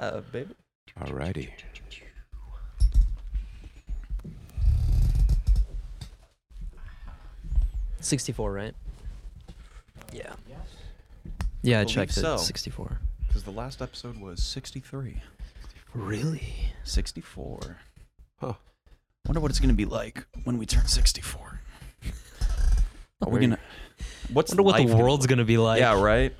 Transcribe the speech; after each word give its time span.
live, 0.00 0.32
baby. 0.32 0.54
Alrighty. 0.98 1.50
Sixty-four, 8.00 8.52
right? 8.52 8.74
Yeah. 10.12 10.32
Yeah, 11.62 11.80
I 11.80 11.82
Believe 11.84 11.94
checked 11.94 12.12
so. 12.14 12.34
it. 12.34 12.38
Sixty-four. 12.38 12.98
Because 13.26 13.44
the 13.44 13.50
last 13.50 13.80
episode 13.82 14.18
was 14.18 14.42
63. 14.42 15.22
Really? 15.94 16.52
64. 16.82 17.76
Huh. 18.40 18.54
Wonder 19.26 19.40
what 19.40 19.50
it's 19.50 19.60
gonna 19.60 19.72
be 19.74 19.84
like 19.84 20.26
when 20.44 20.58
we 20.58 20.66
turn 20.66 20.86
64. 20.86 21.60
Are 23.22 23.28
we 23.30 23.38
gonna? 23.40 23.58
What's 24.32 24.50
Wonder 24.50 24.62
what 24.62 24.72
life 24.72 24.86
the 24.86 24.92
gonna 24.92 25.02
world's 25.04 25.26
gonna 25.26 25.44
be 25.44 25.58
like. 25.58 25.78
yeah, 25.80 26.00
right. 26.00 26.34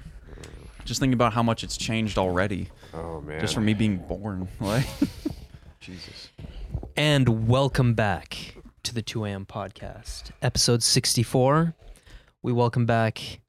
Just 0.85 0.99
thinking 0.99 1.15
about 1.15 1.33
how 1.35 1.43
much 1.43 1.63
it's 1.63 1.77
changed 1.77 2.17
already, 2.19 2.69
Oh 2.93 3.21
man. 3.21 3.41
just 3.41 3.55
from 3.55 3.65
me 3.65 3.75
being 3.75 3.97
born. 3.99 4.49
Like, 4.61 4.87
Jesus. 5.81 6.31
And 6.97 7.49
welcome 7.49 7.95
back 7.95 8.55
to 8.83 8.93
the 8.95 9.01
2 9.03 9.25
a.m. 9.25 9.47
podcast, 9.47 10.31
episode 10.43 10.83
64. 10.83 11.75
We 12.43 12.53
welcome 12.53 12.87
back 12.87 13.41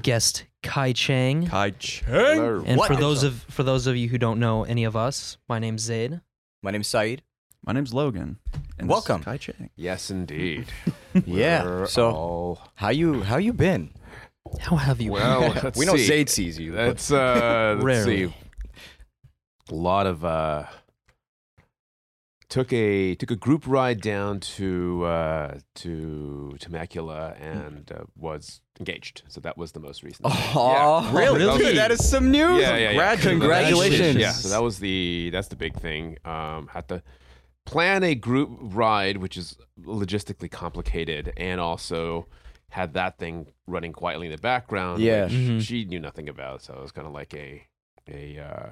guest 0.00 0.44
Kai 0.62 0.92
Chang. 0.92 1.46
Kai 1.46 1.70
Chang. 1.70 2.06
Hello. 2.08 2.62
And 2.66 2.78
What? 2.78 2.88
for 2.88 2.96
those 2.96 3.22
of 3.22 3.44
for 3.48 3.62
those 3.62 3.86
of 3.86 3.96
you 3.96 4.08
who 4.08 4.18
don't 4.18 4.40
know 4.40 4.64
any 4.64 4.84
of 4.84 4.96
us, 4.96 5.36
my 5.48 5.58
name's 5.58 5.82
Zaid. 5.82 6.20
My 6.62 6.70
name's 6.70 6.88
Saeed. 6.88 7.22
My 7.64 7.72
name's 7.72 7.94
Logan. 7.94 8.38
And 8.54 8.62
this 8.78 8.84
is 8.84 8.88
Welcome. 8.88 9.22
Kai 9.22 9.36
Chang. 9.36 9.70
Yes, 9.76 10.10
indeed. 10.10 10.66
Yeah. 11.26 11.84
So 11.84 12.10
all- 12.10 12.60
how 12.76 12.88
you 12.88 13.22
how 13.22 13.36
you 13.36 13.52
been? 13.52 13.90
How 14.60 14.76
have 14.76 15.00
you 15.00 15.12
well, 15.12 15.52
been? 15.52 15.62
let's 15.62 15.78
we 15.78 15.84
know 15.86 15.94
see. 15.96 16.06
Zaid 16.06 16.30
sees 16.30 16.58
you. 16.58 16.72
That's 16.72 17.12
uh, 17.12 17.74
let's 17.78 17.84
Rarely. 17.84 18.28
see. 18.28 18.34
A 19.70 19.74
lot 19.74 20.06
of 20.06 20.24
uh, 20.24 20.64
took 22.48 22.72
a 22.72 23.14
took 23.14 23.30
a 23.30 23.36
group 23.36 23.66
ride 23.66 24.00
down 24.00 24.40
to 24.40 25.04
uh, 25.04 25.58
to 25.76 26.56
Temecula 26.60 27.34
and 27.40 27.90
uh, 27.92 28.04
was 28.16 28.60
engaged. 28.78 29.22
So 29.28 29.40
that 29.40 29.56
was 29.56 29.72
the 29.72 29.80
most 29.80 30.02
recent. 30.02 30.26
Oh, 30.28 31.00
Yeah. 31.12 31.18
really? 31.18 31.44
Really? 31.44 31.74
That 31.76 31.90
is 31.90 32.06
some 32.08 32.30
news. 32.30 32.60
yeah, 32.60 32.76
yeah, 32.76 32.90
yeah. 32.90 33.16
Congratulations. 33.16 34.16
Yeah, 34.16 34.32
so 34.32 34.48
that 34.48 34.62
was 34.62 34.78
the 34.80 35.30
that's 35.32 35.48
the 35.48 35.56
big 35.56 35.74
thing. 35.76 36.18
Um, 36.24 36.66
had 36.68 36.88
to 36.88 37.02
plan 37.64 38.02
a 38.02 38.14
group 38.14 38.50
ride, 38.60 39.18
which 39.18 39.36
is 39.36 39.56
logistically 39.80 40.50
complicated, 40.50 41.32
and 41.36 41.60
also 41.60 42.26
had 42.70 42.94
that 42.94 43.18
thing 43.18 43.46
running 43.66 43.92
quietly 43.92 44.26
in 44.26 44.32
the 44.32 44.38
background. 44.38 45.00
Yeah. 45.00 45.24
which 45.24 45.32
Mhm. 45.32 45.60
she 45.62 45.84
knew 45.84 46.00
nothing 46.00 46.28
about. 46.28 46.62
So 46.62 46.74
it 46.74 46.80
was 46.82 46.90
kind 46.92 47.06
of 47.06 47.12
like 47.14 47.32
a 47.34 47.62
a 48.10 48.38
uh, 48.38 48.70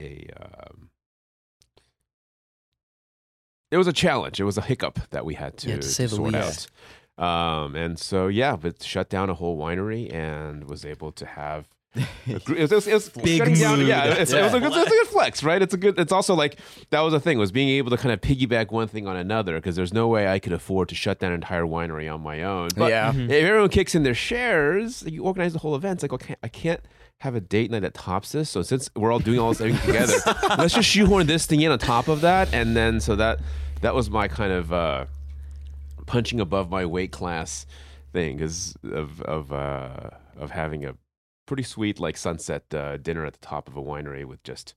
a 0.00 0.26
um, 0.40 0.90
it 3.70 3.76
was 3.78 3.86
a 3.86 3.92
challenge. 3.92 4.40
It 4.40 4.44
was 4.44 4.58
a 4.58 4.62
hiccup 4.62 4.98
that 5.10 5.24
we 5.24 5.34
had 5.34 5.56
to, 5.58 5.70
Yeah, 5.70 5.76
to 5.76 6.08
sort 6.08 6.34
out. 6.34 6.66
Um, 7.18 7.76
and 7.76 7.98
so 7.98 8.26
yeah, 8.28 8.56
but 8.56 8.82
shut 8.82 9.08
down 9.10 9.30
a 9.30 9.34
whole 9.34 9.56
winery 9.58 10.12
and 10.12 10.64
was 10.68 10.84
able 10.84 11.12
to 11.12 11.26
have 11.26 11.68
a 12.28 12.38
gr- 12.44 12.54
it 12.54 12.70
was, 12.70 12.86
it 12.86 12.94
was 12.94 13.08
Big 13.22 13.40
down, 13.58 13.84
yeah, 13.84 14.04
it's, 14.14 14.32
it 14.32 14.40
was 14.42 14.54
a 14.54 14.58
Yeah. 14.58 14.68
good, 14.68 14.78
it's 14.78 14.86
a 14.86 14.90
good 14.90 15.06
flex, 15.08 15.42
right? 15.42 15.60
It's 15.60 15.74
a 15.74 15.76
good. 15.76 15.98
It's 15.98 16.12
also 16.12 16.34
like 16.34 16.58
that 16.90 17.00
was 17.00 17.12
the 17.12 17.20
thing 17.20 17.36
was 17.38 17.50
being 17.52 17.68
able 17.68 17.90
to 17.90 17.96
kind 17.96 18.12
of 18.12 18.20
piggyback 18.20 18.70
one 18.70 18.86
thing 18.88 19.06
on 19.08 19.16
another 19.16 19.56
because 19.56 19.76
there's 19.76 19.92
no 19.92 20.06
way 20.08 20.28
I 20.28 20.38
could 20.38 20.52
afford 20.52 20.88
to 20.90 20.94
shut 20.94 21.18
down 21.18 21.30
an 21.32 21.36
entire 21.36 21.64
winery 21.64 22.12
on 22.12 22.20
my 22.22 22.42
own. 22.44 22.68
But 22.76 22.90
yeah. 22.90 23.12
If 23.12 23.30
everyone 23.30 23.68
kicks 23.70 23.94
in 23.94 24.02
their 24.04 24.14
shares, 24.14 25.02
you 25.02 25.24
organize 25.24 25.52
the 25.52 25.58
whole 25.58 25.74
event. 25.76 25.94
It's 25.96 26.02
like 26.04 26.12
okay, 26.12 26.36
I 26.42 26.48
can't 26.48 26.80
have 27.20 27.34
a 27.34 27.40
date 27.40 27.70
night 27.70 27.80
that 27.80 27.94
tops 27.94 28.32
this. 28.32 28.48
So 28.50 28.62
since 28.62 28.90
we're 28.96 29.12
all 29.12 29.18
doing 29.18 29.38
all 29.38 29.50
this 29.50 29.60
everything 29.60 29.86
together, 29.86 30.14
let's 30.58 30.74
just 30.74 30.88
shoehorn 30.88 31.26
this 31.26 31.46
thing 31.46 31.60
in 31.60 31.70
on 31.70 31.78
top 31.78 32.08
of 32.08 32.20
that, 32.22 32.52
and 32.52 32.76
then 32.76 33.00
so 33.00 33.16
that 33.16 33.40
that 33.82 33.94
was 33.94 34.10
my 34.10 34.26
kind 34.28 34.52
of 34.52 34.72
uh, 34.72 35.04
punching 36.06 36.40
above 36.40 36.70
my 36.70 36.84
weight 36.86 37.12
class 37.12 37.66
thing 38.12 38.36
because 38.36 38.74
of 38.84 39.20
of 39.22 39.52
uh, 39.52 40.10
of 40.38 40.50
having 40.50 40.84
a 40.84 40.94
pretty 41.46 41.62
sweet 41.62 41.98
like 42.00 42.16
sunset 42.16 42.62
uh, 42.74 42.96
dinner 42.96 43.24
at 43.24 43.32
the 43.34 43.38
top 43.46 43.68
of 43.68 43.76
a 43.76 43.82
winery 43.82 44.24
with 44.24 44.42
just 44.42 44.74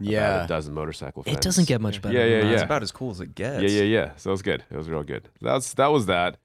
about 0.00 0.10
Yeah. 0.12 0.44
a 0.44 0.48
dozen 0.48 0.74
motorcycle. 0.74 1.22
It 1.26 1.40
doesn't 1.40 1.66
get 1.68 1.80
much 1.80 2.02
better. 2.02 2.16
Yeah, 2.18 2.24
yeah, 2.26 2.44
yeah. 2.44 2.52
It's 2.54 2.62
about 2.62 2.82
as 2.82 2.92
cool 2.92 3.10
as 3.12 3.20
it 3.20 3.34
gets. 3.34 3.62
Yeah, 3.62 3.68
yeah, 3.68 3.82
yeah. 3.84 4.10
So 4.16 4.30
it 4.30 4.32
was 4.32 4.42
good. 4.42 4.64
It 4.70 4.76
was 4.76 4.88
real 4.90 5.02
good. 5.04 5.28
That's 5.40 5.72
that 5.74 5.86
was 5.92 6.06
that, 6.06 6.36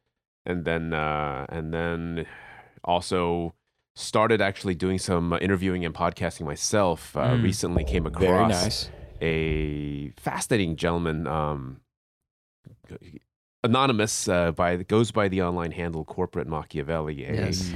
and 0.46 0.64
then 0.66 0.94
uh, 0.94 1.46
and 1.50 1.74
then 1.74 2.26
also 2.84 3.54
started 3.96 4.42
actually 4.42 4.76
doing 4.76 4.98
some 5.00 5.34
uh, 5.34 5.38
interviewing 5.40 5.84
and 5.86 5.94
podcasting 5.94 6.46
myself. 6.46 7.16
Uh, 7.16 7.32
Mm. 7.32 7.44
Recently 7.44 7.84
came 7.84 8.06
across 8.06 8.24
Very 8.24 8.48
nice. 8.48 8.90
a 9.22 10.10
fascinating 10.20 10.76
gentleman, 10.76 11.28
um, 11.28 11.82
anonymous 13.64 14.28
uh, 14.28 14.52
by 14.52 14.78
goes 14.78 15.12
by 15.12 15.28
the 15.28 15.42
online 15.42 15.72
handle 15.72 16.04
Corporate 16.06 16.48
Machiavelli. 16.48 17.26
A, 17.26 17.34
Yes. 17.34 17.74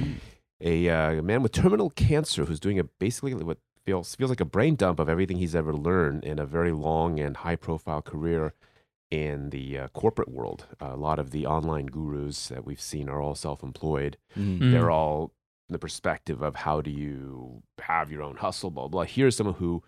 a 0.60 0.88
uh, 0.88 1.22
man 1.22 1.42
with 1.42 1.52
terminal 1.52 1.90
cancer 1.90 2.44
who's 2.44 2.60
doing 2.60 2.78
a 2.78 2.84
basically 2.84 3.34
what 3.34 3.58
feels 3.84 4.14
feels 4.14 4.30
like 4.30 4.40
a 4.40 4.44
brain 4.44 4.74
dump 4.74 4.98
of 4.98 5.08
everything 5.08 5.36
he's 5.38 5.54
ever 5.54 5.72
learned 5.72 6.24
in 6.24 6.38
a 6.38 6.46
very 6.46 6.72
long 6.72 7.20
and 7.20 7.38
high 7.38 7.56
profile 7.56 8.02
career 8.02 8.52
in 9.10 9.50
the 9.50 9.78
uh, 9.78 9.88
corporate 9.88 10.28
world. 10.28 10.66
a 10.80 10.96
lot 10.96 11.18
of 11.20 11.30
the 11.30 11.46
online 11.46 11.86
gurus 11.86 12.48
that 12.48 12.64
we've 12.64 12.80
seen 12.80 13.08
are 13.08 13.20
all 13.20 13.34
self 13.36 13.62
employed. 13.62 14.16
Mm. 14.36 14.72
They're 14.72 14.90
all 14.90 15.20
in 15.22 15.30
the 15.68 15.78
perspective 15.78 16.42
of 16.42 16.56
how 16.56 16.80
do 16.80 16.90
you 16.90 17.62
have 17.80 18.10
your 18.10 18.22
own 18.22 18.36
hustle, 18.36 18.70
blah 18.70 18.88
blah. 18.88 19.04
Here's 19.04 19.36
someone 19.36 19.56
who 19.56 19.82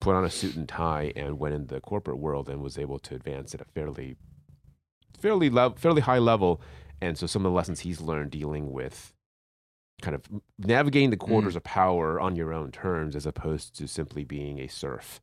put 0.00 0.16
on 0.16 0.24
a 0.24 0.30
suit 0.30 0.56
and 0.56 0.68
tie 0.68 1.12
and 1.14 1.38
went 1.38 1.54
in 1.54 1.68
the 1.68 1.80
corporate 1.80 2.18
world 2.18 2.48
and 2.48 2.60
was 2.60 2.76
able 2.76 2.98
to 2.98 3.14
advance 3.14 3.54
at 3.54 3.60
a 3.60 3.64
fairly 3.64 4.16
fairly 5.20 5.48
lev- 5.48 5.78
fairly 5.78 6.02
high 6.02 6.18
level. 6.18 6.60
And 7.00 7.16
so 7.16 7.26
some 7.26 7.44
of 7.44 7.52
the 7.52 7.56
lessons 7.56 7.80
he's 7.80 8.00
learned 8.00 8.30
dealing 8.30 8.72
with 8.72 9.12
kind 10.00 10.14
of 10.16 10.22
navigating 10.58 11.10
the 11.10 11.16
mm. 11.16 11.20
quarters 11.26 11.56
of 11.56 11.62
power 11.62 12.20
on 12.20 12.34
your 12.36 12.52
own 12.52 12.72
terms 12.72 13.14
as 13.14 13.26
opposed 13.26 13.76
to 13.78 13.86
simply 13.86 14.24
being 14.24 14.58
a 14.58 14.66
serf 14.66 15.20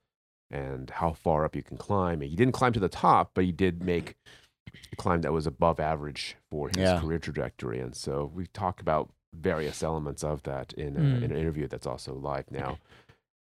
and 0.50 0.90
how 0.90 1.12
far 1.12 1.46
up 1.46 1.56
you 1.56 1.62
can 1.62 1.78
climb. 1.78 2.22
He 2.22 2.36
didn't 2.36 2.54
climb 2.54 2.74
to 2.74 2.80
the 2.80 2.90
top, 2.90 3.32
but 3.34 3.44
he 3.44 3.52
did 3.52 3.84
make 3.84 4.16
a 4.92 4.96
climb 4.96 5.22
that 5.22 5.34
was 5.34 5.46
above 5.46 5.80
average 5.80 6.38
for 6.50 6.70
his 6.70 6.78
Yeah. 6.78 7.00
career 7.00 7.20
trajectory. 7.20 7.80
And 7.80 7.96
so 7.96 8.32
we 8.34 8.48
talk 8.48 8.82
about 8.82 9.12
various 9.34 9.84
elements 9.84 10.24
of 10.24 10.44
that 10.44 10.74
in, 10.74 10.96
a, 10.98 11.00
Mm. 11.00 11.18
in 11.24 11.32
an 11.32 11.38
interview 11.38 11.68
that's 11.68 11.86
also 11.88 12.14
live 12.14 12.50
now. 12.52 12.80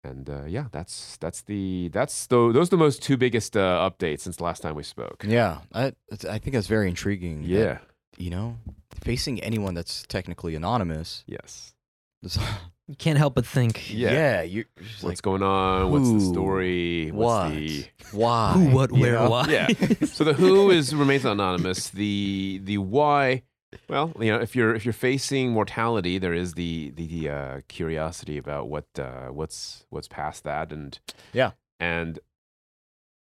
And 0.04 0.28
uh, 0.28 0.44
yeah, 0.46 0.66
that's 0.72 1.16
that's 1.18 1.42
the 1.42 1.88
that's 1.92 2.26
the 2.26 2.50
those 2.52 2.66
are 2.68 2.70
the 2.70 2.76
most 2.76 3.02
two 3.02 3.16
biggest 3.16 3.56
uh, 3.56 3.88
updates 3.88 4.20
since 4.20 4.36
the 4.36 4.42
last 4.44 4.60
time 4.62 4.74
we 4.74 4.82
spoke. 4.82 5.24
Yeah. 5.26 5.58
I 5.72 5.92
I 6.28 6.38
think 6.38 6.54
that's 6.54 6.66
very 6.66 6.88
intriguing. 6.88 7.42
that, 7.42 7.48
Yeah. 7.48 7.78
you 8.18 8.30
know, 8.30 8.56
facing 9.00 9.40
anyone 9.40 9.74
that's 9.74 10.02
technically 10.08 10.54
anonymous. 10.56 11.24
Yes. 11.26 11.74
You 12.88 12.96
can't 12.96 13.16
help 13.16 13.36
but 13.36 13.46
think. 13.46 13.94
Yeah. 13.94 14.12
yeah. 14.12 14.42
You're 14.42 14.64
What's 14.76 15.04
like 15.04 15.22
going 15.22 15.42
on? 15.42 15.90
What's 15.92 16.08
the 16.08 16.14
who, 16.14 16.32
story? 16.32 17.10
what? 17.12 17.50
The 17.50 17.86
why? 18.12 18.52
Who, 18.52 18.70
what, 18.74 18.90
where, 18.92 19.12
know? 19.12 19.30
why? 19.30 19.46
yeah. 19.48 19.68
So 20.04 20.24
the 20.24 20.34
who 20.34 20.70
is 20.70 20.92
remains 20.94 21.24
anonymous. 21.24 21.90
The 21.90 22.60
the 22.64 22.78
why. 22.78 23.42
Well, 23.88 24.12
you 24.18 24.30
know, 24.30 24.38
if 24.40 24.54
you're 24.54 24.74
if 24.74 24.84
you're 24.84 24.92
facing 24.92 25.52
mortality, 25.52 26.18
there 26.18 26.34
is 26.34 26.54
the 26.54 26.90
the 26.96 27.28
uh, 27.28 27.60
curiosity 27.68 28.38
about 28.38 28.68
what 28.68 28.86
uh, 28.98 29.28
what's 29.28 29.86
what's 29.90 30.08
past 30.08 30.44
that, 30.44 30.72
and 30.72 30.98
Yeah. 31.32 31.52
and 31.80 32.18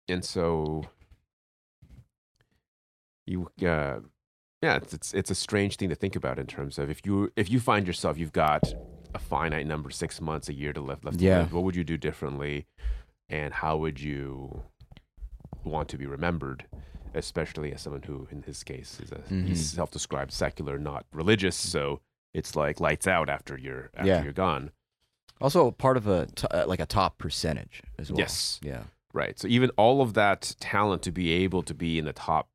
and 0.08 0.24
so 0.24 0.86
you 3.26 3.50
uh, 3.62 4.00
yeah, 4.62 4.76
it's, 4.78 4.94
it's 4.94 5.14
it's 5.14 5.32
a 5.32 5.36
strange 5.36 5.78
thing 5.78 5.90
to 5.90 5.96
think 5.96 6.16
about 6.16 6.40
in 6.40 6.48
terms 6.48 6.78
of 6.78 6.90
if 6.90 7.06
you 7.06 7.32
if 7.36 7.50
you 7.50 7.60
find 7.60 7.88
yourself 7.88 8.18
you've 8.18 8.34
got 8.34 8.74
a 9.14 9.20
finite 9.20 9.66
number, 9.66 9.90
six 9.90 10.20
months, 10.20 10.50
a 10.50 10.54
year 10.54 10.74
to 10.74 10.82
live 10.82 11.04
left. 11.04 11.20
to 11.20 11.26
Yeah. 11.26 11.40
live, 11.40 11.54
what 11.54 11.64
would 11.64 11.76
you 11.76 11.84
do 11.86 11.98
differently, 11.98 12.66
and 13.30 13.54
how 13.54 13.78
would 13.78 14.00
you 14.02 14.64
want 15.64 15.88
to 15.90 15.98
be 15.98 16.06
remembered? 16.06 16.66
Especially 17.16 17.74
as 17.74 17.82
someone 17.82 18.04
who, 18.04 18.28
in 18.30 18.44
his 18.44 18.64
case, 18.64 19.00
is 19.00 19.12
a 19.12 19.16
Mhm. 19.16 19.48
he's 19.48 19.72
self-described 19.72 20.32
secular, 20.32 20.78
not 20.78 21.06
religious. 21.14 21.56
So 21.56 22.02
it's 22.34 22.56
like 22.56 22.80
lights 22.80 23.08
out 23.08 23.30
after 23.30 23.58
you're 23.58 23.90
after 23.96 24.08
Yeah. 24.08 24.24
you're 24.24 24.34
gone. 24.34 24.72
Also 25.42 25.72
part 25.72 25.98
of 25.98 26.08
a 26.08 26.28
t- 26.28 26.48
uh, 26.52 26.68
like 26.68 26.80
a 26.80 26.86
top 26.86 27.18
percentage 27.18 27.82
as 27.98 28.12
well. 28.12 28.20
Yes. 28.20 28.60
Yeah. 28.62 28.84
Right. 29.14 29.40
So 29.40 29.48
even 29.48 29.70
all 29.78 30.02
of 30.02 30.14
that 30.14 30.56
talent 30.60 31.02
to 31.04 31.12
be 31.12 31.32
able 31.32 31.64
to 31.64 31.74
be 31.74 31.98
in 31.98 32.06
the 32.06 32.14
top 32.14 32.50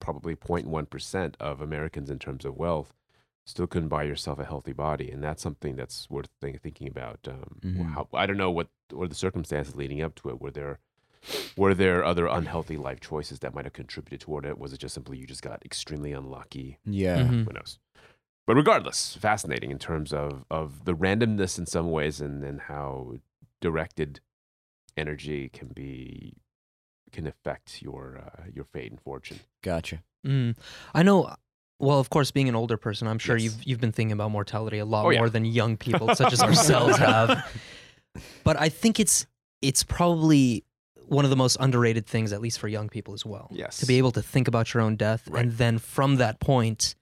probably 0.00 0.34
0.1% 0.34 1.36
of 1.40 1.60
Americans 1.60 2.08
in 2.10 2.18
terms 2.18 2.44
of 2.44 2.56
wealth 2.56 2.94
still 3.46 3.66
couldn't 3.66 3.88
buy 3.88 4.02
yourself 4.04 4.38
a 4.38 4.44
healthy 4.44 4.72
body. 4.72 5.10
And 5.10 5.22
that's 5.22 5.42
something 5.42 5.76
that's 5.76 6.08
worth 6.08 6.28
think, 6.40 6.60
thinking 6.62 6.88
about. 6.88 7.20
Um, 7.26 7.58
Mhm. 7.62 7.92
how, 7.94 8.08
I 8.14 8.26
don't 8.26 8.36
know 8.36 8.50
what 8.50 8.68
were 8.92 9.08
the 9.08 9.14
circumstances 9.14 9.74
leading 9.74 10.00
up 10.02 10.14
to 10.16 10.28
it. 10.30 10.40
Were 10.40 10.50
there 10.50 10.78
were 11.56 11.74
there 11.74 12.04
other 12.04 12.26
unhealthy 12.26 12.76
life 12.76 13.00
choices 13.00 13.38
that 13.40 13.54
might 13.54 13.64
have 13.66 13.72
contributed 13.74 14.20
toward 14.20 14.44
it? 14.46 14.58
Was 14.58 14.72
it 14.72 14.78
just 14.80 14.94
simply 14.94 15.18
you 15.18 15.26
just 15.26 15.42
got 15.42 15.64
extremely 15.64 16.12
unlucky? 16.12 16.78
Yeah. 16.84 17.18
Mhm. 17.18 17.44
Who 17.46 17.52
knows? 17.52 17.78
But 18.46 18.56
regardless, 18.56 19.16
fascinating 19.16 19.70
in 19.70 19.78
terms 19.78 20.12
of, 20.12 20.44
of 20.50 20.84
the 20.84 20.94
randomness 20.94 21.58
in 21.58 21.66
some 21.66 21.90
ways 21.90 22.20
and, 22.20 22.42
and 22.42 22.62
how 22.62 23.16
directed 23.60 24.20
energy 24.96 25.48
can 25.48 25.68
be 25.68 26.34
can 27.12 27.26
affect 27.26 27.82
your 27.82 28.18
uh, 28.24 28.44
your 28.52 28.64
fate 28.64 28.90
and 28.90 29.00
fortune. 29.00 29.40
Gotcha. 29.62 30.02
Mm. 30.26 30.56
I 30.94 31.02
know. 31.02 31.34
Well, 31.78 31.98
of 31.98 32.10
course, 32.10 32.30
being 32.30 32.48
an 32.48 32.54
older 32.54 32.76
person, 32.76 33.08
I'm 33.08 33.18
sure 33.18 33.36
Yes. 33.36 33.44
you've 33.44 33.64
you've 33.64 33.80
been 33.80 33.92
thinking 33.92 34.12
about 34.12 34.30
mortality 34.30 34.78
a 34.78 34.84
lot 34.84 35.06
Oh, 35.06 35.10
yeah. 35.10 35.18
more 35.18 35.30
than 35.30 35.44
young 35.44 35.76
people 35.76 36.14
such 36.14 36.32
as 36.32 36.42
ourselves 36.48 36.96
have. 36.98 37.44
But 38.44 38.60
I 38.60 38.68
think 38.68 38.98
it's 38.98 39.26
it's 39.62 39.84
probably 39.84 40.64
one 41.10 41.24
of 41.24 41.30
the 41.30 41.36
most 41.36 41.56
underrated 41.60 42.06
things, 42.06 42.32
at 42.32 42.40
least 42.40 42.58
for 42.58 42.68
young 42.68 42.88
people 42.88 43.12
as 43.14 43.24
well. 43.26 43.48
Yes. 43.50 43.78
To 43.78 43.86
be 43.86 43.98
able 43.98 44.12
to 44.12 44.22
think 44.22 44.46
about 44.48 44.72
your 44.72 44.82
own 44.82 44.96
death 44.96 45.22
Right. 45.28 45.42
and 45.44 45.52
then 45.52 45.78
from 45.78 46.16
that 46.16 46.40
point, 46.40 46.94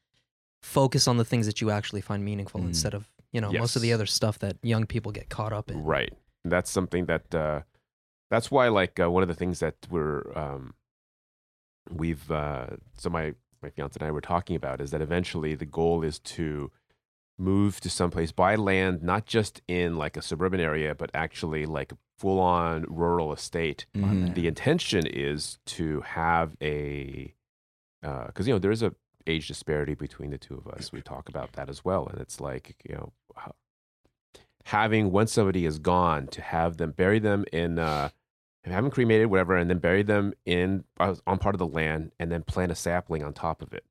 focus 0.63 1.07
on 1.07 1.17
the 1.19 1.25
things 1.25 1.47
that 1.47 1.61
you 1.61 1.71
actually 1.71 2.01
find 2.01 2.25
meaningful 2.25 2.61
Mm. 2.61 2.69
instead 2.69 2.95
of 2.95 3.07
you 3.33 3.41
know 3.41 3.53
most 3.53 3.77
of 3.77 3.83
the 3.83 3.93
other 3.93 4.07
stuff 4.07 4.39
that 4.41 4.57
young 4.63 4.87
people 4.87 5.13
get 5.13 5.29
caught 5.29 5.53
up 5.53 5.71
in. 5.71 5.85
Right. 5.85 6.13
That's 6.45 6.71
something 6.71 7.07
that 7.07 7.35
uh, 7.35 7.61
that's 8.31 8.51
why 8.51 8.69
like 8.69 8.99
uh, 8.99 9.11
one 9.11 9.23
of 9.23 9.29
the 9.29 9.35
things 9.35 9.61
that 9.61 9.77
we're 9.91 10.23
um, 10.37 10.75
we've 11.91 12.31
uh, 12.31 12.67
so 12.97 13.11
my 13.11 13.35
my 13.63 13.71
fiance 13.71 13.97
and 14.01 14.07
I 14.09 14.11
were 14.11 14.21
talking 14.21 14.57
about 14.57 14.81
is 14.81 14.91
that 14.93 15.01
eventually 15.03 15.55
the 15.55 15.67
goal 15.67 16.03
is 16.03 16.19
to 16.21 16.71
move 17.39 17.81
to 17.81 17.91
someplace 17.91 18.33
buy 18.33 18.55
land 18.57 19.03
not 19.03 19.27
just 19.27 19.63
in 19.69 19.97
like 19.97 20.17
a 20.17 20.23
suburban 20.23 20.61
area 20.61 20.95
but 20.95 21.11
actually 21.15 21.67
like 21.67 21.93
full 22.19 22.41
on 22.41 22.85
rural 22.89 23.33
estate. 23.33 23.87
Mhm. 23.97 24.35
The 24.35 24.47
intention 24.49 25.07
is 25.07 25.59
to 25.67 26.01
have 26.03 26.57
a 26.61 27.35
because 28.03 28.47
you 28.47 28.55
know 28.55 28.59
there 28.59 28.71
is 28.71 28.83
a 28.83 28.95
age 29.27 29.49
disparity 29.49 29.95
between 29.95 30.31
the 30.31 30.39
two 30.39 30.55
of 30.55 30.67
us. 30.67 30.93
We 30.93 31.03
talk 31.03 31.29
about 31.29 31.53
that 31.53 31.69
as 31.69 31.85
well, 31.85 32.07
and 32.07 32.21
it's 32.21 32.41
like 32.41 32.77
you 32.89 32.95
know 32.95 33.13
having 34.65 35.11
once 35.11 35.33
somebody 35.33 35.65
is 35.65 35.79
gone 35.79 36.27
to 36.29 36.43
have 36.43 36.77
them 36.77 36.93
bury 36.93 37.19
them 37.19 37.45
in 37.53 37.79
uh, 37.79 38.11
have 38.65 38.83
them 38.85 38.91
cremated, 38.91 39.29
whatever, 39.29 39.57
and 39.57 39.71
then 39.71 39.79
bury 39.79 40.03
them 40.03 40.35
in 40.45 40.85
uh, 41.01 41.15
on 41.27 41.39
part 41.39 41.55
of 41.55 41.59
the 41.59 41.67
land, 41.67 42.13
and 42.19 42.31
then 42.31 42.43
plant 42.43 42.71
a 42.71 42.75
sapling 42.75 43.23
on 43.25 43.33
top 43.33 43.63
of 43.63 43.73
it. 43.73 43.85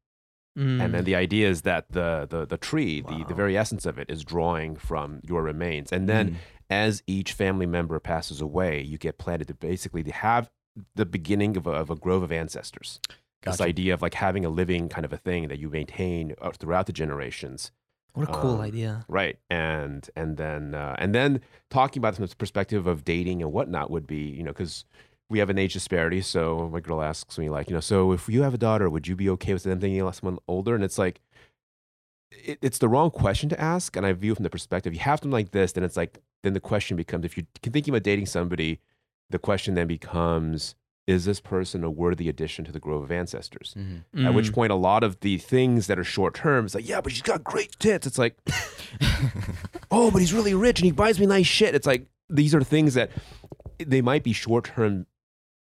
Mm. 0.58 0.84
And 0.84 0.94
then 0.94 1.04
the 1.04 1.16
idea 1.16 1.50
is 1.50 1.64
that 1.64 1.92
the 1.92 2.28
the 2.30 2.46
the 2.46 2.58
tree, 2.58 3.02
the 3.02 3.24
the 3.28 3.34
very 3.34 3.58
essence 3.58 3.86
of 3.86 3.98
it, 3.98 4.10
is 4.10 4.24
drawing 4.24 4.76
from 4.76 5.22
your 5.24 5.42
remains, 5.44 5.92
and 5.92 6.08
then 6.08 6.32
Mm. 6.32 6.36
As 6.70 7.04
each 7.08 7.34
family 7.34 7.66
member 7.66 8.00
passes 8.00 8.42
away, 8.42 8.82
you 8.82 8.98
get 8.98 9.18
planted 9.18 9.48
to 9.48 9.54
basically 9.54 10.04
to 10.04 10.12
have 10.12 10.50
the 10.96 11.06
beginning 11.06 11.58
of 11.58 11.66
a, 11.66 11.72
of 11.72 11.90
a 11.90 11.96
grove 11.96 12.24
of 12.24 12.32
ancestors. 12.32 13.00
This 13.44 13.62
idea 13.62 13.94
of 13.94 14.02
like 14.02 14.16
having 14.16 14.44
a 14.44 14.50
living 14.50 14.90
kind 14.90 15.06
of 15.06 15.14
a 15.14 15.18
thing 15.18 15.48
that 15.48 15.58
you 15.58 15.70
maintain 15.70 16.36
uh, 16.42 16.52
throughout 16.52 16.86
the 16.86 16.92
generations, 16.92 17.72
what 18.18 18.30
a 18.30 18.34
cool 18.34 18.56
um, 18.56 18.62
idea. 18.62 19.06
right? 19.08 19.38
And 19.50 20.10
and 20.16 20.38
then 20.38 20.74
uh, 20.74 20.96
and 20.98 21.14
then 21.14 21.42
talking 21.70 22.02
about 22.02 22.16
the 22.16 22.28
perspective 22.36 22.88
of 22.88 23.06
dating 23.06 23.44
and 23.44 23.54
whatnot 23.54 23.92
would 23.92 24.08
be 24.08 24.18
you 24.18 24.44
know 24.44 24.52
because 24.52 24.86
we 25.30 25.38
have 25.38 25.52
an 25.52 25.60
age 25.60 25.74
disparity. 25.74 26.22
So 26.22 26.68
my 26.74 26.80
girl 26.80 27.02
asks 27.02 27.38
me 27.38 27.50
like 27.50 27.70
you 27.70 27.76
know 27.76 27.80
so 27.80 28.12
if 28.12 28.28
you 28.28 28.42
have 28.42 28.56
a 28.56 28.58
daughter, 28.58 28.90
would 28.90 29.08
you 29.08 29.16
be 29.16 29.30
okay 29.30 29.54
with 29.54 29.64
them 29.64 29.80
thinking 29.80 30.12
someone 30.14 30.40
older? 30.48 30.74
And 30.74 30.84
it's 30.84 30.98
like 30.98 31.22
it, 32.32 32.58
it's 32.62 32.80
the 32.80 32.90
wrong 32.90 33.12
question 33.12 33.50
to 33.50 33.62
ask. 33.62 33.96
And 33.96 34.06
I 34.06 34.14
view 34.14 34.32
it 34.32 34.36
from 34.36 34.44
the 34.44 34.50
perspective 34.50 34.94
you 34.94 35.00
have 35.02 35.20
something 35.20 35.32
like 35.32 35.52
this, 35.52 35.74
then 35.74 35.84
it's 35.84 35.98
like 35.98 36.18
then 36.44 36.54
the 36.54 36.60
question 36.60 36.96
becomes 36.98 37.26
if 37.26 37.36
you're 37.38 37.46
thinking 37.62 37.94
about 37.94 38.04
dating 38.04 38.26
somebody, 38.28 38.80
the 39.30 39.40
question 39.40 39.76
then 39.76 39.88
becomes 39.88 40.76
is 41.08 41.24
this 41.24 41.40
person 41.40 41.86
a 41.86 41.90
worthy 41.90 42.28
addition 42.28 42.66
to 42.66 42.72
the 42.74 42.82
grove 42.82 43.02
of 43.02 43.12
ancestors? 43.12 43.74
Mhm. 43.78 44.26
At 44.26 44.34
which 44.34 44.52
Mm. 44.52 44.54
point, 44.56 44.72
a 44.74 44.76
lot 44.76 45.06
of 45.06 45.22
the 45.22 45.38
things 45.38 45.88
that 45.88 45.98
are 45.98 46.04
short 46.04 46.34
term, 46.36 46.66
it's 46.66 46.76
like, 46.76 46.88
yeah, 46.88 47.00
but 47.00 47.14
she's 47.14 47.22
got 47.22 47.46
great 47.46 47.72
tits. 47.80 48.06
It's 48.06 48.18
like, 48.18 48.36
oh, 49.92 50.12
but 50.12 50.20
he's 50.20 50.34
really 50.34 50.54
rich 50.54 50.80
and 50.80 50.86
he 50.86 50.92
buys 50.92 51.20
me 51.20 51.26
nice 51.26 51.48
shit. 51.48 51.76
It's 51.76 51.88
like 51.88 52.08
these 52.30 52.54
are 52.54 52.62
things 52.62 52.94
that 52.96 53.10
they 53.80 54.02
might 54.02 54.24
be 54.24 54.34
short 54.34 54.66
term 54.66 55.06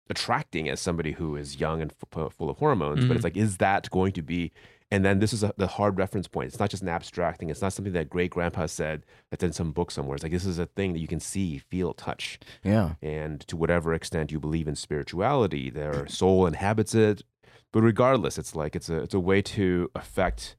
attracting 0.09 0.69
as 0.69 0.79
somebody 0.79 1.13
who 1.13 1.35
is 1.35 1.59
young 1.59 1.81
and 1.81 1.91
f- 2.15 2.33
full 2.33 2.49
of 2.49 2.57
hormones, 2.57 3.05
but 3.05 3.15
it's 3.15 3.23
like, 3.23 3.37
is 3.37 3.57
that 3.57 3.89
going 3.89 4.11
to 4.13 4.21
be? 4.21 4.51
And 4.93 5.03
then 5.03 5.19
this 5.19 5.33
is 5.33 5.43
a, 5.43 5.53
the 5.57 5.67
hard 5.67 5.97
reference 5.97 6.27
point. 6.27 6.47
It's 6.49 6.59
not 6.59 6.69
just 6.69 6.83
an 6.83 6.89
abstract 6.89 7.39
thing. 7.39 7.49
It's 7.49 7.61
not 7.61 7.73
something 7.73 7.93
that 7.93 8.09
great 8.09 8.31
grandpa 8.31 8.67
said 8.67 9.05
that's 9.29 9.43
in 9.43 9.51
some 9.51 9.71
book 9.71 9.89
somewhere. 9.91 10.15
It's 10.15 10.23
like 10.23 10.31
this 10.31 10.45
is 10.45 10.59
a 10.59 10.67
thing 10.67 10.93
that 10.93 10.99
you 10.99 11.07
can 11.07 11.19
see, 11.19 11.57
feel, 11.57 11.93
touch 11.93 12.39
Yeah. 12.63 12.93
and 13.01 13.41
to 13.49 13.57
whatever 13.57 13.93
extent 13.93 14.31
you 14.31 14.39
believe 14.39 14.67
in 14.67 14.75
spirituality, 14.75 15.69
their 15.69 16.07
soul 16.07 16.45
inhabits 16.45 16.93
it. 16.93 17.23
But 17.71 17.81
regardless, 17.81 18.37
it's 18.37 18.55
like 18.55 18.75
it's 18.75 18.89
a 18.89 18.97
it's 18.97 19.15
a 19.15 19.19
way 19.19 19.41
to 19.41 19.89
affect 19.95 20.55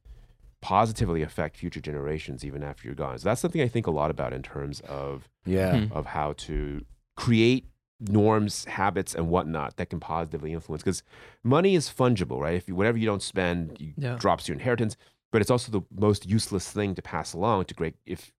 positively 0.60 1.22
affect 1.22 1.56
future 1.56 1.80
generations 1.80 2.44
even 2.44 2.62
after 2.64 2.88
you're 2.88 2.94
gone. 2.94 3.18
So 3.18 3.28
that's 3.28 3.40
something 3.40 3.60
I 3.60 3.68
think 3.68 3.86
a 3.86 3.90
lot 3.90 4.10
about 4.10 4.32
in 4.32 4.42
terms 4.42 4.80
of 4.88 5.28
Yeah. 5.46 5.86
Of 5.92 6.06
how 6.06 6.32
to 6.48 6.84
create 7.16 7.68
norms, 8.08 8.64
habits, 8.66 9.14
and 9.14 9.28
whatnot 9.28 9.76
that 9.76 9.90
can 9.90 10.00
positively 10.00 10.52
influence. 10.52 10.82
Because 10.82 11.02
money 11.42 11.74
is 11.74 11.88
fungible, 11.88 12.40
right? 12.40 12.56
If 12.56 12.68
you, 12.68 12.74
whatever 12.74 12.98
you 12.98 13.06
don't 13.06 13.22
spend, 13.22 13.76
you, 13.80 13.94
Yeah. 13.96 14.16
drops 14.16 14.48
your 14.48 14.54
inheritance. 14.54 14.96
But 15.32 15.40
it's 15.40 15.50
also 15.50 15.72
the 15.72 15.82
most 15.90 16.26
useless 16.26 16.70
thing 16.70 16.94
to 16.94 17.02
pass 17.02 17.32
along 17.32 17.64
to 17.66 17.74
great. 17.74 17.94
If 18.06 18.32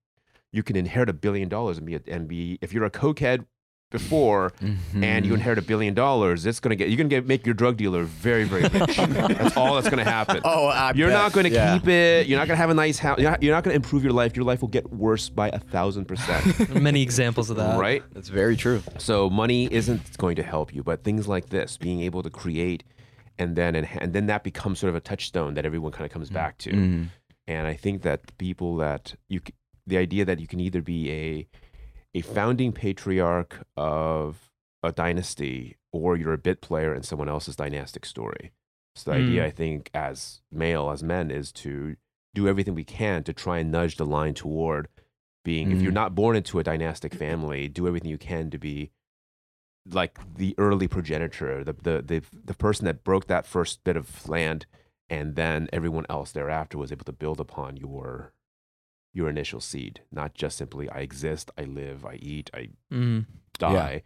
you 0.52 0.64
can 0.64 0.76
inherit 0.78 1.10
a 1.10 1.14
billion 1.14 1.50
dollars 1.50 1.78
and 1.78 1.86
be 1.86 1.96
a, 1.96 2.02
and 2.08 2.28
be 2.28 2.58
if 2.62 2.72
you're 2.72 2.86
a 2.86 2.92
cokehead 2.92 3.46
before 4.00 4.52
and 4.62 5.26
you 5.26 5.32
Mhm. 5.32 5.36
inherit 5.40 5.60
a 5.60 5.62
billion 5.72 5.94
dollars, 5.94 6.46
it's 6.46 6.60
gonna 6.60 6.76
get 6.76 6.90
you're 6.90 6.98
gonna 6.98 7.10
get 7.18 7.26
make 7.28 7.46
your 7.46 7.56
drug 7.62 7.76
dealer 7.78 8.04
very 8.04 8.44
very 8.46 8.64
rich. 8.64 8.98
that's 9.40 9.56
all 9.58 9.76
that's 9.76 9.90
gonna 9.90 10.04
happen. 10.18 10.42
Oh, 10.44 10.68
I 10.68 10.92
You're 10.96 11.10
bet. 11.10 11.18
not 11.24 11.34
going 11.34 11.46
to 11.46 11.52
Yeah. 11.52 11.74
keep 11.78 11.88
it. 11.88 12.28
You're 12.28 12.40
not 12.40 12.48
going 12.48 12.58
to 12.58 12.62
have 12.66 12.70
a 12.70 12.74
nice 12.86 12.98
house. 13.00 13.18
You're 13.20 13.32
not, 13.32 13.42
you're 13.44 13.54
not 13.56 13.64
going 13.64 13.74
to 13.74 13.76
improve 13.84 14.04
your 14.04 14.14
life. 14.14 14.36
Your 14.36 14.46
life 14.46 14.62
will 14.62 14.74
get 14.80 14.86
worse 14.92 15.30
by 15.30 15.48
a 15.50 15.60
thousand 15.60 16.06
percent. 16.06 16.44
Many 16.90 17.02
examples 17.02 17.50
of 17.50 17.58
that. 17.58 17.78
right? 17.80 18.04
That's 18.14 18.30
very 18.30 18.56
true. 18.58 18.82
So 18.98 19.30
money 19.30 19.68
isn't 19.72 20.18
going 20.18 20.36
to 20.38 20.44
help 20.44 20.74
you, 20.76 20.84
but 20.84 21.04
things 21.04 21.28
like 21.28 21.50
this, 21.50 21.78
being 21.78 22.02
able 22.02 22.22
to 22.24 22.30
create, 22.30 22.84
and 23.38 23.56
then 23.56 23.76
and, 23.76 23.88
and 24.02 24.14
then 24.14 24.26
that 24.28 24.44
becomes 24.44 24.80
sort 24.80 24.90
of 24.90 24.96
a 24.96 25.02
touchstone 25.02 25.54
that 25.56 25.66
everyone 25.66 25.92
kind 25.92 26.06
of 26.06 26.12
comes 26.12 26.30
back 26.30 26.58
to. 26.60 26.72
Mhm. 26.72 27.08
And 27.48 27.68
I 27.68 27.76
think 27.76 28.02
that 28.04 28.20
people 28.38 28.76
that 28.78 29.16
you, 29.30 29.40
the 29.88 29.98
idea 29.98 30.26
that 30.26 30.40
you 30.40 30.48
can 30.48 30.60
either 30.60 30.82
be 30.82 31.12
a, 31.12 31.48
a 32.16 32.22
founding 32.22 32.72
patriarch 32.72 33.68
of 33.78 34.50
a 34.82 34.92
dynasty, 34.92 35.76
or 35.92 36.16
you're 36.18 36.34
a 36.34 36.38
bit 36.38 36.62
player 36.62 36.96
in 36.96 37.04
someone 37.04 37.30
else's 37.30 37.56
dynastic 37.56 38.06
story. 38.06 38.54
So 38.96 39.12
the 39.12 39.18
idea, 39.18 39.42
Mm. 39.44 39.46
I 39.48 39.52
think, 39.52 39.92
as 39.94 40.42
male, 40.52 40.90
as 40.90 41.04
men, 41.04 41.30
is 41.30 41.52
to 41.64 41.98
do 42.34 42.48
everything 42.48 42.74
we 42.74 42.84
can 42.86 43.24
to 43.26 43.34
try 43.34 43.60
and 43.60 43.72
nudge 43.72 43.98
the 43.98 44.06
line 44.06 44.34
toward 44.34 44.88
being. 45.44 45.72
If 45.72 45.82
you're 45.82 45.92
Mm. 45.92 46.04
not 46.04 46.16
born 46.16 46.36
into 46.36 46.60
a 46.60 46.64
dynastic 46.64 47.14
family, 47.14 47.68
do 47.68 47.88
everything 47.88 48.10
you 48.10 48.18
can 48.18 48.50
to 48.50 48.58
be 48.58 48.92
like 49.88 50.18
the 50.38 50.56
early 50.58 50.88
progenitor, 50.88 51.64
the 51.64 51.74
the 51.74 52.02
the, 52.02 52.24
the 52.32 52.54
person 52.56 52.86
that 52.86 53.04
broke 53.04 53.28
that 53.28 53.46
first 53.46 53.84
bit 53.84 53.96
of 53.98 54.28
land, 54.28 54.66
and 55.10 55.36
then 55.36 55.68
everyone 55.72 56.06
else 56.10 56.32
thereafter 56.32 56.78
was 56.78 56.92
able 56.92 57.06
to 57.06 57.12
build 57.14 57.40
upon 57.40 57.78
your 57.78 58.34
your 59.16 59.30
initial 59.30 59.62
seed, 59.62 60.02
not 60.12 60.34
just 60.36 60.58
simply 60.58 60.90
I 60.90 61.00
exist, 61.00 61.50
I 61.58 61.64
live, 61.64 62.06
I 62.06 62.16
eat, 62.16 62.50
I 62.54 62.70
Mm. 62.92 63.26
die, 63.58 64.04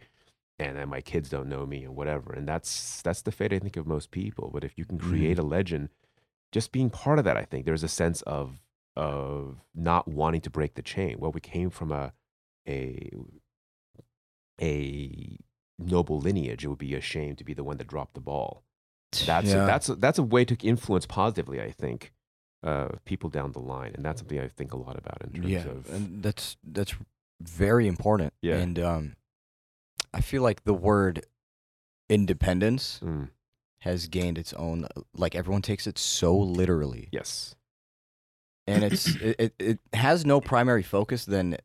and 0.58 0.76
then 0.78 0.88
my 0.88 1.00
kids 1.00 1.28
don't 1.28 1.48
know 1.48 1.66
me 1.66 1.84
and 1.84 1.94
whatever. 1.96 2.32
And 2.32 2.46
that's 2.48 3.02
that's 3.02 3.22
the 3.22 3.32
fate 3.32 3.52
I 3.52 3.58
think 3.58 3.76
of 3.76 3.86
most 3.86 4.10
people. 4.12 4.50
But 4.54 4.64
if 4.64 4.78
you 4.78 4.84
can 4.86 4.98
create 4.98 5.38
a 5.38 5.42
legend, 5.42 5.88
just 6.52 6.70
being 6.72 6.90
part 6.90 7.18
of 7.18 7.24
that, 7.26 7.36
I 7.36 7.44
think 7.44 7.66
there's 7.66 7.82
a 7.84 7.88
sense 7.88 8.22
of 8.22 8.60
of 8.96 9.60
not 9.74 10.06
wanting 10.08 10.40
to 10.42 10.50
break 10.50 10.74
the 10.74 10.82
chain. 10.82 11.16
Well, 11.18 11.32
we 11.32 11.40
came 11.40 11.70
from 11.70 11.90
a 11.92 12.12
a 12.68 13.10
a 14.60 15.38
noble 15.78 16.18
lineage. 16.20 16.64
It 16.64 16.68
would 16.68 16.78
be 16.78 16.94
a 16.94 17.00
shame 17.00 17.36
to 17.36 17.44
be 17.44 17.54
the 17.54 17.64
one 17.64 17.78
that 17.78 17.86
dropped 17.88 18.14
the 18.14 18.20
ball. 18.20 18.62
That's 19.24 19.48
Yeah. 19.48 19.64
a, 19.64 19.66
that's 19.66 19.88
a, 19.88 19.94
that's 19.96 20.18
a 20.18 20.22
way 20.22 20.44
to 20.44 20.56
influence 20.66 21.06
positively. 21.06 21.60
I 21.60 21.70
think 21.70 22.12
uh, 22.62 22.88
people 23.04 23.30
down 23.30 23.52
the 23.52 23.60
line, 23.60 23.92
and 23.94 24.04
that's 24.04 24.20
something 24.20 24.38
I 24.38 24.48
think 24.48 24.72
a 24.72 24.76
lot 24.76 24.98
about 24.98 25.22
in 25.22 25.32
terms 25.32 25.48
yeah, 25.48 25.64
of 25.66 25.90
and 25.92 26.22
that's 26.22 26.56
that's 26.64 26.94
very 27.40 27.86
important. 27.86 28.32
Yeah. 28.42 28.56
and 28.56 28.78
um, 28.78 29.16
I 30.12 30.20
feel 30.20 30.42
like 30.42 30.64
the 30.64 30.74
word 30.74 31.24
independence 32.08 33.00
Mm, 33.02 33.30
has 33.80 34.08
gained 34.08 34.36
its 34.36 34.52
own. 34.54 34.86
Like 35.16 35.34
everyone 35.34 35.62
takes 35.62 35.86
it 35.86 35.98
so 35.98 36.36
literally, 36.36 37.08
yes, 37.12 37.54
and 38.66 38.84
it's 38.84 39.06
it, 39.20 39.54
it, 39.58 39.78
has 39.94 40.26
no 40.26 40.40
primary 40.40 40.82
focus 40.82 41.24
than 41.24 41.56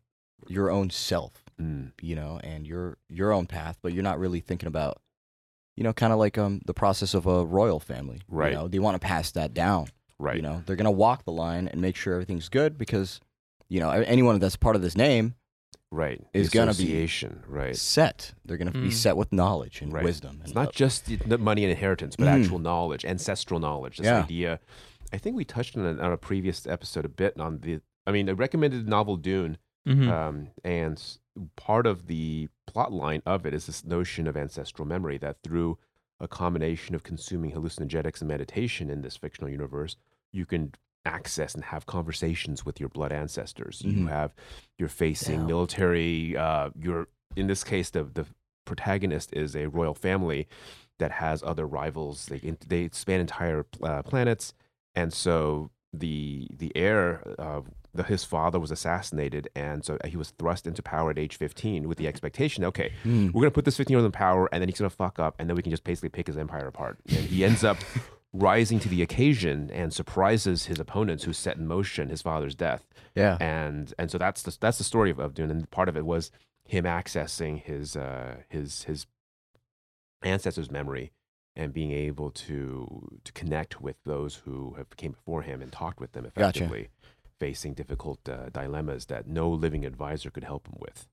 your 0.48 0.72
own 0.72 0.90
self, 0.90 1.44
mm, 1.60 1.92
you 2.02 2.16
know, 2.16 2.40
and 2.44 2.66
your 2.66 2.98
your 3.10 3.34
own 3.34 3.48
path. 3.48 3.78
But 3.82 3.94
you're 3.94 4.04
not 4.04 4.20
really 4.20 4.40
thinking 4.40 4.68
about, 4.68 5.02
you 5.76 5.84
know, 5.84 5.92
kind 5.92 6.14
of 6.14 6.20
like 6.20 6.38
um 6.38 6.62
the 6.66 6.74
process 6.74 7.14
of 7.14 7.26
a 7.26 7.46
royal 7.46 7.82
family. 7.82 8.22
Right. 8.30 8.54
You 8.54 8.60
know, 8.60 8.68
they 8.70 8.80
want 8.80 8.96
to 8.96 9.06
pass 9.06 9.32
that 9.32 9.54
down. 9.54 9.88
Right. 10.20 10.36
You 10.38 10.42
know, 10.42 10.64
they're 10.66 10.76
gonna 10.76 10.92
walk 10.92 11.24
the 11.26 11.32
line 11.32 11.68
and 11.68 11.82
make 11.82 11.96
sure 11.96 12.14
everything's 12.14 12.50
good 12.50 12.78
because, 12.78 13.20
you 13.70 13.80
know, 13.80 13.90
anyone 13.90 14.40
that's 14.40 14.56
part 14.56 14.76
of 14.76 14.82
this 14.82 14.96
name 14.96 15.36
right 15.92 16.22
is 16.34 16.50
gonna 16.50 16.74
be 16.74 16.84
association, 16.84 17.44
right 17.48 17.76
set. 17.76 18.34
They're 18.44 18.58
gonna 18.58 18.72
be 18.72 18.90
Mm. 18.90 18.94
set 18.94 19.18
with 19.18 19.32
knowledge 19.32 19.82
and 19.82 19.94
Right. 19.94 20.04
wisdom. 20.04 20.38
it's 20.42 20.46
and 20.52 20.56
not 20.56 20.66
love. 20.68 20.76
just 20.76 21.06
the- 21.06 21.16
the 21.18 21.38
money 21.38 21.64
and 21.64 21.72
inheritance 21.72 22.16
but 22.16 22.26
Mm. 22.26 22.42
actual 22.42 22.60
knowledge 22.60 23.06
ancestral 23.06 23.60
knowledge 23.60 23.98
this 23.98 24.06
Yeah. 24.06 24.24
idea 24.24 24.60
i 25.14 25.18
think 25.18 25.36
we 25.36 25.46
touched 25.46 25.78
on 25.78 25.86
it 25.86 26.00
on 26.02 26.12
a 26.12 26.18
previous 26.18 26.66
episode 26.68 27.06
a 27.06 27.10
bit 27.10 27.40
on 27.40 27.60
the 27.60 27.80
i 28.08 28.12
mean 28.12 28.28
i 28.28 28.34
recommended 28.34 28.86
the 28.86 28.90
novel 28.90 29.16
dune 29.16 29.58
Mhm. 29.88 30.10
um, 30.10 30.48
and 30.64 31.02
part 31.56 31.86
of 31.86 32.08
the 32.08 32.50
plot 32.66 32.92
line 32.92 33.22
of 33.26 33.46
it 33.46 33.54
is 33.54 33.68
this 33.68 33.86
notion 33.86 34.26
of 34.28 34.36
ancestral 34.36 34.86
memory 34.88 35.18
that 35.20 35.38
through 35.44 35.78
a 36.20 36.28
combination 36.28 36.96
of 36.96 37.04
consuming 37.04 37.52
hallucinogenics 37.52 38.22
and 38.22 38.28
meditation 38.28 38.90
in 38.90 39.02
this 39.02 39.18
fictional 39.18 39.50
universe, 39.50 39.98
you 40.32 40.46
can 40.46 40.74
access 41.06 41.54
and 41.54 41.64
have 41.66 41.86
conversations 41.86 42.66
with 42.66 42.80
your 42.80 42.90
blood 42.90 43.12
ancestors. 43.12 43.82
You 43.86 44.06
Mhm. 44.06 44.10
have 44.10 44.34
you're 44.80 44.90
facing 44.90 45.40
Damn. 45.40 45.48
military. 45.48 46.36
Uh, 46.36 46.72
you're 46.80 47.08
in 47.36 47.48
this 47.48 47.64
case 47.64 47.90
the 47.90 48.04
the 48.06 48.26
protagonist 48.66 49.32
is 49.34 49.56
a 49.56 49.68
royal 49.68 49.94
family 49.94 50.48
that 50.98 51.12
has 51.12 51.44
other 51.44 51.68
rivals. 51.68 52.26
They 52.28 52.40
they 52.68 52.90
span 52.92 53.20
entire 53.20 53.66
uh, 53.84 54.02
planets, 54.02 54.54
and 54.96 55.14
so 55.14 55.70
the 56.00 56.48
the 56.58 56.72
heir. 56.76 57.22
Uh, 57.40 57.62
the, 57.94 58.04
his 58.04 58.26
father 58.26 58.60
was 58.60 58.72
assassinated, 58.72 59.48
and 59.56 59.86
so 59.86 59.98
he 60.06 60.18
was 60.18 60.32
thrust 60.32 60.68
into 60.68 60.84
power 60.84 61.12
at 61.12 61.18
age 61.18 61.38
15 61.38 61.88
with 61.88 61.98
the 61.98 62.10
expectation, 62.10 62.66
okay, 62.66 62.92
Mm. 63.06 63.32
we're 63.32 63.42
gonna 63.44 63.52
put 63.52 63.64
this 63.64 63.78
15 63.78 63.94
year 63.94 64.00
old 64.00 64.06
in 64.06 64.12
power, 64.12 64.50
and 64.52 64.62
then 64.62 64.68
he's 64.68 64.78
gonna 64.78 64.90
fuck 64.90 65.18
up, 65.18 65.34
and 65.40 65.48
then 65.50 65.56
we 65.56 65.62
can 65.64 65.70
just 65.72 65.86
basically 65.86 66.10
pick 66.10 66.28
his 66.28 66.38
empire 66.38 66.68
apart. 66.68 66.98
And 67.08 67.20
he 67.20 67.46
ends 67.46 67.64
up 67.64 67.78
rising 68.34 68.80
to 68.82 68.90
the 68.90 69.02
occasion 69.02 69.72
and 69.74 69.94
surprises 69.94 70.66
his 70.66 70.78
opponents 70.78 71.24
who 71.24 71.32
set 71.32 71.56
in 71.56 71.68
motion 71.68 72.10
his 72.10 72.22
father's 72.22 72.54
death. 72.54 72.86
Yeah. 73.16 73.38
And 73.40 73.94
and 73.98 74.12
so 74.12 74.18
that's 74.18 74.42
the 74.42 74.58
that's 74.60 74.78
the 74.78 74.84
story 74.84 75.10
of, 75.10 75.18
of 75.20 75.34
Dune. 75.34 75.50
And 75.50 75.72
part 75.72 75.88
of 75.88 75.96
it 75.96 76.06
was 76.06 76.32
him 76.66 76.84
accessing 76.84 77.62
his 77.64 77.96
uh, 77.96 78.40
his 78.50 78.84
his 78.84 79.06
ancestors' 80.22 80.72
memory 80.72 81.12
and 81.56 81.74
being 81.74 81.92
able 81.92 82.32
to 82.32 83.20
to 83.24 83.32
connect 83.34 83.82
with 83.82 83.96
those 84.04 84.36
who 84.46 84.74
have 84.78 84.90
came 84.98 85.12
before 85.14 85.42
him 85.44 85.62
and 85.62 85.72
talked 85.72 86.00
with 86.00 86.12
them 86.14 86.24
Gotcha. 86.36 86.64
effectively, 86.64 86.90
facing 87.40 87.74
difficult 87.74 88.28
uh, 88.28 88.50
dilemmas 88.50 89.06
that 89.08 89.28
no 89.28 89.50
living 89.50 89.86
advisor 89.86 90.30
could 90.30 90.44
help 90.44 90.68
him 90.68 90.76
with. 90.80 91.08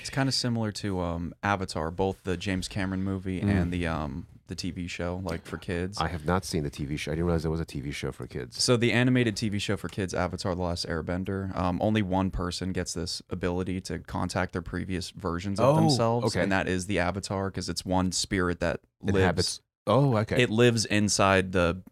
It's 0.00 0.10
kind 0.10 0.28
of 0.28 0.34
similar 0.34 0.70
to 0.72 1.00
um, 1.00 1.34
Avatar, 1.42 1.90
both 1.90 2.22
the 2.22 2.36
James 2.36 2.68
Cameron 2.68 3.02
movie 3.02 3.40
Mm. 3.40 3.50
and 3.50 3.72
the 3.72 3.86
um, 3.86 4.26
the 4.48 4.56
TV 4.56 4.88
show, 4.88 5.20
like 5.24 5.44
for 5.44 5.56
kids. 5.56 5.98
I 6.00 6.08
have 6.08 6.24
not 6.24 6.44
seen 6.44 6.62
the 6.62 6.70
TV 6.70 6.98
show. 6.98 7.12
I 7.12 7.14
didn't 7.14 7.26
realize 7.26 7.42
there 7.42 7.50
was 7.50 7.60
a 7.60 7.66
TV 7.66 7.92
show 7.92 8.12
for 8.12 8.26
kids. 8.26 8.62
So 8.62 8.76
the 8.76 8.92
animated 8.92 9.36
TV 9.36 9.60
show 9.60 9.76
for 9.76 9.88
kids, 9.88 10.14
Avatar: 10.14 10.54
The 10.54 10.62
Last 10.62 10.86
Airbender, 10.88 11.56
um, 11.56 11.78
only 11.82 12.02
one 12.02 12.30
person 12.30 12.72
gets 12.72 12.94
this 12.94 13.22
ability 13.30 13.80
to 13.82 13.98
contact 13.98 14.52
their 14.52 14.62
previous 14.62 15.10
versions 15.10 15.58
of 15.60 15.76
Oh, 15.76 15.80
themselves, 15.80 16.26
okay. 16.34 16.42
and 16.42 16.52
that 16.52 16.68
is 16.68 16.86
the 16.86 16.98
Avatar, 16.98 17.50
because 17.50 17.68
it's 17.68 17.84
one 17.84 18.12
spirit 18.12 18.60
that 18.60 18.80
lives. 19.02 19.16
Inhabits. 19.18 19.60
Oh, 19.86 20.16
okay. 20.18 20.42
It 20.42 20.50
lives 20.50 20.84
inside 20.84 21.52
the 21.52 21.82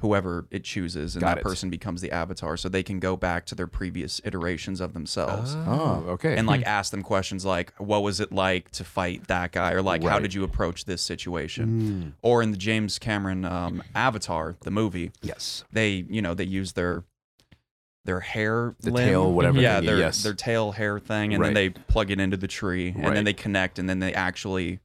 whoever 0.00 0.46
it 0.50 0.64
chooses, 0.64 1.14
and 1.14 1.20
Got 1.22 1.28
that 1.36 1.38
it. 1.38 1.42
person 1.44 1.70
becomes 1.70 2.00
the 2.00 2.10
Avatar, 2.10 2.56
so 2.56 2.68
they 2.68 2.82
can 2.82 2.98
go 3.00 3.16
back 3.16 3.46
to 3.46 3.54
their 3.54 3.66
previous 3.66 4.20
iterations 4.24 4.80
of 4.80 4.92
themselves. 4.94 5.54
Oh, 5.66 6.04
okay. 6.08 6.36
And 6.36 6.46
like 6.46 6.62
ask 6.64 6.90
them 6.90 7.02
questions 7.02 7.44
like, 7.44 7.72
"What 7.78 8.02
was 8.02 8.20
it 8.20 8.32
like 8.32 8.70
to 8.72 8.84
fight 8.84 9.28
that 9.28 9.52
guy?" 9.52 9.72
or 9.72 9.82
like, 9.82 10.02
"How 10.02 10.08
Right. 10.10 10.22
did 10.22 10.34
you 10.34 10.44
approach 10.44 10.84
this 10.86 11.02
situation?" 11.02 12.12
Mm, 12.12 12.12
Or 12.22 12.42
in 12.42 12.50
the 12.50 12.56
James 12.56 12.98
Cameron 12.98 13.44
um, 13.44 13.82
Avatar, 13.94 14.56
the 14.62 14.70
movie, 14.70 15.12
yes. 15.22 15.64
they 15.72 16.04
you 16.08 16.22
know 16.22 16.34
they 16.34 16.44
use 16.44 16.72
their 16.72 17.04
their 18.06 18.20
hair 18.20 18.74
The 18.80 18.90
limb. 18.90 19.06
tail, 19.08 19.32
whatever. 19.32 19.60
yeah 19.60 19.80
thingy, 19.80 19.86
their 19.86 19.98
yes. 19.98 20.22
their 20.22 20.32
tail 20.34 20.72
hair 20.72 20.98
thing 20.98 21.34
and 21.34 21.40
Right. 21.42 21.48
then 21.48 21.54
they 21.54 21.68
plug 21.68 22.10
it 22.10 22.18
into 22.18 22.36
the 22.38 22.48
tree 22.48 22.88
and 22.88 23.04
Right. 23.04 23.14
then 23.14 23.24
they 23.24 23.34
connect 23.34 23.78
and 23.78 23.88
then 23.88 23.98
they 23.98 24.14
actually 24.14 24.76
So 24.76 24.76
the- 24.76 24.80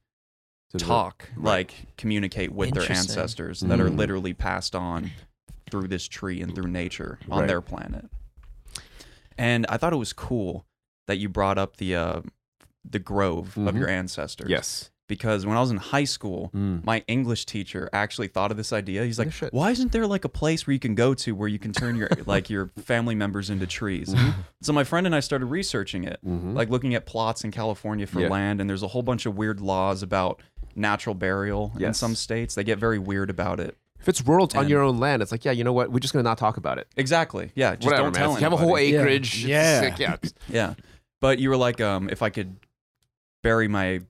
talk 0.78 1.28
right. 1.36 1.44
like 1.44 1.74
communicate 1.96 2.52
with 2.52 2.72
their 2.72 2.82
Interesting. 2.82 3.10
ancestors 3.10 3.60
that 3.60 3.80
are 3.80 3.88
Mm. 3.88 3.96
literally 3.96 4.34
passed 4.34 4.74
on 4.74 5.10
through 5.70 5.88
this 5.88 6.06
tree 6.06 6.40
and 6.42 6.54
through 6.54 6.68
nature 6.68 7.18
on 7.30 7.40
Right. 7.40 7.48
their 7.48 7.60
planet 7.60 8.06
and 9.38 9.66
i 9.68 9.76
thought 9.76 9.92
it 9.92 9.96
was 9.96 10.12
cool 10.12 10.66
that 11.06 11.16
you 11.18 11.28
brought 11.28 11.58
up 11.58 11.76
the 11.76 11.94
uh 11.96 12.20
the 12.88 12.98
grove 12.98 13.56
of 13.56 13.74
Mhm. 13.74 13.78
your 13.78 13.88
ancestors 13.88 14.48
Yes. 14.50 14.90
Because 15.08 15.46
when 15.46 15.56
i 15.56 15.60
was 15.60 15.70
in 15.70 15.76
high 15.76 16.04
school 16.04 16.50
Mm. 16.54 16.84
my 16.84 17.04
English 17.06 17.46
teacher 17.46 17.88
actually 17.92 18.28
thought 18.28 18.50
of 18.50 18.56
this 18.56 18.72
idea. 18.72 19.04
He's 19.04 19.18
like, 19.18 19.28
No 19.42 19.48
"Why 19.52 19.70
isn't 19.70 19.92
there 19.92 20.06
like 20.06 20.24
a 20.24 20.28
place 20.28 20.66
where 20.66 20.72
you 20.72 20.78
can 20.80 20.94
go 20.94 21.14
to 21.14 21.34
where 21.34 21.48
you 21.48 21.58
can 21.58 21.72
turn 21.72 21.96
your 21.96 22.08
like 22.26 22.48
your 22.50 22.70
family 22.78 23.14
members 23.14 23.50
into 23.50 23.66
trees?" 23.66 24.14
So 24.62 24.72
my 24.72 24.84
friend 24.84 25.06
and 25.06 25.14
I 25.14 25.20
started 25.20 25.46
researching 25.46 26.04
it, 26.04 26.18
Mhm. 26.26 26.54
like 26.54 26.70
looking 26.70 26.94
at 26.94 27.06
plots 27.06 27.44
in 27.44 27.50
California 27.50 28.06
for 28.06 28.20
Yeah. 28.20 28.28
land, 28.28 28.60
and 28.60 28.68
there's 28.68 28.82
a 28.82 28.88
whole 28.88 29.02
bunch 29.02 29.26
of 29.26 29.36
weird 29.36 29.60
laws 29.60 30.02
about 30.02 30.40
natural 30.74 31.14
burial 31.14 31.72
in 31.78 31.94
some 31.94 32.14
states. 32.14 32.54
They 32.54 32.64
get 32.64 32.78
very 32.78 32.98
weird 32.98 33.30
about 33.30 33.60
it. 33.60 33.76
If 34.00 34.08
it's 34.08 34.22
rural, 34.26 34.44
it's 34.46 34.54
on 34.54 34.68
your 34.68 34.82
own 34.82 34.98
land. 34.98 35.22
It's 35.22 35.32
like, 35.32 35.44
yeah, 35.44 35.52
you 35.52 35.64
know 35.64 35.72
what? 35.72 35.90
We're 35.90 35.98
just 36.00 36.12
gonna 36.12 36.22
not 36.22 36.38
talk 36.38 36.56
about 36.58 36.78
it. 36.78 36.86
Exactly. 36.96 37.50
Yeah. 37.54 37.74
Just 37.76 37.86
Whatever, 37.86 38.02
don't 38.04 38.12
man. 38.12 38.22
tell 38.22 38.32
you 38.34 38.40
have 38.44 38.52
a 38.52 38.56
whole 38.56 38.76
anybody. 38.76 38.92
Yeah. 38.92 39.00
acreage. 39.00 39.44
Yeah. 39.44 39.80
sick, 39.80 39.98
yeah. 39.98 40.16
Yeah. 40.48 40.74
But 41.20 41.38
you 41.38 41.48
were 41.48 41.56
like, 41.56 41.80
um, 41.80 42.08
if 42.10 42.22
I 42.22 42.30
could 42.30 42.56
bury 43.42 43.68
my, 43.68 44.00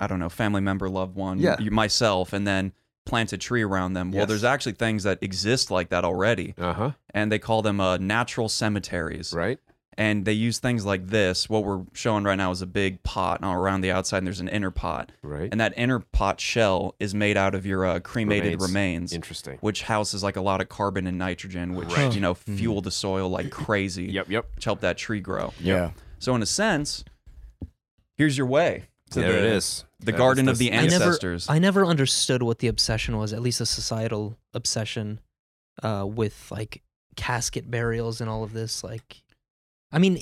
I 0.00 0.06
don't 0.06 0.18
know, 0.18 0.28
family 0.30 0.60
member, 0.62 0.88
loved 0.88 1.14
one, 1.14 1.38
Yeah. 1.38 1.56
y- 1.60 1.68
myself, 1.70 2.32
and 2.32 2.46
then 2.46 2.72
plant 3.06 3.32
a 3.32 3.38
tree 3.38 3.62
around 3.62 3.92
them. 3.92 4.12
Well, 4.12 4.26
there's 4.26 4.44
actually 4.44 4.72
things 4.72 5.02
that 5.04 5.18
exist 5.22 5.70
like 5.70 5.90
that 5.90 6.04
already, 6.04 6.54
Uh 6.58 6.72
huh. 6.72 6.90
and 7.14 7.30
they 7.30 7.38
call 7.38 7.62
them 7.62 7.80
uh, 7.80 7.96
natural 7.98 8.48
cemeteries. 8.48 9.32
Right. 9.32 9.58
And 9.98 10.24
they 10.24 10.32
use 10.32 10.58
things 10.58 10.86
like 10.86 11.08
this. 11.08 11.50
What 11.50 11.64
we're 11.64 11.82
showing 11.92 12.24
right 12.24 12.36
now 12.36 12.50
is 12.52 12.62
a 12.62 12.66
big 12.66 13.02
pot 13.02 13.40
and 13.42 13.52
around 13.52 13.82
the 13.82 13.90
outside, 13.90 14.18
and 14.18 14.26
there's 14.26 14.40
an 14.40 14.48
inner 14.48 14.70
pot. 14.70 15.12
Right. 15.22 15.48
And 15.50 15.60
that 15.60 15.74
inner 15.76 15.98
pot 15.98 16.40
shell 16.40 16.94
is 16.98 17.14
made 17.14 17.36
out 17.36 17.54
of 17.54 17.66
your 17.66 17.84
uh, 17.84 18.00
cremated 18.00 18.52
Remains. 18.62 18.62
remains. 18.68 19.12
Interesting. 19.12 19.58
which 19.60 19.82
houses 19.82 20.22
like 20.22 20.36
a 20.36 20.40
lot 20.40 20.62
of 20.62 20.68
carbon 20.70 21.06
and 21.06 21.18
nitrogen, 21.18 21.74
which 21.74 21.94
Right. 21.94 22.14
you 22.14 22.20
know 22.20 22.32
fuel 22.34 22.80
the 22.80 22.90
soil 22.92 23.28
like 23.28 23.50
crazy, 23.66 24.04
Yep. 24.04 24.30
Yep. 24.30 24.46
which 24.54 24.64
help 24.64 24.80
that 24.80 24.96
tree 24.96 25.20
grow. 25.20 25.52
Yeah. 25.60 25.90
So 26.18 26.34
in 26.34 26.40
a 26.42 26.46
sense, 26.46 27.04
here's 28.16 28.38
your 28.38 28.46
way 28.46 28.84
to 28.84 28.89
there 29.14 29.32
the, 29.32 29.38
it 29.38 29.44
is. 29.44 29.84
the 30.00 30.12
garden 30.12 30.48
of 30.48 30.58
the 30.58 30.72
I 30.72 30.82
never- 30.86 30.94
ancestors. 31.04 31.48
I 31.48 31.58
never 31.58 31.84
understood 31.84 32.42
what 32.42 32.58
the 32.60 32.68
obsession 32.68 33.16
was, 33.16 33.32
at 33.32 33.40
least 33.42 33.60
a 33.60 33.66
societal 33.66 34.36
obsession 34.54 35.20
uh, 35.82 36.06
with 36.08 36.48
like 36.50 36.82
casket 37.16 37.70
burials 37.70 38.20
and 38.20 38.28
all 38.30 38.42
of 38.44 38.52
this. 38.52 38.82
Like, 38.84 39.22
I 39.92 39.98
mean, 39.98 40.20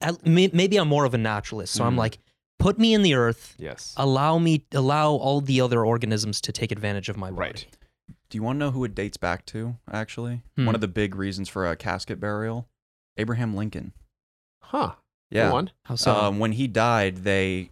at, 0.00 0.26
may, 0.26 0.50
maybe 0.52 0.76
I'm 0.78 0.88
more 0.88 1.04
of 1.04 1.14
a 1.14 1.18
naturalist, 1.18 1.72
so 1.74 1.84
I'm 1.84 1.94
Mm. 1.94 1.98
like, 1.98 2.18
put 2.58 2.78
me 2.78 2.92
in 2.94 3.02
the 3.02 3.14
earth, 3.14 3.54
Yes. 3.58 3.94
allow 3.96 4.38
me, 4.38 4.64
allow 4.72 5.10
all 5.12 5.40
the 5.40 5.60
other 5.60 5.84
organisms 5.84 6.40
to 6.42 6.52
take 6.52 6.70
advantage 6.72 7.08
of 7.08 7.16
my 7.16 7.30
body. 7.30 7.40
Right. 7.40 7.66
Do 8.28 8.38
you 8.38 8.42
want 8.42 8.56
to 8.56 8.58
know 8.60 8.70
who 8.70 8.84
it 8.84 8.94
dates 8.94 9.16
back 9.16 9.44
to? 9.46 9.76
Actually, 9.90 10.42
Hmm. 10.56 10.66
one 10.66 10.74
of 10.74 10.80
the 10.80 10.88
big 10.88 11.14
reasons 11.14 11.48
for 11.48 11.68
a 11.70 11.76
casket 11.76 12.18
burial, 12.20 12.68
Abraham 13.16 13.54
Lincoln. 13.54 13.92
Huh. 14.62 14.94
Yeah. 15.30 15.50
Go 15.50 15.56
on. 15.56 15.70
How 15.84 15.94
so? 15.96 16.14
Um, 16.14 16.38
when 16.38 16.52
he 16.52 16.66
died, 16.66 17.18
they 17.24 17.70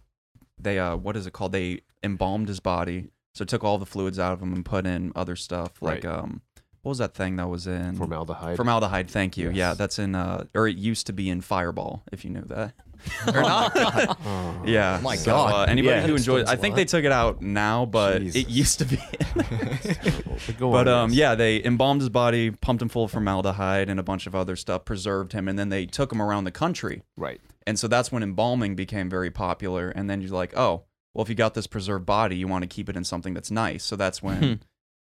they 0.63 0.79
uh 0.79 0.95
what 0.95 1.15
is 1.17 1.25
it 1.27 1.33
called? 1.33 1.51
They 1.51 1.81
embalmed 2.03 2.47
his 2.47 2.59
body. 2.59 3.09
So 3.33 3.45
took 3.45 3.63
all 3.63 3.77
the 3.77 3.85
fluids 3.85 4.19
out 4.19 4.33
of 4.33 4.41
him 4.41 4.51
and 4.53 4.65
put 4.65 4.85
in 4.85 5.11
other 5.15 5.35
stuff 5.35 5.81
like 5.81 6.03
Right. 6.03 6.13
um 6.13 6.41
what 6.81 6.89
was 6.89 6.97
that 6.97 7.13
thing 7.13 7.35
that 7.35 7.47
was 7.47 7.67
in 7.67 7.95
Formaldehyde. 7.95 8.55
Formaldehyde, 8.57 9.09
thank 9.09 9.37
you. 9.37 9.51
Yeah, 9.51 9.73
that's 9.75 9.99
in 9.99 10.15
uh 10.15 10.45
or 10.55 10.67
it 10.67 10.77
used 10.77 11.07
to 11.07 11.13
be 11.13 11.29
in 11.29 11.41
Fireball, 11.41 12.03
if 12.11 12.23
you 12.25 12.31
knew 12.31 12.43
that. 12.45 12.73
or 13.33 13.41
not. 13.41 13.71
Oh. 14.25 14.61
yeah. 14.65 14.97
Oh 14.99 15.03
my 15.03 15.15
so, 15.15 15.31
God. 15.31 15.69
Uh, 15.69 15.71
anybody 15.71 15.95
Yeah. 16.01 16.05
who 16.07 16.15
enjoys 16.15 16.47
I 16.47 16.55
think 16.55 16.75
they 16.75 16.85
took 16.85 17.03
it 17.03 17.11
out 17.11 17.41
now, 17.41 17.85
but 17.85 18.19
Jesus. 18.19 18.41
it 18.41 18.49
used 18.49 18.79
to 18.79 18.85
be 18.85 18.97
But 20.47 20.57
go 20.57 20.71
But 20.71 20.87
on, 20.87 20.93
um, 21.05 21.09
yes. 21.11 21.17
yeah, 21.17 21.35
they 21.35 21.63
embalmed 21.63 22.01
his 22.01 22.09
body, 22.09 22.51
pumped 22.51 22.81
him 22.81 22.89
full 22.89 23.05
of 23.05 23.11
formaldehyde 23.11 23.89
and 23.89 23.99
a 23.99 24.03
bunch 24.03 24.27
of 24.27 24.35
other 24.35 24.55
stuff, 24.55 24.85
preserved 24.85 25.33
him, 25.33 25.47
and 25.47 25.57
then 25.57 25.69
they 25.69 25.85
took 25.85 26.11
him 26.11 26.21
around 26.21 26.43
the 26.45 26.51
country. 26.51 27.03
Right. 27.17 27.41
And 27.67 27.77
so 27.79 27.87
that's 27.87 28.11
when 28.11 28.23
embalming 28.23 28.75
became 28.75 29.09
very 29.09 29.31
popular. 29.31 29.89
And 29.89 30.09
then 30.09 30.21
you're 30.21 30.31
like, 30.31 30.57
oh, 30.57 30.83
well, 31.13 31.23
if 31.23 31.29
you 31.29 31.35
got 31.35 31.53
this 31.53 31.67
preserved 31.67 32.05
body, 32.05 32.37
you 32.37 32.47
want 32.47 32.63
to 32.63 32.67
keep 32.67 32.89
it 32.89 32.95
in 32.95 33.03
something 33.03 33.33
that's 33.33 33.51
nice. 33.51 33.83
So 33.83 33.95
that's 33.95 34.19
Hmm. 34.19 34.27
when 34.27 34.59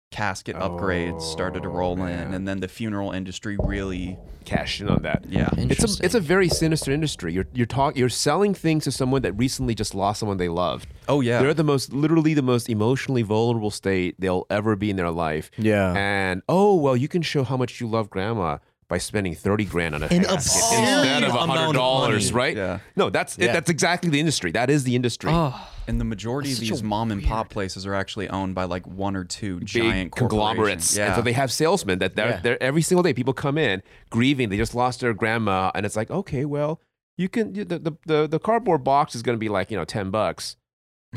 casket 0.09 0.55
upgrades 0.55 1.21
started 1.21 1.63
to 1.63 1.69
Oh, 1.69 1.73
roll 1.73 2.01
in, 2.05 2.33
and 2.33 2.47
then 2.47 2.61
the 2.61 2.67
funeral 2.69 3.11
industry 3.11 3.57
really, 3.61 4.17
cashed 4.45 4.79
in 4.79 4.87
on 4.87 5.01
that. 5.01 5.25
yeah, 5.27 5.49
It's 5.57 5.83
a 5.99 6.05
it's 6.05 6.15
a 6.15 6.21
very 6.21 6.47
sinister 6.47 6.93
industry. 6.93 7.33
You're 7.33 7.47
you're 7.53 7.65
talk 7.65 7.97
you're 7.97 8.07
selling 8.07 8.53
things 8.53 8.85
to 8.85 8.91
someone 8.93 9.21
that 9.23 9.33
recently 9.33 9.75
just 9.75 9.93
lost 9.93 10.21
someone 10.21 10.37
they 10.37 10.47
loved. 10.47 10.87
oh 11.09 11.19
yeah, 11.19 11.41
They're 11.41 11.53
the 11.53 11.65
most 11.65 11.91
literally 11.91 12.33
the 12.33 12.41
most 12.41 12.69
emotionally 12.69 13.21
vulnerable 13.21 13.69
state 13.69 14.15
they'll 14.17 14.45
ever 14.49 14.77
be 14.77 14.89
in 14.89 14.95
their 14.95 15.11
life. 15.11 15.51
Yeah. 15.57 15.93
And 15.93 16.41
oh 16.47 16.75
well, 16.75 16.95
you 16.95 17.09
can 17.09 17.21
show 17.21 17.43
how 17.43 17.57
much 17.57 17.81
you 17.81 17.87
love 17.87 18.09
grandma 18.09 18.59
by 18.89 18.97
spending 18.97 19.35
thirty 19.35 19.65
grand 19.65 19.95
on 19.95 20.03
a 20.03 20.05
An 20.05 20.23
casket 20.23 20.31
absurd 20.33 20.79
instead 20.79 21.23
of 21.23 21.29
amount 21.31 21.51
of 21.51 21.57
hundred 21.57 21.73
dollars, 21.73 22.31
money. 22.31 22.37
right? 22.45 22.57
yeah. 22.57 22.79
No, 22.95 23.09
that's 23.09 23.37
Yeah. 23.37 23.45
it, 23.49 23.53
that's 23.53 23.69
exactly 23.69 24.09
the 24.09 24.19
industry. 24.19 24.51
That 24.51 24.69
is 24.69 24.83
the 24.85 24.95
industry. 24.95 25.29
oh, 25.33 25.69
And 25.87 25.99
the 25.99 26.05
majority 26.05 26.49
of 26.51 26.57
That's 26.57 26.67
such 26.69 26.75
these 26.77 26.81
a 26.81 26.85
mom 26.85 27.11
and 27.11 27.23
pop 27.23 27.49
places 27.49 27.85
are 27.85 27.93
actually 27.93 28.29
owned 28.29 28.55
by 28.55 28.63
like 28.63 28.87
one 28.87 29.15
or 29.15 29.23
two 29.25 29.59
Big 29.59 29.67
giant 29.67 30.11
conglomerates, 30.15 30.57
corporations. 30.57 30.97
Yeah, 30.97 31.05
and 31.07 31.15
so 31.15 31.21
they 31.21 31.33
have 31.33 31.51
salesmen 31.51 31.99
that 31.99 32.15
they're, 32.15 32.29
Yeah. 32.29 32.39
they're 32.41 32.63
every 32.63 32.81
single 32.81 33.03
day. 33.03 33.13
People 33.13 33.33
come 33.33 33.57
in 33.57 33.83
grieving; 34.09 34.49
they 34.49 34.57
just 34.57 34.73
lost 34.75 35.01
their 35.01 35.13
grandma, 35.13 35.71
and 35.75 35.85
it's 35.85 35.95
like, 35.97 36.09
okay, 36.09 36.45
well, 36.45 36.79
you 37.17 37.27
can 37.27 37.55
you- 37.55 37.65
the 37.65 37.79
the 37.79 37.91
the, 38.05 38.27
the 38.27 38.39
cardboard 38.39 38.83
box 38.85 39.15
is 39.15 39.21
going 39.21 39.35
to 39.35 39.39
be 39.39 39.49
like 39.49 39.69
you 39.69 39.75
know 39.77 39.85
ten 39.85 40.11
bucks, 40.11 40.55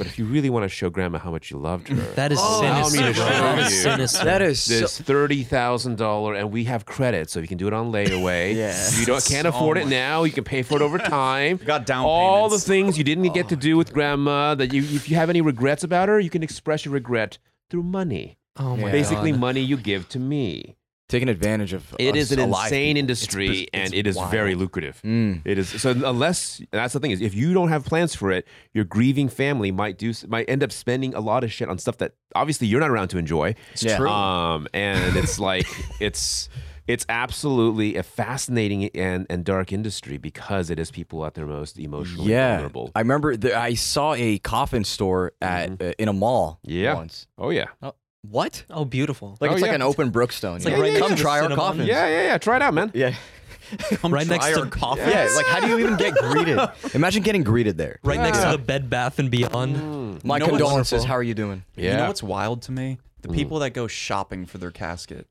But 0.00 0.06
if 0.06 0.18
you 0.18 0.24
really 0.24 0.48
want 0.48 0.64
to 0.64 0.68
show 0.70 0.88
grandma 0.88 1.18
how 1.18 1.30
much 1.30 1.50
you 1.50 1.58
loved 1.58 1.88
her, 1.88 1.94
That 2.14 2.32
is 2.32 2.38
Oh, 2.40 2.62
allow 2.62 2.84
me 2.84 2.96
sinister. 2.96 3.12
to 3.12 3.14
show 3.14 3.24
That 3.28 3.58
is 3.58 3.72
you. 3.74 3.80
sinister. 3.82 4.24
That 4.24 4.40
is 4.42 4.62
so, 4.62 4.80
this 4.80 4.98
thirty 4.98 5.42
thousand 5.44 5.96
dollar, 5.98 6.34
and 6.34 6.50
we 6.50 6.64
have 6.64 6.86
credit, 6.86 7.28
so 7.28 7.40
you 7.40 7.46
can 7.46 7.58
do 7.58 7.66
it 7.66 7.74
on 7.74 7.92
layaway. 7.92 8.54
Yeah. 8.60 8.70
If 8.88 8.98
you 9.00 9.04
don't 9.06 9.22
can't 9.24 9.46
Oh 9.46 9.50
afford 9.50 9.76
it 9.76 9.84
oh 9.84 9.88
now, 9.88 10.24
you 10.24 10.32
can 10.32 10.44
pay 10.44 10.62
for 10.62 10.76
it 10.76 10.82
over 10.82 10.96
time. 11.20 11.58
You 11.60 11.66
got 11.66 11.84
down 11.84 12.04
payments. 12.04 12.10
All 12.10 12.48
the 12.48 12.58
things 12.58 12.96
you 12.96 13.04
didn't 13.04 13.26
oh 13.28 13.32
get 13.34 13.48
to 13.50 13.56
do 13.56 13.76
with 13.76 13.92
grandma 13.92 14.54
that 14.54 14.72
you, 14.72 14.82
if 14.82 15.10
you 15.10 15.16
have 15.16 15.28
any 15.28 15.42
regrets 15.42 15.84
about 15.84 16.08
her, 16.08 16.18
you 16.18 16.30
can 16.30 16.42
express 16.42 16.84
your 16.86 16.94
regret 16.94 17.36
through 17.68 17.82
money. 17.82 18.38
Oh 18.56 18.76
my 18.76 18.86
Yeah. 18.86 18.92
Basically, 18.92 19.30
God. 19.32 19.40
money 19.40 19.60
you 19.60 19.76
give 19.76 20.08
to 20.10 20.18
me. 20.18 20.76
Taking 21.10 21.28
advantage 21.28 21.72
of. 21.74 21.94
It 21.98 22.16
is 22.16 22.32
an 22.32 22.38
insane 22.40 22.96
industry, 22.96 23.44
It's- 23.46 23.60
it's 23.62 23.70
and 23.72 23.94
it 23.94 24.06
is 24.06 24.16
very 24.30 24.50
wild. 24.54 24.60
lucrative. 24.60 25.00
Mm. 25.04 25.42
It 25.44 25.58
is 25.58 25.68
so 25.68 25.90
unless 25.90 26.62
that's 26.70 26.94
the 26.94 27.00
thing 27.00 27.10
is 27.10 27.20
if 27.20 27.34
you 27.34 27.52
don't 27.52 27.68
have 27.68 27.84
plans 27.84 28.14
for 28.14 28.30
it, 28.30 28.46
your 28.72 28.84
grieving 28.84 29.28
family 29.28 29.70
might 29.70 29.98
do 29.98 30.12
might 30.28 30.48
end 30.48 30.62
up 30.62 30.72
spending 30.72 31.14
a 31.14 31.20
lot 31.20 31.44
of 31.44 31.52
shit 31.52 31.68
on 31.68 31.76
stuff 31.78 31.98
that 31.98 32.12
obviously 32.34 32.66
you're 32.66 32.80
not 32.80 32.90
around 32.90 33.08
to 33.08 33.18
enjoy. 33.18 33.54
It's 33.72 33.82
Yeah. 33.82 33.96
true. 33.98 34.08
Um, 34.08 34.66
and 34.72 35.16
it's 35.16 35.38
like 35.50 35.66
it's 36.00 36.48
it's 36.86 37.06
absolutely 37.08 37.94
a 37.96 38.02
fascinating 38.02 38.88
and, 38.96 39.24
and 39.30 39.44
dark 39.44 39.72
industry 39.72 40.16
because 40.18 40.70
it 40.70 40.78
is 40.80 40.90
people 40.90 41.24
at 41.24 41.34
their 41.34 41.46
most 41.46 41.78
emotionally 41.78 42.30
Yeah, 42.32 42.54
vulnerable. 42.56 42.90
I 42.96 43.00
remember 43.00 43.36
the, 43.36 43.56
I 43.56 43.74
saw 43.74 44.14
a 44.14 44.38
coffin 44.40 44.82
store 44.82 45.32
at 45.40 45.80
uh, 45.80 45.92
in 45.98 46.08
a 46.08 46.12
mall. 46.12 46.58
Mm-hmm. 46.66 46.76
Yeah. 46.78 46.94
once. 46.94 47.28
Oh 47.38 47.50
yeah, 47.50 47.66
What? 48.22 48.64
Oh, 48.70 48.84
beautiful. 48.84 49.36
Like 49.40 49.50
Oh, 49.50 49.54
it's 49.54 49.62
like 49.62 49.72
an 49.72 49.82
open 49.82 50.10
Brookstone. 50.12 50.56
It's 50.56 50.64
you 50.64 50.70
like 50.72 50.78
know? 50.78 50.82
right 50.84 50.98
come 50.98 51.08
next 51.10 51.20
to 51.20 51.22
try 51.22 51.40
our 51.40 51.48
Cinnabon. 51.48 51.54
coffins. 51.56 51.88
yeah, 51.88 52.06
yeah, 52.08 52.22
yeah. 52.24 52.38
Try 52.38 52.56
it 52.56 52.62
out, 52.62 52.74
man. 52.74 52.90
yeah, 52.94 53.14
Come 53.94 54.12
right 54.12 54.26
next 54.26 54.46
try 54.46 54.54
to- 54.54 54.60
our 54.60 54.66
coffee. 54.66 55.00
yeah. 55.02 55.28
Like 55.34 55.46
how 55.46 55.60
do 55.60 55.68
you 55.68 55.78
even 55.78 55.96
get 55.96 56.14
greeted? 56.14 56.58
Imagine 56.94 57.22
getting 57.22 57.42
greeted 57.42 57.78
there. 57.78 57.98
Right 58.02 58.18
next 58.20 58.38
Yeah. 58.38 58.52
to 58.52 58.56
the 58.58 58.62
Bed 58.62 58.90
Bath 58.90 59.18
and 59.18 59.30
Beyond. 59.30 59.76
Mm. 59.76 60.24
My 60.24 60.36
You 60.36 60.40
know 60.40 60.46
what's 60.46 60.48
condolences. 60.62 61.04
How 61.04 61.14
are 61.14 61.22
you 61.22 61.34
doing? 61.34 61.64
Yeah. 61.76 61.92
You 61.92 61.96
know 61.98 62.06
what's 62.08 62.22
wild 62.22 62.62
to 62.62 62.72
me? 62.72 62.98
The 63.22 63.28
Mm. 63.28 63.34
people 63.34 63.58
that 63.60 63.70
go 63.70 63.86
shopping 63.86 64.44
for 64.46 64.58
their 64.58 64.70
casket. 64.70 65.26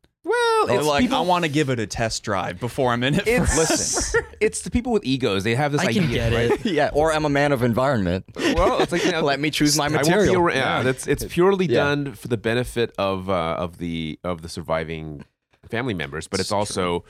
Well, 0.60 0.68
They're 0.68 0.78
it's 0.80 0.88
like, 0.88 1.02
people, 1.02 1.18
I 1.18 1.22
want 1.22 1.46
to 1.46 1.50
give 1.50 1.70
it 1.70 1.80
a 1.80 1.88
test 1.88 2.24
drive 2.24 2.60
before 2.60 2.92
I'm 2.94 3.04
in 3.04 3.16
it. 3.16 3.28
It's, 3.28 3.56
first." 3.70 4.16
it's 4.40 4.62
the 4.62 4.72
people 4.72 4.92
with 4.92 5.04
egos. 5.06 5.44
They 5.44 5.56
have 5.56 5.72
this 5.72 5.82
I 5.82 5.88
idea. 5.88 6.02
can 6.02 6.12
get 6.12 6.34
right? 6.34 6.52
it. 6.66 6.66
yeah, 6.72 6.90
or 6.94 7.12
I'm 7.14 7.26
a 7.26 7.30
man 7.30 7.52
of 7.52 7.64
environment. 7.64 8.26
Well, 8.36 8.82
it's 8.82 8.92
like 8.92 9.04
you 9.06 9.12
know, 9.12 9.22
Let 9.22 9.40
me 9.40 9.50
choose 9.52 9.78
my 9.78 9.86
I 9.86 9.90
won't 9.90 10.04
be 10.06 10.10
material. 10.12 10.36
around- 10.42 10.56
yeah, 10.58 10.84
that's 10.84 11.08
it's 11.08 11.26
purely 11.30 11.66
Yeah. 11.66 11.76
done 11.84 12.14
for 12.14 12.28
the 12.28 12.38
benefit 12.38 12.94
of 12.98 13.30
uh, 13.30 13.56
of 13.60 13.78
the 13.78 14.20
of 14.24 14.42
the 14.42 14.50
surviving 14.50 15.26
family 15.70 15.94
members, 15.94 16.28
but 16.28 16.40
it's, 16.40 16.48
It's 16.48 16.52
also 16.54 17.04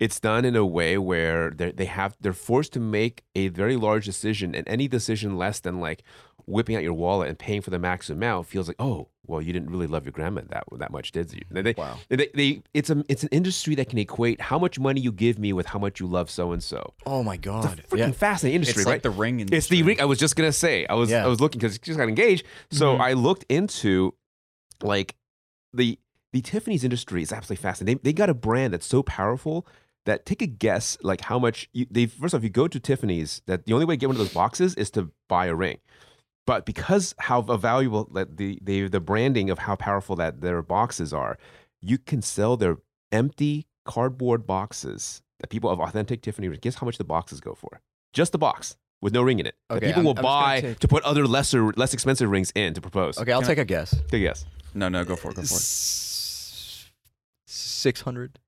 it's 0.00 0.18
done 0.20 0.44
in 0.44 0.56
a 0.56 0.66
way 0.66 0.98
where 0.98 1.50
they 1.50 1.70
they 1.72 1.84
have 1.86 2.16
they're 2.20 2.32
forced 2.32 2.72
to 2.74 2.80
make 2.80 3.22
a 3.36 3.48
very 3.48 3.76
large 3.76 4.04
decision, 4.06 4.54
and 4.54 4.66
any 4.68 4.88
decision 4.88 5.36
less 5.36 5.60
than 5.60 5.78
like 5.80 6.02
whipping 6.46 6.76
out 6.76 6.82
your 6.82 6.92
wallet 6.94 7.28
and 7.28 7.38
paying 7.38 7.60
for 7.62 7.70
the 7.70 7.78
max 7.78 8.10
amount 8.10 8.46
feels 8.46 8.68
like 8.68 8.76
oh 8.78 9.08
well 9.26 9.40
you 9.40 9.52
didn't 9.52 9.70
really 9.70 9.86
love 9.86 10.04
your 10.04 10.12
grandma 10.12 10.42
that 10.50 10.64
that 10.78 10.90
much 10.92 11.10
did 11.12 11.32
you? 11.32 11.40
They, 11.50 11.74
Wow. 11.76 11.98
they, 12.08 12.28
they 12.34 12.62
it's 12.74 12.90
a 12.90 13.04
it's 13.08 13.22
an 13.22 13.30
industry 13.32 13.74
that 13.76 13.88
can 13.88 13.98
equate 13.98 14.40
how 14.40 14.58
much 14.58 14.78
money 14.78 15.00
you 15.00 15.12
give 15.12 15.38
me 15.38 15.52
with 15.52 15.66
how 15.66 15.78
much 15.78 16.00
you 16.00 16.06
love 16.06 16.28
so 16.30 16.52
and 16.52 16.62
so. 16.62 16.92
Oh 17.06 17.22
my 17.22 17.36
god. 17.36 17.82
Freaking 17.88 17.98
Yeah. 17.98 18.10
fascinating 18.12 18.56
industry, 18.56 18.80
it's 18.82 18.86
right? 18.86 18.92
like 18.94 19.02
the 19.02 19.10
ring 19.10 19.40
industry. 19.40 19.56
It's 19.58 19.68
the 19.68 19.82
ring. 19.82 20.00
I 20.00 20.04
was 20.04 20.18
just 20.18 20.36
gonna 20.36 20.52
say. 20.52 20.86
I 20.86 20.94
was 20.94 21.10
Yeah. 21.10 21.24
I 21.24 21.28
was 21.28 21.40
looking 21.40 21.58
because 21.58 21.74
you 21.74 21.80
just 21.82 21.98
got 21.98 22.08
engaged. 22.08 22.44
So 22.70 22.96
Mhm. 22.96 23.00
I 23.00 23.12
looked 23.14 23.44
into 23.48 24.14
like 24.82 25.16
the 25.72 25.98
the 26.32 26.40
Tiffany's 26.42 26.82
industry 26.84 27.22
is 27.22 27.32
absolutely 27.32 27.62
fascinating. 27.62 28.00
They, 28.02 28.10
they 28.10 28.12
got 28.12 28.28
a 28.28 28.34
brand 28.34 28.72
that's 28.74 28.86
so 28.86 29.02
powerful 29.02 29.66
that 30.04 30.26
take 30.26 30.42
a 30.42 30.46
guess 30.46 30.98
like 31.02 31.22
how 31.22 31.38
much 31.38 31.70
you, 31.72 31.86
they 31.90 32.04
first 32.06 32.34
off 32.34 32.42
you 32.42 32.50
go 32.50 32.68
to 32.68 32.78
Tiffany's 32.78 33.40
that 33.46 33.64
the 33.64 33.72
only 33.72 33.86
way 33.86 33.94
to 33.94 33.98
get 33.98 34.06
one 34.08 34.16
of 34.16 34.18
those 34.18 34.34
boxes 34.34 34.74
is 34.74 34.90
to 34.90 35.10
buy 35.28 35.46
a 35.46 35.54
ring. 35.54 35.78
But 36.46 36.66
because 36.66 37.14
how 37.18 37.40
valuable 37.42 38.04
that 38.14 38.36
the, 38.36 38.58
the 38.62 38.88
the 38.88 39.00
branding 39.00 39.48
of 39.50 39.60
how 39.60 39.76
powerful 39.76 40.14
that 40.16 40.40
their 40.42 40.60
boxes 40.62 41.12
are, 41.14 41.38
you 41.80 41.96
can 41.98 42.20
sell 42.22 42.56
their 42.56 42.76
empty 43.12 43.66
cardboard 43.86 44.46
boxes 44.46 45.22
that 45.40 45.48
people 45.50 45.70
of 45.70 45.80
authentic 45.80 46.20
Tiffany 46.22 46.48
rings. 46.48 46.60
Guess 46.60 46.74
how 46.76 46.84
much 46.84 46.98
the 46.98 47.04
boxes 47.04 47.40
go 47.40 47.54
for? 47.54 47.80
Just 48.12 48.32
the 48.32 48.38
box 48.38 48.76
with 49.00 49.12
no 49.14 49.22
ring 49.22 49.38
in 49.38 49.46
it. 49.46 49.54
That 49.68 49.76
Okay, 49.78 49.86
people 49.86 50.00
I'm- 50.00 50.04
will 50.04 50.18
I'm 50.18 50.22
buy 50.22 50.60
take- 50.60 50.78
to 50.80 50.88
put 50.88 51.02
other 51.04 51.26
lesser, 51.26 51.72
less 51.76 51.94
expensive 51.94 52.30
rings 52.30 52.52
in 52.54 52.74
to 52.74 52.80
propose. 52.80 53.18
Okay, 53.18 53.32
I'll 53.32 53.40
Can 53.40 53.48
take 53.48 53.58
a 53.58 53.64
guess. 53.64 53.90
Take 54.08 54.20
a 54.20 54.24
guess. 54.24 54.44
No, 54.74 54.88
no, 54.88 55.04
go 55.04 55.16
for 55.16 55.30
it. 55.30 55.36
Go 55.36 55.42
for 55.42 55.54
it. 55.54 56.90
Six 57.46 58.00
hundred. 58.02 58.38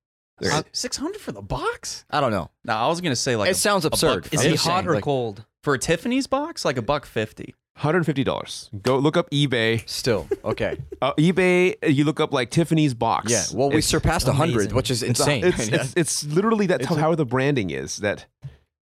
Okay. 0.45 0.55
Uh, 0.55 0.63
six 0.73 0.97
hundred 0.99 1.21
for 1.21 1.33
the 1.33 1.43
box? 1.43 2.05
I 2.11 2.21
don't 2.21 2.31
know. 2.31 2.51
No, 2.65 2.75
I 2.75 2.87
was 2.89 3.01
gonna 3.01 3.17
say 3.17 3.37
like 3.37 3.51
it 3.51 3.57
sounds 3.57 3.85
a 3.85 3.91
buck 3.91 3.95
absurd. 4.03 4.29
Is 4.33 4.45
I'm 4.45 4.51
he 4.51 4.57
hot 4.57 4.87
or 4.87 4.95
like, 4.95 5.05
cold? 5.05 5.45
for 5.63 5.75
a 5.75 5.79
Tiffany's 5.79 6.27
box, 6.27 6.65
like 6.65 6.77
a 6.77 6.83
buck 6.83 7.07
fifty. 7.07 7.55
Hundred 7.79 7.99
and 7.99 8.07
fifty 8.07 8.25
dollars. 8.25 8.71
Go 8.83 8.97
look 8.99 9.17
up 9.19 9.29
eBay. 9.31 9.87
Still 9.89 10.27
okay. 10.45 10.79
Uh, 11.03 11.13
eBay. 11.15 11.75
You 11.87 12.05
look 12.05 12.21
up 12.21 12.33
like 12.33 12.51
Tiffany's 12.51 12.95
box. 12.95 13.31
Yeah. 13.31 13.45
Well, 13.53 13.69
we 13.69 13.77
It's- 13.77 13.87
surpassed 13.87 14.27
a 14.29 14.33
hundred, 14.33 14.73
which 14.73 14.91
is 14.91 15.03
it's 15.03 15.21
a- 15.21 15.23
insane. 15.25 15.45
It's, 15.45 15.69
Yeah. 15.69 15.77
it's, 15.83 15.93
it's 15.97 16.25
literally 16.25 16.67
that's 16.67 16.85
It's 16.85 16.89
how, 16.89 16.97
a- 16.97 17.01
how 17.01 17.15
the 17.15 17.27
branding 17.27 17.69
is. 17.71 17.99
That 17.99 18.25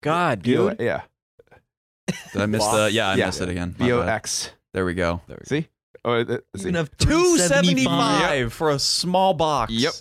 God, 0.03 0.45
you 0.45 0.55
know, 0.57 0.69
dude. 0.71 0.81
yeah. 0.81 1.01
Did 2.33 2.41
I 2.41 2.45
miss 2.47 2.59
Box. 2.59 2.75
the? 2.77 2.91
Yeah, 2.91 3.09
I 3.09 3.15
Yeah. 3.15 3.25
missed 3.27 3.41
it 3.41 3.49
again. 3.49 3.75
My 3.79 3.89
bad. 3.89 4.09
X. 4.09 4.51
There 4.73 4.83
we 4.85 4.93
go. 4.93 5.21
There 5.27 5.37
we. 5.39 5.45
See. 5.61 5.67
Oh, 6.03 6.13
uh, 6.13 6.23
let's 6.27 6.41
see. 6.57 6.61
Even 6.63 6.75
have 6.75 6.89
Two 6.97 7.07
375. 7.37 7.39
seventy 7.47 7.85
five 7.85 8.51
for 8.53 8.71
a 8.71 8.79
small 8.79 9.33
box. 9.33 9.71
Yep. 9.71 9.93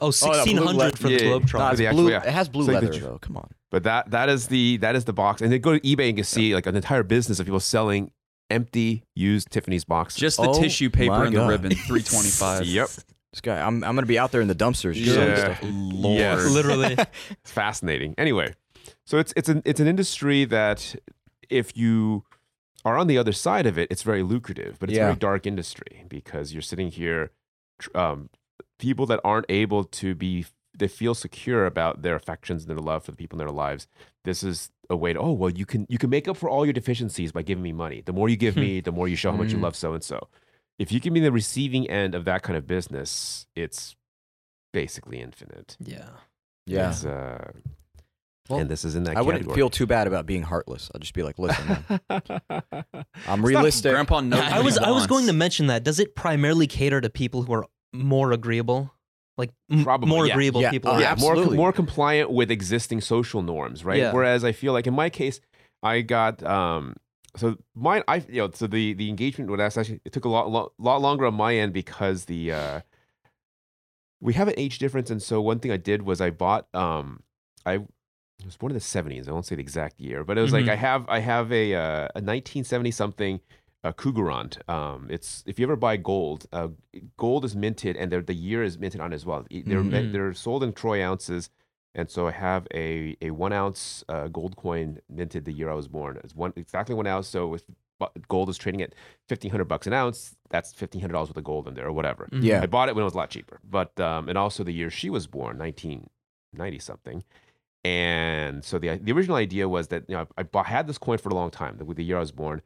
Oh, 0.00 0.06
1600 0.12 0.74
le- 0.76 0.90
for 0.92 1.02
the 1.04 1.10
yeah, 1.14 1.18
yeah. 1.18 1.24
Globetrotter. 1.30 1.70
It's 1.70 1.78
the 1.78 1.86
actual- 1.86 2.02
blue. 2.02 2.10
yeah. 2.10 2.22
It 2.24 2.30
has 2.32 2.48
blue 2.48 2.64
So 2.66 2.72
the 2.72 2.80
leather 2.80 2.92
tr- 2.98 3.04
though. 3.04 3.18
Come 3.20 3.36
on. 3.38 3.48
But 3.70 3.84
that 3.84 4.10
that 4.10 4.28
is 4.28 4.48
the 4.48 4.76
that 4.78 4.96
is 4.96 5.04
the 5.04 5.12
box, 5.12 5.40
and 5.42 5.50
then 5.52 5.60
go 5.60 5.72
to 5.78 5.80
eBay 5.80 6.08
and 6.08 6.08
you 6.08 6.14
can 6.16 6.24
see 6.24 6.54
like 6.54 6.66
an 6.66 6.76
entire 6.76 7.02
business 7.02 7.38
of 7.40 7.46
people 7.46 7.60
selling 7.60 8.10
empty 8.50 9.04
used 9.14 9.50
Tiffany's 9.50 9.84
boxes. 9.84 10.18
Just 10.20 10.36
the 10.38 10.48
Oh 10.48 10.60
tissue 10.60 10.90
paper 10.90 11.10
my 11.12 11.26
and 11.26 11.34
the 11.34 11.40
God. 11.40 11.48
ribbon. 11.50 11.70
Three 11.74 12.02
twenty 12.02 12.28
five. 12.30 12.64
yep, 12.66 12.88
This 13.32 13.40
guy, 13.42 13.60
I'm 13.60 13.84
I'm 13.84 13.94
gonna 13.94 14.06
be 14.06 14.18
out 14.18 14.32
there 14.32 14.40
in 14.40 14.48
the 14.48 14.54
dumpsters. 14.54 14.94
just 14.94 15.14
selling 15.14 15.28
Yeah. 15.30 15.56
stuff. 15.56 15.58
Lord. 15.64 16.18
Yes. 16.18 16.50
Literally. 16.50 16.96
it's 17.30 17.50
fascinating. 17.50 18.14
Anyway, 18.18 18.54
so 19.06 19.18
it's 19.18 19.32
it's 19.36 19.48
an 19.48 19.62
it's 19.64 19.80
an 19.80 19.86
industry 19.86 20.44
that 20.46 20.94
if 21.50 21.76
you 21.76 22.24
are 22.84 22.96
on 22.96 23.06
the 23.06 23.18
other 23.18 23.32
side 23.32 23.66
of 23.66 23.76
it, 23.78 23.88
it's 23.90 24.02
very 24.02 24.22
lucrative, 24.22 24.78
but 24.78 24.88
it's 24.88 24.96
a 24.96 25.00
Yeah. 25.00 25.06
very 25.08 25.16
dark 25.16 25.46
industry 25.46 26.04
because 26.08 26.52
you're 26.52 26.62
sitting 26.62 26.90
here, 26.90 27.30
tr- 27.78 27.96
um, 27.96 28.30
people 28.78 29.04
that 29.06 29.20
aren't 29.24 29.46
able 29.48 29.82
to 29.84 30.14
be 30.14 30.46
they 30.78 30.88
feel 30.88 31.14
secure 31.14 31.66
about 31.66 32.02
their 32.02 32.14
affections 32.14 32.62
and 32.64 32.70
their 32.70 32.82
love 32.82 33.04
for 33.04 33.10
the 33.10 33.16
people 33.16 33.38
in 33.40 33.46
their 33.46 33.54
lives. 33.54 33.86
This 34.24 34.42
is 34.42 34.70
a 34.90 34.96
way 34.96 35.12
to 35.12 35.18
oh 35.18 35.32
well 35.32 35.50
you 35.50 35.66
can 35.66 35.86
you 35.88 35.98
can 35.98 36.10
make 36.10 36.26
up 36.28 36.36
for 36.36 36.48
all 36.48 36.64
your 36.64 36.72
deficiencies 36.72 37.32
by 37.32 37.42
giving 37.42 37.62
me 37.62 37.72
money. 37.72 38.02
The 38.04 38.12
more 38.12 38.28
you 38.28 38.36
give 38.36 38.56
me, 38.56 38.80
the 38.80 38.92
more 38.92 39.06
you 39.08 39.16
show 39.16 39.30
how 39.30 39.36
much 39.36 39.52
you 39.52 39.58
Mm. 39.58 39.62
love 39.62 39.76
so 39.76 39.92
and 39.94 40.02
so. 40.02 40.28
If 40.78 40.92
you 40.92 41.00
can 41.00 41.12
be 41.12 41.20
the 41.20 41.32
receiving 41.32 41.88
end 41.90 42.14
of 42.14 42.24
that 42.26 42.42
kind 42.42 42.56
of 42.56 42.66
business, 42.66 43.46
it's 43.56 43.96
basically 44.72 45.20
infinite. 45.20 45.76
yeah. 45.80 46.08
Yeah. 46.66 46.90
It's, 46.90 47.04
uh, 47.04 47.52
Well, 48.50 48.60
and 48.60 48.70
this 48.70 48.84
is 48.84 48.94
in 48.94 49.04
that 49.04 49.16
I 49.16 49.22
wouldn't 49.22 49.52
feel 49.54 49.70
too 49.70 49.86
bad 49.86 50.06
about 50.06 50.24
being 50.26 50.42
heartless. 50.42 50.90
I'll 50.94 51.00
just 51.00 51.14
be 51.14 51.22
like, 51.22 51.38
listen, 51.38 51.66
man, 51.66 52.00
I'm 53.26 53.44
realistic. 53.44 53.92
Grandpa 53.92 54.20
knows. 54.20 54.40
I 54.58 54.60
was 54.60 54.76
he 54.78 54.84
I 54.84 54.90
was 54.90 55.06
going 55.06 55.26
to 55.26 55.32
mention 55.32 55.66
that. 55.68 55.82
Does 55.84 55.98
it 55.98 56.14
primarily 56.14 56.66
cater 56.66 57.00
to 57.00 57.10
people 57.10 57.42
who 57.42 57.52
are 57.54 57.66
more 57.92 58.32
agreeable? 58.32 58.92
Like 59.38 59.52
Probably, 59.84 60.08
more 60.08 60.26
yeah. 60.26 60.32
agreeable 60.34 60.60
Yeah, 60.60 60.70
people. 60.72 60.90
uh, 60.90 60.98
yeah, 60.98 61.14
more 61.18 61.36
more 61.54 61.72
compliant 61.72 62.30
with 62.30 62.50
existing 62.50 63.00
social 63.00 63.40
norms, 63.40 63.84
right? 63.84 63.98
Yeah. 64.00 64.12
Whereas 64.12 64.42
I 64.44 64.50
feel 64.52 64.72
like 64.72 64.86
in 64.88 64.94
my 64.94 65.08
case, 65.08 65.40
I 65.82 66.00
got 66.00 66.42
um 66.42 66.96
so 67.36 67.56
mine 67.74 68.02
I 68.08 68.16
you 68.28 68.42
know 68.42 68.50
so 68.52 68.66
the 68.66 68.94
the 68.94 69.08
engagement 69.08 69.48
with 69.50 69.60
us 69.60 69.76
actually 69.78 70.00
it 70.04 70.12
took 70.12 70.24
a 70.24 70.28
lot 70.28 70.50
lot, 70.50 70.72
lot 70.78 71.00
longer 71.00 71.24
on 71.24 71.34
my 71.34 71.54
end 71.54 71.72
because 71.72 72.24
the 72.24 72.52
uh 72.52 72.80
we 74.20 74.34
have 74.34 74.48
an 74.48 74.54
age 74.56 74.78
difference 74.80 75.10
and 75.10 75.22
so 75.22 75.40
one 75.40 75.60
thing 75.60 75.70
I 75.70 75.76
did 75.76 76.02
was 76.02 76.20
I 76.20 76.30
bought 76.30 76.66
um 76.74 77.22
I 77.64 77.74
it 77.74 78.44
was 78.44 78.56
born 78.56 78.70
in 78.72 78.74
the 78.74 78.80
70s. 78.80 79.28
I 79.28 79.32
won't 79.32 79.46
say 79.46 79.56
the 79.56 79.60
exact 79.62 80.00
year, 80.00 80.22
but 80.24 80.38
it 80.38 80.40
was 80.42 80.50
Mhm. 80.52 80.60
like 80.60 80.68
I 80.68 80.76
have 80.76 81.08
I 81.08 81.18
have 81.20 81.52
a 81.52 81.74
uh, 81.74 82.08
a 82.14 82.20
1970 82.20 82.90
something 82.90 83.40
uh, 83.84 83.92
Krugerrand. 83.92 84.68
Um, 84.68 85.06
it's 85.10 85.42
if 85.46 85.58
you 85.58 85.66
ever 85.66 85.76
buy 85.76 85.96
gold, 85.96 86.46
uh, 86.52 86.68
gold 87.16 87.44
is 87.44 87.54
minted 87.54 87.96
and 87.96 88.10
the 88.12 88.34
year 88.34 88.62
is 88.62 88.78
minted 88.78 89.00
on 89.00 89.12
as 89.12 89.24
well. 89.24 89.46
They're 89.50 89.82
Mhm. 89.82 89.90
min- 89.90 90.12
they're 90.12 90.34
sold 90.34 90.62
in 90.64 90.72
troy 90.72 91.02
ounces, 91.04 91.50
and 91.94 92.10
so 92.10 92.26
I 92.26 92.32
have 92.32 92.66
a 92.74 93.16
a 93.22 93.30
one 93.30 93.52
ounce 93.52 94.04
uh, 94.08 94.28
gold 94.28 94.56
coin 94.56 94.98
minted 95.08 95.44
the 95.44 95.52
year 95.52 95.70
I 95.70 95.74
was 95.74 95.88
born. 95.88 96.18
It's 96.24 96.34
one 96.34 96.52
exactly 96.56 96.94
one 96.94 97.06
ounce. 97.06 97.28
So 97.28 97.54
if 97.54 97.62
gold 98.28 98.48
is 98.48 98.58
trading 98.58 98.82
at 98.82 98.94
fifteen 99.28 99.50
hundred 99.52 99.66
bucks 99.68 99.86
an 99.86 99.92
ounce, 99.92 100.36
that's 100.50 100.72
fifteen 100.72 101.00
hundred 101.00 101.12
dollars 101.14 101.28
worth 101.30 101.36
of 101.38 101.44
gold 101.44 101.68
in 101.68 101.74
there 101.74 101.86
or 101.86 101.92
whatever. 101.92 102.28
Mhm. 102.32 102.42
Yeah. 102.42 102.62
I 102.62 102.66
bought 102.66 102.88
it 102.88 102.94
when 102.94 103.02
it 103.02 103.04
was 103.04 103.14
a 103.14 103.18
lot 103.18 103.30
cheaper, 103.30 103.60
but 103.68 103.98
um, 104.00 104.28
and 104.28 104.36
also 104.36 104.64
the 104.64 104.72
year 104.72 104.90
she 104.90 105.08
was 105.10 105.26
born, 105.26 105.56
nineteen 105.56 106.10
ninety 106.52 106.78
something. 106.80 107.22
And 107.84 108.64
so 108.64 108.78
the 108.78 108.98
the 108.98 109.12
original 109.12 109.36
idea 109.36 109.68
was 109.68 109.88
that 109.88 110.04
you 110.08 110.16
know 110.16 110.26
I, 110.36 110.42
bought, 110.42 110.66
had 110.66 110.86
this 110.88 110.98
coin 110.98 111.18
for 111.18 111.28
a 111.28 111.34
long 111.34 111.50
time. 111.50 111.76
The, 111.78 111.84
the 111.84 112.04
year 112.04 112.16
I 112.16 112.20
was 112.20 112.32
born, 112.32 112.60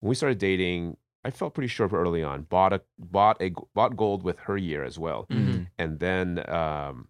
when 0.00 0.08
we 0.10 0.14
started 0.14 0.38
dating, 0.38 0.96
I 1.24 1.30
felt 1.30 1.54
pretty 1.54 1.68
sure 1.68 1.88
early 1.92 2.22
on. 2.22 2.42
Bought 2.42 2.72
a 2.72 2.80
bought 2.98 3.40
a 3.42 3.52
bought 3.74 3.96
gold 3.96 4.22
with 4.22 4.38
her 4.40 4.56
year 4.56 4.84
as 4.84 4.98
well, 4.98 5.26
Mhm. 5.30 5.68
and 5.78 5.98
then 5.98 6.48
um, 6.50 7.08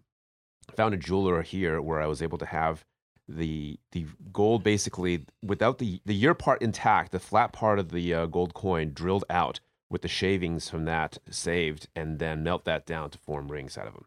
found 0.75 0.93
a 0.93 0.97
jeweler 0.97 1.41
here 1.41 1.81
where 1.81 2.01
I 2.01 2.07
was 2.07 2.21
able 2.21 2.37
to 2.39 2.45
have 2.45 2.85
the 3.27 3.79
the 3.91 4.07
gold 4.33 4.63
basically 4.63 5.25
without 5.43 5.77
the 5.77 6.01
the 6.05 6.15
year 6.15 6.33
part 6.33 6.61
intact, 6.61 7.11
the 7.11 7.19
flat 7.19 7.53
part 7.53 7.77
of 7.79 7.89
the 7.91 8.13
uh, 8.13 8.25
gold 8.25 8.53
coin 8.53 8.91
drilled 8.93 9.25
out 9.29 9.59
with 9.91 10.01
the 10.01 10.07
shavings 10.07 10.69
from 10.69 10.85
that 10.85 11.17
saved, 11.29 11.87
and 11.95 12.19
then 12.19 12.43
melt 12.43 12.65
that 12.65 12.85
down 12.85 13.09
to 13.11 13.17
form 13.17 13.51
rings 13.51 13.77
out 13.77 13.87
of 13.87 13.93
them. 13.93 14.05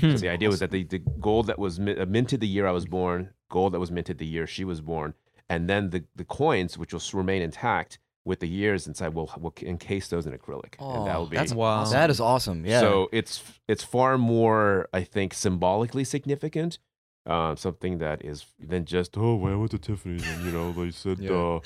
Hmm. 0.00 0.10
So 0.12 0.18
the 0.18 0.28
idea 0.28 0.48
was 0.48 0.58
that 0.60 0.70
the, 0.72 0.84
the 0.84 0.98
gold 0.98 1.46
that 1.48 1.58
was 1.58 1.78
uh, 1.80 2.04
minted 2.08 2.40
the 2.40 2.48
year 2.48 2.66
I 2.66 2.72
was 2.72 2.86
born, 2.86 3.30
gold 3.48 3.72
that 3.74 3.80
was 3.80 3.90
minted 3.90 4.18
the 4.18 4.26
year 4.26 4.46
she 4.46 4.64
was 4.64 4.80
born, 4.80 5.14
and 5.48 5.68
then 5.68 5.90
the, 5.90 6.04
the 6.14 6.24
coins, 6.24 6.76
which 6.78 6.92
will 6.92 7.02
remain 7.12 7.42
intact 7.42 7.98
with 8.24 8.40
the 8.40 8.48
years 8.48 8.86
inside, 8.86 9.14
we'll, 9.14 9.30
we'll 9.38 9.54
encase 9.62 10.08
those 10.08 10.26
in 10.26 10.32
acrylic. 10.32 10.74
and 10.78 11.06
that 11.06 11.16
Oh, 11.16 11.20
will 11.20 11.26
be 11.26 11.36
That's 11.36 11.54
wow. 11.54 11.84
That 11.84 12.10
is 12.10 12.20
awesome. 12.20 12.64
Yeah. 12.66 12.80
so 12.80 13.08
it's 13.12 13.42
it's 13.68 13.82
far 13.84 14.18
more, 14.18 14.88
I 14.92 15.02
think, 15.04 15.32
symbolically 15.34 16.04
significant. 16.04 16.78
Uh, 17.26 17.54
something 17.54 17.98
that 17.98 18.24
is 18.24 18.46
than 18.58 18.86
just 18.86 19.16
oh 19.18 19.34
well, 19.36 19.52
I 19.52 19.56
went 19.56 19.70
to 19.72 19.78
Tiffany's 19.78 20.26
and 20.26 20.42
you 20.44 20.50
know 20.52 20.72
they 20.72 20.90
said 20.90 21.18
Yeah. 21.20 21.32
uh, 21.32 21.60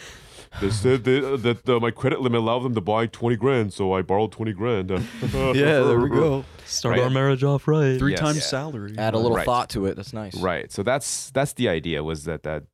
they 0.60 0.68
said 0.70 1.04
they, 1.04 1.20
that 1.20 1.68
uh, 1.68 1.78
my 1.78 1.92
credit 1.92 2.20
limit 2.20 2.40
allowed 2.40 2.64
them 2.64 2.74
to 2.74 2.80
buy 2.80 3.06
twenty 3.06 3.36
grand, 3.36 3.72
so 3.72 3.92
I 3.92 4.02
borrowed 4.02 4.32
twenty 4.32 4.52
grand. 4.52 4.90
Uh, 4.90 4.98
yeah, 5.54 5.80
there 5.80 6.00
we 6.00 6.10
go. 6.10 6.44
Start 6.66 6.96
Right. 6.96 7.04
our 7.04 7.10
marriage 7.10 7.44
off 7.44 7.68
right. 7.68 7.96
Three 7.98 8.12
Yes. 8.12 8.20
times 8.20 8.36
Yeah. 8.38 8.42
salary. 8.42 8.94
Add 8.98 9.14
a 9.14 9.18
little 9.18 9.36
Right. 9.36 9.46
thought 9.46 9.70
to 9.70 9.86
it. 9.86 9.94
That's 9.94 10.12
nice. 10.12 10.34
Right. 10.36 10.72
So 10.72 10.82
that's 10.82 11.30
that's 11.30 11.52
the 11.52 11.68
idea 11.68 12.02
was 12.02 12.24
that 12.24 12.42
that 12.42 12.64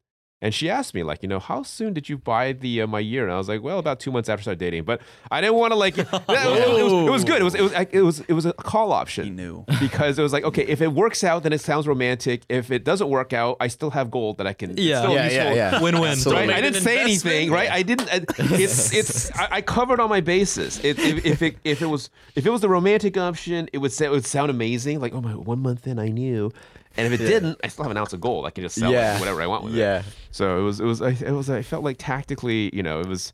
and 0.42 0.54
she 0.54 0.70
asked 0.70 0.94
me 0.94 1.02
like, 1.02 1.22
you 1.22 1.28
know, 1.28 1.38
how 1.38 1.62
soon 1.62 1.92
did 1.92 2.08
you 2.08 2.16
buy 2.16 2.52
the 2.52 2.82
uh, 2.82 2.86
my 2.86 2.98
year? 3.00 3.24
And 3.24 3.32
I 3.32 3.36
was 3.38 3.48
like, 3.48 3.62
well, 3.62 3.78
about 3.78 4.00
2 4.00 4.10
months 4.10 4.28
after 4.28 4.40
I 4.40 4.42
started 4.42 4.58
dating, 4.60 4.84
but 4.84 5.00
I 5.30 5.40
didn't 5.40 5.56
want 5.56 5.72
to 5.72 5.76
like 5.76 5.98
it, 5.98 6.08
it 6.12 6.82
was, 6.84 6.92
it 6.92 7.10
was 7.10 7.24
good. 7.24 7.40
It 7.40 7.44
was 7.44 7.54
it 7.54 7.62
was 7.62 7.72
it 7.92 8.00
was 8.02 8.20
it 8.20 8.32
was 8.32 8.46
a 8.46 8.52
call 8.54 8.92
option. 8.92 9.24
He 9.24 9.30
option 9.30 9.36
knew. 9.36 9.64
because 9.80 10.18
it 10.18 10.22
was 10.22 10.32
like, 10.32 10.44
okay, 10.44 10.62
if 10.66 10.80
it 10.80 10.92
works 10.92 11.22
out 11.24 11.42
then 11.42 11.52
it 11.52 11.60
sounds 11.60 11.86
romantic. 11.86 12.42
If 12.48 12.70
it 12.70 12.84
doesn't 12.84 13.08
work 13.08 13.32
out, 13.32 13.56
I 13.60 13.68
still 13.68 13.90
have 13.90 14.10
gold 14.10 14.38
that 14.38 14.46
I 14.46 14.52
can 14.52 14.76
Yeah. 14.76 15.00
still 15.00 15.14
Yeah, 15.14 15.24
useful. 15.24 15.44
yeah, 15.56 15.72
yeah. 15.72 15.80
Win-win. 15.82 16.18
Right? 16.26 16.50
I 16.50 16.60
didn't 16.60 16.82
say 16.82 17.00
anything, 17.00 17.50
right? 17.50 17.70
I 17.70 17.82
didn't. 17.82 18.08
I, 18.12 18.24
it's 18.38 18.92
it's. 18.94 19.30
I, 19.32 19.48
I 19.50 19.60
covered 19.62 20.00
all 20.00 20.08
my 20.08 20.20
bases. 20.20 20.78
It, 20.84 20.98
if, 20.98 21.24
if 21.26 21.42
it 21.42 21.56
if 21.64 21.82
it 21.82 21.86
was 21.86 22.10
if 22.34 22.46
it 22.46 22.50
was 22.50 22.60
the 22.60 22.68
romantic 22.68 23.16
option, 23.16 23.68
it 23.72 23.78
would 23.78 23.92
say, 23.92 24.06
it 24.06 24.10
would 24.10 24.24
sound 24.26 24.50
amazing. 24.50 25.00
Like 25.00 25.14
oh 25.14 25.20
my, 25.20 25.34
one 25.34 25.60
month 25.60 25.86
in, 25.86 25.98
I 25.98 26.08
knew. 26.08 26.50
And 26.96 27.12
if 27.12 27.20
it 27.20 27.24
didn't, 27.24 27.58
I 27.62 27.68
still 27.68 27.84
have 27.84 27.90
an 27.92 27.96
ounce 27.96 28.12
of 28.12 28.20
gold. 28.20 28.46
I 28.46 28.50
can 28.50 28.62
just 28.64 28.74
sell 28.78 28.92
Yeah. 28.92 29.16
it, 29.16 29.20
whatever 29.20 29.40
I 29.40 29.46
want 29.46 29.64
with 29.64 29.74
it. 29.74 29.78
Yeah. 29.78 30.02
So 30.32 30.58
it 30.58 30.62
was 30.62 30.80
it 30.80 30.84
was 30.84 31.00
I, 31.02 31.10
it 31.10 31.30
was 31.32 31.48
I 31.48 31.62
felt 31.62 31.84
like 31.84 31.96
tactically, 31.98 32.74
you 32.74 32.82
know, 32.82 33.00
it 33.00 33.06
was. 33.06 33.32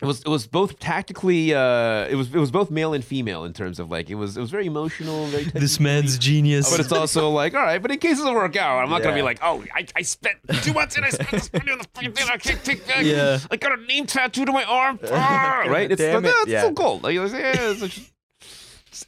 It 0.00 0.06
was 0.06 0.20
it 0.20 0.28
was 0.28 0.46
both 0.46 0.78
tactically 0.78 1.52
uh 1.52 2.06
it 2.06 2.14
was 2.14 2.32
it 2.32 2.38
was 2.38 2.52
both 2.52 2.70
male 2.70 2.94
and 2.94 3.04
female 3.04 3.42
in 3.44 3.52
terms 3.52 3.80
of 3.80 3.90
like 3.90 4.08
it 4.10 4.14
was 4.14 4.36
it 4.36 4.40
was 4.40 4.48
very 4.48 4.66
emotional 4.66 5.26
very 5.26 5.42
This 5.54 5.80
man's 5.80 6.18
genius. 6.18 6.70
but 6.70 6.78
it's 6.78 6.92
also 6.92 7.30
like, 7.30 7.52
all 7.54 7.62
right, 7.62 7.82
but 7.82 7.90
in 7.90 7.98
case 7.98 8.12
it 8.12 8.20
doesn't 8.20 8.32
work 8.32 8.54
out, 8.54 8.78
I'm 8.84 8.90
not 8.90 9.02
gonna 9.02 9.16
be 9.16 9.22
like, 9.22 9.40
oh, 9.42 9.64
I, 9.74 9.84
I 9.96 10.02
spent 10.02 10.36
two 10.62 10.72
months 10.72 10.94
and 10.94 11.04
I 11.04 11.10
spent 11.10 11.30
this 11.32 11.52
money 11.52 11.72
on 11.72 11.78
this 11.78 11.88
fucking 11.94 12.12
thing. 12.12 12.28
I 12.32 12.36
can't 12.36 12.62
take 12.64 12.86
back. 12.86 13.04
Yeah. 13.04 13.40
I 13.50 13.56
got 13.56 13.76
a 13.76 13.82
name 13.86 14.06
tattoo 14.06 14.44
to 14.44 14.52
my 14.52 14.62
arm. 14.62 15.00
Ah, 15.10 15.64
right? 15.66 15.90
It's, 15.90 16.00
Damn 16.00 16.22
still, 16.22 16.30
it, 16.30 16.36
it's 16.42 16.48
yeah. 16.52 16.60
still 16.60 16.72
gold. 16.74 17.02
Like, 17.02 17.16
it's- 17.16 17.32
yeah, 17.32 17.70
it's 17.72 17.80
just, 17.80 17.94
just 17.96 18.12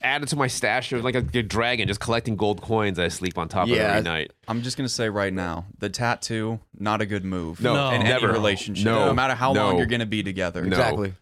add 0.03 0.23
it 0.23 0.29
to 0.31 0.37
my 0.37 0.47
stash 0.47 0.93
of 0.93 1.05
like 1.05 1.15
a, 1.15 1.23
good 1.23 1.49
dragon, 1.49 1.87
just 1.89 2.01
collecting 2.01 2.37
gold 2.37 2.61
coins 2.63 2.99
I 2.99 3.09
sleep 3.09 3.39
on 3.39 3.49
top 3.49 3.65
of 3.65 3.69
Yeah. 3.71 3.91
every 3.91 4.03
night. 4.03 4.33
I'm 4.49 4.63
just 4.63 4.77
gonna 4.77 4.89
say 4.89 5.09
right 5.09 5.33
now, 5.33 5.67
the 5.79 5.89
tattoo, 5.89 6.61
not 6.79 7.01
a 7.01 7.07
good 7.07 7.25
move. 7.25 7.61
No, 7.61 7.75
No. 7.75 7.91
in 7.97 8.03
never. 8.03 8.27
any 8.29 8.33
relationship. 8.39 8.85
No. 8.85 9.07
No, 9.07 9.15
matter 9.15 9.35
how 9.35 9.53
No. 9.53 9.67
long 9.69 9.77
you're 9.79 9.87
gonna 9.87 10.07
be 10.07 10.23
together. 10.23 10.63
No. 10.63 10.69
Exactly. 10.69 11.15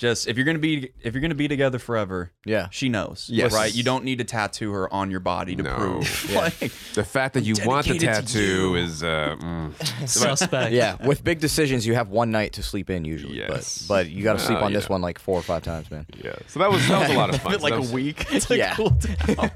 Just 0.00 0.26
if 0.28 0.36
you're 0.38 0.46
gonna 0.46 0.58
be 0.58 0.92
if 1.02 1.12
you're 1.12 1.20
gonna 1.20 1.34
be 1.34 1.46
together 1.46 1.78
forever, 1.78 2.32
Yeah. 2.46 2.68
she 2.70 2.88
knows. 2.88 3.28
Yes. 3.30 3.52
Right? 3.52 3.72
You 3.74 3.82
don't 3.82 4.02
need 4.02 4.16
to 4.18 4.24
tattoo 4.24 4.72
her 4.72 4.90
on 4.92 5.10
your 5.10 5.20
body 5.20 5.54
to 5.56 5.62
No. 5.62 5.74
prove. 5.76 6.26
Yeah. 6.30 6.38
Like, 6.40 6.58
The 6.94 7.04
fact 7.04 7.34
that 7.34 7.44
you 7.44 7.54
want 7.66 7.86
the 7.86 7.98
dedicated 7.98 8.26
to 8.28 8.32
tattoo 8.32 8.74
is 8.76 9.02
uh, 9.02 9.36
mm. 9.38 10.08
suspect. 10.08 10.72
Yeah. 10.72 10.96
With 11.06 11.22
big 11.22 11.38
decisions, 11.40 11.86
you 11.86 11.94
have 11.94 12.08
one 12.08 12.30
night 12.30 12.54
to 12.54 12.62
sleep 12.62 12.88
in 12.88 13.04
usually. 13.04 13.36
Yes. 13.36 13.84
But 13.86 13.94
but 14.06 14.10
you 14.10 14.24
got 14.24 14.32
to 14.34 14.38
sleep 14.38 14.56
Well, 14.56 14.64
on 14.66 14.72
this 14.72 14.84
yeah. 14.84 14.92
one 14.92 15.02
like 15.02 15.18
four 15.18 15.38
or 15.38 15.42
five 15.42 15.62
times, 15.62 15.90
man. 15.90 16.06
yeah. 16.24 16.32
So 16.46 16.60
that 16.60 16.70
was 16.72 16.80
that 16.88 17.00
was 17.00 17.10
a 17.10 17.18
lot 17.18 17.28
of 17.34 17.40
fun. 17.42 17.52
Give 17.52 17.62
like 17.62 17.74
So 17.74 17.80
that 17.80 17.84
a 17.90 17.92
was- 17.92 17.92
week. 17.92 18.26
It's 18.32 18.48
like 18.48 18.58
Yeah. 18.58 18.74
cool 18.76 18.90
down. 18.90 19.50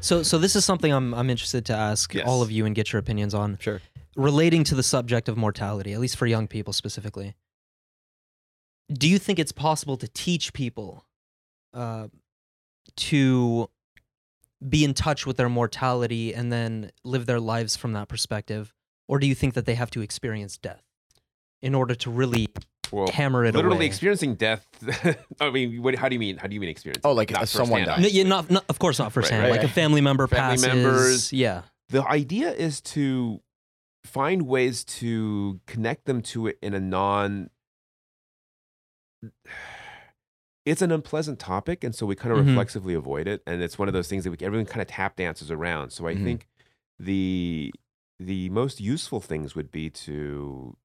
So 0.00 0.22
so 0.22 0.36
this 0.38 0.56
is 0.56 0.64
something 0.66 0.92
I'm 0.92 1.14
I'm 1.14 1.30
interested 1.30 1.64
to 1.66 1.74
ask 1.74 2.12
Yes. 2.14 2.24
all 2.28 2.42
of 2.42 2.50
you 2.50 2.66
and 2.66 2.74
get 2.74 2.92
your 2.92 3.00
opinions 3.00 3.32
on. 3.32 3.56
Sure. 3.60 3.80
Relating 4.14 4.62
to 4.64 4.74
the 4.74 4.82
subject 4.82 5.28
of 5.28 5.36
mortality, 5.38 5.92
at 5.94 6.00
least 6.00 6.16
for 6.18 6.26
young 6.26 6.46
people 6.48 6.72
specifically. 6.72 7.34
Do 8.92 9.08
you 9.08 9.18
think 9.18 9.38
it's 9.38 9.52
possible 9.52 9.96
to 9.96 10.08
teach 10.08 10.52
people 10.52 11.04
uh, 11.74 12.08
to 12.96 13.68
be 14.66 14.84
in 14.84 14.94
touch 14.94 15.26
with 15.26 15.36
their 15.36 15.48
mortality 15.48 16.32
and 16.34 16.52
then 16.52 16.90
live 17.04 17.26
their 17.26 17.40
lives 17.40 17.76
from 17.76 17.92
that 17.94 18.08
perspective? 18.08 18.72
Or 19.08 19.18
do 19.18 19.26
you 19.26 19.34
think 19.34 19.54
that 19.54 19.66
they 19.66 19.74
have 19.74 19.90
to 19.90 20.00
experience 20.02 20.56
death 20.56 20.82
in 21.62 21.74
order 21.74 21.94
to 21.94 22.10
really 22.10 22.48
well, 22.92 23.08
hammer 23.08 23.44
it 23.44 23.54
literally 23.54 23.76
away? 23.78 23.86
experiencing 23.86 24.34
death. 24.36 24.66
I 25.40 25.50
mean, 25.50 25.82
what, 25.82 25.94
how 25.96 26.08
do 26.08 26.14
you 26.14 26.20
mean? 26.20 26.36
How 26.38 26.46
do 26.48 26.54
you 26.54 26.60
mean 26.60 26.70
experience? 26.70 27.02
Oh, 27.04 27.12
like, 27.12 27.30
Not 27.30 27.48
someone 27.48 27.80
firsthand, 27.84 28.02
died. 28.02 28.02
No, 28.02 28.08
yeah, 28.08 28.24
not, 28.24 28.50
not, 28.50 28.64
of 28.68 28.78
course 28.78 28.98
not 28.98 29.12
firsthand. 29.12 29.42
right, 29.42 29.50
Like 29.50 29.62
a 29.64 29.68
family 29.68 30.00
member 30.00 30.26
Family 30.26 30.56
passes. 30.56 30.66
members. 30.66 31.32
Yeah. 31.32 31.62
the 31.90 32.04
idea 32.06 32.52
is 32.52 32.80
to 32.82 33.40
find 34.04 34.42
ways 34.42 34.84
to 34.84 35.60
connect 35.66 36.04
them 36.06 36.22
to 36.22 36.46
it 36.46 36.58
in 36.62 36.74
a 36.74 36.80
non 36.80 37.50
it's 40.64 40.82
an 40.82 40.90
unpleasant 40.90 41.38
topic 41.38 41.84
and 41.84 41.94
so 41.94 42.04
we 42.06 42.14
kind 42.16 42.32
of 42.32 42.38
Mhm. 42.44 42.48
reflexively 42.48 42.94
avoid 42.94 43.28
it 43.28 43.42
and 43.46 43.62
it's 43.62 43.78
one 43.78 43.88
of 43.88 43.94
those 43.94 44.08
things 44.08 44.24
that 44.24 44.30
we, 44.30 44.36
everyone 44.44 44.66
kind 44.66 44.82
of 44.82 44.88
tap 44.88 45.16
dances 45.16 45.50
around 45.50 45.90
so 45.90 46.06
i 46.06 46.14
Mhm. 46.14 46.22
think 46.24 46.46
the 46.98 47.72
the 48.18 48.48
most 48.50 48.80
useful 48.80 49.20
things 49.20 49.54
would 49.54 49.70
be 49.70 49.90
to 49.90 50.76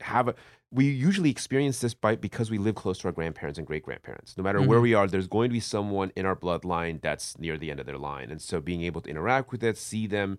have 0.00 0.28
a 0.28 0.34
we 0.72 0.84
usually 0.88 1.30
experience 1.30 1.80
this 1.80 1.94
by 1.94 2.16
because 2.16 2.50
we 2.50 2.56
live 2.58 2.74
close 2.74 2.98
to 2.98 3.08
our 3.08 3.12
grandparents 3.12 3.58
and 3.58 3.66
great 3.66 3.82
grandparents 3.82 4.36
no 4.36 4.42
matter 4.42 4.60
where 4.62 4.78
Mhm. 4.78 4.82
we 4.82 4.94
are 4.94 5.06
there's 5.06 5.28
going 5.28 5.48
to 5.50 5.52
be 5.52 5.60
someone 5.60 6.10
in 6.16 6.24
our 6.26 6.36
bloodline 6.36 7.00
that's 7.02 7.38
near 7.38 7.58
the 7.58 7.70
end 7.70 7.80
of 7.80 7.86
their 7.86 7.98
line 7.98 8.30
and 8.30 8.40
so 8.40 8.60
being 8.60 8.82
able 8.82 9.00
to 9.02 9.10
interact 9.10 9.52
with 9.52 9.62
it 9.62 9.76
see 9.76 10.06
them 10.06 10.38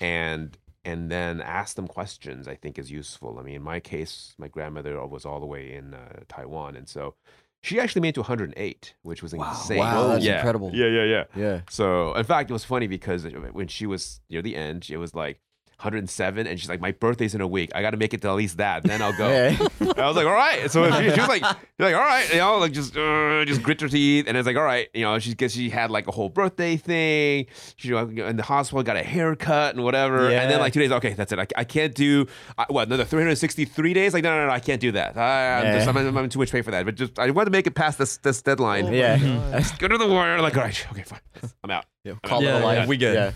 and 0.00 0.58
and 0.84 1.10
then 1.10 1.40
ask 1.40 1.76
them 1.76 1.86
questions 1.88 2.46
i 2.48 2.54
think 2.54 2.78
is 2.78 2.90
useful 2.90 3.38
i 3.38 3.42
mean 3.42 3.54
in 3.56 3.62
my 3.62 3.80
case 3.80 4.34
my 4.38 4.48
grandmother 4.48 5.04
was 5.06 5.24
all 5.24 5.40
the 5.40 5.46
way 5.46 5.72
in 5.72 5.94
uh, 5.94 6.20
taiwan 6.28 6.76
and 6.76 6.88
so 6.88 7.14
she 7.62 7.80
actually 7.80 8.02
made 8.02 8.10
it 8.10 8.14
to 8.14 8.20
108 8.20 8.94
which 9.02 9.22
was 9.22 9.32
insane 9.32 9.78
Wow, 9.78 10.08
that's 10.08 10.24
yeah. 10.24 10.36
incredible. 10.36 10.70
yeah 10.74 10.86
yeah 10.86 11.04
yeah 11.04 11.24
Yeah. 11.34 11.60
so 11.70 12.12
in 12.14 12.24
fact, 12.24 12.50
it 12.50 12.52
was 12.52 12.64
funny 12.64 12.86
because 12.86 13.26
when 13.52 13.68
she 13.68 13.86
was 13.86 14.20
near 14.28 14.42
the 14.42 14.54
end, 14.54 14.88
it 14.90 14.98
was 14.98 15.14
like 15.14 15.40
107, 15.78 16.46
and 16.46 16.58
she's 16.60 16.68
like, 16.68 16.80
"My 16.80 16.92
birthday's 16.92 17.34
in 17.34 17.40
a 17.40 17.46
week. 17.46 17.70
I 17.74 17.82
got 17.82 17.90
to 17.90 17.96
make 17.96 18.14
it 18.14 18.22
to 18.22 18.28
at 18.28 18.34
least 18.34 18.56
that, 18.58 18.82
then 18.84 19.02
I'll 19.02 19.16
go." 19.16 19.28
Yeah. 19.28 19.56
And 19.80 19.98
I 19.98 20.06
was 20.06 20.16
like, 20.16 20.26
"All 20.26 20.32
right." 20.32 20.70
So 20.70 20.90
she, 20.90 21.10
she 21.10 21.20
was 21.20 21.28
like, 21.28 21.42
"You're 21.78 21.88
like, 21.90 21.94
all 21.94 22.00
right," 22.02 22.28
you 22.32 22.38
know, 22.38 22.58
like 22.58 22.72
just 22.72 22.96
uh, 22.96 23.44
just 23.44 23.62
grit 23.62 23.80
her 23.80 23.88
teeth, 23.88 24.26
and 24.28 24.36
it's 24.36 24.46
like, 24.46 24.56
"All 24.56 24.62
right," 24.64 24.88
you 24.94 25.02
know, 25.02 25.18
she 25.18 25.30
because 25.30 25.52
she 25.54 25.70
had 25.70 25.90
like 25.90 26.06
a 26.08 26.12
whole 26.12 26.28
birthday 26.28 26.76
thing. 26.76 27.46
She 27.76 27.88
you 27.88 27.94
know, 27.94 28.26
in 28.26 28.36
the 28.36 28.42
hospital 28.42 28.82
got 28.82 28.96
a 28.96 29.02
haircut 29.02 29.74
and 29.74 29.84
whatever, 29.84 30.28
and 30.30 30.50
then 30.50 30.60
like 30.60 30.72
two 30.72 30.80
days, 30.80 30.92
okay, 30.92 31.12
that's 31.14 31.32
it. 31.32 31.38
I, 31.38 31.46
I 31.56 31.64
can't 31.64 31.94
do 31.94 32.26
I, 32.56 32.66
what 32.68 32.86
another 32.88 33.04
363 33.04 33.92
days. 33.94 34.14
Like, 34.14 34.22
no, 34.24 34.34
no, 34.36 34.46
no, 34.46 34.52
I 34.52 34.60
can't 34.60 34.80
do 34.80 34.92
that. 34.92 35.16
I, 35.16 35.58
I'm, 35.58 35.64
Yeah. 35.64 35.74
just, 35.76 35.88
I'm, 35.88 35.96
I'm, 35.96 36.16
I'm 36.16 36.28
too 36.28 36.38
much 36.38 36.50
pay 36.52 36.62
for 36.62 36.70
that. 36.70 36.84
But 36.84 36.94
just 36.94 37.18
I 37.18 37.30
want 37.30 37.46
to 37.46 37.50
make 37.52 37.66
it 37.66 37.74
past 37.74 37.98
this 37.98 38.16
this 38.18 38.40
deadline. 38.42 38.92
yeah. 38.92 39.16
Go 39.78 39.88
to 39.88 39.98
the 39.98 40.06
wire. 40.08 40.40
Like, 40.40 40.56
all 40.56 40.62
right, 40.64 40.86
okay, 40.92 41.02
fine, 41.02 41.20
I'm 41.62 41.70
out. 41.70 41.84
Yeah, 42.04 42.14
Call 42.22 42.42
Yeah, 42.42 42.56
it 42.56 42.62
a 42.62 42.64
life. 42.64 42.78
yeah. 42.80 42.86
We 42.86 42.96
good. 42.96 43.34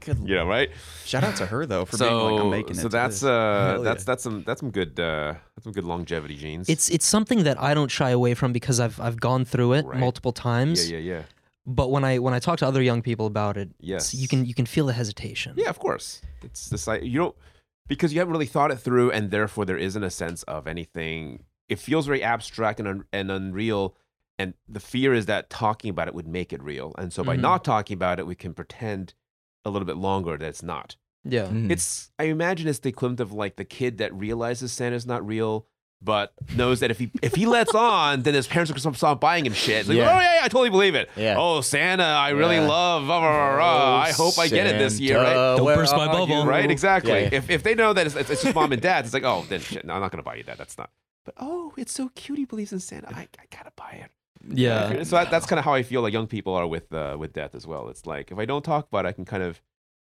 Yeah. 0.00 0.14
Good. 0.14 0.28
You 0.28 0.34
know, 0.36 0.46
right? 0.46 0.70
Shout 1.04 1.24
out 1.24 1.36
to 1.36 1.46
her 1.46 1.66
though 1.66 1.84
for 1.84 1.96
so 1.96 2.08
being 2.08 2.20
like 2.32 2.40
I'm 2.44 2.50
making 2.50 2.76
it. 2.76 2.80
so 2.82 2.88
that's 2.88 3.22
uh 3.22 3.80
that's 3.82 4.04
that's 4.04 4.22
some 4.22 4.42
that's 4.44 4.60
some 4.60 4.70
good 4.70 4.98
uh 5.00 5.34
that's 5.54 5.64
some 5.64 5.72
good 5.72 5.84
longevity 5.84 6.36
genes. 6.36 6.68
It's 6.68 6.88
it's 6.90 7.06
something 7.06 7.44
that 7.44 7.60
I 7.60 7.74
don't 7.74 7.90
shy 7.90 8.10
away 8.10 8.34
from 8.34 8.52
because 8.52 8.80
I've 8.80 9.00
I've 9.00 9.20
gone 9.20 9.44
through 9.44 9.74
it 9.74 9.84
Right. 9.86 9.98
multiple 9.98 10.32
times. 10.32 10.90
yeah 10.90 10.98
yeah 10.98 11.14
yeah 11.16 11.22
But 11.66 11.90
when 11.90 12.04
I 12.04 12.18
when 12.18 12.34
I 12.34 12.38
talk 12.38 12.58
to 12.58 12.66
other 12.66 12.82
young 12.82 13.02
people 13.02 13.26
about 13.26 13.56
it, 13.56 13.70
yes 13.80 14.14
you 14.14 14.28
can 14.28 14.44
you 14.44 14.54
can 14.54 14.66
feel 14.66 14.86
the 14.86 14.92
hesitation. 14.92 15.54
yeah 15.56 15.68
of 15.70 15.78
course 15.78 16.22
it's 16.42 16.68
the 16.68 16.78
site 16.78 17.02
you 17.02 17.18
don't 17.18 17.36
because 17.88 18.12
you 18.12 18.18
haven't 18.18 18.32
really 18.32 18.46
thought 18.46 18.70
it 18.72 18.76
through 18.80 19.10
and 19.12 19.30
therefore 19.30 19.64
there 19.64 19.78
isn't 19.78 20.02
a 20.02 20.10
sense 20.10 20.42
of 20.44 20.66
anything. 20.66 21.44
It 21.68 21.78
feels 21.78 22.06
very 22.06 22.22
abstract 22.22 22.78
and 22.80 22.88
un, 22.88 23.04
and 23.12 23.30
unreal. 23.30 23.96
And 24.38 24.52
the 24.68 24.80
fear 24.80 25.14
is 25.14 25.26
that 25.26 25.48
talking 25.50 25.88
about 25.90 26.08
it 26.08 26.14
would 26.14 26.28
make 26.28 26.52
it 26.52 26.62
real. 26.62 26.94
And 26.98 27.12
so 27.12 27.24
by 27.24 27.36
Mhm. 27.36 27.40
not 27.40 27.64
talking 27.64 27.94
about 27.94 28.18
it, 28.20 28.26
we 28.26 28.34
can 28.34 28.52
pretend 28.54 29.14
a 29.66 29.70
little 29.70 29.86
bit 29.86 29.96
longer 29.96 30.36
that 30.36 30.46
it's 30.46 30.62
not. 30.62 30.96
Yeah. 31.24 31.46
Mhm. 31.46 31.70
It's 31.70 32.10
I 32.18 32.24
imagine 32.24 32.68
it's 32.68 32.78
the 32.78 32.88
equivalent 32.88 33.20
of 33.20 33.32
like 33.32 33.56
the 33.56 33.64
kid 33.64 33.98
that 33.98 34.14
realizes 34.14 34.72
Santa's 34.72 35.04
not 35.06 35.26
real, 35.26 35.66
but 36.00 36.32
knows 36.54 36.78
that 36.80 36.90
if 36.92 36.98
he 36.98 37.10
if 37.20 37.34
he 37.34 37.46
lets 37.46 37.74
on, 37.92 38.22
then 38.22 38.34
his 38.34 38.46
parents 38.46 38.70
are 38.70 38.74
gonna 38.74 38.94
stop 38.96 39.20
buying 39.20 39.44
him 39.44 39.52
shit. 39.52 39.80
It's 39.80 39.88
like, 39.88 39.98
Yeah. 39.98 40.14
oh 40.16 40.20
yeah, 40.20 40.34
yeah, 40.36 40.44
I 40.44 40.48
totally 40.48 40.70
believe 40.70 40.94
it. 40.94 41.10
Yeah. 41.16 41.34
Oh 41.36 41.62
Santa, 41.62 42.04
I 42.04 42.30
really 42.30 42.56
Yeah. 42.56 42.68
love. 42.68 43.08
Rah, 43.08 43.18
rah, 43.18 43.36
rah, 43.48 43.54
rah. 43.56 43.96
I 44.02 44.12
hope 44.12 44.38
I 44.38 44.46
get 44.48 44.66
it 44.68 44.78
this 44.78 45.00
year, 45.00 45.16
right? 45.18 45.26
Santa, 45.34 45.56
Don't 45.56 45.66
burst 45.74 45.96
my 45.96 46.06
bubble. 46.06 46.28
you? 46.44 46.48
Right, 46.48 46.70
exactly. 46.70 47.10
Yeah, 47.12 47.18
yeah. 47.18 47.28
If 47.38 47.50
if 47.50 47.62
they 47.64 47.74
know 47.74 47.92
that 47.92 48.06
it's, 48.06 48.14
it's 48.14 48.30
it's 48.30 48.42
just 48.44 48.54
mom 48.54 48.70
and 48.72 48.80
dad, 48.80 49.04
it's 49.04 49.14
like, 49.14 49.24
oh, 49.24 49.44
then 49.48 49.60
shit, 49.60 49.84
no, 49.84 49.94
I'm 49.94 50.00
not 50.00 50.12
gonna 50.12 50.22
buy 50.22 50.36
you 50.36 50.44
that. 50.44 50.58
That's 50.58 50.78
not. 50.78 50.90
But 51.24 51.34
oh, 51.38 51.72
it's 51.76 51.90
so 51.92 52.10
cute. 52.14 52.38
He 52.38 52.44
believes 52.44 52.72
in 52.72 52.78
Santa. 52.78 53.08
I, 53.08 53.22
I 53.40 53.46
gotta 53.50 53.72
buy 53.74 54.00
it. 54.04 54.10
Yeah. 54.50 55.02
So 55.02 55.16
that, 55.16 55.30
that's 55.30 55.46
kind 55.46 55.58
of 55.58 55.64
how 55.64 55.74
I 55.74 55.82
feel 55.82 56.02
like 56.02 56.12
young 56.12 56.26
people 56.26 56.54
are 56.54 56.66
with 56.66 56.92
uh, 56.92 57.16
with 57.18 57.32
death 57.32 57.54
as 57.54 57.66
well. 57.66 57.88
It's 57.88 58.06
like 58.06 58.30
if 58.30 58.38
I 58.38 58.44
don't 58.44 58.64
talk 58.64 58.88
about 58.88 59.04
it, 59.06 59.08
I 59.08 59.12
can 59.12 59.24
kind 59.24 59.42
of 59.42 59.60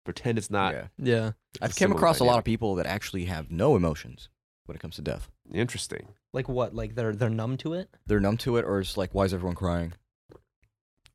Pretend 0.04 0.38
it's 0.38 0.50
not 0.50 0.72
yeah. 0.72 0.86
Yeah. 0.96 1.30
I've 1.60 1.72
a 1.72 1.74
came 1.74 1.88
similar 1.88 1.98
across 1.98 2.20
a 2.20 2.24
lot 2.24 2.38
of 2.38 2.44
people 2.44 2.74
that 2.76 2.86
actually 2.86 3.26
have 3.26 3.50
no 3.50 3.76
emotions 3.76 4.30
when 4.64 4.74
it 4.74 4.80
comes 4.80 4.96
to 4.96 5.02
death. 5.02 5.28
interesting. 5.52 6.08
Like 6.32 6.48
what? 6.48 6.74
Like 6.74 6.94
they're 6.94 7.14
they're 7.14 7.28
numb 7.28 7.56
to 7.58 7.74
it. 7.74 7.90
They're 8.06 8.20
numb 8.20 8.38
to 8.38 8.56
it, 8.56 8.64
or 8.64 8.80
it's 8.80 8.96
like, 8.96 9.14
why 9.14 9.24
is 9.24 9.34
everyone 9.34 9.56
crying? 9.56 9.92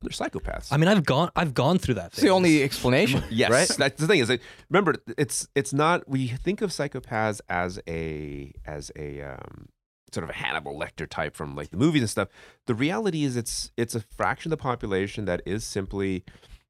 They're 0.02 0.12
psychopaths. 0.12 0.68
I 0.72 0.78
mean, 0.78 0.88
I've 0.88 1.04
gone 1.04 1.32
I've 1.36 1.56
gone 1.56 1.80
through 1.80 1.96
that. 1.96 2.08
It's 2.14 2.22
the 2.22 2.30
only 2.30 2.62
explanation. 2.62 3.24
Yes, 3.32 3.50
Right? 3.50 3.68
that's 3.68 4.00
the 4.00 4.08
thing. 4.08 4.20
Is 4.20 4.28
that 4.28 4.40
remember 4.70 4.96
it's 5.18 5.48
it's 5.56 5.74
not 5.74 6.08
we 6.08 6.28
think 6.28 6.62
of 6.62 6.70
psychopaths 6.70 7.42
as 7.50 7.80
a 7.88 8.54
as 8.66 8.92
a 8.96 9.22
um, 9.22 9.70
sort 10.16 10.24
of 10.24 10.30
a 10.32 10.34
Hannibal 10.34 10.74
Lecter 10.80 11.08
type 11.08 11.36
from 11.36 11.56
like 11.56 11.70
the 11.70 11.78
movies 11.78 12.02
and 12.02 12.10
stuff. 12.10 12.30
The 12.66 12.74
reality 12.74 13.24
is 13.24 13.36
it's 13.36 13.72
it's 13.78 13.94
a 13.96 14.00
fraction 14.02 14.52
of 14.52 14.58
the 14.58 14.62
population 14.64 15.26
that 15.26 15.42
is 15.46 15.64
simply 15.64 16.24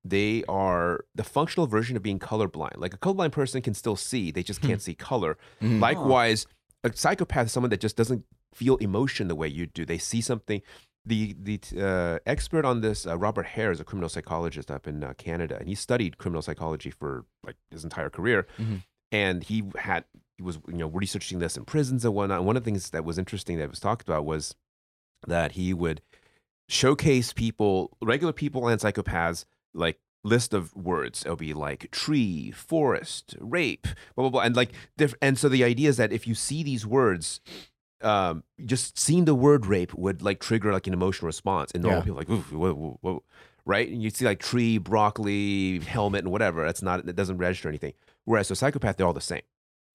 they 0.03 0.43
are 0.47 1.05
the 1.15 1.23
functional 1.23 1.65
version 1.67 1.95
of 1.97 2.03
being 2.03 2.19
colorblind. 2.19 2.77
Like 2.77 2.93
a 2.93 2.97
colorblind 2.97 3.31
person 3.31 3.61
can 3.61 3.73
still 3.73 3.95
see, 3.95 4.29
they 4.31 4.43
just 4.43 4.61
can't 4.61 4.81
see 4.81 4.93
color. 4.93 5.37
Mhm. 5.61 5.79
Likewise, 5.79 6.45
a 6.83 6.91
psychopath 6.95 7.47
is 7.47 7.51
someone 7.51 7.69
that 7.71 7.79
just 7.79 7.95
doesn't 7.95 8.23
feel 8.53 8.75
emotion 8.77 9.27
the 9.27 9.35
way 9.35 9.47
you 9.47 9.65
do. 9.65 9.85
They 9.85 9.97
see 9.97 10.21
something. 10.21 10.61
The 11.07 11.35
the 11.39 11.59
uh, 11.77 12.19
expert 12.25 12.65
on 12.65 12.81
this, 12.81 13.05
uh, 13.05 13.15
Robert 13.17 13.45
Hare, 13.53 13.71
is 13.71 13.79
a 13.79 13.83
criminal 13.83 14.09
psychologist 14.09 14.69
up 14.71 14.87
in 14.87 15.03
uh, 15.03 15.13
Canada, 15.17 15.57
and 15.59 15.67
he 15.67 15.75
studied 15.75 16.17
criminal 16.17 16.41
psychology 16.41 16.89
for 16.89 17.25
like 17.43 17.57
his 17.71 17.83
entire 17.83 18.09
career. 18.09 18.47
Mhm. 18.57 18.83
And 19.11 19.43
he 19.43 19.63
had 19.77 20.03
he 20.37 20.43
was 20.43 20.59
you 20.67 20.75
know 20.77 20.87
researching 20.87 21.39
this 21.39 21.57
in 21.57 21.65
prisons 21.65 22.03
and 22.05 22.13
whatnot. 22.13 22.39
And 22.39 22.47
one 22.47 22.57
of 22.57 22.63
the 22.63 22.69
things 22.69 22.89
that 22.91 23.05
was 23.05 23.17
interesting 23.17 23.57
that 23.57 23.69
was 23.69 23.79
talked 23.79 24.01
about 24.07 24.25
was 24.25 24.55
that 25.27 25.53
he 25.53 25.73
would 25.73 26.01
showcase 26.67 27.33
people, 27.33 27.95
regular 28.01 28.33
people 28.33 28.67
and 28.67 28.79
psychopaths, 28.81 29.45
like 29.73 29.99
list 30.23 30.53
of 30.53 30.75
words. 30.75 31.23
It'll 31.23 31.35
be 31.35 31.53
like 31.53 31.89
tree, 31.91 32.51
forest, 32.51 33.35
rape, 33.39 33.83
blah 34.15 34.23
blah 34.23 34.29
blah, 34.29 34.41
and 34.41 34.55
like 34.55 34.71
diff- 34.97 35.15
and 35.21 35.37
so 35.37 35.47
the 35.49 35.63
idea 35.63 35.89
is 35.89 35.97
that 35.97 36.11
if 36.11 36.27
you 36.27 36.35
see 36.35 36.63
these 36.63 36.85
words. 36.85 37.41
Um, 38.01 38.43
just 38.63 38.99
seeing 38.99 39.25
the 39.25 39.33
word 39.33 39.65
rape 39.65 39.91
would 39.95 40.21
like 40.21 40.39
trigger 40.39 40.71
like 40.71 40.85
an 40.85 40.93
emotional 40.93 41.25
response, 41.27 41.71
and 41.71 41.81
normal 41.81 41.99
Yeah. 41.99 42.03
people 42.03 42.17
are 42.17 42.35
like, 42.37 42.51
whoa, 42.51 42.73
whoa, 42.73 42.97
whoa, 43.01 43.23
right? 43.65 43.89
And 43.89 44.03
you 44.03 44.09
see 44.11 44.25
like 44.25 44.39
tree, 44.39 44.77
broccoli, 44.77 45.79
helmet, 45.79 46.23
and 46.25 46.31
whatever. 46.31 46.65
That's 46.65 46.83
not 46.83 47.07
it 47.07 47.15
doesn't 47.15 47.37
register 47.37 47.67
anything. 47.69 47.93
Whereas 48.25 48.51
a 48.51 48.55
psychopath, 48.55 48.97
they're 48.97 49.07
all 49.07 49.13
the 49.13 49.21
same 49.21 49.41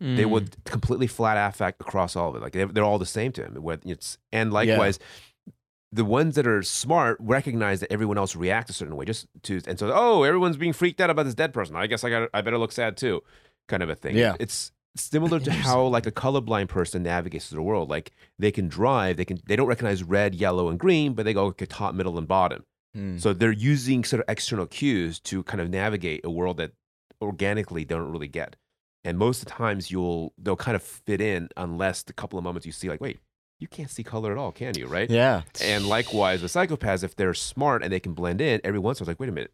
they 0.01 0.25
Mm. 0.25 0.31
would 0.31 0.65
completely 0.65 1.07
flat 1.07 1.37
affect 1.37 1.81
across 1.81 2.17
all 2.17 2.31
of 2.31 2.37
it. 2.37 2.43
Like 2.43 2.53
they're, 2.53 2.67
they're 2.67 2.85
all 2.85 2.99
the 2.99 3.05
same 3.07 3.33
to 3.33 3.45
him. 3.45 3.63
It's 3.85 4.17
and 4.33 4.51
likewise, 4.53 4.99
the 5.93 6.05
ones 6.05 6.37
that 6.37 6.47
are 6.47 6.63
smart 6.63 7.19
recognize 7.21 7.81
that 7.81 7.93
everyone 7.93 8.17
else 8.17 8.35
reacts 8.37 8.71
a 8.71 8.73
certain 8.73 8.97
way. 8.97 9.05
Just 9.05 9.27
to 9.43 9.61
and 9.67 9.79
so 9.79 9.93
oh, 9.95 10.23
everyone's 10.23 10.57
being 10.57 10.73
freaked 10.73 11.01
out 11.01 11.11
about 11.11 11.25
this 11.25 11.35
dead 11.35 11.53
person. 11.53 11.77
I 11.77 11.87
guess 11.87 12.03
I 12.05 12.11
got 12.11 12.31
I 12.33 12.41
better 12.41 12.59
look 12.59 12.73
sad 12.73 12.97
too, 12.97 13.23
kind 13.69 13.83
of 13.83 13.91
a 13.91 13.95
thing. 13.95 14.17
Yeah. 14.17 14.37
it's 14.41 14.73
similar 14.97 15.39
to 15.41 15.53
how 15.67 15.83
like 15.87 16.07
a 16.07 16.13
colorblind 16.13 16.69
person 16.69 17.03
navigates 17.03 17.49
through 17.49 17.57
the 17.57 17.63
world. 17.63 17.91
Like 17.91 18.13
they 18.39 18.51
can 18.53 18.69
drive, 18.69 19.17
they 19.19 19.25
can 19.25 19.39
they 19.47 19.57
don't 19.57 19.69
recognize 19.69 20.03
red, 20.03 20.35
yellow, 20.35 20.69
and 20.69 20.79
green, 20.79 21.13
but 21.15 21.25
they 21.25 21.35
go 21.35 21.45
okay, 21.47 21.67
top, 21.67 21.95
middle, 21.95 22.17
and 22.19 22.27
bottom. 22.27 22.65
Mm. 22.97 23.21
So 23.21 23.33
they're 23.33 23.53
using 23.53 24.03
sort 24.05 24.21
of 24.23 24.29
external 24.29 24.67
cues 24.67 25.21
to 25.21 25.43
kind 25.43 25.61
of 25.61 25.69
navigate 25.71 26.23
a 26.25 26.31
world 26.31 26.57
that 26.57 26.73
organically 27.21 27.85
don't 27.85 28.11
really 28.11 28.29
get. 28.29 28.57
And 29.05 29.17
most 29.19 29.41
of 29.43 29.47
the 29.47 29.53
times 29.53 29.91
you'll 29.91 30.33
they'll 30.39 30.57
kind 30.57 30.77
of 30.77 30.83
fit 30.83 31.21
in 31.21 31.49
unless 31.57 32.03
the 32.03 32.13
couple 32.13 32.39
of 32.39 32.45
moments 32.45 32.67
you 32.67 32.73
see 32.73 32.89
like, 32.89 33.01
wait, 33.01 33.19
you 33.59 33.67
can't 33.69 33.91
see 33.91 34.03
color 34.03 34.33
at 34.33 34.39
all, 34.39 34.53
can 34.53 34.77
you? 34.77 34.87
Right? 34.87 35.09
Yeah. 35.11 35.43
And 35.63 35.87
likewise 35.87 36.43
with 36.43 36.53
psychopaths, 36.53 37.03
if 37.05 37.17
they're 37.17 37.35
smart 37.35 37.83
and 37.83 37.93
they 37.93 38.01
can 38.01 38.13
blend 38.15 38.41
in, 38.41 38.61
every 38.65 38.79
once 38.79 39.01
in 39.01 39.03
a 39.03 39.07
while 39.07 39.11
it's 39.13 39.19
like, 39.19 39.21
wait 39.21 39.29
a 39.31 39.33
minute, 39.33 39.53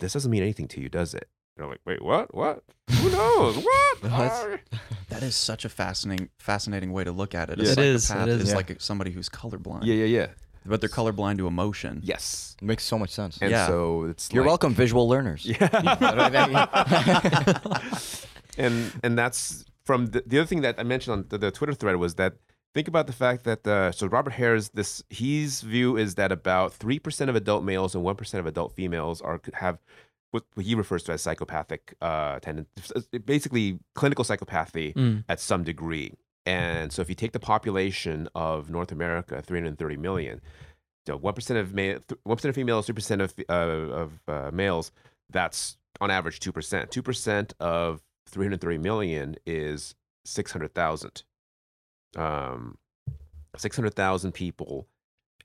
this 0.00 0.12
doesn't 0.12 0.30
mean 0.30 0.42
anything 0.42 0.68
to 0.68 0.80
you, 0.80 0.88
does 0.88 1.14
it? 1.14 1.28
They're 1.56 1.66
like, 1.66 1.80
wait, 1.86 2.02
what? 2.02 2.34
What? 2.34 2.62
Who 2.90 3.10
knows? 3.18 3.56
What? 3.56 3.74
What? 4.02 4.12
Ah." 4.12 4.56
That 5.08 5.22
is 5.22 5.34
such 5.34 5.64
a 5.64 5.68
fascinating, 5.70 6.28
fascinating 6.38 6.92
way 6.92 7.02
to 7.02 7.10
look 7.12 7.34
at 7.34 7.48
it. 7.48 7.58
A 7.58 7.64
Yeah. 7.64 7.72
It 7.72 7.78
is, 7.78 8.04
psychopath 8.08 8.28
it 8.28 8.32
is. 8.32 8.42
is 8.42 8.48
Yeah. 8.50 8.56
like 8.56 8.76
somebody 8.80 9.10
who's 9.10 9.28
colorblind. 9.30 9.84
yeah, 9.84 9.94
yeah, 9.94 10.04
yeah. 10.04 10.26
But 10.66 10.80
they're 10.80 10.90
colorblind 10.90 11.38
to 11.38 11.46
emotion. 11.46 12.00
Yes. 12.04 12.54
it 12.60 12.64
makes 12.66 12.84
so 12.84 12.98
much 12.98 13.08
sense. 13.10 13.38
And 13.40 13.50
Yeah. 13.50 13.66
so 13.66 14.04
it's 14.04 14.28
You're 14.30 14.42
like- 14.42 14.48
welcome, 14.50 14.74
visual 14.74 15.08
learners. 15.08 15.46
Yeah. 15.46 15.66
And 18.58 18.92
and 19.02 19.18
that's 19.18 19.64
from 19.84 20.06
the, 20.06 20.22
the 20.26 20.38
other 20.38 20.46
thing 20.46 20.60
that 20.62 20.78
I 20.78 20.82
mentioned 20.82 21.12
on 21.12 21.24
the, 21.28 21.38
the 21.38 21.50
Twitter 21.50 21.72
thread 21.72 21.96
was 21.96 22.14
that 22.16 22.34
think 22.74 22.88
about 22.88 23.06
the 23.06 23.12
fact 23.12 23.44
that 23.44 23.66
uh, 23.66 23.92
so 23.92 24.06
Robert 24.06 24.32
Hare's 24.34 24.68
this 24.70 25.02
his 25.08 25.62
view 25.62 25.96
is 25.96 26.14
that 26.16 26.30
about 26.32 26.72
three 26.74 26.98
percent 26.98 27.30
of 27.30 27.36
adult 27.36 27.64
males 27.64 27.94
and 27.94 28.04
one 28.04 28.16
percent 28.16 28.40
of 28.40 28.46
adult 28.46 28.72
females 28.74 29.20
are 29.22 29.40
have 29.54 29.78
what 30.30 30.44
he 30.60 30.74
refers 30.74 31.02
to 31.04 31.12
as 31.12 31.22
psychopathic 31.22 31.94
uh, 32.02 32.38
tendencies, 32.40 32.92
basically 33.24 33.78
clinical 33.94 34.24
psychopathy 34.24 34.92
Mm. 34.94 35.24
at 35.28 35.40
some 35.40 35.64
degree. 35.64 36.12
And 36.44 36.92
so 36.92 37.00
if 37.02 37.08
you 37.08 37.14
take 37.14 37.32
the 37.32 37.40
population 37.40 38.28
of 38.34 38.68
North 38.70 38.92
America, 38.92 39.40
330 39.40 39.96
million, 39.96 40.40
so 41.06 41.18
1% 41.18 41.56
of 41.60 41.74
ma- 41.74 41.98
1% 42.34 42.44
of 42.44 42.54
females, 42.54 42.86
3% 42.86 43.22
of, 43.22 43.34
uh, 43.48 43.52
of 43.52 44.12
uh, 44.28 44.50
males, 44.52 44.92
that's 45.30 45.78
on 46.00 46.10
average 46.10 46.40
2%. 46.40 46.52
2% 46.52 47.52
of 47.60 48.02
330 48.28 48.78
million 48.78 49.36
is 49.46 49.94
600,000. 50.24 51.22
Um, 52.16 52.78
600,000 53.56 54.32
people. 54.32 54.86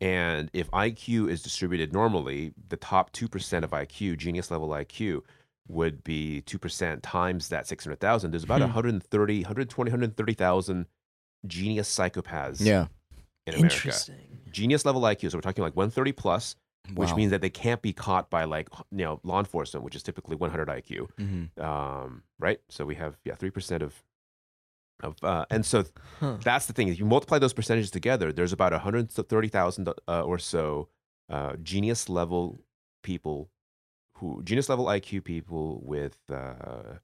And 0.02 0.50
if 0.54 0.70
IQ 0.72 1.30
is 1.30 1.42
distributed 1.42 1.94
normally, 1.94 2.54
the 2.70 2.78
top 2.78 3.12
2% 3.14 3.64
of 3.64 3.72
IQ, 3.72 4.18
genius 4.18 4.52
level 4.52 4.70
IQ, 4.70 5.22
would 5.68 6.04
be 6.04 6.44
2% 6.46 7.00
times 7.02 7.48
that 7.50 7.68
600,000. 7.68 8.32
There's 8.32 8.44
about 8.44 8.60
Hmm. 8.62 8.66
130, 8.68 9.44
120, 9.44 9.92
130,000 9.92 10.88
genius 11.48 11.94
psychopaths 11.94 12.60
Yeah. 12.60 12.88
in 13.48 13.54
America. 13.56 13.76
Interesting. 13.76 14.42
Genius 14.52 14.86
level 14.86 15.02
IQ. 15.04 15.32
So 15.32 15.38
we're 15.38 15.42
talking 15.42 15.64
like 15.64 15.76
130 15.76 16.12
plus, 16.12 16.56
which 16.94 17.10
Wow. 17.10 17.16
means 17.16 17.32
that 17.32 17.42
they 17.42 17.50
can't 17.50 17.82
be 17.82 17.94
caught 17.94 18.30
by 18.30 18.44
like, 18.44 18.70
you 18.92 18.98
know, 19.06 19.20
law 19.24 19.40
enforcement, 19.40 19.84
which 19.84 19.96
is 19.96 20.04
typically 20.04 20.36
100 20.36 20.68
IQ. 20.68 21.08
Mhm. 21.18 21.58
Um, 21.64 22.24
right? 22.40 22.60
So 22.70 22.86
we 22.86 22.96
have, 22.96 23.18
yeah, 23.24 23.36
3% 23.36 23.82
of, 23.82 24.04
of 25.02 25.16
uh, 25.24 25.46
and 25.50 25.66
so 25.66 25.86
Huh. 26.20 26.38
that's 26.44 26.66
the 26.66 26.74
thing. 26.74 26.88
If 26.90 27.00
you 27.00 27.06
multiply 27.06 27.40
those 27.40 27.54
percentages 27.54 27.92
together, 27.92 28.32
there's 28.34 28.54
about 28.54 28.72
130,000 28.74 29.90
uh, 30.08 30.24
or 30.24 30.38
so 30.40 30.90
uh, 31.30 31.56
genius 31.64 32.10
level 32.10 32.60
people 33.02 33.50
who 34.18 34.42
genius 34.44 34.70
level 34.70 34.86
IQ 34.86 35.24
people 35.24 35.82
with 35.84 36.18
uh, 36.30 36.96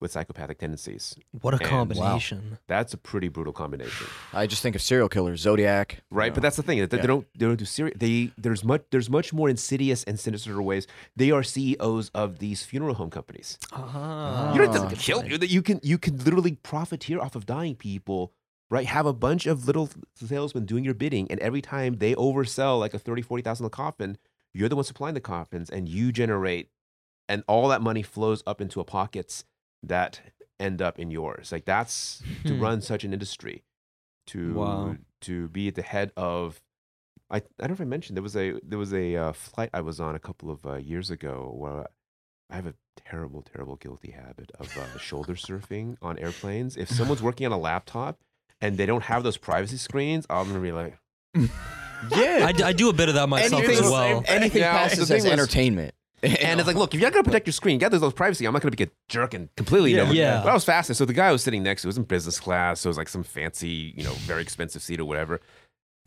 with 0.00 0.10
psychopathic 0.12 0.58
tendencies. 0.58 1.16
What 1.40 1.54
a 1.54 1.58
And- 1.58 1.66
combination. 1.66 2.58
That's 2.66 2.92
a 2.92 2.98
pretty 2.98 3.28
brutal 3.28 3.52
combination, 3.52 4.06
I 4.32 4.46
just 4.46 4.60
think 4.62 4.76
of 4.76 4.82
serial 4.82 5.08
killers, 5.08 5.40
Zodiac. 5.40 6.02
right? 6.10 6.26
you 6.26 6.32
But 6.32 6.42
that's 6.42 6.56
the 6.56 6.62
thing. 6.62 6.78
They, 6.78 6.86
they 6.86 6.96
Yeah. 6.98 7.06
don't 7.06 7.26
they 7.38 7.46
don't 7.46 7.56
do 7.56 7.64
serious. 7.64 7.96
They 7.98 8.32
there's 8.36 8.64
much 8.64 8.82
there's 8.90 9.08
much 9.08 9.32
more 9.32 9.48
insidious 9.48 10.04
and 10.04 10.18
sinister 10.20 10.60
ways. 10.60 10.86
They 11.16 11.30
are 11.30 11.42
CEOs 11.42 12.10
of 12.14 12.38
these 12.38 12.62
funeral 12.64 12.94
home 12.94 13.10
companies. 13.10 13.58
Ah, 13.72 14.52
You 14.52 14.58
don't 14.62 14.72
have 14.74 14.90
to 14.90 14.96
kill 14.96 15.24
you. 15.24 15.38
That 15.38 15.50
you 15.50 15.62
can 15.62 15.80
you 15.82 15.98
can 15.98 16.18
literally 16.18 16.52
profiteer 16.62 17.20
off 17.20 17.34
of 17.36 17.46
dying 17.46 17.74
people, 17.76 18.32
right? 18.70 18.86
Have 18.86 19.06
a 19.06 19.12
bunch 19.14 19.46
of 19.46 19.66
little 19.66 19.88
salesmen 20.16 20.66
doing 20.66 20.84
your 20.84 20.94
bidding, 20.94 21.30
and 21.30 21.38
every 21.40 21.62
time 21.62 21.96
they 21.98 22.14
oversell 22.14 22.78
like 22.80 22.94
a 22.94 22.98
30, 22.98 23.22
40,000 23.22 23.70
coffin, 23.70 24.18
you're 24.52 24.68
the 24.68 24.76
one 24.76 24.84
supplying 24.84 25.14
the 25.14 25.20
coffins, 25.20 25.70
and 25.70 25.88
you 25.88 26.12
generate, 26.12 26.68
and 27.28 27.42
all 27.46 27.68
that 27.68 27.80
money 27.82 28.02
flows 28.02 28.42
up 28.46 28.60
into 28.60 28.80
a 28.80 28.84
pockets 28.84 29.44
that 29.88 30.20
end 30.60 30.80
up 30.82 30.98
in 30.98 31.10
yours. 31.10 31.50
Like 31.52 31.64
that's 31.64 32.22
to 32.46 32.54
Hmm. 32.54 32.60
run 32.62 32.80
such 32.80 33.04
an 33.04 33.12
industry, 33.12 33.64
to 34.28 34.54
Wow. 34.54 34.96
to 35.22 35.48
be 35.48 35.68
at 35.68 35.74
the 35.74 35.82
head 35.82 36.12
of. 36.16 36.60
I, 37.30 37.36
I 37.38 37.40
don't 37.58 37.70
know 37.70 37.74
if 37.74 37.80
I 37.80 37.84
mentioned 37.84 38.16
there 38.16 38.22
was 38.22 38.36
a 38.36 38.60
there 38.62 38.78
was 38.78 38.92
a 38.92 39.16
uh, 39.16 39.32
flight 39.32 39.70
I 39.72 39.80
was 39.80 39.98
on 40.00 40.14
a 40.14 40.18
couple 40.18 40.50
of 40.50 40.64
uh, 40.66 40.76
years 40.76 41.10
ago 41.10 41.50
where 41.56 41.86
I 42.50 42.56
have 42.56 42.66
a 42.66 42.74
terrible, 42.96 43.42
terrible 43.42 43.76
guilty 43.76 44.10
habit 44.12 44.52
of 44.60 44.76
uh, 44.76 44.98
shoulder 44.98 45.34
surfing 45.34 45.96
on 46.02 46.18
airplanes. 46.18 46.76
If 46.76 46.90
someone's 46.90 47.22
working 47.28 47.46
on 47.46 47.52
a 47.52 47.58
laptop 47.58 48.18
and 48.60 48.76
they 48.76 48.86
don't 48.86 49.04
have 49.04 49.22
those 49.24 49.38
privacy 49.38 49.78
screens, 49.78 50.26
I'm 50.30 50.46
gonna 50.48 50.60
be 50.60 50.70
like, 50.72 50.98
yeah. 51.34 52.44
I, 52.46 52.52
d- 52.52 52.62
I 52.62 52.72
do 52.72 52.88
a 52.90 52.92
bit 52.92 53.08
of 53.08 53.14
that 53.14 53.28
myself 53.28 53.62
anything, 53.64 53.84
as 53.84 53.90
well. 53.90 54.22
anything 54.26 54.60
Yeah, 54.60 54.72
the 54.72 54.78
passes 54.90 55.08
thing 55.08 55.16
as 55.18 55.24
was- 55.24 55.32
entertainment. 55.32 55.94
and 56.42 56.58
it's 56.58 56.66
like, 56.66 56.76
look, 56.76 56.94
if 56.94 57.00
you're 57.00 57.08
not 57.08 57.12
gonna 57.12 57.24
protect 57.24 57.46
your 57.46 57.52
screen, 57.52 57.74
you 57.74 57.80
got 57.80 57.90
those 57.90 58.12
privacy. 58.12 58.46
I'm 58.46 58.52
not 58.52 58.62
gonna 58.62 58.74
be 58.74 58.84
a 58.84 58.88
jerk 59.08 59.34
and 59.34 59.54
completely, 59.56 59.90
you 59.90 59.98
know. 59.98 60.10
Yeah. 60.10 60.40
But 60.42 60.50
I 60.50 60.54
was 60.54 60.64
fascinated. 60.64 60.96
So 60.96 61.04
the 61.04 61.12
guy 61.12 61.28
I 61.28 61.32
was 61.32 61.42
sitting 61.42 61.62
next 61.62 61.82
to 61.82 61.88
was 61.88 61.98
in 61.98 62.04
business 62.04 62.40
class, 62.40 62.80
so 62.80 62.88
it 62.88 62.90
was 62.90 62.96
like 62.96 63.08
some 63.08 63.22
fancy, 63.22 63.92
you 63.96 64.04
know, 64.04 64.12
very 64.12 64.42
expensive 64.42 64.82
seat 64.82 65.00
or 65.00 65.04
whatever. 65.04 65.40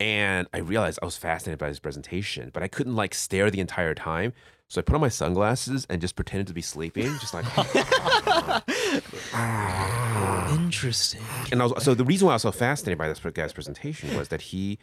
And 0.00 0.48
I 0.52 0.58
realized 0.58 0.98
I 1.02 1.04
was 1.04 1.16
fascinated 1.16 1.58
by 1.58 1.68
his 1.68 1.80
presentation, 1.80 2.50
but 2.52 2.62
I 2.62 2.68
couldn't 2.68 2.96
like 2.96 3.14
stare 3.14 3.50
the 3.50 3.60
entire 3.60 3.94
time. 3.94 4.32
So 4.68 4.80
I 4.80 4.82
put 4.82 4.94
on 4.94 5.00
my 5.00 5.08
sunglasses 5.08 5.86
and 5.88 6.00
just 6.00 6.14
pretended 6.14 6.46
to 6.48 6.52
be 6.52 6.62
sleeping, 6.62 7.10
just 7.20 7.32
like. 7.32 7.46
Interesting. 10.52 11.22
and 11.50 11.62
I 11.62 11.66
was, 11.66 11.82
so 11.82 11.94
the 11.94 12.04
reason 12.04 12.26
why 12.26 12.32
I 12.32 12.34
was 12.34 12.42
so 12.42 12.52
fascinated 12.52 12.98
by 12.98 13.08
this 13.08 13.20
guy's 13.20 13.52
presentation 13.52 14.16
was 14.16 14.28
that 14.28 14.42
he 14.42 14.78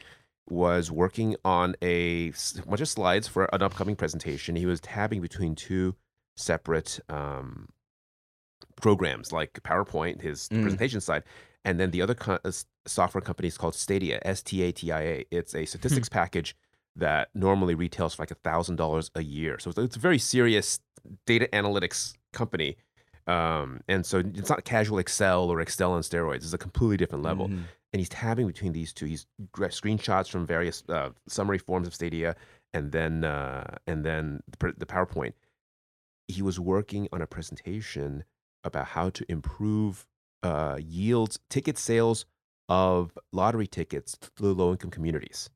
was 0.47 0.91
working 0.91 1.35
on 1.43 1.75
a 1.81 2.31
bunch 2.67 2.81
of 2.81 2.87
slides 2.87 3.27
for 3.27 3.45
an 3.53 3.61
upcoming 3.63 3.95
presentation. 3.95 4.55
He 4.55 4.65
was 4.65 4.79
tabbing 4.79 5.21
between 5.21 5.55
two 5.55 5.95
separate 6.37 6.99
um, 7.09 7.69
programs 8.75 9.31
like 9.31 9.53
PowerPoint, 9.63 10.21
his 10.21 10.49
Mm. 10.49 10.61
presentation 10.61 11.01
side, 11.01 11.23
and 11.63 11.79
then 11.79 11.91
the 11.91 12.01
other 12.01 12.13
co- 12.13 12.39
uh, 12.43 12.51
software 12.85 13.21
company 13.21 13.47
is 13.47 13.57
called 13.57 13.73
Stadia, 13.75 14.19
S 14.23 14.43
T 14.43 14.61
A 14.61 14.71
T 14.71 14.91
I 14.91 15.01
A. 15.01 15.25
It's 15.31 15.55
a 15.55 15.65
statistics 15.65 16.09
package 16.09 16.55
that 16.95 17.29
normally 17.33 17.75
retails 17.75 18.13
for 18.15 18.21
like 18.21 18.31
a 18.31 18.35
thousand 18.35 18.75
dollars 18.77 19.11
a 19.15 19.23
year. 19.23 19.57
So 19.59 19.71
it's 19.75 19.95
a 19.95 19.99
very 19.99 20.19
serious 20.19 20.79
data 21.25 21.49
analytics 21.53 22.13
company. 22.33 22.77
Um, 23.27 23.81
and 23.87 24.05
so 24.05 24.19
it's 24.19 24.49
not 24.49 24.63
casual 24.65 24.99
Excel 24.99 25.49
or 25.49 25.59
Excel 25.59 25.93
on 25.93 26.01
steroids. 26.01 26.37
It's 26.43 26.53
a 26.53 26.57
completely 26.57 26.97
different 26.97 27.23
level 27.23 27.47
Mhm. 27.47 27.63
and 27.93 27.99
he's 27.99 28.09
tabbing 28.09 28.45
between 28.47 28.71
these 28.73 28.93
two. 28.93 29.05
He's 29.05 29.25
screenshots 29.53 30.29
from 30.29 30.45
various 30.45 30.83
uh, 30.89 31.09
summary 31.27 31.57
forms 31.57 31.87
of 31.87 31.93
Stata, 31.95 32.35
and 32.73 32.91
then 32.91 33.23
uh, 33.23 33.77
and 33.87 34.05
then 34.05 34.41
the, 34.59 34.73
the 34.77 34.85
PowerPoint. 34.85 35.33
He 36.27 36.41
was 36.41 36.59
working 36.59 37.07
on 37.13 37.21
a 37.21 37.27
presentation 37.27 38.23
about 38.63 38.87
how 38.87 39.09
to 39.11 39.25
improve 39.29 40.05
uh, 40.43 40.77
yields, 40.81 41.39
ticket 41.49 41.77
sales 41.77 42.25
of 42.67 43.17
lottery 43.31 43.67
tickets 43.67 44.17
to 44.17 44.29
the 44.43 44.53
low 44.53 44.71
income 44.71 44.89
communities. 44.91 45.49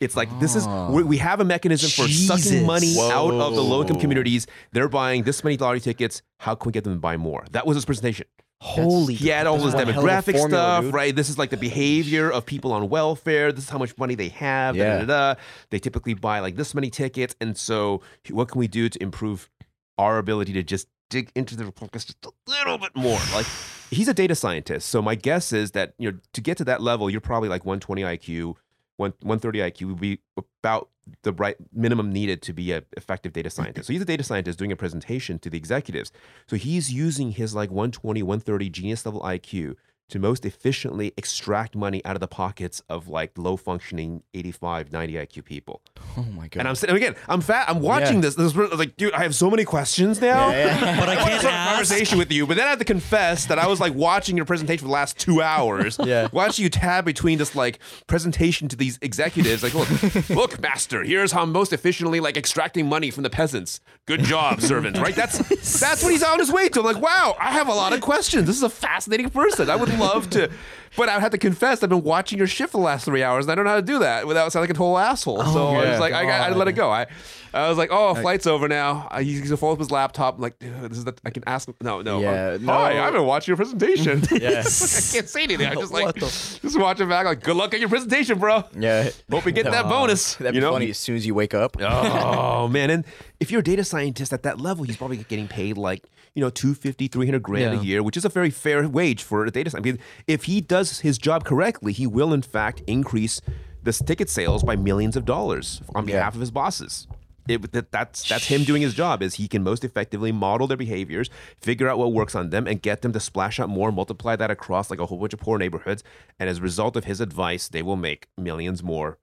It's 0.00 0.16
like 0.16 0.28
this 0.40 0.54
is 0.56 0.66
Ah. 0.66 0.90
we 0.90 1.18
have 1.18 1.40
a 1.40 1.44
mechanism 1.44 1.90
for 1.90 2.10
sucking 2.10 2.66
money 2.66 2.94
out 3.00 3.32
of 3.34 3.54
the 3.54 3.62
low 3.62 3.82
income 3.82 3.98
communities. 4.00 4.46
They're 4.72 4.88
buying 4.88 5.22
this 5.24 5.42
many 5.44 5.56
lottery 5.56 5.80
tickets. 5.80 6.22
How 6.40 6.54
can 6.54 6.68
we 6.68 6.72
get 6.72 6.84
them 6.84 6.94
to 6.94 6.98
buy 6.98 7.16
more? 7.16 7.44
That 7.52 7.66
was 7.66 7.76
his 7.76 7.84
presentation. 7.84 8.26
Holy. 8.62 9.14
He 9.14 9.28
had 9.28 9.46
all 9.46 9.56
this 9.58 9.74
one 9.74 9.86
hell 9.86 9.88
of 9.88 9.88
a 9.88 9.92
demographic 10.08 10.38
formula, 10.38 10.48
stuff, 10.48 10.84
dude. 10.84 10.94
right? 10.94 11.14
This 11.14 11.28
is 11.28 11.36
like 11.38 11.50
the 11.50 11.58
behavior 11.58 12.30
of 12.32 12.46
people 12.46 12.72
on 12.72 12.88
welfare. 12.88 13.52
This 13.52 13.64
is 13.64 13.70
how 13.70 13.78
much 13.78 13.96
money 13.98 14.14
they 14.14 14.28
have. 14.30 14.74
da, 14.76 14.82
da, 14.82 14.88
Yeah. 14.88 14.98
da, 15.04 15.34
da. 15.34 15.40
They 15.70 15.78
typically 15.78 16.14
buy 16.14 16.40
like 16.40 16.56
this 16.56 16.74
many 16.74 16.88
tickets. 16.90 17.36
And 17.40 17.56
so, 17.56 18.00
what 18.30 18.48
can 18.48 18.58
we 18.58 18.66
do 18.66 18.88
to 18.88 19.02
improve 19.02 19.50
our 19.98 20.16
ability 20.18 20.52
to 20.54 20.62
just 20.62 20.88
dig 21.10 21.30
into 21.34 21.54
the 21.54 21.70
focus 21.72 22.06
just 22.06 22.24
a 22.24 22.30
little 22.50 22.78
bit 22.78 22.96
more? 22.96 23.20
Like, 23.34 23.46
he's 23.90 24.08
a 24.08 24.14
data 24.14 24.34
scientist. 24.34 24.88
So, 24.88 25.02
my 25.02 25.14
guess 25.16 25.52
is 25.52 25.72
that, 25.72 25.92
you 25.98 26.10
know, 26.12 26.18
to 26.32 26.40
get 26.40 26.56
to 26.56 26.64
that 26.64 26.80
level, 26.80 27.10
you're 27.10 27.20
probably 27.20 27.50
like 27.50 27.66
120 27.66 28.02
IQ, 28.02 28.54
one, 28.96 29.12
130 29.22 29.58
IQ 29.58 29.88
would 29.88 30.00
be 30.00 30.20
about 30.36 30.88
the 31.22 31.32
right 31.32 31.56
minimum 31.72 32.12
needed 32.12 32.42
to 32.42 32.52
be 32.52 32.72
an 32.72 32.84
effective 32.96 33.32
data 33.32 33.48
mm-hmm. 33.48 33.62
scientist. 33.62 33.86
So 33.86 33.92
he's 33.92 34.02
a 34.02 34.06
data 34.06 34.22
scientist 34.22 34.58
doing 34.58 34.72
a 34.72 34.76
presentation 34.76 35.38
to 35.40 35.50
the 35.50 35.58
executives. 35.58 36.12
So 36.46 36.56
he's 36.56 36.92
using 36.92 37.32
his 37.32 37.54
like 37.54 37.70
120, 37.70 38.22
130 38.22 38.70
genius 38.70 39.06
level 39.06 39.20
IQ 39.22 39.76
to 40.08 40.18
most 40.18 40.44
efficiently 40.46 41.12
extract 41.16 41.74
money 41.74 42.04
out 42.04 42.14
of 42.14 42.20
the 42.20 42.28
pockets 42.28 42.80
of 42.88 43.08
like 43.08 43.36
low 43.36 43.56
functioning 43.56 44.22
85, 44.34 44.92
90 44.92 45.14
IQ 45.14 45.44
people. 45.44 45.82
Oh 46.16 46.22
my 46.22 46.48
god. 46.48 46.60
And 46.60 46.68
I'm 46.68 46.74
sitting 46.76 46.94
again, 46.96 47.16
I'm 47.28 47.40
fat, 47.40 47.68
I'm 47.68 47.80
watching 47.80 48.16
Yeah. 48.16 48.20
this. 48.20 48.34
This 48.36 48.54
is 48.54 48.78
like, 48.78 48.96
dude, 48.96 49.12
I 49.14 49.22
have 49.24 49.34
so 49.34 49.50
many 49.50 49.64
questions 49.64 50.20
now. 50.20 50.50
Yeah, 50.50 50.66
yeah. 50.80 51.00
But 51.00 51.08
I 51.08 51.16
can't 51.24 51.42
have 51.42 51.44
a 51.44 51.70
conversation 51.70 52.18
with 52.18 52.30
you, 52.30 52.46
but 52.46 52.56
then 52.56 52.66
I 52.66 52.70
have 52.70 52.78
to 52.78 52.84
confess 52.84 53.46
that 53.46 53.58
I 53.58 53.66
was 53.66 53.80
like 53.80 53.94
watching 53.94 54.36
your 54.36 54.46
presentation 54.46 54.80
for 54.80 54.86
the 54.88 54.92
last 54.92 55.18
two 55.18 55.42
hours. 55.42 55.98
Yeah. 56.06 56.28
Watching 56.30 56.62
you 56.62 56.68
tab 56.70 57.04
between 57.04 57.38
this 57.38 57.56
like 57.56 57.80
presentation 58.06 58.68
to 58.68 58.76
these 58.76 58.96
executives, 59.02 59.64
like, 59.64 59.74
look, 59.74 59.88
look, 60.30 60.60
master, 60.60 61.02
here's 61.02 61.32
how 61.32 61.42
I'm 61.42 61.50
most 61.50 61.72
efficiently 61.72 62.20
like 62.20 62.36
extracting 62.36 62.86
money 62.88 63.10
from 63.10 63.24
the 63.24 63.30
peasants. 63.30 63.80
Good 64.06 64.20
job, 64.22 64.60
servant. 64.60 64.96
Right? 64.98 65.16
That's 65.16 65.38
that's 65.80 66.04
what 66.04 66.12
he's 66.12 66.22
on 66.22 66.38
his 66.38 66.52
way 66.52 66.68
to. 66.68 66.78
I'm 66.78 66.84
like, 66.86 67.02
wow, 67.02 67.36
I 67.40 67.50
have 67.52 67.66
a 67.66 67.74
lot 67.74 67.92
of 67.92 68.00
questions. 68.00 68.46
This 68.46 68.56
is 68.56 68.62
a 68.62 68.68
fascinating 68.70 69.30
person. 69.30 69.68
I 69.68 69.74
would 69.74 69.88
love 69.98 70.30
to, 70.30 70.50
but 70.96 71.08
I 71.08 71.20
have 71.20 71.30
to 71.32 71.38
confess, 71.38 71.82
I've 71.82 71.90
been 71.90 72.02
watching 72.02 72.38
your 72.38 72.46
shit 72.46 72.70
for 72.70 72.78
the 72.78 72.84
last 72.84 73.04
three 73.04 73.22
hours, 73.22 73.44
and 73.44 73.52
I 73.52 73.54
don't 73.54 73.64
know 73.64 73.70
how 73.70 73.76
to 73.76 73.82
do 73.82 73.98
that 74.00 74.26
without 74.26 74.50
sounding 74.52 74.68
like 74.68 74.76
a 74.76 74.78
total 74.78 74.98
asshole. 74.98 75.44
so 75.44 75.68
I 75.68 75.82
yeah. 75.82 75.90
was 75.90 76.00
like, 76.00 76.14
I, 76.14 76.24
got, 76.24 76.52
I 76.52 76.54
let 76.54 76.68
it 76.68 76.72
go. 76.72 76.90
I, 76.90 77.06
I 77.52 77.68
was 77.68 77.78
like, 77.78 77.90
oh, 77.90 78.14
flight's 78.14 78.46
over 78.46 78.68
now. 78.68 79.08
I, 79.10 79.22
he's 79.22 79.40
gonna 79.40 79.56
fold 79.56 79.74
up 79.74 79.78
his 79.78 79.90
laptop. 79.90 80.36
I'm 80.36 80.42
like, 80.42 80.58
dude, 80.58 80.74
this 80.90 80.98
is 80.98 81.04
the, 81.04 81.14
I 81.24 81.30
can 81.30 81.42
ask 81.46 81.68
him. 81.68 81.74
No, 81.80 82.02
no. 82.02 82.20
Yeah, 82.20 82.52
um, 82.52 82.64
no. 82.66 82.72
Hi, 82.72 82.98
I've 83.06 83.12
been 83.14 83.24
watching 83.24 83.52
your 83.52 83.56
presentation. 83.56 84.22
Yeah. 84.36 84.48
I 84.58 84.62
can't 84.62 85.28
say 85.28 85.44
anything. 85.44 85.66
I 85.66 85.74
just 85.74 85.92
like, 85.92 86.14
the- 86.14 86.20
just 86.62 86.78
watching 86.78 87.08
back. 87.08 87.24
Like, 87.24 87.42
good 87.42 87.56
luck 87.56 87.72
at 87.72 87.80
your 87.80 87.88
presentation, 87.88 88.38
bro. 88.38 88.64
yeah. 88.76 89.08
Hope 89.30 89.46
you 89.46 89.52
get 89.52 89.64
that 89.64 89.84
bonus. 89.84 90.34
That'd 90.34 90.54
you 90.54 90.60
be 90.60 90.64
know? 90.64 90.72
funny 90.72 90.90
as 90.90 90.98
soon 90.98 91.16
as 91.16 91.24
you 91.26 91.34
wake 91.34 91.54
up. 91.54 91.76
Oh 91.80 92.68
man, 92.68 92.90
and 92.90 93.04
if 93.40 93.50
you're 93.50 93.60
a 93.60 93.64
data 93.64 93.84
scientist 93.84 94.32
at 94.32 94.42
that 94.42 94.60
level, 94.60 94.84
he's 94.84 94.96
probably 94.96 95.18
getting 95.18 95.48
paid 95.48 95.78
like 95.78 96.04
you 96.36 96.42
know 96.42 96.50
250 96.50 97.08
300 97.08 97.42
grand 97.42 97.80
a 97.80 97.84
year, 97.84 98.02
which 98.02 98.16
is 98.16 98.24
a 98.24 98.28
very 98.28 98.50
fair 98.50 98.86
wage 98.88 99.22
for 99.22 99.44
a 99.44 99.50
data 99.50 99.70
scientist. 99.70 99.88
I 99.88 99.92
mean, 99.92 99.98
if 100.28 100.44
he 100.44 100.60
does 100.60 101.00
his 101.00 101.18
job 101.18 101.44
correctly, 101.44 101.92
he 101.92 102.06
will 102.06 102.32
in 102.32 102.42
fact 102.42 102.82
increase 102.86 103.40
the 103.82 103.92
ticket 103.92 104.28
sales 104.30 104.62
by 104.62 104.76
millions 104.76 105.16
of 105.16 105.24
dollars 105.24 105.80
on 105.94 106.06
Yeah. 106.06 106.16
behalf 106.16 106.34
of 106.34 106.40
his 106.40 106.50
bosses. 106.50 107.08
It, 107.48 107.70
that, 107.72 107.92
that's 107.92 108.28
that's 108.28 108.46
him 108.48 108.64
doing 108.64 108.82
his 108.82 108.92
job. 108.92 109.22
Is 109.22 109.34
he 109.36 109.46
can 109.46 109.62
most 109.62 109.84
effectively 109.84 110.32
model 110.32 110.66
their 110.66 110.76
behaviors, 110.76 111.30
figure 111.60 111.88
out 111.88 111.96
what 111.96 112.12
works 112.12 112.34
on 112.34 112.50
them, 112.50 112.66
and 112.66 112.82
get 112.82 113.02
them 113.02 113.12
to 113.12 113.20
splash 113.20 113.60
out 113.60 113.68
more, 113.68 113.92
multiply 113.92 114.34
that 114.34 114.50
across 114.50 114.90
like 114.90 114.98
a 114.98 115.06
whole 115.06 115.18
bunch 115.18 115.32
of 115.32 115.38
poor 115.38 115.56
neighborhoods. 115.56 116.02
And 116.40 116.50
as 116.50 116.58
a 116.58 116.62
result 116.62 116.96
of 116.96 117.04
his 117.04 117.20
advice, 117.20 117.68
they 117.68 117.82
will 117.82 117.94
make 117.96 118.26
millions 118.36 118.82
more 118.82 119.18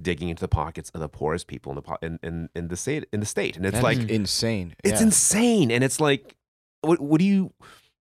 digging 0.00 0.28
into 0.30 0.40
the 0.40 0.48
pockets 0.48 0.90
of 0.94 1.00
the 1.00 1.08
poorest 1.08 1.46
people 1.46 1.72
in 1.72 1.76
the 1.76 1.82
po- 1.82 1.98
in, 2.02 2.18
in, 2.22 2.48
in 2.54 2.68
the 2.68 2.76
state 2.76 3.06
in 3.12 3.20
the 3.20 3.26
state. 3.26 3.56
And 3.58 3.66
it's 3.66 3.74
That's 3.74 3.84
like 3.84 4.08
insane. 4.08 4.74
it's 4.84 5.00
Yeah. 5.00 5.06
insane. 5.06 5.70
And 5.70 5.82
it's 5.84 6.00
like 6.00 6.35
what 6.86 7.00
what 7.00 7.18
do 7.18 7.24
you 7.24 7.52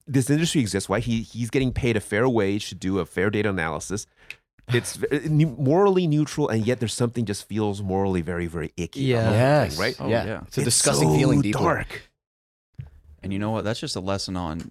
this 0.07 0.29
industry 0.31 0.61
exists, 0.61 0.89
why 0.89 1.01
he 1.01 1.23
he's 1.23 1.51
getting 1.51 1.73
paid 1.73 1.97
a 1.97 2.01
fair 2.01 2.29
wage 2.29 2.69
to 2.69 2.75
do 2.75 2.99
a 2.99 3.07
fair 3.07 3.31
data 3.31 3.49
analysis. 3.49 4.07
It's 4.69 4.99
morally 5.29 6.07
neutral, 6.07 6.49
and 6.49 6.67
yet 6.67 6.81
there's 6.81 6.95
something 6.95 7.25
just 7.25 7.47
feels 7.49 7.83
morally 7.83 8.23
very, 8.23 8.47
very 8.47 8.73
icky. 8.77 9.01
Yeah. 9.01 9.31
Yes. 9.31 9.73
thing, 9.75 9.83
right? 9.83 9.97
Oh, 10.01 10.09
yeah. 10.09 10.25
yeah. 10.25 10.41
It's 10.47 10.59
a 10.59 10.61
It's 10.63 10.67
disgusting 10.67 11.11
so 11.11 11.17
feeling 11.17 11.41
deeply. 11.43 11.63
dark. 11.63 12.11
And 13.23 13.33
you 13.33 13.39
know 13.39 13.51
what? 13.51 13.65
That's 13.65 13.81
just 13.81 13.97
a 13.97 14.01
lesson 14.01 14.37
on. 14.37 14.71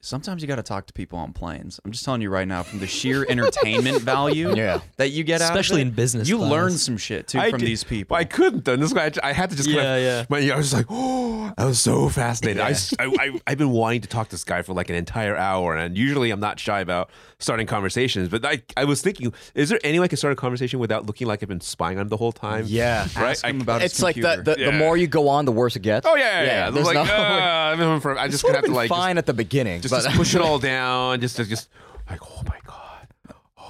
Sometimes 0.00 0.42
you 0.42 0.46
got 0.48 0.56
to 0.56 0.62
talk 0.62 0.86
to 0.86 0.92
people 0.92 1.18
on 1.18 1.32
planes. 1.32 1.80
I'm 1.84 1.90
just 1.90 2.04
telling 2.04 2.20
you 2.22 2.30
right 2.30 2.46
now, 2.46 2.62
from 2.62 2.78
the 2.78 2.86
sheer 2.86 3.26
entertainment 3.28 4.00
value 4.00 4.54
Yeah. 4.54 4.78
that 4.96 5.10
you 5.10 5.24
get 5.24 5.40
out, 5.42 5.50
Especially 5.50 5.82
of 5.82 5.88
in 5.88 5.94
business 5.94 6.28
you 6.28 6.36
class. 6.38 6.50
learn 6.52 6.72
some 6.78 6.96
shit 6.96 7.26
too 7.26 7.40
I 7.40 7.50
from 7.50 7.58
did- 7.58 7.66
these 7.66 7.82
people. 7.82 8.16
I 8.16 8.22
couldn't 8.22 8.64
though. 8.64 8.76
This 8.76 8.92
guy, 8.92 9.10
I 9.24 9.32
had 9.32 9.50
to 9.50 9.56
just 9.56 9.68
kind 9.68 9.78
Yeah, 9.82 9.94
of, 9.96 10.02
yeah. 10.02 10.24
But 10.28 10.42
yeah, 10.44 10.54
I 10.54 10.56
was 10.56 10.66
just 10.70 10.76
like, 10.76 10.86
oh, 10.88 11.52
I 11.58 11.64
was 11.64 11.80
so 11.80 12.08
fascinated. 12.08 12.62
I, 12.62 12.74
I, 13.00 13.40
I've 13.44 13.58
been 13.58 13.70
wanting 13.70 14.02
to 14.02 14.08
talk 14.08 14.28
to 14.28 14.30
this 14.30 14.44
guy 14.44 14.62
for 14.62 14.72
like 14.72 14.88
an 14.88 14.94
entire 14.94 15.36
hour, 15.36 15.74
and 15.76 15.98
usually 15.98 16.30
I'm 16.30 16.38
not 16.40 16.60
shy 16.60 16.78
about 16.78 17.10
starting 17.40 17.66
conversations. 17.66 18.28
But 18.28 18.44
I, 18.44 18.62
I 18.76 18.84
was 18.84 19.00
thinking, 19.00 19.32
is 19.54 19.68
there 19.68 19.78
any 19.84 19.98
way 19.98 20.04
I 20.04 20.08
can 20.08 20.16
start 20.18 20.32
a 20.32 20.36
conversation 20.36 20.78
without 20.80 21.06
looking 21.06 21.26
like 21.26 21.42
I've 21.42 21.48
been 21.48 21.60
spying 21.60 21.98
on 21.98 22.02
him 22.02 22.08
the 22.08 22.16
whole 22.16 22.32
time? 22.32 22.64
Yeah. 22.66 23.02
right. 23.16 23.30
Ask 23.30 23.44
him 23.44 23.60
I- 23.60 23.62
about 23.62 23.82
his 23.82 23.92
It's 23.92 24.02
like 24.02 24.16
the, 24.16 24.22
computer. 24.36 24.54
the, 24.56 24.70
the 24.72 24.72
more 24.78 24.96
you 24.96 25.06
go 25.06 25.28
on, 25.28 25.44
the 25.44 25.52
worse 25.52 25.76
it 25.76 25.80
gets. 25.80 26.06
Oh 26.06 26.16
yeah, 26.16 26.42
yeah, 26.42 26.46
yeah. 26.46 26.70
there's 26.70 26.86
like, 26.86 26.94
no- 26.94 27.02
uh, 27.02 27.70
I've 27.72 27.78
been 27.78 28.00
for, 28.00 28.18
I 28.18 28.28
just 28.28 28.42
gonna 28.42 28.56
have 28.56 28.64
have 28.64 28.70
to 28.72 28.76
like 28.76 28.88
fine 28.88 29.14
just, 29.14 29.18
at 29.18 29.26
the 29.26 29.34
beginning. 29.34 29.80
just, 29.80 29.92
but 29.94 30.02
just 30.02 30.16
push 30.16 30.34
it 30.34 30.40
all 30.40 30.58
down, 30.74 31.20
just 31.20 31.36
to 31.36 31.44
just 31.44 31.68
like, 32.10 32.20
oh 32.22 32.42
my 32.46 32.58
god. 32.66 32.84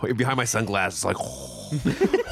Oh, 0.00 0.12
behind 0.14 0.37
my 0.37 0.44
sunglasses, 0.44 1.04
like, 1.04 1.16
oh, 1.18 1.70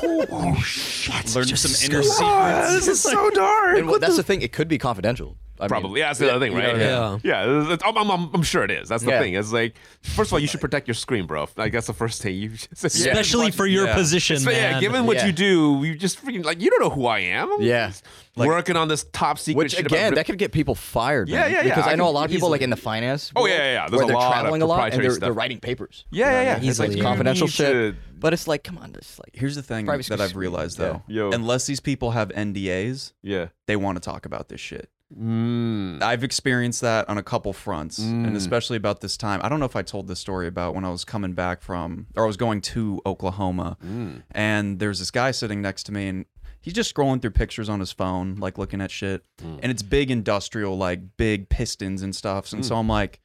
oh, 0.02 0.26
oh 0.30 0.54
shit. 0.62 1.34
Learn 1.34 1.44
some 1.46 1.90
inner 1.90 2.02
secrets. 2.02 2.72
this 2.74 2.86
is 2.88 3.00
so 3.02 3.28
dark. 3.34 3.76
and 3.78 3.88
what, 3.88 4.00
that's 4.00 4.16
the 4.16 4.22
thing. 4.22 4.40
It 4.40 4.52
could 4.52 4.68
be 4.68 4.78
confidential. 4.78 5.36
I 5.58 5.64
mean, 5.64 5.68
Probably, 5.68 6.00
yeah, 6.00 6.08
that's 6.08 6.18
the 6.18 6.30
other 6.30 6.44
thing, 6.44 6.52
you 6.52 6.58
right? 6.58 6.76
know, 6.76 7.18
yeah. 7.22 7.44
yeah. 7.46 7.72
it's- 7.72 7.80
I'm, 7.84 7.96
I'm, 7.96 8.10
I'm, 8.10 8.30
I'm 8.34 8.42
sure 8.42 8.62
it 8.64 8.70
is. 8.70 8.88
That's 8.88 9.02
the 9.04 9.10
Yeah. 9.10 9.20
thing. 9.20 9.34
It's 9.34 9.52
like, 9.52 9.76
first 10.02 10.28
of 10.28 10.34
all, 10.34 10.38
you 10.38 10.46
should 10.46 10.60
protect 10.60 10.86
your 10.88 10.94
screen, 10.94 11.26
bro. 11.26 11.48
Like 11.56 11.72
that's 11.72 11.86
the 11.86 11.92
first 11.94 12.22
thing 12.22 12.34
you. 12.36 12.56
Should, 12.56 12.68
yeah. 12.82 12.86
Especially 12.86 13.50
for 13.50 13.66
your 13.66 13.86
Yeah. 13.86 13.94
position, 13.94 14.38
So, 14.40 14.50
yeah, 14.50 14.72
man. 14.72 14.80
given 14.80 15.06
what 15.06 15.16
Yeah. 15.18 15.26
you 15.26 15.32
do, 15.32 15.80
you 15.84 15.94
just 15.94 16.24
freaking 16.24 16.44
like 16.44 16.60
you 16.60 16.70
don't 16.70 16.80
know 16.80 16.90
who 16.90 17.06
I 17.06 17.20
am. 17.20 17.52
I'm 17.52 17.62
Yeah. 17.62 17.88
just 17.88 18.04
working 18.36 18.76
on 18.76 18.88
this 18.88 19.04
top 19.12 19.38
secret 19.38 19.56
Which 19.64 19.72
shit 19.72 19.86
again, 19.86 20.08
about 20.08 20.16
that 20.16 20.26
could 20.26 20.38
get 20.38 20.52
people 20.52 20.74
fired. 20.74 21.28
Yeah, 21.28 21.40
man. 21.40 21.50
yeah, 21.50 21.56
yeah. 21.58 21.62
Because 21.64 21.86
I, 21.86 21.92
I 21.92 21.94
know 21.96 22.08
a 22.08 22.10
lot 22.10 22.26
of 22.26 22.30
people 22.30 22.50
like 22.50 22.60
in 22.60 22.70
the 22.70 22.76
finance. 22.76 23.32
Oh, 23.34 23.46
yeah, 23.46 23.54
yeah, 23.56 23.72
yeah. 23.72 23.88
There's 23.88 23.92
where 23.92 24.04
a 24.04 24.06
they're 24.08 24.16
lot 24.16 24.26
of 24.26 24.32
traveling 24.32 24.62
a 24.62 24.66
lot 24.66 24.92
and 24.92 25.02
they're, 25.02 25.16
they're 25.16 25.32
writing 25.32 25.58
papers. 25.60 26.04
Yeah, 26.10 26.30
yeah, 26.30 26.42
yeah. 26.42 26.62
Easily, 26.62 26.88
It's 26.88 26.96
like 26.96 27.02
confidential 27.02 27.46
shit. 27.46 27.72
to- 27.72 27.96
But 28.18 28.32
it's 28.34 28.46
like, 28.46 28.62
come 28.64 28.76
on, 28.78 28.92
just 28.92 29.18
like 29.18 29.30
Here's 29.34 29.56
the 29.56 29.62
thing 29.62 29.86
that 29.86 29.94
I've 29.94 30.04
screen. 30.30 30.34
realized 30.40 30.78
Yeah. 30.78 30.84
though. 30.86 31.02
Yo. 31.08 31.30
Unless 31.32 31.66
these 31.66 31.80
people 31.80 32.10
have 32.12 32.30
NDAs, 32.30 33.12
Yeah. 33.22 33.46
they 33.66 33.76
want 33.76 33.96
to 33.96 34.00
talk 34.00 34.26
about 34.26 34.48
this 34.48 34.60
shit. 34.60 34.90
Mm. 35.16 36.02
I've 36.02 36.24
experienced 36.24 36.80
that 36.80 37.08
on 37.08 37.16
a 37.18 37.22
couple 37.22 37.52
fronts, 37.52 38.00
Mm. 38.00 38.26
and 38.26 38.36
especially 38.36 38.76
about 38.76 39.00
this 39.00 39.16
time. 39.16 39.40
I 39.42 39.48
don't 39.48 39.60
know 39.60 39.66
if 39.66 39.76
I 39.76 39.82
told 39.82 40.08
this 40.08 40.18
story 40.18 40.46
about 40.48 40.74
when 40.74 40.84
I 40.84 40.90
was 40.90 41.04
coming 41.04 41.32
back 41.32 41.62
from, 41.62 42.06
or 42.16 42.24
I 42.24 42.26
was 42.26 42.36
going 42.36 42.60
to 42.62 43.00
Oklahoma, 43.06 43.76
Mm. 43.84 44.22
and 44.32 44.78
there's 44.78 44.98
this 44.98 45.10
guy 45.12 45.30
sitting 45.30 45.62
next 45.62 45.84
to 45.84 45.92
me, 45.92 46.08
and 46.08 46.24
he's 46.60 46.74
just 46.74 46.92
scrolling 46.92 47.22
through 47.22 47.30
pictures 47.30 47.68
on 47.68 47.78
his 47.80 47.92
phone, 47.92 48.34
like 48.36 48.58
looking 48.58 48.80
at 48.80 48.90
shit, 48.90 49.24
Mm. 49.38 49.60
and 49.62 49.70
it's 49.70 49.82
big 49.82 50.10
industrial, 50.10 50.76
like 50.76 51.16
big 51.16 51.48
pistons 51.48 52.02
and 52.02 52.14
stuff. 52.14 52.52
And 52.52 52.62
Mm. 52.62 52.66
so 52.66 52.76
I'm 52.76 52.88
like, 52.88 53.20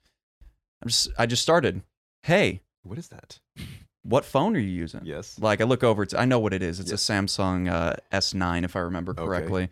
I'm 0.84 0.88
just, 0.90 1.10
I 1.18 1.26
just 1.26 1.42
started. 1.42 1.82
Hey, 2.24 2.62
What 2.84 2.98
is 3.00 3.08
that? 3.10 3.40
what 4.04 4.26
phone 4.26 4.56
are 4.56 4.60
you 4.60 4.68
using? 4.70 5.02
Yes. 5.04 5.38
Like 5.40 5.62
I 5.62 5.64
look 5.64 5.84
over, 5.84 6.02
it's, 6.04 6.14
I 6.14 6.26
know 6.26 6.40
what 6.40 6.54
it 6.54 6.62
is. 6.64 6.80
It's 6.80 6.90
Yeah. 6.92 6.96
a 6.96 6.98
Samsung 6.98 7.70
uh, 7.72 7.96
S9, 8.12 8.64
if 8.64 8.76
I 8.76 8.80
remember 8.80 9.12
Okay. 9.18 9.70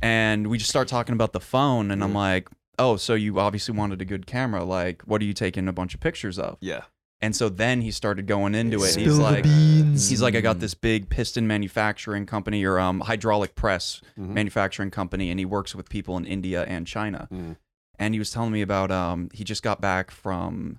Correctly. 0.00 0.08
And 0.08 0.46
we 0.48 0.58
just 0.58 0.70
start 0.70 0.88
talking 0.88 1.12
about 1.12 1.32
the 1.32 1.40
phone, 1.40 1.90
and 1.90 2.02
I'm 2.02 2.14
like, 2.14 2.48
oh, 2.78 2.96
so 2.96 3.14
you 3.14 3.38
obviously 3.40 3.74
wanted 3.76 4.00
a 4.00 4.04
good 4.04 4.26
camera. 4.26 4.64
Like, 4.64 5.02
what 5.02 5.20
are 5.20 5.24
you 5.24 5.32
taking 5.34 5.68
a 5.68 5.72
bunch 5.72 5.94
of 5.94 6.00
pictures 6.00 6.38
of? 6.38 6.58
Yeah. 6.60 6.82
And 7.20 7.34
so 7.34 7.48
then 7.48 7.80
he 7.80 7.90
started 7.90 8.28
going 8.28 8.54
into 8.54 8.76
it. 8.84 8.90
Spill 8.90 9.04
He's 9.04 9.16
the 9.16 9.22
like, 9.24 9.42
beans. 9.42 10.08
he's 10.08 10.22
like, 10.22 10.36
I 10.36 10.40
got 10.40 10.60
this 10.60 10.74
big 10.74 11.10
piston 11.10 11.48
manufacturing 11.48 12.26
company 12.26 12.64
or 12.64 12.78
um, 12.78 13.00
hydraulic 13.00 13.56
press 13.56 14.00
Mhm. 14.16 14.28
manufacturing 14.28 14.92
company, 14.92 15.28
and 15.30 15.40
he 15.40 15.44
works 15.44 15.74
with 15.74 15.88
people 15.88 16.16
in 16.16 16.24
India 16.24 16.64
and 16.64 16.86
China. 16.86 17.26
Mm. 17.32 17.56
and 18.00 18.14
he 18.14 18.20
was 18.20 18.30
telling 18.30 18.52
me 18.52 18.62
about 18.62 18.92
um 18.92 19.28
he 19.34 19.42
just 19.42 19.64
got 19.64 19.80
back 19.80 20.12
from 20.12 20.78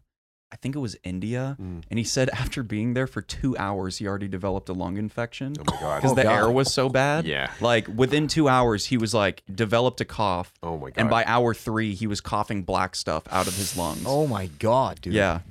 I 0.52 0.56
think 0.56 0.76
it 0.76 0.80
was 0.80 0.96
India, 1.04 1.56
Mm. 1.62 1.84
and 1.90 2.00
he 2.00 2.04
said 2.04 2.30
after 2.34 2.64
being 2.64 2.94
there 2.96 3.06
for 3.08 3.22
two 3.22 3.56
hours, 3.58 3.98
he 4.00 4.08
already 4.08 4.28
developed 4.28 4.68
a 4.70 4.74
lung 4.74 4.98
infection 4.98 5.54
Oh 5.60 5.64
my 5.72 5.80
god. 5.80 5.96
because 5.98 6.12
Oh, 6.12 6.16
the 6.16 6.24
God. 6.24 6.32
air 6.34 6.50
was 6.52 6.74
so 6.74 6.90
bad. 6.90 7.26
Yeah. 7.26 7.52
Like 7.62 7.88
within 7.88 8.28
two 8.28 8.48
hours, 8.50 8.86
he 8.88 8.98
was 8.98 9.14
like 9.14 9.44
developed 9.54 10.02
a 10.02 10.06
cough, 10.06 10.52
Oh 10.64 10.78
my 10.78 10.88
god. 10.90 10.94
and 10.98 11.10
by 11.10 11.24
hour 11.26 11.54
three, 11.54 11.94
he 11.94 12.08
was 12.08 12.20
coughing 12.22 12.64
black 12.64 12.96
stuff 12.96 13.24
out 13.32 13.48
of 13.48 13.56
his 13.56 13.78
lungs. 13.78 14.04
Oh 14.08 14.26
my 14.28 14.48
god, 14.48 15.02
dude. 15.02 15.14
yeah, 15.14 15.42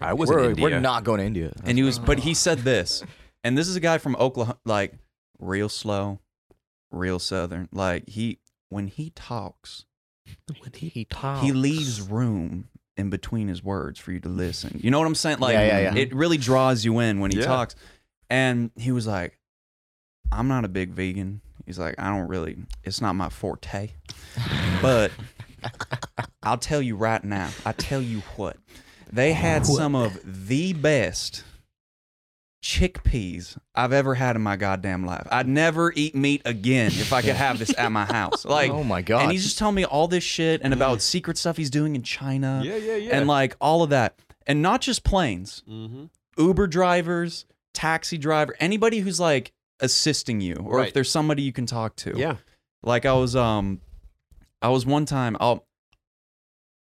I 0.00 0.14
was 0.14 0.30
we're, 0.30 0.38
in 0.44 0.50
India. 0.50 0.62
we're 0.64 0.80
not 0.80 1.04
going 1.04 1.20
to 1.20 1.26
India. 1.26 1.52
and 1.64 1.76
he 1.76 1.84
was, 1.84 1.98
but 1.98 2.20
he 2.20 2.32
said 2.34 2.60
this, 2.60 3.02
and 3.44 3.56
this 3.58 3.68
is 3.68 3.76
a 3.76 3.80
guy 3.80 3.98
from 3.98 4.16
Oklahoma, 4.16 4.58
like 4.64 4.94
real 5.38 5.68
slow, 5.68 6.18
real 6.90 7.18
southern. 7.18 7.68
Like 7.72 8.08
he, 8.08 8.38
when 8.70 8.86
he 8.88 9.10
talks, 9.10 9.84
When 10.60 10.72
he 10.72 11.04
talks, 11.04 11.42
he 11.44 11.52
leaves 11.52 12.00
room 12.00 12.68
in 12.96 13.10
between 13.10 13.48
his 13.48 13.62
words 13.62 13.98
for 13.98 14.12
you 14.12 14.20
to 14.20 14.28
listen. 14.28 14.80
You 14.82 14.90
know 14.90 14.98
what 14.98 15.06
I'm 15.06 15.14
saying? 15.14 15.38
Like, 15.38 15.54
Yeah, 15.54 15.66
yeah, 15.66 15.78
yeah. 15.94 15.94
it 16.00 16.14
really 16.14 16.38
draws 16.38 16.84
you 16.84 16.98
in 17.00 17.20
when 17.20 17.30
he 17.30 17.38
Yeah. 17.38 17.44
talks. 17.46 17.74
And 18.30 18.70
he 18.76 18.90
was 18.92 19.06
like, 19.06 19.38
I'm 20.32 20.48
not 20.48 20.64
a 20.64 20.68
big 20.68 20.90
vegan. 20.90 21.40
He's 21.66 21.78
like, 21.78 21.94
I 21.98 22.08
don't 22.08 22.28
really, 22.28 22.56
it's 22.84 23.00
not 23.00 23.14
my 23.14 23.28
forte. 23.28 23.90
But 24.82 25.10
I'll 26.42 26.58
tell 26.58 26.80
you 26.82 26.96
right 26.96 27.22
now, 27.22 27.50
I 27.64 27.72
tell 27.72 28.00
you 28.00 28.20
what, 28.36 28.56
they 29.12 29.32
had 29.32 29.62
What? 29.62 29.76
some 29.76 29.94
of 29.94 30.18
the 30.48 30.72
best 30.72 31.44
chickpeas 32.62 33.56
I've 33.74 33.92
ever 33.92 34.14
had 34.14 34.36
in 34.36 34.42
my 34.42 34.56
goddamn 34.56 35.04
life. 35.06 35.26
I'd 35.30 35.46
never 35.48 35.92
eat 35.94 36.14
meat 36.14 36.42
again 36.44 36.88
if 36.88 37.12
I 37.12 37.22
could 37.22 37.34
have 37.36 37.58
this 37.58 37.72
at 37.78 37.92
my 37.92 38.04
house. 38.04 38.44
Like, 38.56 38.70
oh 38.70 38.82
my 38.84 39.02
god. 39.02 39.22
and 39.24 39.32
he's 39.32 39.44
just 39.44 39.58
telling 39.58 39.74
me 39.74 39.84
all 39.84 40.08
this 40.08 40.24
shit 40.24 40.60
and 40.62 40.72
about 40.72 41.02
secret 41.02 41.38
stuff 41.38 41.56
he's 41.56 41.70
doing 41.70 41.94
in 41.94 42.02
China 42.02 42.62
Yeah, 42.64 42.76
yeah, 42.76 42.96
yeah. 42.96 43.16
and 43.16 43.26
like 43.28 43.56
all 43.60 43.82
of 43.82 43.90
that. 43.90 44.18
And 44.46 44.62
not 44.62 44.80
just 44.80 45.04
planes, 45.04 45.62
mm-hmm. 45.68 46.04
Uber 46.38 46.66
drivers, 46.68 47.44
taxi 47.74 48.16
driver, 48.18 48.54
anybody 48.60 49.00
who's 49.00 49.18
like 49.20 49.52
assisting 49.80 50.40
you 50.40 50.54
or 50.64 50.78
Right. 50.78 50.88
if 50.88 50.94
there's 50.94 51.10
somebody 51.10 51.42
you 51.42 51.52
can 51.52 51.66
talk 51.66 51.96
to. 51.96 52.14
Yeah. 52.16 52.36
Like 52.82 53.04
I 53.06 53.12
was 53.14 53.36
um 53.36 53.80
I 54.62 54.68
was 54.70 54.86
one 54.86 55.04
time 55.06 55.36
I'll 55.40 55.64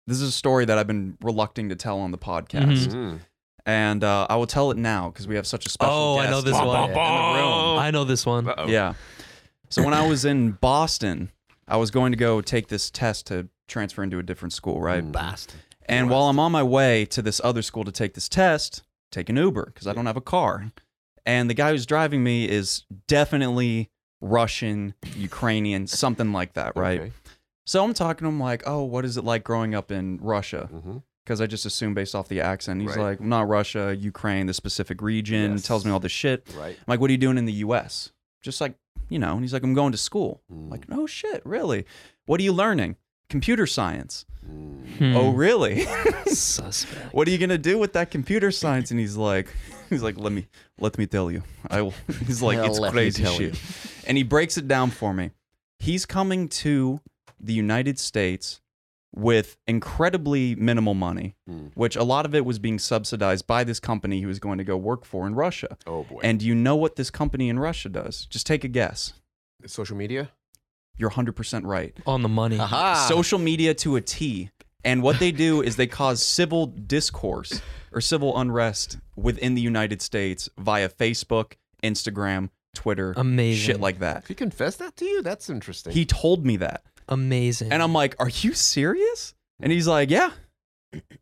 this 0.05 0.21
is 0.21 0.29
a 0.29 0.31
story 0.31 0.63
that 0.65 0.77
I've 0.77 0.87
been 0.87 1.17
reluctant 1.21 1.69
to 1.71 1.75
tell 1.75 1.99
on 1.99 2.11
the 2.11 2.17
podcast. 2.17 2.87
Mhm. 2.87 3.19
And 3.67 4.01
uh, 4.03 4.25
I 4.29 4.37
will 4.37 4.47
tell 4.47 4.71
it 4.71 4.77
now 4.77 5.09
because 5.09 5.27
we 5.27 5.35
have 5.35 5.45
such 5.45 5.65
a 5.65 5.69
special 5.69 5.93
Oh, 5.93 6.17
I 6.17 6.29
know 6.29 6.39
this 6.41 6.57
in 6.57 6.65
one. 6.65 6.89
the 6.89 6.95
room. 6.95 6.97
I 6.97 7.91
know 7.91 8.05
this 8.05 8.25
one. 8.25 8.47
Uh-oh. 8.47 8.67
Yeah. 8.67 8.93
So 9.69 9.83
when 9.83 9.93
I 9.93 10.07
was 10.07 10.23
in 10.23 10.51
Boston, 10.53 11.31
I 11.67 11.75
was 11.75 11.91
going 11.91 12.13
to 12.13 12.17
go 12.17 12.39
take 12.39 12.69
this 12.69 12.89
test 12.89 13.27
to 13.27 13.49
transfer 13.67 14.01
into 14.03 14.19
a 14.19 14.23
different 14.23 14.53
school, 14.53 14.79
right? 14.79 15.11
Bast. 15.11 15.53
And 15.85 16.09
while 16.09 16.23
I'm 16.29 16.39
on 16.39 16.53
my 16.53 16.63
way 16.63 17.03
to 17.07 17.21
this 17.21 17.41
other 17.43 17.61
school 17.61 17.83
to 17.83 17.91
take 17.91 18.13
this 18.13 18.29
test, 18.29 18.83
take 19.11 19.27
an 19.27 19.35
Uber 19.35 19.65
because 19.73 19.85
I 19.85 19.91
don't 19.91 20.05
have 20.05 20.15
a 20.17 20.21
car. 20.21 20.71
And 21.25 21.49
the 21.49 21.53
guy 21.53 21.71
who's 21.71 21.85
driving 21.85 22.23
me 22.23 22.47
is 22.47 22.85
definitely 23.07 23.89
Russian, 24.21 24.93
Ukrainian, 25.15 25.87
something 25.87 26.31
like 26.31 26.53
that, 26.53 26.77
right? 26.77 27.01
Okay. 27.01 27.11
So 27.65 27.83
I'm 27.83 27.93
talking 27.93 28.23
to 28.25 28.29
him 28.29 28.39
like, 28.39 28.63
"Oh, 28.65 28.83
what 28.83 29.03
is 29.03 29.17
it 29.17 29.25
like 29.25 29.43
growing 29.43 29.75
up 29.75 29.91
in 29.91 30.19
Russia?" 30.21 30.69
Mm-hmm. 30.73 30.97
Because 31.27 31.41
I 31.41 31.45
just 31.45 31.65
assume 31.65 31.93
based 31.93 32.15
off 32.15 32.29
the 32.29 32.39
accent. 32.39 32.79
He's 32.81 32.95
Right. 32.95 33.03
like, 33.03 33.19
"Not 33.21 33.49
Russia, 33.49 33.93
Ukraine, 33.99 34.45
the 34.47 34.53
specific 34.53 35.01
region." 35.01 35.51
Yes. 35.51 35.63
Tells 35.63 35.83
me 35.83 35.91
all 35.91 35.99
this 35.99 36.13
shit. 36.13 36.47
Right. 36.57 36.77
I'm 36.79 36.83
like, 36.87 37.01
"What 37.01 37.09
are 37.09 37.11
you 37.11 37.17
doing 37.17 37.37
in 37.37 37.43
the 37.43 37.51
U.S.?" 37.67 38.13
Just 38.41 38.61
like, 38.61 38.75
you 39.09 39.19
know. 39.19 39.33
And 39.33 39.41
he's 39.41 39.51
like, 39.51 39.63
"I'm 39.63 39.73
going 39.73 39.91
to 39.91 39.97
school." 39.97 40.41
I'm 40.49 40.67
Mm. 40.67 40.71
like, 40.71 40.87
"No 40.87 41.05
shit, 41.05 41.41
really? 41.45 41.85
What 42.27 42.39
are 42.39 42.43
you 42.43 42.53
learning?" 42.53 42.95
Computer 43.29 43.67
science. 43.67 44.23
Mm. 44.49 44.87
Hmm. 44.99 45.17
Oh, 45.17 45.31
really? 45.31 45.85
Suspect. 46.27 47.13
what 47.13 47.27
are 47.27 47.31
you 47.31 47.37
gonna 47.37 47.57
do 47.57 47.77
with 47.77 47.91
that 47.93 48.09
computer 48.09 48.49
science? 48.51 48.89
And 48.91 48.97
he's 48.99 49.17
like, 49.17 49.53
he's 49.89 50.01
like, 50.01 50.17
let 50.17 50.31
me 50.31 50.47
let 50.79 50.97
me 50.97 51.05
tell 51.07 51.29
you. 51.29 51.43
I 51.69 51.81
will. 51.81 51.93
He's 52.25 52.41
like, 52.41 52.55
Yeah, 52.57 52.67
it's 52.67 52.79
crazy 52.79 53.25
shit. 53.25 53.39
you. 53.41 53.51
And 54.07 54.15
he 54.17 54.23
breaks 54.23 54.57
it 54.57 54.67
down 54.69 54.91
for 54.91 55.13
me. 55.13 55.31
He's 55.79 56.05
coming 56.05 56.47
to 56.63 57.01
the 57.39 57.53
United 57.53 57.99
States 57.99 58.61
with 59.15 59.57
incredibly 59.67 60.55
minimal 60.55 60.93
money, 60.93 61.35
Mm. 61.49 61.71
which 61.75 61.95
a 61.95 62.03
lot 62.03 62.25
of 62.25 62.35
it 62.35 62.45
was 62.45 62.59
being 62.59 62.77
subsidized 62.77 63.47
by 63.47 63.63
this 63.63 63.79
company 63.79 64.19
he 64.19 64.25
was 64.25 64.39
going 64.39 64.57
to 64.57 64.63
go 64.63 64.77
work 64.77 65.05
for 65.05 65.25
in 65.25 65.33
Russia. 65.35 65.77
Oh 65.87 66.03
boy. 66.03 66.19
And 66.23 66.41
you 66.41 66.53
know 66.53 66.75
what 66.75 66.95
this 66.97 67.09
company 67.09 67.49
in 67.49 67.57
Russia 67.59 67.89
does? 67.89 68.25
Just 68.25 68.45
take 68.45 68.63
a 68.63 68.67
guess. 68.67 69.13
social 69.65 69.97
media. 69.97 70.29
You're 70.97 71.09
100% 71.11 71.65
right. 71.65 71.95
On 72.05 72.21
the 72.21 72.29
money. 72.29 72.59
Aha. 72.59 73.05
social 73.07 73.39
media 73.39 73.73
to 73.75 73.95
a 73.95 74.01
T. 74.01 74.51
And 74.83 75.01
what 75.03 75.19
they 75.19 75.31
do 75.31 75.61
is 75.61 75.75
they 75.75 75.87
cause 75.87 76.23
civil 76.23 76.67
discourse 76.67 77.61
or 77.91 77.99
civil 78.01 78.37
unrest 78.39 78.97
within 79.15 79.55
the 79.55 79.61
United 79.61 80.01
States 80.01 80.47
via 80.57 80.89
Facebook, 80.89 81.53
Instagram, 81.83 82.49
Twitter, 82.75 83.13
Amazing. 83.17 83.65
shit 83.65 83.81
like 83.81 83.99
that. 83.99 84.25
He 84.27 84.35
confessed 84.35 84.79
that 84.79 84.95
to 84.97 85.05
you? 85.05 85.21
That's 85.21 85.49
interesting. 85.49 85.93
He 85.93 86.05
told 86.05 86.45
me 86.45 86.57
that. 86.57 86.83
Amazing. 87.07 87.71
And 87.71 87.81
I'm 87.81 87.93
like, 87.93 88.15
Are 88.19 88.29
you 88.29 88.53
serious? 88.53 89.33
And 89.59 89.71
he's 89.71 89.87
like, 89.87 90.09
Yeah. 90.09 90.31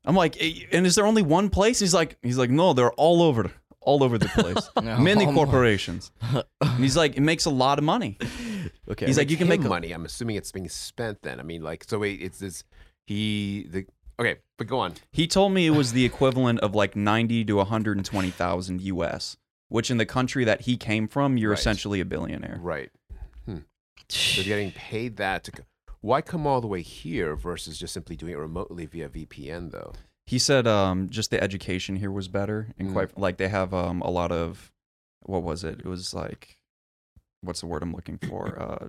I'm 0.05 0.15
like, 0.15 0.37
"Eh, 0.39 0.65
and 0.71 0.85
is 0.85 0.93
there 0.95 1.05
only 1.07 1.23
one 1.23 1.49
place? 1.49 1.79
He's 1.79 1.93
like, 1.93 2.17
he's 2.21 2.37
like, 2.37 2.51
no, 2.51 2.73
they're 2.73 2.91
all 2.93 3.23
over, 3.23 3.51
all 3.81 4.03
over 4.03 4.19
the 4.19 4.27
place. 4.29 4.69
Many 4.99 5.25
Oh 5.25 5.33
corporations. 5.33 6.11
And 6.31 6.43
he's 6.77 6.95
like, 6.95 7.17
it 7.17 7.21
makes 7.21 7.45
a 7.45 7.49
lot 7.49 7.77
of 7.79 7.83
money. 7.83 8.17
Okay. 8.87 9.07
He's 9.07 9.17
like, 9.17 9.31
you 9.31 9.37
can 9.37 9.47
make 9.47 9.61
money. 9.61 9.91
I'm 9.91 10.05
assuming 10.05 10.35
it's 10.35 10.51
being 10.51 10.69
spent 10.69 11.23
then. 11.23 11.39
I 11.39 11.43
mean, 11.43 11.63
like, 11.63 11.83
so 11.85 11.97
wait, 11.97 12.21
it's 12.21 12.37
this. 12.37 12.63
He 13.07 13.65
the 13.69 13.85
okay, 14.19 14.37
but 14.59 14.67
go 14.67 14.77
on. 14.77 14.93
He 15.11 15.25
told 15.27 15.53
me 15.53 15.65
it 15.65 15.71
was 15.71 15.91
the 15.93 16.05
equivalent 16.05 16.59
of 16.59 16.75
like 16.75 16.95
90 16.95 17.45
to 17.45 17.55
120,000 17.55 18.81
US, 18.81 19.37
which 19.69 19.89
in 19.89 19.97
the 19.97 20.05
country 20.05 20.43
that 20.45 20.61
he 20.61 20.77
came 20.77 21.07
from, 21.07 21.35
you're 21.35 21.49
Right. 21.51 21.59
essentially 21.59 21.99
a 21.99 22.05
billionaire. 22.05 22.59
Right. 22.61 22.91
So 24.09 24.35
they're 24.35 24.43
getting 24.43 24.71
paid 24.71 25.17
that 25.17 25.45
to. 25.45 25.51
Why 26.05 26.21
come 26.21 26.45
all 26.45 26.61
the 26.61 26.67
way 26.67 26.83
here 26.83 27.35
versus 27.35 27.79
just 27.79 27.91
simply 27.91 28.15
doing 28.15 28.33
it 28.33 28.37
remotely 28.37 28.85
via 28.85 29.09
VPN 29.09 29.71
though? 29.71 29.93
He 30.27 30.37
said 30.37 30.67
um, 30.67 31.09
just 31.09 31.31
the 31.31 31.41
education 31.43 31.95
here 31.95 32.11
was 32.11 32.27
better 32.27 32.67
and 32.77 32.89
Mm. 32.89 32.93
quite 32.93 33.17
like 33.17 33.37
they 33.37 33.47
have 33.47 33.73
um, 33.73 34.01
a 34.03 34.11
lot 34.11 34.31
of 34.31 34.71
what 35.23 35.41
was 35.41 35.63
it? 35.63 35.79
It 35.79 35.85
was 35.87 36.13
like 36.13 36.59
what's 37.41 37.61
the 37.61 37.65
word 37.67 37.81
I'm 37.81 37.91
looking 37.93 38.19
for? 38.19 38.45
Uh, 38.61 38.87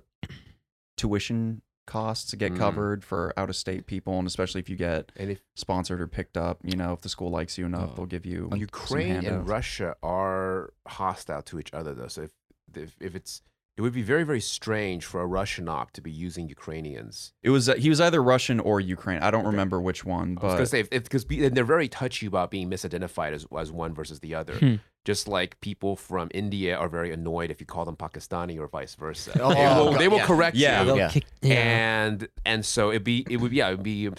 tuition 0.95 1.61
costs 1.87 2.33
get 2.35 2.53
Mm. 2.53 2.57
covered 2.57 3.03
for 3.03 3.33
out 3.35 3.49
of 3.49 3.55
state 3.55 3.87
people 3.87 4.19
and 4.19 4.27
especially 4.27 4.59
if 4.59 4.69
you 4.69 4.75
get 4.75 5.11
And 5.15 5.31
if 5.31 5.39
sponsored 5.55 5.99
or 6.01 6.07
picked 6.07 6.37
up, 6.37 6.59
you 6.63 6.75
know, 6.75 6.93
if 6.93 7.01
the 7.01 7.09
school 7.09 7.31
likes 7.31 7.57
you 7.57 7.65
enough, 7.65 7.91
Oh. 7.93 7.95
they'll 7.95 8.05
give 8.05 8.27
you 8.27 8.47
Ukraine 8.55 9.25
and. 9.25 9.47
Russia 9.47 9.95
are 10.03 10.71
hostile 10.87 11.41
to 11.43 11.57
each 11.59 11.73
other 11.73 11.95
though, 11.95 12.09
so 12.09 12.21
if 12.23 12.31
if, 12.75 12.95
if 12.99 13.15
it's 13.15 13.41
it 13.77 13.81
would 13.81 13.93
be 13.93 14.01
very 14.01 14.23
very 14.23 14.41
strange 14.41 15.05
for 15.05 15.21
a 15.21 15.25
Russian 15.27 15.69
op 15.69 15.91
to 15.91 16.01
be 16.01 16.11
using 16.11 16.49
Ukrainians. 16.49 17.33
It 17.43 17.51
was 17.51 17.69
uh, 17.69 17.75
he 17.75 17.89
was 17.89 18.01
either 18.01 18.21
Russian 18.23 18.59
or 18.59 18.79
Ukraine. 18.79 19.21
I 19.21 19.29
don't 19.31 19.41
Okay. 19.41 19.51
remember 19.51 19.79
which 19.79 20.03
one, 20.03 20.35
but 20.35 20.57
gonna 20.57 20.79
if 20.79 20.89
because 20.89 21.25
they're 21.25 21.63
very 21.77 21.87
touchy 21.87 22.25
about 22.25 22.49
being 22.51 22.69
misidentified 22.69 23.33
as 23.33 23.45
as 23.57 23.71
one 23.71 23.93
versus 23.93 24.19
the 24.19 24.33
other. 24.35 24.55
Hmm. 24.55 24.75
Just 25.05 25.25
like 25.27 25.57
people 25.61 25.95
from 25.95 26.27
India 26.33 26.75
are 26.75 26.89
very 26.89 27.13
annoyed 27.13 27.49
if 27.49 27.61
you 27.61 27.65
call 27.65 27.85
them 27.85 27.95
Pakistani 27.95 28.59
or 28.59 28.67
vice 28.67 28.95
versa. 28.95 29.31
Oh, 29.41 29.53
they 29.53 29.65
will, 29.65 29.91
they 30.01 30.07
will 30.09 30.17
yeah. 30.17 30.25
correct 30.25 30.57
Yeah. 30.57 30.83
you. 30.83 30.95
Yeah. 30.97 31.09
kick- 31.09 31.25
yeah. 31.41 31.55
and 31.55 32.27
and 32.45 32.65
so 32.65 32.89
it'd 32.89 33.05
be 33.05 33.25
it 33.29 33.37
would 33.37 33.53
yeah 33.53 33.67
it'd 33.69 33.83
be 33.83 34.09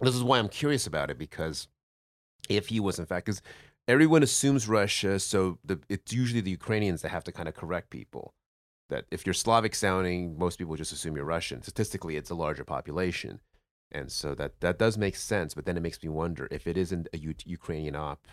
this 0.00 0.14
is 0.14 0.22
why 0.22 0.38
i'm 0.38 0.48
curious 0.48 0.86
about 0.86 1.10
it 1.10 1.18
because 1.18 1.68
if 2.48 2.68
he 2.68 2.80
was 2.80 2.98
in 2.98 3.06
fact 3.06 3.26
because 3.26 3.40
everyone 3.88 4.22
assumes 4.22 4.68
russia 4.68 5.18
so 5.20 5.58
the, 5.64 5.78
it's 5.88 6.12
usually 6.12 6.40
the 6.40 6.50
ukrainians 6.50 7.02
that 7.02 7.10
have 7.10 7.24
to 7.24 7.32
kind 7.32 7.48
of 7.48 7.54
correct 7.54 7.90
people 7.90 8.34
that 8.90 9.04
if 9.10 9.24
you're 9.26 9.34
slavic 9.34 9.74
sounding 9.74 10.38
most 10.38 10.58
people 10.58 10.76
just 10.76 10.92
assume 10.92 11.16
you're 11.16 11.24
russian 11.24 11.62
statistically 11.62 12.16
it's 12.16 12.30
a 12.30 12.34
larger 12.34 12.64
population 12.64 13.40
and 13.92 14.10
so 14.12 14.34
that 14.34 14.60
that 14.60 14.78
does 14.78 14.96
make 14.98 15.16
sense 15.16 15.54
but 15.54 15.64
then 15.66 15.76
it 15.76 15.82
makes 15.82 16.02
me 16.02 16.08
wonder 16.08 16.48
if 16.50 16.66
it 16.66 16.76
isn't 16.76 17.08
a 17.12 17.18
U- 17.18 17.34
ukrainian 17.44 17.96
op 17.96 18.26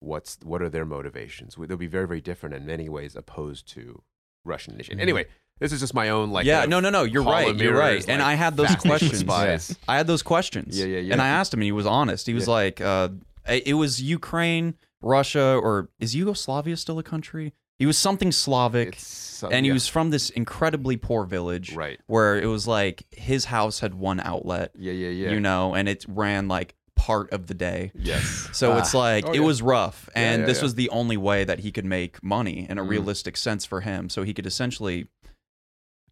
what's 0.00 0.38
what 0.42 0.60
are 0.62 0.68
their 0.68 0.84
motivations 0.84 1.56
they'll 1.56 1.76
be 1.76 1.86
very 1.86 2.06
very 2.06 2.20
different 2.20 2.54
in 2.54 2.66
many 2.66 2.88
ways 2.88 3.16
opposed 3.16 3.66
to 3.68 4.02
russian 4.44 4.74
initiative 4.74 4.98
Mhm. 4.98 5.02
anyway 5.02 5.26
this 5.58 5.72
is 5.72 5.80
just 5.80 5.94
my 5.94 6.10
own 6.10 6.30
like 6.32 6.44
yeah, 6.44 6.66
no, 6.66 6.80
no, 6.80 6.90
no. 6.90 7.04
You're 7.04 7.22
right. 7.22 7.48
of 7.48 7.56
You're 7.58 7.72
Mirrors, 7.72 8.06
right. 8.06 8.08
And 8.10 8.20
I 8.20 8.34
had 8.34 8.58
those 8.58 8.76
questions. 8.76 9.20
spies. 9.20 9.74
I 9.88 9.96
had 9.96 10.06
those 10.06 10.22
questions. 10.22 10.78
Yeah, 10.78 10.84
yeah, 10.84 10.98
yeah. 10.98 11.12
And 11.14 11.22
I 11.22 11.28
asked 11.28 11.54
him, 11.54 11.60
and 11.60 11.64
he 11.64 11.72
was 11.72 11.86
honest. 11.86 12.26
He 12.26 12.34
was 12.34 12.46
Yeah. 12.46 12.52
like, 12.52 12.80
uh, 12.82 13.08
"It 13.48 13.72
was 13.72 14.02
Ukraine, 14.02 14.74
Russia, 15.00 15.56
or 15.56 15.88
is 15.98 16.14
Yugoslavia 16.14 16.76
still 16.76 16.98
a 16.98 17.02
country?" 17.02 17.54
He 17.78 17.86
was 17.86 17.98
something 17.98 18.32
Slavic, 18.32 18.94
so- 18.98 19.48
and 19.48 19.66
he 19.66 19.68
yeah, 19.68 19.74
was 19.74 19.86
from 19.86 20.10
this 20.10 20.30
incredibly 20.30 20.96
poor 20.96 21.24
village 21.26 21.74
right. 21.74 22.00
where 22.06 22.38
it 22.40 22.46
was 22.46 22.66
like 22.66 23.04
his 23.10 23.44
house 23.46 23.80
had 23.80 23.94
one 23.94 24.18
outlet, 24.20 24.72
Yeah, 24.78 24.92
yeah, 24.92 25.08
yeah. 25.10 25.30
you 25.30 25.40
know, 25.40 25.74
and 25.74 25.88
it 25.88 26.04
ran 26.08 26.48
like 26.48 26.74
part 26.94 27.30
of 27.32 27.46
the 27.46 27.52
day. 27.54 27.92
yes. 27.94 28.48
So 28.54 28.78
it's 28.78 28.94
Ah. 28.94 28.98
like 28.98 29.26
Oh, 29.26 29.32
it 29.32 29.36
yeah. 29.36 29.40
was 29.42 29.60
rough, 29.60 30.08
and 30.14 30.40
yeah, 30.40 30.46
this 30.46 30.58
yeah. 30.58 30.62
was 30.64 30.74
the 30.76 30.88
only 30.88 31.18
way 31.18 31.44
that 31.44 31.60
he 31.60 31.70
could 31.70 31.84
make 31.84 32.22
money 32.22 32.66
in 32.68 32.78
a 32.78 32.82
Mm. 32.84 32.88
realistic 32.88 33.36
sense 33.36 33.66
for 33.66 33.82
him. 33.82 34.08
So 34.08 34.22
he 34.22 34.32
could 34.32 34.46
essentially 34.46 35.08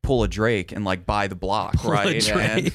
pull 0.03 0.23
a 0.23 0.29
Drake 0.29 0.71
and 0.71 0.85
like 0.85 1.07
buy 1.07 1.27
the 1.29 1.35
block, 1.35 1.77
Pull 1.77 1.93
a 1.93 1.95
right? 1.95 2.29
And, 2.29 2.73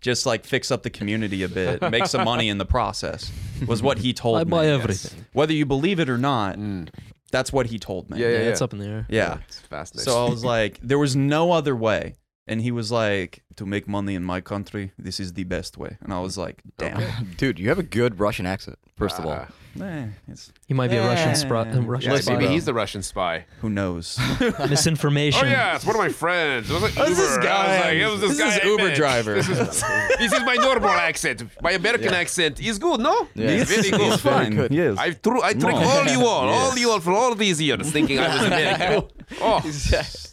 just 0.00 0.26
like 0.26 0.44
fix 0.44 0.70
up 0.72 0.82
the 0.82 0.90
community 0.90 1.42
a 1.44 1.48
bit, 1.48 1.80
make 1.90 2.06
some 2.06 2.24
money 2.24 2.48
in 2.48 2.58
the 2.58 2.64
process. 2.64 3.30
Was 3.68 3.80
what 3.82 3.98
he 3.98 4.12
told 4.24 4.38
I 4.38 4.44
me. 4.44 4.50
buy 4.50 4.64
yes. 4.64 4.82
everything. 4.82 5.24
Whether 5.34 5.52
you 5.52 5.66
believe 5.66 6.00
it 6.00 6.08
or 6.10 6.18
not, 6.18 6.56
Mm. 6.56 6.88
That's 7.34 7.52
what 7.52 7.66
he 7.66 7.78
told 7.78 8.08
me. 8.10 8.18
Yeah, 8.18 8.28
Yeah, 8.28 8.32
yeah, 8.38 8.48
it's 8.50 8.62
up 8.62 8.72
in 8.72 8.78
the 8.78 8.86
air. 8.88 9.06
Yeah. 9.08 9.38
It's 9.48 9.60
fascinating. 9.60 10.10
So 10.12 10.26
I 10.26 10.30
was 10.30 10.44
like, 10.44 10.78
there 10.82 10.98
was 10.98 11.14
no 11.16 11.52
other 11.52 11.74
way. 11.76 12.14
And 12.46 12.60
he 12.60 12.70
was 12.70 12.92
like, 12.92 13.42
to 13.56 13.64
make 13.64 13.88
money 13.88 14.14
in 14.14 14.22
my 14.22 14.40
country, 14.42 14.92
this 14.98 15.18
is 15.18 15.32
the 15.32 15.44
best 15.44 15.78
way. 15.78 15.96
And 16.02 16.12
I 16.12 16.20
was 16.20 16.36
like, 16.36 16.62
damn. 16.76 17.02
Dude, 17.38 17.58
you 17.58 17.70
have 17.70 17.78
a 17.78 17.82
good 17.82 18.20
Russian 18.20 18.44
accent. 18.46 18.78
First 18.96 19.18
of 19.18 19.24
all, 19.26 19.32
Ah. 19.32 19.48
Eh, 19.80 20.06
it's, 20.28 20.52
He 20.68 20.74
might 20.74 20.88
be 20.90 20.96
a 20.96 21.02
Russian, 21.06 21.32
spri- 21.32 21.66
Yeah. 21.74 21.80
Russian 21.84 22.12
yeah, 22.12 22.18
spy. 22.20 22.32
maybe 22.36 22.46
he's 22.46 22.64
the 22.64 22.74
Russian 22.74 23.02
spy. 23.02 23.44
who 23.60 23.68
knows? 23.70 24.18
Misinformation. 24.70 25.44
Oh 25.44 25.48
yeah, 25.48 25.74
it's 25.76 25.84
one 25.84 25.96
of 25.96 26.00
my 26.00 26.10
friends. 26.10 26.70
It 26.70 26.74
was 26.74 26.82
like 26.82 26.94
Uber. 26.96 27.08
Who's 27.08 27.16
this 27.16 27.38
I 27.38 27.42
guy? 27.42 27.68
was 27.68 27.80
like, 27.84 27.94
it 27.96 28.06
was 28.06 28.20
this, 28.20 28.30
This 28.30 28.38
guy 28.38 28.54
is 28.56 28.60
I 28.62 28.66
Uber 28.68 28.84
met. 28.88 28.96
driver. 28.96 29.34
This 29.34 29.48
is, 29.48 29.58
this 30.18 30.32
is 30.32 30.40
my 30.44 30.54
normal 30.54 30.90
accent. 30.90 31.42
My 31.60 31.72
American 31.72 32.14
accent 32.14 32.60
is 32.60 32.78
good, 32.78 33.00
no? 33.00 33.26
Yeah. 33.34 33.48
It's 33.48 33.70
very 33.70 33.90
good. 33.90 34.00
He's 34.12 34.20
fine. 34.20 34.54
good. 34.54 34.72
Yes. 34.72 34.96
I 34.98 35.10
threw, 35.12 35.42
I 35.42 35.52
tricked 35.54 35.78
No. 35.80 35.88
all 35.88 36.06
you 36.06 36.20
all, 36.26 36.48
all 36.48 36.76
you 36.78 36.90
all 36.90 37.00
for 37.00 37.12
all 37.12 37.34
these 37.34 37.60
years, 37.60 37.90
thinking 37.90 38.18
I 38.20 38.28
was 38.36 38.46
American. 38.46 39.10
Oh, 39.40 39.60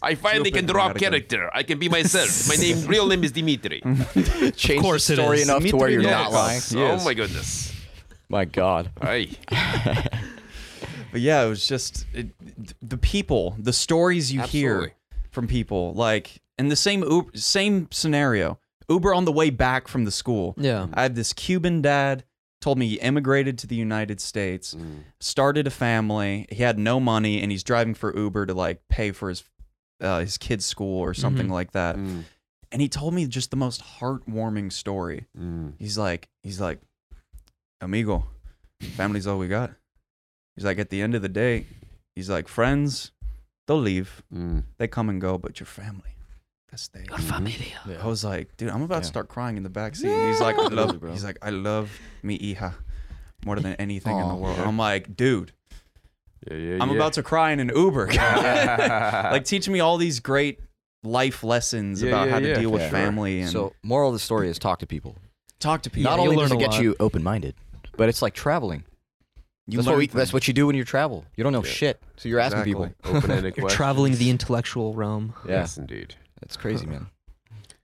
I 0.02 0.14
finally 0.14 0.50
can 0.50 0.66
drop 0.66 0.90
American. 0.96 1.10
character. 1.10 1.50
I 1.52 1.62
can 1.64 1.78
be 1.78 1.88
myself. 1.88 2.46
My 2.48 2.56
name, 2.56 2.86
real 2.86 3.06
name 3.08 3.24
is 3.24 3.32
Dimitri. 3.32 3.80
change 4.54 4.82
course 4.82 5.06
the 5.08 5.14
it 5.14 5.16
story 5.16 5.38
is. 5.40 5.48
enough 5.48 5.64
to 5.64 5.76
where 5.76 5.88
you're 5.88 6.02
Dimitri 6.02 6.22
not 6.24 6.32
lying. 6.32 6.60
Yes. 6.70 6.74
Oh 7.02 7.04
my 7.04 7.14
goodness. 7.14 7.71
My 8.32 8.44
God. 8.46 8.90
Ay. 9.00 9.28
But 11.12 11.20
yeah, 11.20 11.44
it 11.44 11.48
was 11.50 11.66
just 11.68 12.06
it, 12.14 12.28
the 12.80 12.96
people, 12.96 13.54
the 13.58 13.72
stories 13.72 14.32
you 14.32 14.40
Absolutely. 14.40 14.88
hear 14.88 14.92
from 15.30 15.46
people. 15.46 15.92
Like 15.92 16.40
in 16.56 16.68
the 16.68 16.76
same 16.76 17.02
Uber, 17.02 17.36
same 17.36 17.88
scenario, 17.90 18.58
Uber 18.88 19.12
on 19.12 19.26
the 19.26 19.32
way 19.32 19.50
back 19.50 19.88
from 19.88 20.06
the 20.06 20.10
school. 20.10 20.54
Yeah. 20.56 20.86
I 20.94 21.02
had 21.02 21.14
this 21.14 21.34
Cuban 21.34 21.82
dad 21.82 22.24
told 22.62 22.78
me 22.78 22.86
he 22.88 22.94
immigrated 22.94 23.58
to 23.58 23.66
the 23.66 23.74
United 23.76 24.22
States, 24.22 24.72
Mm. 24.74 25.00
started 25.20 25.66
a 25.66 25.70
family. 25.70 26.46
He 26.50 26.62
had 26.62 26.78
no 26.78 26.98
money, 26.98 27.42
and 27.42 27.52
he's 27.52 27.62
driving 27.62 27.92
for 27.94 28.16
Uber 28.16 28.46
to 28.46 28.54
like 28.54 28.80
pay 28.88 29.12
for 29.12 29.28
his 29.28 29.44
uh, 30.00 30.20
his 30.20 30.38
kid's 30.38 30.64
school 30.64 30.98
or 30.98 31.12
something 31.12 31.48
Mhm. 31.48 31.52
like 31.52 31.72
that. 31.72 31.96
Mm. 31.96 32.24
And 32.72 32.80
he 32.80 32.88
told 32.88 33.12
me 33.12 33.26
just 33.26 33.50
the 33.50 33.56
most 33.58 33.82
heartwarming 34.00 34.72
story. 34.72 35.26
Mm. 35.38 35.74
He's 35.78 35.98
like, 35.98 36.30
he's 36.42 36.58
like, 36.58 36.80
amigo, 37.82 38.24
family's 38.80 39.26
all 39.26 39.38
we 39.38 39.48
got. 39.48 39.72
He's 40.56 40.64
like, 40.64 40.78
at 40.78 40.90
the 40.90 41.02
end 41.02 41.14
of 41.14 41.22
the 41.22 41.28
day, 41.28 41.66
he's 42.14 42.30
like, 42.30 42.48
friends, 42.48 43.10
they'll 43.66 43.78
leave, 43.80 44.22
Mm. 44.34 44.64
they 44.78 44.88
come 44.88 45.08
and 45.08 45.20
go, 45.20 45.36
but 45.38 45.58
your 45.60 45.66
family, 45.66 46.16
that 46.70 46.78
stays. 46.80 47.06
Your 47.08 47.18
familia. 47.18 47.78
I 48.02 48.06
was 48.06 48.24
like, 48.24 48.56
dude, 48.56 48.70
I'm 48.70 48.82
about 48.82 49.02
to 49.02 49.08
start 49.08 49.28
crying 49.28 49.56
in 49.56 49.62
the 49.62 49.70
back 49.70 49.94
seat. 49.96 50.08
He's 50.28 50.40
like, 50.40 50.56
I 50.56 50.62
Literally, 50.62 50.86
love, 50.86 51.00
bro. 51.00 51.12
he's 51.12 51.24
like, 51.24 51.38
I 51.42 51.50
love 51.50 51.90
me 52.22 52.38
hija 52.38 52.74
more 53.44 53.56
than 53.56 53.74
anything 53.74 54.16
in 54.18 54.28
the 54.28 54.34
world. 54.34 54.56
Yeah. 54.58 54.68
I'm 54.68 54.78
like, 54.78 55.16
dude, 55.16 55.52
Yeah, 56.50 56.56
yeah, 56.56 56.78
I'm 56.82 56.90
yeah. 56.90 56.96
about 56.96 57.14
to 57.14 57.22
cry 57.22 57.50
in 57.52 57.60
an 57.60 57.70
Uber. 57.74 58.06
like, 58.12 59.44
teach 59.44 59.68
me 59.68 59.80
all 59.80 59.96
these 59.96 60.20
great 60.20 60.60
life 61.02 61.42
lessons 61.42 62.02
Yeah, 62.02 62.10
about 62.10 62.26
yeah, 62.28 62.32
how 62.34 62.38
to 62.40 62.48
yeah, 62.48 62.54
deal 62.60 62.70
with 62.70 62.82
for 62.82 62.90
family 62.90 63.40
and 63.40 63.50
So, 63.50 63.72
moral 63.82 64.10
of 64.10 64.14
the 64.14 64.18
story 64.20 64.48
is 64.48 64.58
talk 64.58 64.78
to 64.80 64.86
people. 64.86 65.16
talk 65.60 65.82
to 65.82 65.90
people. 65.90 66.10
Not 66.10 66.20
only 66.20 66.36
learn 66.36 66.50
does 66.50 66.52
it 66.56 66.58
get 66.60 66.70
lot. 66.72 66.82
you 66.82 66.94
open-minded, 67.00 67.54
but 67.96 68.08
it's 68.08 68.22
like 68.22 68.34
traveling. 68.34 68.84
You 69.68 69.76
that's 69.78 69.86
what 69.88 69.96
we, 69.96 70.06
that's 70.08 70.32
what 70.32 70.48
you 70.48 70.54
do 70.54 70.66
when 70.66 70.74
you 70.76 70.84
travel. 70.84 71.24
You 71.36 71.44
don't 71.44 71.52
know 71.52 71.62
Yeah. 71.64 71.70
shit, 71.70 72.02
so 72.16 72.28
you're 72.28 72.40
asking 72.40 72.62
Exactly. 72.62 72.88
people. 73.04 73.16
Open-ended 73.16 73.44
You're 73.56 73.62
questions. 73.64 73.76
traveling 73.76 74.14
the 74.16 74.28
intellectual 74.30 74.92
realm. 74.94 75.34
Yeah, 75.46 75.60
Yes, 75.60 75.78
indeed. 75.78 76.14
that's 76.40 76.56
crazy, 76.56 76.86
man. 76.86 77.06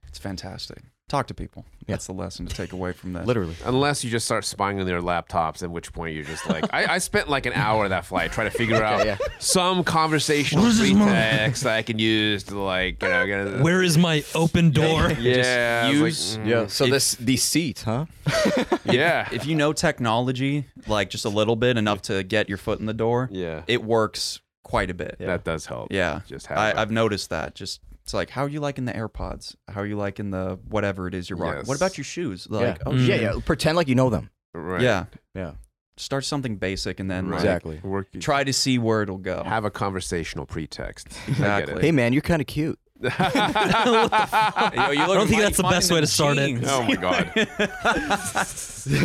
It's 0.07 0.19
fantastic. 0.19 0.79
Talk 1.09 1.25
to 1.27 1.33
people. 1.33 1.65
Yeah. 1.87 1.95
That's 1.95 2.05
the 2.05 2.13
lesson 2.13 2.45
to 2.45 2.55
take 2.55 2.71
away 2.71 2.93
from 2.93 3.13
that. 3.13 3.25
Literally. 3.25 3.55
Unless 3.65 4.03
you 4.03 4.11
just 4.11 4.25
start 4.25 4.45
spying 4.45 4.79
on 4.79 4.85
their 4.85 5.01
laptops, 5.01 5.63
at 5.63 5.71
which 5.71 5.91
point 5.91 6.13
you're 6.15 6.23
just 6.23 6.47
like, 6.47 6.63
I, 6.71 6.85
I 6.93 6.97
spent 6.99 7.29
like 7.29 7.47
an 7.47 7.53
hour 7.53 7.85
of 7.85 7.89
that 7.89 8.05
flight 8.05 8.31
trying 8.31 8.49
to 8.49 8.55
figure 8.55 8.83
out 8.83 9.07
yeah. 9.07 9.17
some 9.39 9.83
conversational 9.83 10.65
What 10.65 10.73
is 10.73 10.79
pretext 10.79 11.63
that 11.63 11.75
I 11.75 11.81
can 11.81 11.97
use 11.97 12.43
to 12.43 12.59
like, 12.59 13.01
you 13.01 13.09
know, 13.09 13.25
get 13.25 13.61
Where 13.61 13.81
is 13.81 13.97
my 13.97 14.23
open 14.35 14.69
door? 14.69 15.09
yeah, 15.19 15.85
I 15.85 15.89
was 15.89 15.99
like, 15.99 16.05
use- 16.05 16.37
mm, 16.37 16.45
Yeah. 16.47 16.67
So 16.67 16.83
If- 16.85 16.91
this 16.91 17.15
these 17.15 17.41
seats, 17.43 17.81
huh? 17.81 18.05
yeah, 18.85 19.27
If 19.31 19.47
you 19.47 19.55
know 19.55 19.73
technology, 19.73 20.65
like 20.87 21.09
just 21.09 21.25
a 21.25 21.29
little 21.29 21.55
bit, 21.55 21.75
enough 21.75 22.03
to 22.03 22.21
get 22.23 22.49
your 22.49 22.59
foot 22.59 22.79
in 22.79 22.85
the 22.85 22.93
door, 22.93 23.29
yeah, 23.31 23.63
it 23.65 23.83
works 23.83 24.41
quite 24.63 24.91
a 24.91 24.93
bit. 24.93 25.15
that 25.17 25.43
does 25.43 25.65
help. 25.65 25.91
Yeah. 25.91 26.21
just 26.27 26.45
have 26.47 26.57
I. 26.59 26.73
I've 26.79 26.91
noticed 26.91 27.31
that. 27.31 27.55
Just 27.55 27.81
it's 28.09 28.13
like, 28.15 28.31
how 28.31 28.41
are 28.43 28.49
you 28.49 28.59
liking 28.59 28.85
the 28.85 28.91
AirPods? 28.93 29.55
How 29.67 29.81
are 29.81 29.85
you 29.85 29.95
liking 29.95 30.31
the 30.31 30.57
whatever 30.67 31.07
it 31.07 31.13
is 31.13 31.29
you're 31.29 31.37
rocking? 31.37 31.65
What 31.65 31.77
about 31.77 31.95
your 31.95 32.05
shoes? 32.05 32.47
Like, 32.49 32.77
yeah. 32.77 32.83
oh 32.87 32.91
Mm. 32.93 33.07
yeah, 33.07 33.15
yeah. 33.15 33.33
Pretend 33.45 33.75
like 33.77 33.87
you 33.87 33.93
know 33.93 34.09
them. 34.09 34.31
right. 34.55 34.81
Yeah. 34.81 35.05
Yeah. 35.35 35.51
Start 35.95 36.25
something 36.25 36.55
basic 36.55 36.99
and 36.99 37.11
then 37.11 37.25
Right. 37.27 37.33
like, 37.37 37.45
Exactly. 37.45 37.79
Work, 37.83 38.07
try 38.19 38.43
to 38.43 38.51
see 38.51 38.79
where 38.79 39.03
it'll 39.03 39.19
go. 39.19 39.43
have 39.43 39.63
a 39.63 39.69
conversational 39.69 40.47
pretext. 40.47 41.07
Exactly. 41.27 41.81
Hey, 41.83 41.91
man, 41.91 42.13
you're 42.13 42.23
kind 42.23 42.41
of 42.41 42.47
cute. 42.47 42.79
I. 43.03 44.91
Yo, 44.93 45.01
I 45.03 45.05
don't 45.15 45.27
think 45.27 45.41
that's 45.41 45.57
the 45.57 45.63
best 45.63 45.91
way 45.91 46.01
to 46.01 46.07
start 46.07 46.37
it. 46.39 46.63
oh 46.65 46.81
my 46.83 46.95
god. 46.95 47.27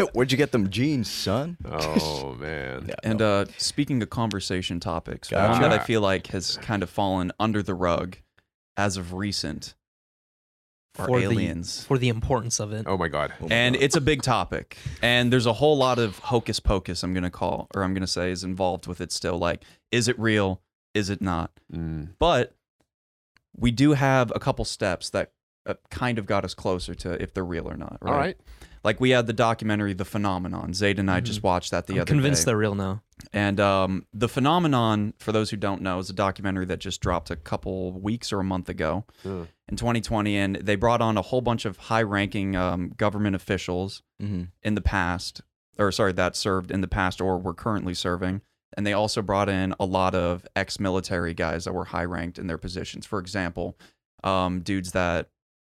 Where'd 0.15 0.33
you 0.33 0.39
get 0.39 0.53
them 0.53 0.71
jeans, 0.71 1.11
son? 1.11 1.57
Oh 1.65 2.35
man. 2.41 2.87
Yeah. 2.89 2.95
And 3.05 3.21
uh, 3.23 3.45
speaking 3.59 4.03
of 4.03 4.11
conversation 4.11 4.81
topics, 4.81 5.29
Gotcha. 5.29 5.53
one 5.53 5.63
that 5.63 5.73
I 5.79 5.85
feel 5.85 6.01
like 6.01 6.29
has 6.29 6.57
kind 6.59 6.83
of 6.83 6.91
fallen 6.91 7.33
under 7.39 7.63
the 7.63 7.75
rug 7.75 8.17
as 8.77 8.97
of 8.97 9.13
recent 9.15 9.75
are 10.99 11.07
For 11.07 11.19
the- 11.19 11.27
aliens. 11.27 11.85
For 11.85 11.99
the 11.99 12.09
importance 12.09 12.61
of 12.61 12.73
it. 12.73 12.87
Oh 12.87 12.97
my 12.97 13.09
god. 13.09 13.33
Oh 13.41 13.49
my 13.49 13.55
and 13.55 13.75
God. 13.75 13.83
it's 13.83 13.97
a 13.97 14.01
big 14.01 14.23
topic 14.23 14.77
and 15.03 15.33
there's 15.33 15.47
a 15.47 15.53
whole 15.55 15.77
lot 15.77 15.99
of 15.99 16.19
hocus 16.21 16.61
pocus 16.61 17.03
i'm 17.03 17.13
gonna 17.15 17.31
call 17.31 17.67
or 17.75 17.83
i'm 17.83 17.95
gonna 17.95 18.07
say 18.07 18.31
is 18.31 18.45
involved 18.45 18.87
with 18.87 19.01
it 19.01 19.11
still 19.11 19.37
like 19.39 19.63
is 19.91 20.07
it 20.09 20.17
real 20.19 20.61
is 20.95 21.11
it 21.11 21.21
not 21.21 21.51
Mm. 21.73 22.11
but 22.21 22.55
we 23.57 23.71
do 23.73 23.93
have 23.93 24.33
a 24.35 24.39
couple 24.39 24.65
steps 24.65 25.11
that 25.11 25.33
uh, 25.67 25.75
kind 25.91 26.19
of 26.19 26.27
got 26.27 26.45
us 26.45 26.55
closer 26.55 26.95
to 26.95 27.21
if 27.23 27.33
they're 27.35 27.45
real 27.45 27.69
or 27.69 27.77
not 27.77 27.99
right? 28.01 28.13
All 28.13 28.19
right. 28.19 28.37
Like 28.85 29.01
we 29.01 29.11
had 29.11 29.27
the 29.27 29.33
documentary 29.33 29.93
the 29.95 30.05
phenomenon 30.05 30.73
zayd 30.75 30.99
and 30.99 31.11
i 31.11 31.19
just 31.21 31.43
watched 31.43 31.71
that 31.71 31.87
the 31.87 31.95
I'm 31.95 32.01
other 32.01 32.07
convinced 32.07 32.43
day 32.43 32.51
they're 32.51 32.57
real 32.59 32.75
now. 32.75 33.03
and 33.33 33.59
um, 33.59 34.07
the 34.13 34.29
phenomenon 34.29 35.15
for 35.19 35.33
those 35.33 35.51
who 35.51 35.57
don't 35.57 35.83
know 35.83 35.99
is 35.99 36.11
a 36.11 36.13
documentary 36.13 36.67
that 36.67 36.79
just 36.79 37.01
dropped 37.01 37.31
a 37.31 37.37
couple 37.37 37.93
weeks 38.01 38.33
or 38.33 38.41
a 38.41 38.45
month 38.45 38.69
ago 38.69 39.05
Uh, 39.25 39.47
in 39.69 39.77
2020 39.77 40.37
and 40.37 40.57
they 40.57 40.77
brought 40.77 41.01
on 41.01 41.17
a 41.17 41.23
whole 41.23 41.41
bunch 41.41 41.65
of 41.65 41.77
high 41.79 42.03
ranking 42.03 42.55
um, 42.55 42.91
government 42.97 43.35
officials 43.35 44.03
Mhm. 44.23 44.49
in 44.63 44.75
the 44.77 44.81
past, 44.83 45.41
or 45.79 45.91
sorry, 45.91 46.13
that 46.13 46.37
served 46.37 46.71
in 46.71 46.81
the 46.83 46.87
past 46.89 47.21
or 47.21 47.39
were 47.39 47.55
currently 47.55 47.95
serving. 47.95 48.43
And 48.77 48.87
they 48.87 48.93
also 48.93 49.23
brought 49.23 49.49
in 49.49 49.75
a 49.81 49.85
lot 49.87 50.15
of 50.15 50.47
ex 50.55 50.79
military 50.79 51.33
guys 51.35 51.65
that 51.65 51.73
were 51.73 51.87
high 51.87 52.05
ranked 52.05 52.39
in 52.39 52.47
their 52.47 52.59
positions. 52.59 53.07
For 53.07 53.19
example, 53.19 53.77
um, 54.23 54.61
dudes 54.61 54.93
that 54.93 55.31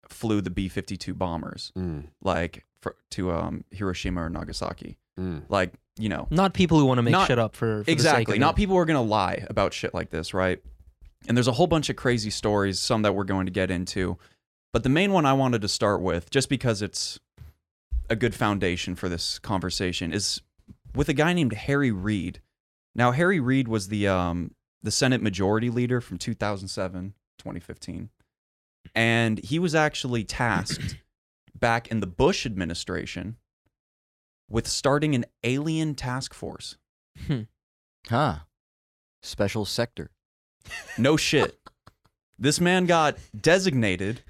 flew 0.09 0.41
the 0.41 0.49
B 0.49 0.67
52 0.67 1.13
bombers, 1.13 1.71
mm, 1.77 2.07
like 2.21 2.64
to 3.11 3.31
um, 3.31 3.63
Hiroshima 3.71 4.23
or 4.23 4.29
Nagasaki. 4.29 4.97
mm. 5.19 5.43
Like, 5.49 5.73
you 5.97 6.09
know, 6.09 6.27
Not 6.29 6.53
people 6.53 6.77
who 6.79 6.85
want 6.85 6.97
to 6.97 7.01
make 7.03 7.13
Not- 7.13 7.27
shit 7.27 7.39
up 7.39 7.55
for, 7.55 7.79
for 7.79 7.83
the 7.83 7.85
sake 7.85 7.93
exactly. 7.93 8.35
of 8.35 8.39
Not 8.41 8.55
it. 8.55 8.57
people 8.57 8.75
who 8.75 8.79
are 8.81 8.85
going 8.85 8.95
to 8.95 9.09
lie 9.09 9.45
about 9.49 9.73
shit 9.73 9.93
like 9.93 10.09
this, 10.09 10.33
right? 10.33 10.61
And 11.27 11.35
there's 11.37 11.47
a 11.47 11.53
whole 11.53 11.67
bunch 11.67 11.89
of 11.89 11.95
crazy 11.95 12.29
stories, 12.29 12.79
some 12.79 13.01
that 13.03 13.13
we're 13.15 13.23
going 13.23 13.45
to 13.45 13.51
get 13.51 13.71
into. 13.71 14.17
But 14.73 14.83
the 14.83 14.89
main 14.89 15.11
one 15.13 15.25
I 15.25 15.33
wanted 15.33 15.61
to 15.61 15.67
start 15.69 16.01
with, 16.01 16.29
just 16.29 16.49
because 16.49 16.81
it's 16.81 17.17
a 18.09 18.15
good 18.15 18.35
foundation 18.35 18.93
for 18.95 19.07
this 19.09 19.39
conversation, 19.39 20.11
is 20.13 20.41
with 20.93 21.07
a 21.09 21.13
guy 21.13 21.33
named 21.33 21.53
Harry 21.53 21.91
Reid. 21.91 22.41
Now, 22.93 23.11
Harry 23.11 23.39
Reid 23.39 23.67
was 23.67 23.87
the 23.87 24.07
um, 24.07 24.51
the 24.83 24.91
Senate 24.91 25.21
Majority 25.21 25.69
Leader 25.69 26.01
from 26.01 26.17
2007 26.17 27.13
2015, 27.39 28.09
and 28.93 29.39
he 29.39 29.59
was 29.59 29.73
actually 29.75 30.23
tasked 30.23 30.97
back 31.59 31.87
in 31.89 31.99
the 31.99 32.07
Bush 32.07 32.45
administration 32.45 33.37
with 34.49 34.67
starting 34.67 35.15
an 35.15 35.25
alien 35.43 35.95
task 35.95 36.33
force. 36.33 36.77
Huh. 38.09 38.35
Special 39.23 39.65
sector. 39.65 40.11
No 40.97 41.17
shit. 41.17 41.57
This 42.37 42.59
man 42.59 42.85
got 42.85 43.17
designated 43.39 44.21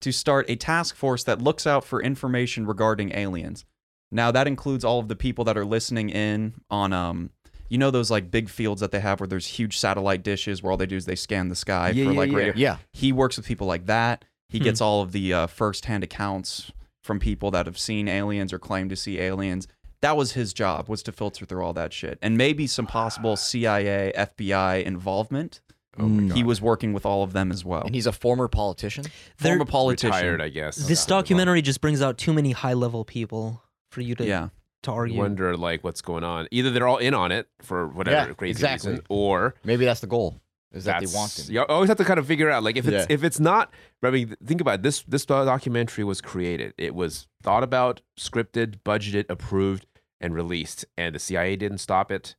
to 0.00 0.12
start 0.12 0.46
a 0.50 0.56
task 0.56 0.96
force 0.96 1.22
that 1.24 1.40
looks 1.40 1.66
out 1.66 1.84
for 1.84 2.02
information 2.02 2.66
regarding 2.66 3.12
aliens. 3.16 3.64
Now 4.10 4.30
that 4.32 4.46
includes 4.46 4.84
all 4.84 4.98
of 4.98 5.08
the 5.08 5.16
people 5.16 5.44
that 5.44 5.56
are 5.56 5.64
listening 5.64 6.10
in 6.10 6.54
on 6.68 6.92
um 6.92 7.30
you 7.68 7.78
know 7.78 7.90
those 7.90 8.10
like 8.10 8.30
big 8.30 8.50
fields 8.50 8.80
that 8.82 8.90
they 8.90 9.00
have 9.00 9.20
where 9.20 9.26
there's 9.26 9.46
huge 9.46 9.78
satellite 9.78 10.22
dishes 10.22 10.62
where 10.62 10.70
all 10.72 10.76
they 10.76 10.84
do 10.86 10.96
is 10.96 11.06
they 11.06 11.14
scan 11.14 11.48
the 11.48 11.54
sky 11.54 11.90
Yeah, 11.90 12.04
for 12.06 12.12
yeah, 12.12 12.18
like 12.18 12.30
yeah. 12.32 12.36
radio. 12.36 12.52
Yeah. 12.56 12.76
He 12.92 13.12
works 13.12 13.36
with 13.38 13.46
people 13.46 13.66
like 13.66 13.86
that. 13.86 14.24
He 14.52 14.58
Hmm. 14.58 14.64
gets 14.64 14.80
all 14.80 15.00
of 15.02 15.12
the 15.12 15.32
uh, 15.32 15.46
first-hand 15.48 16.04
accounts 16.04 16.70
from 17.02 17.18
people 17.18 17.50
that 17.50 17.66
have 17.66 17.78
seen 17.78 18.06
aliens 18.06 18.52
or 18.52 18.58
claim 18.58 18.88
to 18.90 18.96
see 18.96 19.18
aliens. 19.18 19.66
That 20.02 20.16
was 20.16 20.32
his 20.32 20.52
job 20.52 20.88
was 20.88 21.02
to 21.04 21.12
filter 21.12 21.44
through 21.46 21.64
all 21.64 21.72
that 21.72 21.92
shit 21.92 22.18
and 22.22 22.36
maybe 22.36 22.66
some 22.66 22.86
possible 22.86 23.36
CIA, 23.36 24.12
FBI 24.14 24.84
involvement 24.84 25.60
Oh 25.98 26.04
my 26.08 26.22
Mm. 26.22 26.28
God. 26.28 26.36
He 26.38 26.42
was 26.42 26.62
working 26.62 26.94
with 26.94 27.04
all 27.04 27.22
of 27.22 27.34
them 27.34 27.52
as 27.52 27.66
well. 27.66 27.82
And 27.82 27.94
he's 27.94 28.06
a 28.06 28.12
former 28.12 28.48
politician. 28.48 29.04
There- 29.38 29.52
Former 29.58 29.66
politician. 29.66 30.14
retired, 30.16 30.40
I 30.40 30.48
guess. 30.48 30.76
this 30.76 31.04
documentary 31.04 31.60
just 31.60 31.82
brings 31.82 32.00
out 32.00 32.16
too 32.16 32.32
many 32.32 32.52
high 32.52 32.72
level 32.72 33.04
people 33.04 33.62
for 33.90 34.00
you 34.00 34.14
to 34.14 34.24
Yeah. 34.24 34.48
to 34.84 34.90
argue. 34.90 35.18
wonder 35.18 35.54
like 35.54 35.84
what's 35.84 36.00
going 36.00 36.24
on. 36.24 36.48
Either 36.50 36.70
they're 36.70 36.86
all 36.88 36.96
in 36.96 37.12
on 37.12 37.30
it 37.30 37.46
for 37.60 37.86
whatever 37.88 38.28
Yeah, 38.30 38.34
crazy 38.34 38.52
exactly. 38.52 38.90
reason, 38.92 39.04
or 39.10 39.54
Maybe 39.64 39.84
that's 39.84 40.00
the 40.00 40.06
goal. 40.06 40.40
Is 40.72 40.84
that 40.84 41.00
they 41.00 41.06
that's- 41.06 41.14
want 41.14 41.38
him. 41.38 41.54
You 41.54 41.64
always 41.64 41.88
have 41.88 41.98
to 41.98 42.04
kind 42.04 42.18
of 42.18 42.26
figure 42.26 42.50
out 42.50 42.62
like 42.62 42.76
if 42.76 42.86
it's 42.88 43.06
Yeah. 43.08 43.14
if 43.14 43.22
it's 43.24 43.38
not. 43.40 43.72
I 44.02 44.10
mean, 44.10 44.34
think 44.44 44.60
about 44.60 44.76
it. 44.76 44.82
this. 44.82 45.02
This 45.02 45.24
documentary 45.26 46.04
was 46.04 46.20
created. 46.20 46.72
It 46.78 46.94
was 46.94 47.28
thought 47.42 47.62
about, 47.62 48.00
scripted, 48.18 48.76
budgeted, 48.84 49.26
approved, 49.28 49.86
and 50.20 50.34
released, 50.34 50.84
and 50.96 51.14
the 51.14 51.18
CIA 51.18 51.56
didn't 51.56 51.78
stop 51.78 52.10
it. 52.10 52.36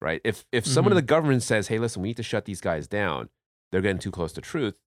Right? 0.00 0.20
If 0.24 0.44
if 0.52 0.66
someone 0.66 0.92
in 0.92 0.96
Mhm. 0.96 1.02
the 1.02 1.06
government 1.06 1.42
says, 1.42 1.68
"Hey, 1.68 1.78
listen, 1.78 2.02
we 2.02 2.08
need 2.08 2.16
to 2.16 2.22
shut 2.22 2.44
these 2.46 2.60
guys 2.60 2.86
down," 2.86 3.28
they're 3.70 3.80
getting 3.82 3.98
too 3.98 4.10
close 4.10 4.32
to 4.34 4.40
truth. 4.40 4.80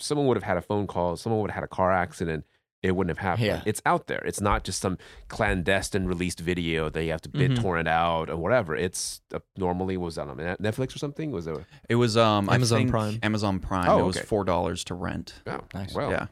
Someone 0.00 0.26
would 0.28 0.36
have 0.36 0.44
had 0.44 0.56
a 0.56 0.62
phone 0.62 0.86
call. 0.86 1.16
Someone 1.16 1.40
would 1.42 1.50
have 1.50 1.56
had 1.56 1.64
a 1.64 1.68
car 1.68 1.92
accident. 1.92 2.44
It 2.82 2.92
wouldn't 2.94 3.16
have 3.16 3.22
happened. 3.22 3.46
Yeah. 3.46 3.62
It's 3.66 3.82
out 3.84 4.06
there. 4.06 4.22
It's 4.24 4.40
not 4.40 4.62
just 4.62 4.80
some 4.80 4.98
clandestine 5.28 6.06
released 6.06 6.40
video 6.40 6.88
that 6.88 7.02
you 7.04 7.10
have 7.10 7.20
to 7.22 7.28
bid 7.28 7.52
Mhm. 7.52 7.60
torrent 7.60 7.88
out 7.88 8.30
or 8.30 8.36
whatever. 8.36 8.76
It's 8.76 9.20
uh, 9.34 9.40
normally 9.56 9.96
was 9.96 10.14
that 10.14 10.28
on 10.28 10.36
Netflix 10.36 10.94
or 10.94 10.98
something? 10.98 11.30
Was 11.32 11.46
it? 11.46 11.58
It 11.88 11.96
was 11.96 12.16
um 12.16 12.48
Amazon 12.48 12.88
Prime. 12.88 13.18
Amazon 13.22 13.58
Prime. 13.58 13.88
Oh, 13.88 13.94
okay. 13.94 14.02
it 14.02 14.06
was 14.06 14.18
four 14.20 14.44
dollars 14.44 14.84
to 14.84 14.94
rent. 14.94 15.34
Oh, 15.46 15.60
Nice. 15.74 15.94
Well, 15.94 16.10
Yeah. 16.10 16.26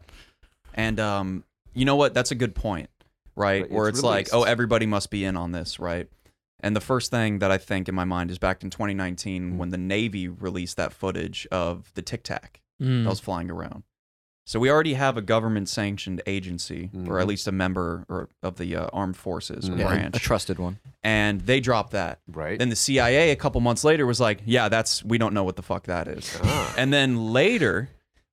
And 0.74 1.00
um 1.00 1.44
you 1.74 1.84
know 1.84 1.96
what? 1.96 2.14
That's 2.14 2.30
a 2.30 2.34
good 2.36 2.54
point, 2.54 2.88
right? 3.34 3.62
But 3.62 3.70
Where 3.70 3.88
it's 3.88 3.98
it's 3.98 4.04
like, 4.04 4.28
oh, 4.32 4.44
everybody 4.44 4.86
must 4.86 5.10
be 5.10 5.24
in 5.24 5.36
on 5.36 5.52
this, 5.52 5.78
right? 5.78 6.08
And 6.60 6.74
the 6.74 6.80
first 6.80 7.10
thing 7.10 7.40
that 7.40 7.50
I 7.50 7.58
think 7.58 7.88
in 7.88 7.94
my 7.94 8.04
mind 8.04 8.30
is 8.30 8.38
back 8.38 8.62
in 8.62 8.70
2019 8.70 9.52
Mm. 9.52 9.56
when 9.58 9.68
the 9.70 9.76
Navy 9.78 10.26
released 10.28 10.76
that 10.78 10.92
footage 10.92 11.46
of 11.52 11.92
the 11.94 12.02
Tic 12.02 12.22
Tac 12.22 12.62
Mm. 12.80 13.02
that 13.04 13.10
was 13.10 13.20
flying 13.20 13.50
around. 13.50 13.82
So 14.48 14.60
we 14.60 14.70
already 14.70 14.94
have 14.94 15.16
a 15.16 15.22
government 15.22 15.68
sanctioned 15.68 16.22
agency, 16.24 16.88
or 17.08 17.18
at 17.18 17.24
Mhm. 17.24 17.28
least 17.28 17.48
a 17.48 17.52
member 17.52 18.04
or 18.08 18.28
of 18.44 18.56
the 18.58 18.76
uh, 18.76 18.86
armed 18.92 19.16
forces 19.16 19.68
Mhm. 19.68 19.78
Yeah, 19.80 19.88
branch, 19.88 20.16
a 20.16 20.20
trusted 20.20 20.58
one. 20.60 20.78
and 21.02 21.40
they 21.40 21.58
dropped 21.60 21.90
that. 21.92 22.20
right. 22.28 22.56
Then 22.58 22.68
the 22.68 22.76
CIA 22.76 23.32
a 23.32 23.36
couple 23.36 23.60
months 23.60 23.82
later 23.82 24.06
was 24.06 24.20
like, 24.20 24.40
"Yeah, 24.46 24.68
that's 24.68 25.04
we 25.04 25.18
don't 25.18 25.34
know 25.34 25.42
what 25.44 25.56
the 25.56 25.62
fuck 25.62 25.84
that 25.86 26.06
is." 26.06 26.38
Ah, 26.44 26.74
And 26.78 26.92
then 26.92 27.32
later, 27.32 27.88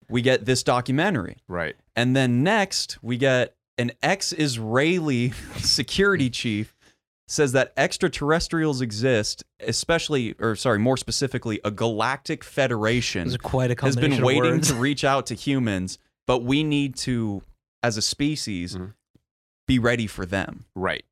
we 0.07 0.21
get 0.21 0.45
this 0.45 0.61
documentary. 0.61 1.37
right. 1.47 1.75
And 1.95 2.15
then 2.15 2.43
next, 2.43 2.99
we 3.01 3.17
get 3.17 3.55
an 3.79 3.91
ex-Israeli 4.03 5.33
security 5.57 6.29
chief 6.29 6.72
says 7.33 7.51
that 7.53 7.73
extraterrestrials 7.75 8.81
exist, 8.81 9.43
especially 9.59 10.35
or 10.39 10.55
sorry, 10.55 10.79
more 10.79 10.97
specifically, 10.97 11.59
a 11.63 11.71
galactic 11.71 12.43
federation 12.43 13.35
quite 13.39 13.71
a 13.71 13.75
has 13.81 13.95
been 13.95 14.21
waiting 14.23 14.61
to 14.61 14.73
reach 14.75 15.03
out 15.03 15.25
to 15.27 15.33
humans, 15.35 15.97
but 16.27 16.43
we 16.43 16.63
need 16.63 16.95
to 16.95 17.43
as 17.81 17.97
a 17.97 18.01
species 18.01 18.75
Mhm. 18.75 18.93
be 19.67 19.79
ready 19.79 20.07
for 20.07 20.25
them. 20.25 20.65
Right. 20.75 21.03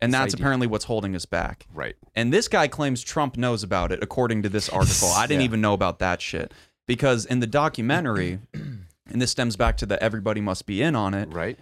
And 0.00 0.12
This 0.12 0.18
that's 0.20 0.34
idea. 0.34 0.44
apparently 0.44 0.66
what's 0.66 0.84
holding 0.84 1.14
us 1.16 1.24
back. 1.26 1.66
Right. 1.72 1.96
And 2.14 2.32
this 2.32 2.48
guy 2.48 2.68
claims 2.68 3.02
Trump 3.02 3.36
knows 3.36 3.62
about 3.62 3.92
it, 3.92 4.02
according 4.02 4.42
to 4.42 4.48
this 4.48 4.68
article. 4.68 5.08
I 5.08 5.26
didn't 5.26 5.40
Yeah. 5.40 5.44
even 5.46 5.60
know 5.60 5.72
about 5.72 5.98
that 6.00 6.20
shit. 6.20 6.52
Because 6.86 7.24
in 7.24 7.40
the 7.40 7.46
documentary, 7.46 8.40
and 8.54 9.20
this 9.22 9.30
stems 9.30 9.56
back 9.56 9.76
to 9.78 9.86
the 9.86 10.02
everybody 10.02 10.40
must 10.40 10.66
be 10.66 10.82
in 10.82 10.94
on 10.94 11.14
it, 11.14 11.28
Right. 11.32 11.58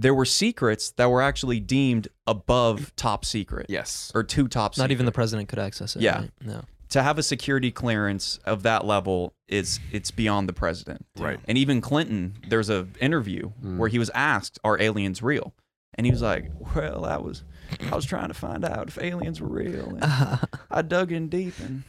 There 0.00 0.14
were 0.14 0.24
secrets 0.24 0.90
that 0.92 1.10
were 1.10 1.20
actually 1.22 1.60
deemed 1.60 2.08
above 2.26 2.94
top 2.96 3.24
secret 3.24 3.66
Yes. 3.68 4.10
or 4.14 4.22
two 4.22 4.48
top 4.48 4.74
secret. 4.74 4.84
Not 4.84 4.90
even 4.92 5.06
the 5.06 5.12
president 5.12 5.48
could 5.48 5.58
access 5.58 5.94
it. 5.96 6.02
Yeah. 6.02 6.20
right? 6.20 6.30
No. 6.44 6.62
to 6.90 7.02
have 7.04 7.18
a 7.18 7.22
security 7.22 7.70
clearance 7.70 8.38
of 8.44 8.64
that 8.64 8.84
level 8.84 9.32
is 9.46 9.78
it's 9.92 10.10
beyond 10.10 10.48
the 10.48 10.52
president. 10.52 11.06
Right. 11.16 11.38
And 11.46 11.56
even 11.56 11.80
Clinton, 11.80 12.34
there's 12.48 12.68
a 12.68 12.88
interview 13.00 13.50
Mm. 13.64 13.76
where 13.76 13.88
he 13.88 13.98
was 13.98 14.10
asked, 14.12 14.58
"Are 14.64 14.76
aliens 14.80 15.22
real?" 15.22 15.54
And 15.94 16.04
he 16.06 16.10
was 16.10 16.20
like, 16.22 16.50
"Well, 16.74 17.04
I 17.04 17.18
was, 17.18 17.44
I 17.92 17.94
was 17.94 18.04
trying 18.06 18.28
to 18.28 18.34
find 18.34 18.64
out 18.64 18.88
if 18.88 18.98
aliens 18.98 19.40
were 19.40 19.48
real. 19.48 19.98
And 20.00 20.04
I 20.70 20.82
dug 20.82 21.12
in 21.12 21.28
deep, 21.28 21.54
and 21.60 21.84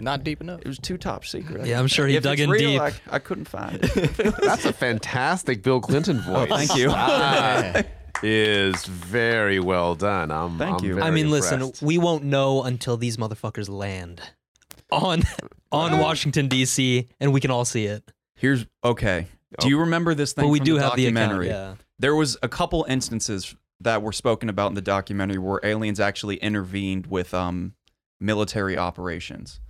Not 0.00 0.24
deep 0.24 0.40
enough. 0.40 0.60
it 0.60 0.66
was 0.68 0.78
too 0.78 0.96
top 0.96 1.24
secret. 1.24 1.66
Yeah, 1.66 1.78
I'm 1.78 1.86
sure 1.86 2.06
he 2.06 2.16
if 2.16 2.22
dug 2.22 2.34
it's 2.34 2.42
in 2.42 2.50
real, 2.50 2.70
deep. 2.70 2.80
I, 2.80 2.92
I 3.10 3.18
couldn't 3.18 3.44
find 3.46 3.78
it. 3.82 3.92
That's 4.42 4.64
a 4.64 4.72
fantastic 4.72 5.62
Bill 5.62 5.80
Clinton 5.80 6.20
voice. 6.20 6.48
Oh, 6.50 6.56
thank 6.56 6.74
you. 6.76 6.88
That 6.88 7.86
is 8.22 8.84
very 8.86 9.60
well 9.60 9.94
done. 9.94 10.30
I'm, 10.30 10.56
Thank 10.58 10.78
I'm 10.80 10.84
you. 10.84 10.94
very 10.94 11.06
I 11.06 11.10
mean, 11.10 11.30
listen, 11.30 11.72
we 11.82 11.98
won't 11.98 12.24
know 12.24 12.62
until 12.62 12.96
these 12.96 13.16
motherfuckers 13.16 13.68
land 13.68 14.22
on 14.90 15.22
on 15.70 15.98
Washington 15.98 16.48
D.C. 16.48 17.08
and 17.20 17.32
we 17.32 17.40
can 17.40 17.50
all 17.50 17.64
see 17.64 17.86
it. 17.86 18.10
Here's 18.34 18.66
okay. 18.84 19.26
Do 19.60 19.68
you 19.68 19.80
remember 19.80 20.14
this 20.14 20.32
thing? 20.32 20.46
But 20.46 20.48
we 20.48 20.58
from 20.58 20.64
do 20.66 20.74
the 20.74 20.82
have 20.82 20.96
the 20.96 21.06
account. 21.06 21.16
documentary? 21.16 21.48
Yeah. 21.48 21.74
There 21.98 22.14
was 22.14 22.38
a 22.42 22.48
couple 22.48 22.84
instances 22.88 23.54
that 23.80 24.00
were 24.02 24.12
spoken 24.12 24.48
about 24.48 24.68
in 24.68 24.74
the 24.74 24.80
documentary 24.82 25.38
where 25.38 25.60
aliens 25.62 26.00
actually 26.00 26.36
intervened 26.36 27.06
with 27.08 27.34
um 27.34 27.74
military 28.20 28.78
operations, 28.78 29.60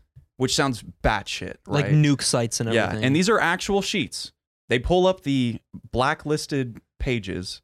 which 0.42 0.54
sounds 0.54 0.82
batshit, 1.02 1.56
right? 1.66 1.84
Like 1.84 1.86
nuke 1.86 2.22
sites 2.22 2.60
and 2.60 2.68
everything. 2.68 2.82
yeah, 2.84 2.88
everything. 2.88 3.04
and 3.06 3.16
these 3.16 3.28
are 3.28 3.38
actual 3.40 3.80
sheets. 3.82 4.32
They 4.68 4.78
pull 4.78 5.06
up 5.06 5.22
the 5.22 5.58
blacklisted 5.92 6.80
pages 6.98 7.62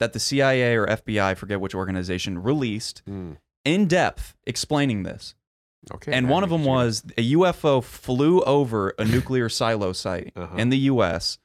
that 0.00 0.12
the 0.12 0.18
CIA 0.20 0.74
or 0.74 0.86
FBI, 0.86 1.22
I 1.22 1.34
forget 1.34 1.60
which 1.60 1.74
organization, 1.74 2.42
released 2.42 3.02
Mm, 3.08 3.36
in 3.64 3.86
depth 3.86 4.34
explaining 4.46 5.02
this. 5.04 5.34
okay. 5.92 6.12
and 6.12 6.28
one 6.28 6.42
of 6.42 6.50
them 6.50 6.64
was 6.64 7.02
a 7.18 7.32
UFO 7.32 7.82
flew 7.84 8.40
over 8.42 8.94
a 8.98 9.04
nuclear 9.04 9.48
silo 9.48 9.92
site 9.92 10.32
Uh-huh. 10.36 10.56
in 10.56 10.70
the 10.70 10.78
US 10.92 11.38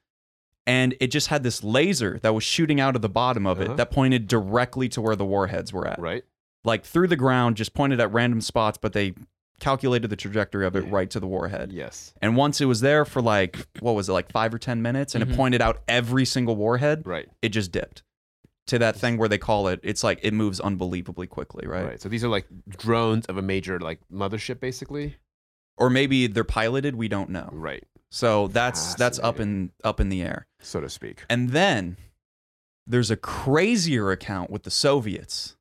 and 0.65 0.95
it 1.01 1.07
just 1.07 1.27
had 1.27 1.43
this 1.43 1.63
laser 1.63 2.19
that 2.21 2.33
was 2.33 2.43
shooting 2.43 2.79
out 2.79 2.95
of 2.95 3.01
the 3.01 3.09
bottom 3.09 3.45
of 3.45 3.59
Uh-huh. 3.59 3.73
it 3.73 3.77
that 3.77 3.91
pointed 3.91 4.27
directly 4.27 4.87
to 4.89 5.01
where 5.01 5.15
the 5.15 5.25
warheads 5.25 5.73
were 5.73 5.87
at. 5.87 5.99
right. 5.99 6.23
Like 6.65 6.83
through 6.85 7.07
the 7.07 7.15
ground, 7.15 7.55
just 7.57 7.73
pointed 7.73 7.99
at 8.01 8.11
random 8.11 8.41
spots, 8.41 8.77
but 8.81 8.91
they 8.93 9.13
calculated 9.59 10.09
the 10.09 10.15
trajectory 10.15 10.65
of 10.65 10.75
it 10.75 10.85
Yeah. 10.85 10.89
right 10.91 11.09
to 11.11 11.19
the 11.19 11.27
warhead. 11.27 11.71
Yes. 11.71 12.13
And 12.21 12.35
once 12.35 12.61
it 12.61 12.65
was 12.65 12.81
there 12.81 13.05
for 13.05 13.21
like, 13.21 13.57
what 13.79 13.93
was 13.93 14.09
it, 14.09 14.13
like 14.13 14.31
five 14.31 14.53
or 14.53 14.57
10 14.59 14.81
minutes, 14.81 15.15
and 15.15 15.23
Mhm. 15.23 15.31
it 15.31 15.35
pointed 15.35 15.61
out 15.61 15.81
every 15.87 16.25
single 16.25 16.55
warhead, 16.55 17.03
Right. 17.05 17.27
it 17.41 17.49
just 17.49 17.71
dipped 17.71 18.03
to 18.67 18.79
that 18.79 18.95
thing 18.95 19.17
where 19.17 19.27
they 19.29 19.37
call 19.37 19.67
it, 19.67 19.79
it's 19.83 20.03
like 20.03 20.19
it 20.21 20.33
moves 20.33 20.59
unbelievably 20.59 21.27
quickly, 21.27 21.67
right? 21.67 21.85
right. 21.85 22.01
So 22.01 22.07
these 22.09 22.23
are 22.23 22.29
like 22.29 22.45
drones 22.69 23.25
of 23.25 23.37
a 23.37 23.41
major 23.41 23.79
like 23.79 23.99
mothership, 24.11 24.59
basically. 24.59 25.17
Or 25.77 25.89
maybe 25.89 26.27
they're 26.27 26.43
piloted, 26.43 26.95
we 26.95 27.07
don't 27.07 27.29
know. 27.29 27.49
Right. 27.51 27.83
So 28.11 28.47
that's 28.49 28.95
that's 28.95 29.17
up 29.19 29.39
in 29.39 29.71
up 29.83 29.99
in 29.99 30.09
the 30.09 30.21
air. 30.21 30.45
So 30.59 30.81
to 30.81 30.89
speak. 30.89 31.23
And 31.29 31.49
then 31.51 31.97
there's 32.85 33.09
a 33.11 33.15
crazier 33.15 34.11
account 34.11 34.49
with 34.49 34.63
the 34.63 34.71
Soviets. 34.71 35.55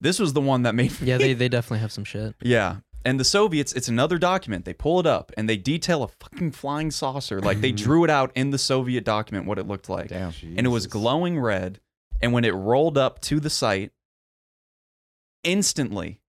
This 0.00 0.18
was 0.18 0.32
the 0.32 0.40
one 0.40 0.62
that 0.62 0.74
made 0.74 0.92
yeah, 1.00 1.18
they 1.18 1.34
they 1.34 1.48
definitely 1.48 1.80
have 1.80 1.92
some 1.92 2.04
shit. 2.04 2.34
Yeah. 2.42 2.76
And 3.04 3.18
the 3.18 3.24
Soviets, 3.24 3.72
it's 3.72 3.88
another 3.88 4.16
document. 4.18 4.64
They 4.64 4.74
pull 4.74 5.00
it 5.00 5.06
up 5.06 5.32
and 5.36 5.48
they 5.48 5.56
detail 5.56 6.02
a 6.04 6.08
fucking 6.08 6.52
flying 6.52 6.90
saucer. 6.90 7.40
Like 7.40 7.60
they 7.60 7.72
drew 7.86 8.04
it 8.04 8.10
out 8.10 8.30
in 8.34 8.50
the 8.50 8.58
Soviet 8.58 9.04
document 9.04 9.46
what 9.46 9.58
it 9.58 9.66
looked 9.66 9.88
like. 9.88 10.08
Damn. 10.08 10.32
And 10.56 10.66
it 10.66 10.70
was 10.70 10.86
glowing 10.86 11.38
red. 11.40 11.80
And 12.20 12.32
when 12.32 12.44
it 12.44 12.52
rolled 12.54 12.96
up 12.96 13.20
to 13.22 13.40
the 13.40 13.50
site, 13.50 13.90
instantly, 15.42 16.20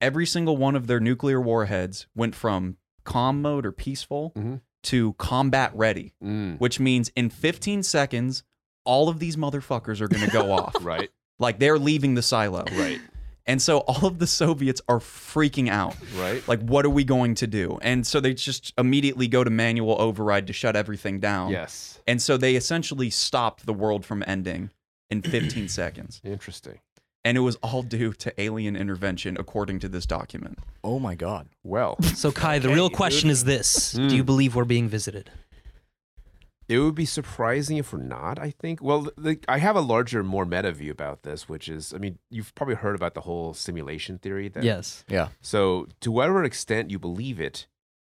every 0.00 0.26
single 0.26 0.56
one 0.56 0.76
of 0.76 0.86
their 0.86 1.00
nuclear 1.00 1.40
warheads 1.40 2.06
went 2.14 2.34
from 2.34 2.76
calm 3.04 3.42
mode 3.42 3.66
or 3.66 3.72
peaceful 3.72 4.32
Mhm. 4.36 4.60
to 4.84 5.14
combat 5.14 5.72
ready, 5.74 6.14
Mm, 6.22 6.58
which 6.60 6.78
means 6.78 7.10
in 7.16 7.30
15 7.30 7.82
seconds, 7.82 8.42
all 8.84 9.08
of 9.08 9.18
these 9.18 9.36
motherfuckers 9.36 10.00
are 10.00 10.08
going 10.08 10.24
to 10.24 10.30
go 10.30 10.52
off. 10.52 10.76
right. 10.84 11.10
Like 11.38 11.58
they're 11.58 11.78
leaving 11.78 12.14
the 12.14 12.22
silo. 12.22 12.64
Right. 12.72 13.00
And 13.50 13.60
so 13.60 13.78
all 13.78 14.06
of 14.06 14.18
the 14.20 14.26
Soviets 14.28 14.80
are 14.88 15.00
freaking 15.00 15.68
out. 15.68 15.96
Right. 16.16 16.46
Like, 16.46 16.60
what 16.60 16.84
are 16.86 16.90
we 16.90 17.02
going 17.02 17.34
to 17.36 17.46
do? 17.48 17.78
And 17.82 18.06
so 18.06 18.20
they 18.20 18.32
just 18.32 18.72
immediately 18.78 19.26
go 19.26 19.42
to 19.42 19.50
manual 19.50 20.00
override 20.00 20.46
to 20.46 20.52
shut 20.52 20.76
everything 20.76 21.18
down. 21.18 21.50
Yes. 21.50 21.98
And 22.06 22.22
so 22.22 22.36
they 22.36 22.54
essentially 22.54 23.10
stopped 23.10 23.66
the 23.66 23.72
world 23.72 24.06
from 24.06 24.22
ending 24.26 24.70
in 25.10 25.20
15 25.22 25.68
seconds. 25.68 26.20
Interesting. 26.22 26.78
And 27.24 27.36
it 27.36 27.40
was 27.40 27.56
all 27.56 27.82
due 27.82 28.12
to 28.14 28.40
alien 28.40 28.76
intervention, 28.76 29.36
according 29.38 29.80
to 29.80 29.88
this 29.88 30.06
document. 30.06 30.58
Oh 30.84 30.98
my 31.00 31.14
god. 31.16 31.48
Well, 31.64 32.00
So 32.02 32.30
Kai, 32.32 32.60
the 32.60 32.70
real 32.70 32.88
question 32.88 33.28
is 33.28 33.44
this: 33.44 33.94
Mm. 33.94 34.08
Do 34.08 34.16
you 34.16 34.24
believe 34.24 34.54
we're 34.54 34.64
being 34.64 34.88
visited? 34.88 35.30
It 36.70 36.78
would 36.78 36.94
be 36.94 37.04
surprising 37.04 37.76
if 37.78 37.92
we're 37.92 38.02
not. 38.02 38.38
I 38.38 38.50
think. 38.50 38.80
Well, 38.82 39.08
the, 39.16 39.38
I 39.48 39.58
have 39.58 39.76
a 39.76 39.80
larger, 39.80 40.22
more 40.22 40.46
meta 40.46 40.72
view 40.72 40.92
about 40.92 41.22
this, 41.24 41.48
which 41.48 41.68
is, 41.68 41.92
I 41.92 41.98
mean, 41.98 42.18
you've 42.30 42.54
probably 42.54 42.76
heard 42.76 42.94
about 42.94 43.14
the 43.14 43.22
whole 43.22 43.52
simulation 43.54 44.18
theory. 44.18 44.48
That, 44.48 44.62
Yes. 44.64 45.04
Yeah. 45.08 45.28
So, 45.40 45.86
to 46.00 46.12
whatever 46.12 46.44
extent 46.44 46.90
you 46.90 46.98
believe 46.98 47.40
it, 47.40 47.66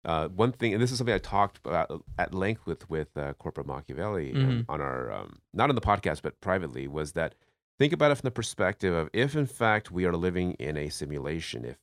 uh, 0.05 0.28
one 0.28 0.53
thing, 0.53 0.72
and 0.74 0.82
this 0.82 0.90
is 0.90 0.98
something 0.98 1.14
I 1.14 1.18
talked 1.18 1.59
about 1.64 2.05
at 2.18 2.34
length 2.34 2.66
with 2.66 2.88
with 2.90 3.16
uh, 3.16 3.34
Corporate 3.34 3.66
Machiavelli 3.66 4.32
um, 4.32 4.38
Mhm. 4.40 4.64
on 4.68 4.80
our, 4.80 5.12
um, 5.12 5.38
not 5.53 5.68
on 5.68 5.74
the 5.74 5.80
podcast, 5.80 6.22
but 6.22 6.40
privately, 6.40 6.88
was 6.88 7.12
that 7.12 7.34
think 7.78 7.92
about 7.92 8.11
it 8.11 8.16
from 8.16 8.26
the 8.26 8.30
perspective 8.32 8.92
of 8.94 9.09
if, 9.12 9.36
in 9.36 9.46
fact, 9.46 9.90
we 9.90 10.05
are 10.07 10.16
living 10.16 10.53
in 10.55 10.76
a 10.76 10.88
simulation, 10.88 11.64
if 11.64 11.76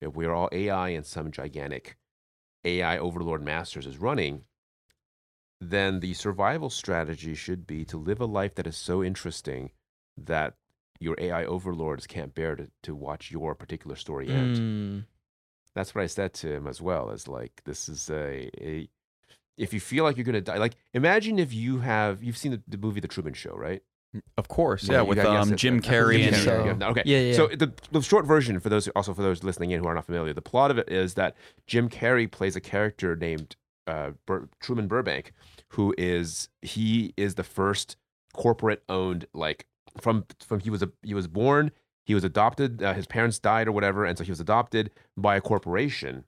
if 0.00 0.16
we 0.16 0.26
are 0.26 0.32
all 0.34 0.48
AI 0.52 0.88
and 0.90 1.04
some 1.06 1.30
gigantic 1.30 1.96
AI 2.64 2.98
overlord 2.98 3.42
masters 3.42 3.86
is 3.86 3.98
running, 3.98 4.44
then 5.60 6.00
the 6.00 6.14
survival 6.14 6.70
strategy 6.70 7.34
should 7.34 7.66
be 7.66 7.84
to 7.84 7.96
live 7.96 8.20
a 8.20 8.26
life 8.26 8.54
that 8.54 8.66
is 8.66 8.76
so 8.76 9.02
interesting 9.02 9.70
that 10.16 10.54
your 11.00 11.16
AI 11.18 11.44
overlords 11.44 12.06
can't 12.06 12.34
bear 12.34 12.56
to, 12.56 12.68
to 12.82 12.94
watch 12.94 13.30
your 13.30 13.54
particular 13.54 13.96
story 13.96 14.28
end. 14.28 14.56
Mm. 14.56 15.04
That's 15.74 15.94
what 15.94 16.02
I 16.02 16.06
said 16.06 16.32
to 16.34 16.52
him 16.52 16.66
as 16.66 16.80
well. 16.80 17.10
As 17.10 17.28
like, 17.28 17.62
this 17.64 17.88
is 17.88 18.10
a, 18.10 18.50
a 18.60 18.88
if 19.56 19.72
you 19.72 19.80
feel 19.80 20.04
like 20.04 20.16
you're 20.16 20.24
gonna 20.24 20.40
die, 20.40 20.58
like 20.58 20.76
imagine 20.94 21.38
if 21.38 21.52
you 21.52 21.78
have 21.80 22.22
you've 22.22 22.36
seen 22.36 22.52
the, 22.52 22.62
the 22.66 22.78
movie 22.78 23.00
The 23.00 23.08
Truman 23.08 23.34
Show, 23.34 23.54
right? 23.54 23.82
Of 24.38 24.48
course, 24.48 24.88
Well, 24.88 24.98
yeah, 24.98 25.02
with 25.02 25.16
gotta 25.16 25.38
um, 25.38 25.52
it. 25.52 25.56
Jim 25.56 25.82
Carrey 25.82 26.26
and 26.26 26.34
yeah, 26.34 26.78
yeah. 26.78 26.88
Okay. 26.88 27.02
Yeah, 27.04 27.18
yeah. 27.18 27.36
So 27.36 27.48
the, 27.48 27.72
the 27.92 28.00
short 28.00 28.24
version 28.24 28.58
for 28.58 28.70
those 28.70 28.88
also 28.88 29.12
for 29.12 29.22
those 29.22 29.44
listening 29.44 29.72
in 29.72 29.80
who 29.80 29.86
are 29.86 29.94
not 29.94 30.06
familiar, 30.06 30.32
the 30.32 30.40
plot 30.40 30.70
of 30.70 30.78
it 30.78 30.90
is 30.90 31.14
that 31.14 31.36
Jim 31.66 31.90
Carrey 31.90 32.30
plays 32.30 32.56
a 32.56 32.60
character 32.60 33.14
named 33.14 33.56
uh, 33.88 34.10
Bur- 34.26 34.48
Truman 34.60 34.86
Burbank, 34.86 35.32
who 35.70 35.94
is 35.98 36.48
he 36.62 37.12
is 37.16 37.34
the 37.34 37.42
first 37.44 37.96
corporate 38.34 38.82
owned 38.88 39.26
like 39.34 39.66
from 40.00 40.24
from 40.40 40.60
he 40.60 40.70
was 40.70 40.82
a 40.82 40.90
he 41.02 41.14
was 41.14 41.26
born 41.26 41.70
he 42.04 42.14
was 42.14 42.22
adopted 42.24 42.82
uh, 42.82 42.92
his 42.94 43.06
parents 43.06 43.38
died 43.38 43.66
or 43.66 43.72
whatever 43.72 44.04
and 44.04 44.16
so 44.18 44.22
he 44.22 44.30
was 44.30 44.38
adopted 44.38 44.90
by 45.16 45.34
a 45.34 45.40
corporation 45.40 46.24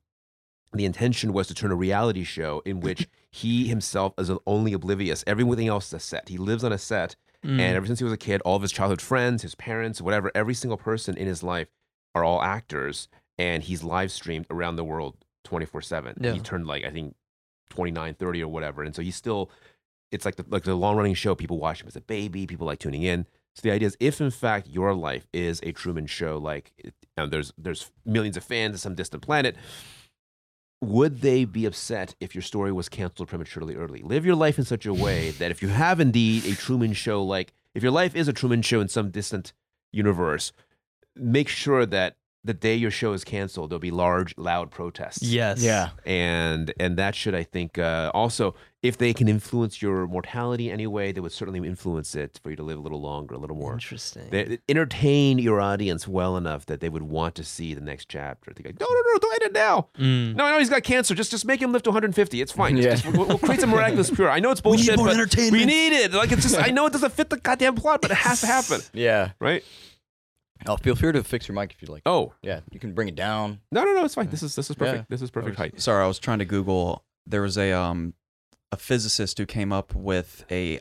the 0.72 0.84
intention 0.84 1.32
was 1.32 1.46
to 1.46 1.54
turn 1.54 1.70
a 1.70 1.74
reality 1.76 2.24
show 2.24 2.62
in 2.64 2.80
which 2.86 3.06
he 3.30 3.68
himself 3.68 4.12
is 4.18 4.30
only 4.46 4.72
oblivious 4.72 5.22
everything 5.26 5.68
else 5.68 5.88
is 5.88 5.92
a 5.94 6.00
set 6.00 6.28
he 6.30 6.38
lives 6.38 6.64
on 6.64 6.72
a 6.72 6.78
set 6.78 7.14
Mm. 7.44 7.52
and 7.58 7.74
ever 7.76 7.86
since 7.86 7.98
he 7.98 8.04
was 8.04 8.12
a 8.12 8.18
kid, 8.18 8.42
all 8.42 8.56
of 8.56 8.60
his 8.60 8.70
childhood 8.70 9.00
friends, 9.00 9.40
his 9.40 9.54
parents, 9.54 10.02
whatever, 10.02 10.30
every 10.34 10.52
single 10.52 10.76
person 10.76 11.16
in 11.16 11.26
his 11.26 11.42
life 11.42 11.68
are 12.14 12.22
all 12.22 12.42
actors. 12.42 13.08
And 13.38 13.62
he's 13.62 13.82
live 13.82 14.12
streamed 14.12 14.44
around 14.50 14.76
the 14.76 14.84
world 14.84 15.16
24 15.44 15.80
7. 15.80 16.16
He 16.34 16.40
turned 16.40 16.66
like, 16.66 16.84
I 16.84 16.90
think, 16.90 17.14
29, 17.70 18.14
30 18.14 18.42
or 18.42 18.48
whatever. 18.48 18.82
And 18.82 18.94
so 18.94 19.02
he's 19.02 19.16
still, 19.16 19.50
it's 20.12 20.24
like 20.24 20.36
the, 20.36 20.44
like 20.48 20.64
the 20.64 20.74
long 20.74 20.96
running 20.96 21.14
show. 21.14 21.34
People 21.34 21.58
watch 21.58 21.80
him 21.80 21.88
as 21.88 21.96
a 21.96 22.00
baby, 22.00 22.46
people 22.46 22.66
like 22.66 22.78
tuning 22.78 23.02
in. 23.02 23.26
So 23.54 23.62
the 23.62 23.72
idea 23.72 23.88
is 23.88 23.96
if 24.00 24.20
in 24.20 24.30
fact 24.30 24.68
your 24.68 24.94
life 24.94 25.26
is 25.32 25.60
a 25.62 25.72
Truman 25.72 26.06
show, 26.06 26.38
like 26.38 26.72
and 27.16 27.30
there's 27.32 27.52
there's 27.58 27.90
millions 28.04 28.36
of 28.36 28.44
fans 28.44 28.74
in 28.74 28.78
some 28.78 28.94
distant 28.94 29.22
planet, 29.22 29.56
would 30.80 31.20
they 31.20 31.44
be 31.44 31.66
upset 31.66 32.14
if 32.20 32.34
your 32.34 32.42
story 32.42 32.72
was 32.72 32.88
canceled 32.88 33.28
prematurely 33.28 33.74
early? 33.74 34.02
Live 34.02 34.24
your 34.24 34.36
life 34.36 34.58
in 34.58 34.64
such 34.64 34.86
a 34.86 34.94
way 34.94 35.30
that 35.38 35.50
if 35.50 35.62
you 35.62 35.68
have 35.68 36.00
indeed 36.00 36.46
a 36.46 36.54
Truman 36.54 36.92
show, 36.92 37.22
like 37.22 37.52
if 37.74 37.82
your 37.82 37.92
life 37.92 38.14
is 38.14 38.28
a 38.28 38.32
Truman 38.32 38.62
show 38.62 38.80
in 38.80 38.88
some 38.88 39.10
distant 39.10 39.52
universe, 39.92 40.52
make 41.16 41.48
sure 41.48 41.84
that 41.86 42.16
the 42.42 42.54
day 42.54 42.74
your 42.74 42.90
show 42.90 43.12
is 43.12 43.22
canceled, 43.24 43.70
there'll 43.70 43.78
be 43.80 43.90
large, 43.90 44.34
loud 44.38 44.70
protests. 44.70 45.22
yes. 45.22 45.62
Yeah. 45.62 45.90
And 46.06 46.72
and 46.80 46.96
that 46.96 47.14
should, 47.14 47.34
I 47.34 47.42
think, 47.42 47.76
uh, 47.78 48.10
also, 48.14 48.54
if 48.82 48.96
they 48.96 49.12
can 49.12 49.28
influence 49.28 49.82
your 49.82 50.06
mortality 50.06 50.70
anyway, 50.70 51.12
they 51.12 51.20
would 51.20 51.32
certainly 51.32 51.60
influence 51.68 52.14
it 52.14 52.40
for 52.42 52.48
you 52.48 52.56
to 52.56 52.62
live 52.62 52.78
a 52.78 52.80
little 52.80 53.00
longer, 53.02 53.34
a 53.34 53.38
little 53.38 53.56
more. 53.56 53.74
Interesting. 53.74 54.28
They, 54.30 54.44
they 54.44 54.58
entertain 54.70 55.38
your 55.38 55.60
audience 55.60 56.08
well 56.08 56.38
enough 56.38 56.64
that 56.64 56.80
they 56.80 56.88
would 56.88 57.02
want 57.02 57.34
to 57.34 57.44
see 57.44 57.74
the 57.74 57.82
next 57.82 58.08
chapter. 58.08 58.54
They 58.54 58.62
go, 58.62 58.70
no, 58.70 58.86
no, 58.88 59.02
no, 59.12 59.18
don't 59.18 59.32
end 59.34 59.42
it 59.42 59.52
now. 59.52 59.88
Mm. 59.98 60.34
No, 60.34 60.48
no, 60.50 60.58
he's 60.58 60.70
got 60.70 60.82
cancer. 60.82 61.14
Just, 61.14 61.30
just 61.30 61.44
make 61.44 61.60
him 61.60 61.72
live 61.72 61.82
to 61.82 61.90
150. 61.90 62.40
It's 62.40 62.52
fine. 62.52 62.78
Yeah. 62.78 62.94
Just- 62.94 63.04
we'll, 63.14 63.26
we'll 63.26 63.38
create 63.38 63.60
some 63.60 63.68
miraculous 63.68 64.08
cure. 64.14 64.30
I 64.30 64.40
know 64.40 64.50
it's 64.50 64.62
bullshit. 64.62 64.86
We 64.86 64.92
need 64.92 64.96
more 64.96 65.06
but 65.08 65.12
entertainment. 65.14 65.52
we 65.52 65.66
need 65.66 65.92
it. 65.92 66.12
Like 66.14 66.32
it's 66.32 66.40
just, 66.42 66.58
I 66.58 66.70
know 66.70 66.86
it 66.86 66.94
doesn't 66.94 67.12
fit 67.12 67.28
the 67.28 67.36
goddamn 67.36 67.74
plot, 67.74 68.00
but 68.00 68.10
it 68.12 68.16
has 68.16 68.40
to 68.40 68.46
happen, 68.46 68.80
Yeah. 68.94 69.32
right? 69.40 69.62
Oh, 70.66 70.76
feel 70.76 70.94
free 70.94 71.12
to 71.12 71.22
fix 71.24 71.48
your 71.48 71.54
mic 71.54 71.72
if 71.72 71.82
you 71.82 71.88
like. 71.88 72.02
Oh, 72.06 72.34
Yeah, 72.42 72.60
you 72.70 72.78
can 72.80 72.92
bring 72.92 73.08
it 73.08 73.14
down. 73.14 73.60
no, 73.72 73.84
no, 73.84 73.94
no, 73.94 74.04
it's 74.04 74.14
fine. 74.14 74.28
This 74.30 74.42
is 74.42 74.54
this 74.54 74.70
is 74.70 74.76
perfect. 74.76 74.98
Yeah. 74.98 75.04
This 75.08 75.22
is 75.22 75.30
perfect 75.30 75.56
height. 75.56 75.80
Sorry, 75.80 76.04
I 76.04 76.06
was 76.06 76.18
trying 76.18 76.38
to 76.40 76.44
Google. 76.44 77.04
There 77.26 77.42
was 77.42 77.56
a 77.58 77.72
um 77.72 78.14
a 78.72 78.76
physicist 78.76 79.38
who 79.38 79.46
came 79.46 79.72
up 79.72 79.94
with 79.94 80.44
a 80.50 80.80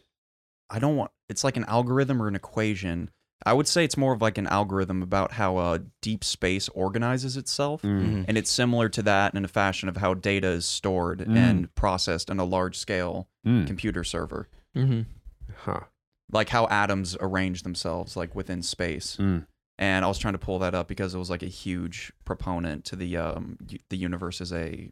I 0.70 0.80
don't 0.80 0.96
want 0.96 1.12
it's 1.30 1.44
like 1.44 1.58
an 1.58 1.66
algorithm 1.66 2.22
or 2.22 2.28
an 2.28 2.36
equation. 2.36 3.10
I 3.46 3.54
would 3.54 3.68
say 3.70 3.86
it's 3.86 3.96
more 3.96 4.14
of 4.14 4.22
like 4.22 4.38
an 4.38 4.48
algorithm 4.48 5.02
about 5.02 5.32
how 5.32 5.56
uh, 5.56 5.78
deep 6.02 6.26
space 6.26 6.68
organizes 6.70 7.38
itself. 7.38 7.82
Mm. 7.84 8.26
And 8.28 8.38
it's 8.38 8.52
similar 8.52 8.90
to 8.90 9.02
that 9.04 9.34
in 9.34 9.46
a 9.46 9.48
fashion 9.48 9.88
of 9.88 9.96
how 9.96 10.14
data 10.14 10.48
is 10.50 10.66
stored 10.66 11.20
Mm. 11.20 11.38
and 11.38 11.74
processed 11.76 12.30
in 12.30 12.38
a 12.40 12.44
large 12.44 12.78
scale 12.78 13.30
Mm. 13.48 13.66
computer 13.66 14.04
server. 14.04 14.50
hmm 14.74 15.04
Huh. 15.60 15.80
Like 16.32 16.50
how 16.50 16.68
atoms 16.68 17.16
arrange 17.22 17.64
themselves 17.64 18.18
like 18.18 18.36
within 18.36 18.62
space. 18.62 19.16
Mm. 19.18 19.46
And 19.80 20.04
I 20.04 20.10
was 20.10 20.18
trying 20.20 20.34
to 20.34 20.40
pull 20.40 20.60
that 20.60 20.76
up 20.76 20.90
because 20.90 21.16
it 21.16 21.18
was 21.18 21.30
like 21.30 21.42
a 21.42 21.48
huge 21.48 22.12
proponent 22.26 22.84
to 22.86 22.96
the 22.98 23.16
um 23.18 23.58
the 23.90 23.98
universe 23.98 24.42
as 24.42 24.52
a 24.52 24.92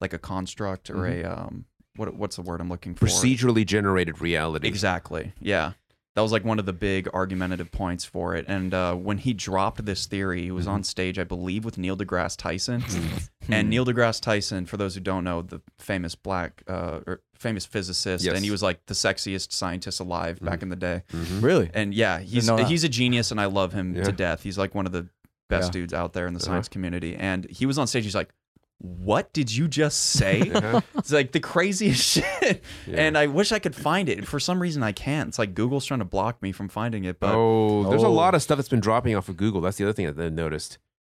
like 0.00 0.14
a 0.14 0.18
construct 0.18 0.90
or 0.90 1.06
a 1.06 1.22
um 1.24 1.66
what 1.96 2.14
what's 2.14 2.36
the 2.36 2.42
word 2.42 2.60
I'm 2.62 2.70
looking 2.70 2.94
for? 2.94 3.04
Procedurally 3.04 3.66
generated 3.66 4.20
reality. 4.20 4.66
Exactly. 4.66 5.32
Yeah. 5.40 5.72
That 6.14 6.22
was 6.22 6.30
like 6.30 6.44
one 6.44 6.60
of 6.60 6.66
the 6.66 6.72
big 6.72 7.08
argumentative 7.12 7.72
points 7.72 8.04
for 8.04 8.36
it. 8.36 8.44
And 8.46 8.72
uh, 8.72 8.94
when 8.94 9.18
he 9.18 9.32
dropped 9.32 9.84
this 9.84 10.06
theory, 10.06 10.42
he 10.42 10.50
was 10.52 10.68
on 10.68 10.84
stage, 10.84 11.18
I 11.18 11.24
believe, 11.24 11.64
with 11.64 11.76
Neil 11.76 11.96
deGrasse 11.96 12.36
Tyson. 12.36 12.84
and 13.48 13.68
Neil 13.68 13.84
deGrasse 13.84 14.20
Tyson, 14.20 14.64
for 14.66 14.76
those 14.76 14.94
who 14.94 15.00
don't 15.00 15.24
know, 15.24 15.42
the 15.42 15.60
famous 15.80 16.14
black, 16.14 16.62
uh, 16.68 17.00
or 17.04 17.20
famous 17.36 17.66
physicist, 17.66 18.24
Yes. 18.24 18.36
and 18.36 18.44
he 18.44 18.50
was 18.52 18.62
like 18.62 18.86
the 18.86 18.94
sexiest 18.94 19.52
scientist 19.52 19.98
alive 19.98 20.38
back 20.40 20.62
in 20.62 20.68
the 20.68 20.76
day. 20.76 21.02
Mhm. 21.12 21.42
Really? 21.42 21.70
And 21.74 21.92
yeah, 21.92 22.20
he's 22.20 22.48
he's 22.68 22.84
a 22.84 22.88
genius, 22.88 23.32
and 23.32 23.40
I 23.40 23.46
love 23.46 23.72
him 23.72 23.96
Yeah. 23.96 24.04
to 24.04 24.12
death. 24.12 24.44
He's 24.44 24.56
like 24.56 24.72
one 24.74 24.86
of 24.86 24.92
the 24.92 25.08
best 25.50 25.68
Yeah. 25.68 25.80
dudes 25.80 25.92
out 25.92 26.12
there 26.12 26.26
in 26.28 26.32
the 26.34 26.38
Uh-huh. 26.40 26.46
science 26.52 26.68
community. 26.68 27.16
And 27.16 27.44
he 27.50 27.66
was 27.66 27.76
on 27.76 27.86
stage. 27.88 28.04
He's 28.04 28.14
like, 28.14 28.30
"What 28.78 29.32
did 29.32 29.54
you 29.54 29.68
just 29.68 29.98
say?" 30.12 30.50
Uh-huh. 30.54 30.80
it's 30.96 31.12
like 31.12 31.32
the 31.32 31.40
craziest 31.40 32.02
shit. 32.42 32.62
Yeah. 32.86 32.96
And 32.96 33.16
I 33.18 33.26
wish 33.26 33.52
I 33.52 33.58
could 33.58 33.74
find 33.74 34.08
it. 34.08 34.26
For 34.26 34.38
some 34.40 34.60
reason, 34.60 34.82
I 34.82 34.92
can't. 34.92 35.28
It's 35.28 35.38
like 35.38 35.54
Google's 35.54 35.86
trying 35.86 36.00
to 36.00 36.04
block 36.04 36.40
me 36.42 36.52
from 36.52 36.68
finding 36.68 37.04
it. 37.04 37.18
But 37.20 37.34
oh, 37.34 37.88
there's 37.90 38.02
a 38.02 38.06
Oh. 38.06 38.12
lot 38.12 38.34
of 38.34 38.42
stuff 38.42 38.56
that's 38.58 38.68
been 38.68 38.80
dropping 38.80 39.14
off 39.16 39.28
of 39.28 39.36
Google. 39.36 39.60
That's 39.60 39.76
the 39.76 39.84
other 39.84 39.92
thing 39.92 40.06
that 40.12 40.18
I 40.22 40.28
noticed. 40.28 40.78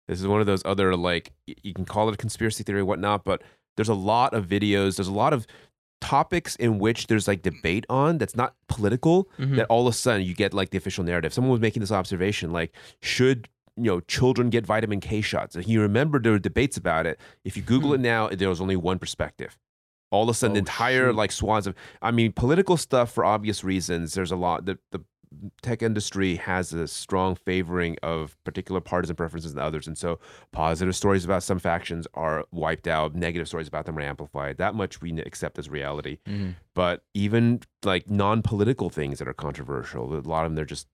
This 0.08 0.20
is 0.20 0.26
one 0.26 0.40
of 0.40 0.46
those 0.46 0.62
other 0.66 0.94
like 0.96 1.32
you 1.46 1.72
can 1.72 1.84
call 1.86 2.08
it 2.08 2.14
a 2.14 2.18
conspiracy 2.18 2.62
theory 2.64 2.80
or 2.80 2.84
whatnot, 2.84 3.24
but 3.24 3.42
there's 3.76 3.88
a 3.88 3.94
lot 3.94 4.34
of 4.34 4.46
videos. 4.46 4.96
There's 4.96 5.08
a 5.08 5.12
lot 5.12 5.32
of 5.32 5.46
topics 6.00 6.54
in 6.56 6.78
which 6.78 7.06
there's 7.06 7.26
like 7.26 7.40
debate 7.42 7.86
on 7.88 8.18
that's 8.18 8.36
not 8.36 8.54
political. 8.68 9.28
Mhm. 9.38 9.56
That 9.56 9.66
all 9.68 9.88
of 9.88 9.94
a 9.94 9.96
sudden 9.96 10.26
you 10.26 10.34
get 10.34 10.52
like 10.52 10.70
the 10.70 10.76
official 10.78 11.02
narrative. 11.04 11.32
Someone 11.32 11.52
was 11.52 11.60
making 11.60 11.80
this 11.80 11.90
observation, 11.90 12.50
like 12.52 12.74
should 13.00 13.48
you 13.76 13.84
know 13.84 14.00
children 14.00 14.50
get 14.50 14.64
vitamin 14.66 15.00
K 15.00 15.20
shots? 15.20 15.56
And 15.56 15.66
you 15.66 15.80
remember 15.80 16.18
there 16.20 16.32
were 16.32 16.38
debates 16.38 16.76
about 16.76 17.06
it. 17.06 17.18
If 17.44 17.56
you 17.56 17.62
Google 17.62 17.94
it 17.94 18.00
now, 18.00 18.28
there 18.28 18.48
was 18.48 18.60
only 18.60 18.76
one 18.76 18.98
perspective. 18.98 19.58
All 20.10 20.24
of 20.24 20.28
a 20.28 20.34
sudden, 20.34 20.56
Oh, 20.56 20.58
entire 20.58 21.08
shoot. 21.08 21.16
like 21.16 21.32
swaths 21.32 21.66
of 21.66 21.74
I 22.02 22.10
mean, 22.10 22.32
political 22.32 22.76
stuff 22.76 23.10
for 23.12 23.24
obvious 23.24 23.64
reasons. 23.64 24.14
There's 24.14 24.30
a 24.32 24.36
lot. 24.36 24.64
The 24.66 24.78
the 24.92 25.00
tech 25.62 25.82
industry 25.82 26.36
has 26.36 26.72
a 26.72 26.86
strong 26.86 27.34
favoring 27.34 27.96
of 28.04 28.36
particular 28.44 28.80
partisan 28.80 29.16
preferences 29.16 29.52
than 29.52 29.64
others, 29.64 29.88
and 29.88 29.98
so 29.98 30.20
positive 30.52 30.94
stories 30.94 31.24
about 31.24 31.42
some 31.42 31.58
factions 31.58 32.06
are 32.14 32.44
wiped 32.52 32.86
out. 32.86 33.16
Negative 33.16 33.48
stories 33.48 33.66
about 33.66 33.86
them 33.86 33.98
are 33.98 34.02
amplified. 34.02 34.58
That 34.58 34.76
much 34.76 35.00
we 35.00 35.10
accept 35.22 35.58
as 35.58 35.68
reality. 35.68 36.18
Mhm. 36.28 36.54
But 36.74 37.02
even 37.14 37.62
like 37.84 38.08
non-political 38.08 38.90
things 38.90 39.18
that 39.18 39.26
are 39.26 39.34
controversial, 39.34 40.14
a 40.14 40.20
lot 40.20 40.44
of 40.44 40.52
them 40.52 40.54
they're 40.54 40.64
just 40.64 40.86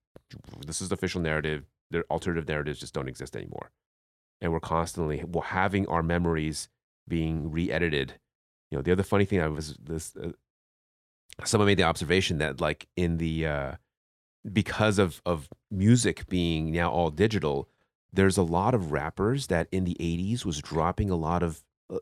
this 0.65 0.81
is 0.81 0.89
the 0.89 0.95
official 0.95 1.21
narrative. 1.21 1.65
Their 1.91 2.05
alternative 2.09 2.47
narratives 2.47 2.79
just 2.79 2.93
don't 2.93 3.07
exist 3.07 3.35
anymore, 3.35 3.71
and 4.39 4.51
we're 4.51 4.59
constantly 4.59 5.23
having 5.43 5.87
our 5.87 6.01
memories 6.01 6.69
being 7.07 7.51
re-edited. 7.51 8.15
You 8.69 8.77
know, 8.77 8.81
the 8.81 8.93
other 8.93 9.03
funny 9.03 9.25
thing 9.25 9.41
I 9.41 9.47
was 9.47 9.75
this. 9.81 10.15
Uh, 10.15 10.31
someone 11.43 11.67
made 11.67 11.77
the 11.77 11.83
observation 11.83 12.37
that 12.39 12.61
like 12.61 12.87
in 12.95 13.17
the 13.17 13.45
uh, 13.45 13.71
because 14.51 14.97
of 14.99 15.21
of 15.25 15.49
music 15.69 16.27
being 16.27 16.71
now 16.71 16.89
all 16.91 17.09
digital, 17.09 17.69
there's 18.11 18.37
a 18.37 18.43
lot 18.43 18.73
of 18.73 18.91
rappers 18.91 19.47
that 19.47 19.67
in 19.71 19.83
the 19.83 19.97
'80s 19.99 20.45
was 20.45 20.61
dropping 20.61 21.09
a 21.09 21.15
lot 21.15 21.43
of. 21.43 21.63
Uh, 21.89 21.99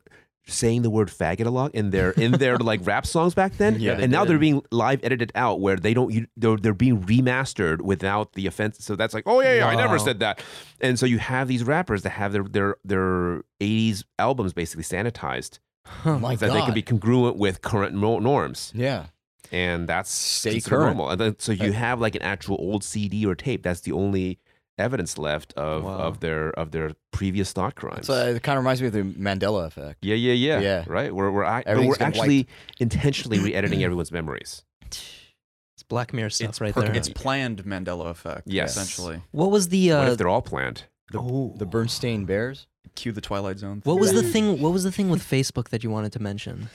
saying 0.47 0.81
the 0.81 0.89
word 0.89 1.09
faggot 1.09 1.45
a 1.45 1.49
lot 1.49 1.73
in 1.75 1.91
their 1.91 2.11
in 2.11 2.31
their 2.33 2.57
like 2.71 2.79
rap 2.83 3.05
songs 3.05 3.33
back 3.35 3.55
then 3.57 3.79
Yeah, 3.79 3.93
they 3.95 4.03
and 4.03 4.11
now 4.11 4.23
did. 4.23 4.31
they're 4.31 4.39
being 4.39 4.61
live 4.71 4.99
edited 5.03 5.31
out 5.35 5.59
where 5.59 5.75
they 5.75 5.93
don't 5.93 6.11
you, 6.11 6.25
they're, 6.37 6.57
they're 6.57 6.73
being 6.73 7.01
remastered 7.03 7.81
without 7.81 8.33
the 8.33 8.47
offense 8.47 8.83
so 8.83 8.95
that's 8.95 9.13
like 9.13 9.25
oh 9.27 9.41
yeah, 9.41 9.55
yeah 9.57 9.67
i 9.67 9.75
never 9.75 9.99
said 9.99 10.19
that 10.21 10.41
and 10.81 10.97
so 10.97 11.05
you 11.05 11.19
have 11.19 11.47
these 11.47 11.63
rappers 11.63 12.01
that 12.01 12.09
have 12.11 12.31
their 12.33 12.43
their 12.43 12.75
their 12.83 13.43
80s 13.59 14.03
albums 14.17 14.53
basically 14.53 14.83
sanitized 14.83 15.59
Huh. 15.85 16.19
My 16.19 16.35
so 16.35 16.45
that 16.45 16.47
God. 16.49 16.55
they 16.61 16.65
can 16.65 16.73
be 16.75 16.81
congruent 16.83 17.37
with 17.37 17.61
current 17.61 17.95
norms 17.95 18.71
Yeah. 18.75 19.05
and 19.51 19.87
that's 19.89 20.11
Stay 20.11 20.61
current. 20.61 20.85
normal. 20.97 21.09
And 21.09 21.19
then, 21.19 21.35
so 21.39 21.51
you 21.51 21.69
uh, 21.69 21.73
have 21.73 21.99
like 21.99 22.13
an 22.15 22.21
actual 22.21 22.57
old 22.59 22.83
CD 22.83 23.25
or 23.25 23.33
tape. 23.33 23.63
That's 23.63 23.81
the 23.81 23.93
only 23.93 24.37
evidence 24.80 25.17
left 25.17 25.53
of, 25.53 25.84
Wow. 25.84 25.97
of 25.97 26.19
their 26.21 26.49
of 26.51 26.71
their 26.71 26.91
previous 27.11 27.51
thought 27.51 27.75
crimes. 27.75 28.07
So 28.07 28.13
it 28.13 28.41
kind 28.43 28.57
of 28.57 28.63
reminds 28.63 28.82
me 28.82 28.88
of 28.88 28.93
the 28.93 29.03
Mandela 29.03 29.65
effect. 29.67 29.97
yeah, 30.03 30.15
yeah, 30.15 30.34
yeah, 30.34 30.59
Yeah. 30.59 30.84
Right. 30.88 31.13
We're 31.13 31.30
we're, 31.32 31.43
act- 31.43 31.67
but 31.67 31.77
we're 31.86 31.95
been 31.97 32.07
actually 32.07 32.47
intentionally 32.80 33.39
re-editing 33.43 33.84
everyone's 33.84 34.11
memories. 34.11 34.63
It's 35.75 35.84
Black 35.88 36.13
Mirror 36.13 36.30
stuff 36.32 36.49
it's 36.49 36.61
right 36.61 36.73
per- 36.73 36.82
there. 36.82 36.95
It's 36.95 37.09
planned 37.09 37.63
Mandela 37.65 38.09
effect. 38.09 38.43
Yes. 38.47 38.71
essentially. 38.75 39.21
what 39.32 39.51
was 39.51 39.69
the 39.69 39.91
what 39.91 40.07
uh, 40.07 40.11
if 40.11 40.17
they're 40.17 40.27
all 40.30 40.41
planned? 40.41 40.84
The, 41.11 41.19
Oh. 41.19 41.53
the 41.57 41.65
Bernstein 41.65 42.25
Bears. 42.25 42.67
Cue 42.95 43.11
the 43.11 43.21
Twilight 43.21 43.59
Zone. 43.59 43.82
What 43.86 43.99
was 43.99 44.13
the 44.13 44.23
thing? 44.23 44.61
What 44.61 44.73
was 44.73 44.84
the 44.84 44.91
thing 44.91 45.09
with 45.09 45.21
Facebook 45.36 45.69
that 45.69 45.84
you 45.84 45.89
wanted 45.89 46.11
to 46.13 46.19
mention? 46.21 46.69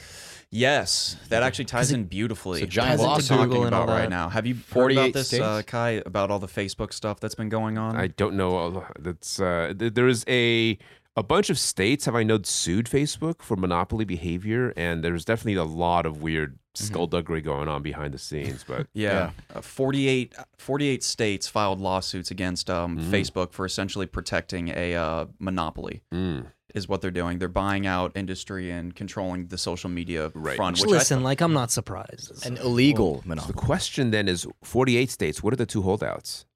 Yes, 0.54 1.16
that 1.30 1.42
actually 1.42 1.64
ties 1.64 1.90
it- 1.90 1.94
in 1.96 2.04
beautifully. 2.04 2.62
it's 2.62 2.68
a 2.68 2.70
giant 2.70 2.92
That's 2.92 3.02
what 3.02 3.08
lawsuit. 3.14 3.30
we're 3.30 3.36
talking 3.38 3.52
Google 3.54 3.66
about 3.68 3.88
right 3.88 4.08
now. 4.08 4.28
Have 4.28 4.46
you 4.46 4.54
heard 4.54 4.64
48 4.64 5.00
about 5.00 5.12
this, 5.12 5.32
uh, 5.34 5.54
states? 5.56 5.70
Kai? 5.70 5.90
About 6.06 6.30
all 6.30 6.38
the 6.38 6.46
Facebook 6.46 6.92
stuff 6.92 7.18
that's 7.18 7.34
been 7.34 7.48
going 7.48 7.76
on? 7.76 7.96
I 7.96 8.06
don't 8.06 8.36
know. 8.36 8.84
That's 8.98 9.40
uh, 9.40 9.74
th- 9.76 9.94
there 9.94 10.06
is 10.06 10.24
a 10.28 10.78
a 11.16 11.22
bunch 11.22 11.48
of 11.50 11.58
states 11.58 12.06
have 12.06 12.14
I 12.16 12.22
know 12.24 12.40
sued 12.42 12.86
Facebook 12.86 13.42
for 13.42 13.56
monopoly 13.56 14.04
behavior, 14.04 14.72
and 14.76 15.02
there's 15.02 15.24
definitely 15.24 15.54
a 15.54 15.64
lot 15.64 16.06
of 16.06 16.22
weird 16.22 16.58
skullduggery 16.76 17.40
going 17.40 17.68
on 17.68 17.82
behind 17.82 18.12
the 18.14 18.18
scenes. 18.18 18.64
But 18.66 18.88
Yeah. 18.94 19.30
Uh, 19.54 19.60
48, 19.60 20.34
48 20.58 21.04
states 21.04 21.46
filed 21.46 21.80
lawsuits 21.80 22.32
against 22.32 22.68
um, 22.68 22.98
Mhm. 22.98 23.10
Facebook 23.10 23.52
for 23.52 23.64
essentially 23.64 24.06
protecting 24.06 24.70
a 24.70 24.94
uh, 24.96 25.26
monopoly, 25.38 26.02
mm, 26.12 26.46
is 26.74 26.88
what 26.88 27.00
they're 27.00 27.10
doing. 27.10 27.38
They're 27.38 27.48
buying 27.48 27.86
out 27.86 28.12
industry 28.16 28.70
and 28.70 28.94
controlling 28.94 29.46
the 29.46 29.56
social 29.58 29.88
media 29.88 30.30
Right. 30.34 30.56
front. 30.56 30.76
Which, 30.78 30.82
Which 30.86 30.94
I 30.94 30.98
listen, 30.98 31.22
like 31.22 31.40
I'm 31.40 31.52
not 31.52 31.70
surprised. 31.70 32.30
It's- 32.32 32.46
An 32.46 32.56
illegal 32.56 33.22
so 33.26 33.46
the 33.46 33.52
question 33.52 34.10
then 34.10 34.28
is: 34.28 34.46
48 34.62 35.10
states. 35.10 35.42
What 35.42 35.52
are 35.52 35.56
the 35.56 35.66
two 35.66 35.82
holdouts? 35.82 36.46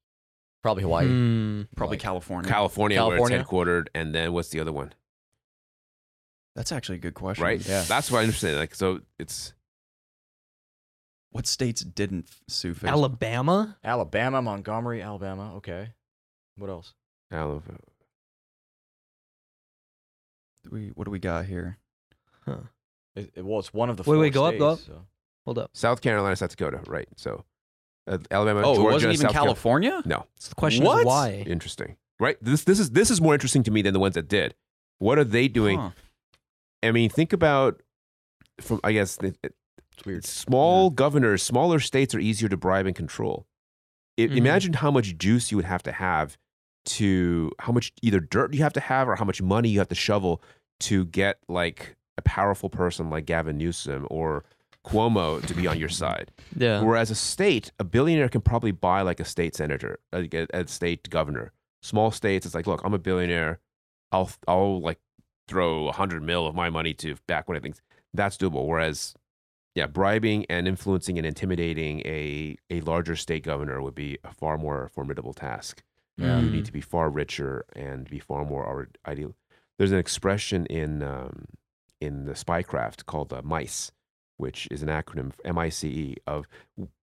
Probably 0.61 0.83
Hawaii. 0.83 1.07
Hmm. 1.07 1.61
probably 1.75 1.95
like 1.95 2.01
California. 2.01 2.51
California, 2.51 2.97
California? 2.97 3.37
where 3.37 3.39
it's 3.41 3.49
headquartered, 3.49 3.87
and 3.95 4.13
then 4.13 4.33
what's 4.33 4.49
the 4.49 4.59
other 4.59 4.73
one? 4.73 4.93
That's 6.55 6.73
actually 6.73 6.97
a 6.97 7.01
good 7.01 7.13
question. 7.13 7.43
Right? 7.45 7.65
Yeah. 7.65 7.83
That's 7.87 8.11
what 8.11 8.17
I'm 8.19 8.23
understand. 8.25 8.57
Like, 8.57 8.75
so 8.75 8.99
it's 9.17 9.53
What 11.31 11.47
states 11.47 11.81
didn't 11.81 12.27
sue 12.47 12.73
Facebook? 12.73 12.89
Alabama. 12.89 13.77
Alabama, 13.83 14.41
Montgomery, 14.41 15.01
Alabama. 15.01 15.55
Okay. 15.57 15.93
What 16.57 16.69
else? 16.69 16.93
Alabama. 17.31 17.77
Do 20.63 20.69
we, 20.71 20.87
what 20.95 21.05
do 21.05 21.11
we 21.11 21.19
got 21.19 21.45
here? 21.45 21.77
It, 23.15 23.31
it- 23.35 23.45
well, 23.45 23.59
it's 23.59 23.73
one 23.73 23.89
of 23.89 23.97
the 23.97 24.01
Wait, 24.01 24.05
four 24.05 24.17
wait, 24.19 24.33
go 24.33 24.45
up, 24.45 24.57
go 24.57 24.75
states, 24.75 24.87
so- 24.87 25.05
Hold 25.45 25.59
up. 25.59 25.71
South 25.73 26.01
Carolina, 26.01 26.35
South 26.35 26.55
Dakota. 26.55 26.81
Right. 26.87 27.07
So 27.15 27.43
uh, 28.07 28.17
Alabama, 28.29 28.61
Oh, 28.63 28.75
Georgia, 28.75 28.81
it 28.89 28.91
wasn't 28.93 29.13
even 29.13 29.21
South 29.23 29.31
Carolina. 29.31 29.47
California? 29.53 30.01
No. 30.05 30.25
So 30.37 30.49
the 30.49 30.55
question 30.55 30.83
What? 30.85 30.99
is 30.99 31.05
why. 31.05 31.43
Interesting. 31.47 31.95
Right. 32.19 32.37
This 32.41 32.65
this 32.65 32.79
is 32.79 32.91
this 32.91 33.09
is 33.09 33.19
more 33.21 33.33
interesting 33.33 33.63
to 33.63 33.71
me 33.71 33.81
than 33.81 33.93
the 33.93 33.99
ones 33.99 34.15
that 34.15 34.27
did. 34.27 34.53
What 34.99 35.17
are 35.17 35.23
they 35.23 35.47
doing? 35.47 35.79
Huh. 35.79 35.89
I 36.83 36.91
mean, 36.91 37.09
think 37.09 37.33
about 37.33 37.81
from 38.61 38.79
I 38.83 38.91
guess 38.91 39.15
the, 39.15 39.33
It's 39.41 40.05
weird. 40.05 40.25
small 40.25 40.89
governors, 40.91 41.41
smaller 41.41 41.79
states 41.79 42.13
are 42.13 42.19
easier 42.19 42.49
to 42.49 42.57
bribe 42.57 42.85
and 42.85 42.95
control. 42.95 43.47
I- 44.19 44.23
Mhm. 44.23 44.37
Imagine 44.37 44.73
how 44.73 44.91
much 44.91 45.17
juice 45.17 45.49
you 45.51 45.57
would 45.57 45.65
have 45.65 45.81
to 45.83 45.93
have 45.93 46.37
to 46.85 47.51
how 47.59 47.71
much 47.71 47.91
either 48.01 48.19
dirt 48.19 48.53
you 48.53 48.63
have 48.63 48.73
to 48.73 48.79
have 48.79 49.07
or 49.07 49.15
how 49.15 49.25
much 49.25 49.41
money 49.41 49.69
you 49.69 49.79
have 49.79 49.89
to 49.89 49.95
shovel 49.95 50.41
to 50.79 51.05
get 51.05 51.39
like 51.47 51.95
a 52.17 52.21
powerful 52.21 52.69
person 52.69 53.09
like 53.09 53.25
Gavin 53.25 53.57
Newsom 53.57 54.07
or 54.09 54.43
Cuomo 54.85 55.45
to 55.45 55.53
be 55.53 55.67
on 55.67 55.77
your 55.77 55.89
side. 55.89 56.31
Yeah. 56.55 56.81
Whereas 56.81 57.11
a 57.11 57.15
state, 57.15 57.71
a 57.79 57.83
billionaire 57.83 58.29
can 58.29 58.41
probably 58.41 58.71
buy 58.71 59.01
like 59.01 59.19
a 59.19 59.25
state 59.25 59.55
senator, 59.55 59.99
like 60.11 60.33
a, 60.33 60.47
a 60.53 60.67
state 60.67 61.09
governor. 61.09 61.51
Small 61.81 62.11
states, 62.11 62.45
it's 62.45 62.55
like, 62.55 62.67
look, 62.67 62.81
I'm 62.83 62.93
a 62.93 62.99
billionaire. 62.99 63.59
I'll 64.11 64.29
I'll 64.47 64.81
like 64.81 64.99
throw 65.47 65.87
a 65.87 65.91
hundred 65.91 66.23
mil 66.23 66.47
of 66.47 66.55
my 66.55 66.69
money 66.69 66.93
to 66.95 67.15
back 67.27 67.47
one 67.47 67.57
of 67.57 67.63
things. 67.63 67.81
That's 68.13 68.37
doable. 68.37 68.65
Whereas, 68.67 69.13
yeah, 69.75 69.87
bribing 69.87 70.45
and 70.49 70.67
influencing 70.67 71.17
and 71.17 71.27
intimidating 71.27 71.99
a 72.01 72.57
a 72.69 72.81
larger 72.81 73.15
state 73.15 73.43
governor 73.43 73.81
would 73.81 73.95
be 73.95 74.17
a 74.23 74.33
far 74.33 74.57
more 74.57 74.89
formidable 74.89 75.33
task. 75.33 75.83
Yeah. 76.19 76.39
You 76.39 76.49
Mm. 76.49 76.51
need 76.51 76.65
to 76.65 76.71
be 76.73 76.81
far 76.81 77.09
richer 77.09 77.65
and 77.73 78.09
be 78.09 78.19
far 78.19 78.43
more 78.45 78.87
ideal. 79.05 79.35
There's 79.77 79.91
an 79.91 79.97
expression 79.99 80.65
in 80.65 81.01
um, 81.01 81.45
in 82.01 82.25
the 82.25 82.33
spycraft 82.33 83.05
called 83.05 83.31
uh, 83.33 83.41
MICE, 83.43 83.91
which 84.39 84.67
is 84.71 84.81
an 84.81 84.87
acronym 84.87 85.31
M 85.43 85.57
I 85.57 85.69
C 85.69 85.87
E 85.87 86.15
of 86.25 86.47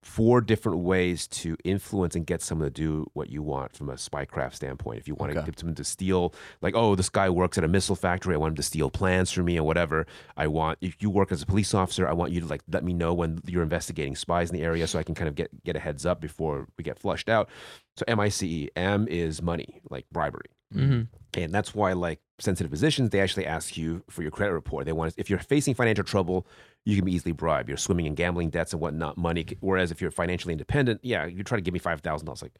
four 0.01 0.41
different 0.41 0.79
ways 0.79 1.27
to 1.27 1.55
influence 1.63 2.15
and 2.15 2.25
get 2.25 2.41
someone 2.41 2.65
to 2.65 2.71
do 2.71 3.09
what 3.13 3.29
you 3.29 3.43
want 3.43 3.75
from 3.75 3.89
a 3.89 3.93
spycraft 3.93 4.55
standpoint. 4.55 4.99
If 4.99 5.07
you 5.07 5.13
want 5.13 5.33
to 5.33 5.41
get 5.43 5.59
someone 5.59 5.75
to 5.75 5.83
steal, 5.83 6.33
like, 6.61 6.75
oh, 6.75 6.95
this 6.95 7.09
guy 7.09 7.29
works 7.29 7.57
at 7.57 7.63
a 7.63 7.67
missile 7.67 7.95
factory, 7.95 8.33
I 8.33 8.37
want 8.37 8.53
him 8.53 8.55
to 8.55 8.63
steal 8.63 8.89
plans 8.89 9.31
for 9.31 9.43
me 9.43 9.59
or 9.59 9.63
whatever. 9.63 10.07
I 10.35 10.47
want 10.47 10.79
if 10.81 10.99
you 10.99 11.09
work 11.11 11.31
as 11.31 11.43
a 11.43 11.45
police 11.45 11.73
officer, 11.73 12.07
I 12.07 12.13
want 12.13 12.31
you 12.31 12.41
to 12.41 12.47
like 12.47 12.63
let 12.71 12.83
me 12.83 12.93
know 12.93 13.13
when 13.13 13.39
you're 13.45 13.63
investigating 13.63 14.15
spies 14.15 14.49
in 14.49 14.57
the 14.57 14.63
area 14.63 14.87
so 14.87 14.97
I 14.97 15.03
can 15.03 15.13
kind 15.13 15.29
of 15.29 15.35
get 15.35 15.63
get 15.63 15.75
a 15.75 15.79
heads 15.79 16.05
up 16.05 16.19
before 16.19 16.67
we 16.77 16.83
get 16.83 16.97
flushed 16.97 17.29
out. 17.29 17.49
So 17.97 18.03
M 18.07 18.19
I 18.19 18.29
C 18.29 18.63
E 18.63 18.69
M 18.75 19.07
is 19.07 19.41
money, 19.41 19.81
like 19.89 20.05
bribery. 20.11 20.49
Hmm 20.71 21.01
And 21.33 21.53
that's 21.53 21.73
why, 21.75 21.93
like 21.93 22.19
sensitive 22.39 22.71
positions, 22.71 23.09
they 23.09 23.19
actually 23.19 23.45
ask 23.45 23.77
you 23.77 24.03
for 24.09 24.21
your 24.21 24.31
credit 24.31 24.53
report. 24.53 24.85
They 24.85 24.91
want, 24.91 25.13
if 25.17 25.29
you're 25.29 25.39
facing 25.39 25.73
financial 25.73 26.03
trouble, 26.03 26.45
you 26.85 26.95
can 26.95 27.05
be 27.05 27.13
easily 27.13 27.31
bribed. 27.31 27.67
You're 27.69 27.77
swimming 27.77 28.05
in 28.05 28.15
gambling 28.15 28.49
debts 28.49 28.73
and 28.73 28.81
whatnot. 28.81 29.17
Money. 29.17 29.45
Whereas 29.59 29.91
if 29.91 30.01
you're 30.01 30.11
financially 30.11 30.53
independent, 30.53 31.01
yeah, 31.03 31.25
you 31.25 31.43
try 31.43 31.57
to 31.57 31.61
give 31.61 31.73
me 31.73 31.79
five 31.79 32.01
thousand 32.01 32.25
dollars. 32.25 32.41
Like, 32.41 32.53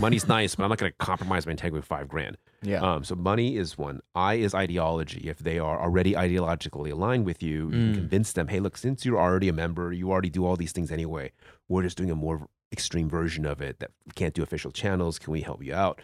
money's 0.00 0.26
nice, 0.28 0.54
but 0.54 0.64
I'm 0.64 0.70
not 0.70 0.78
going 0.78 0.92
to 0.92 0.98
compromise 0.98 1.46
my 1.46 1.52
integrity 1.52 1.78
with 1.80 1.84
five 1.86 2.08
grand. 2.08 2.36
Yeah. 2.62 2.80
Um, 2.80 3.04
so 3.04 3.14
money 3.14 3.56
is 3.56 3.76
one. 3.78 4.00
I 4.14 4.34
is 4.34 4.54
ideology. 4.54 5.28
If 5.28 5.38
they 5.38 5.58
are 5.58 5.80
already 5.80 6.12
ideologically 6.12 6.92
aligned 6.92 7.24
with 7.26 7.42
you, 7.42 7.64
you 7.64 7.70
can 7.70 7.92
Mm. 7.92 7.94
convince 7.94 8.32
them, 8.32 8.48
hey, 8.48 8.60
look, 8.60 8.76
since 8.76 9.04
you're 9.04 9.18
already 9.18 9.48
a 9.48 9.52
member, 9.52 9.92
you 9.92 10.10
already 10.10 10.30
do 10.30 10.44
all 10.44 10.56
these 10.56 10.72
things 10.72 10.90
anyway. 10.92 11.32
We're 11.68 11.82
just 11.82 11.96
doing 11.96 12.10
a 12.10 12.14
more 12.14 12.48
extreme 12.72 13.08
version 13.08 13.44
of 13.46 13.60
it 13.60 13.78
that 13.80 13.90
can't 14.14 14.34
do 14.34 14.42
official 14.42 14.70
channels. 14.70 15.18
Can 15.18 15.32
we 15.32 15.40
help 15.40 15.64
you 15.64 15.74
out? 15.74 16.00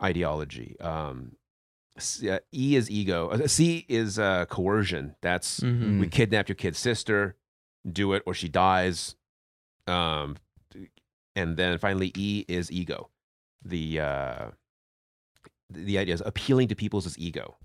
Ideology. 0.00 0.76
Um, 0.80 1.32
uh, 1.96 2.38
e 2.52 2.76
is 2.76 2.90
ego. 2.90 3.28
Uh, 3.28 3.46
C 3.46 3.84
is 3.88 4.18
uh, 4.18 4.46
coercion. 4.46 5.14
That's 5.20 5.60
hmm 5.60 6.00
we 6.00 6.08
kidnap 6.08 6.48
your 6.48 6.56
kid's 6.56 6.78
sister, 6.78 7.36
do 7.90 8.12
it 8.14 8.22
or 8.26 8.34
she 8.34 8.48
dies. 8.48 9.16
Um, 9.86 10.36
and 11.34 11.56
then 11.56 11.78
finally, 11.78 12.12
E 12.16 12.44
is 12.48 12.70
ego. 12.70 13.10
The 13.64 14.00
uh, 14.00 14.46
the 15.70 15.98
idea 15.98 16.14
is 16.14 16.22
appealing 16.24 16.68
to 16.68 16.74
people's 16.74 17.06
is 17.06 17.18
ego. 17.18 17.56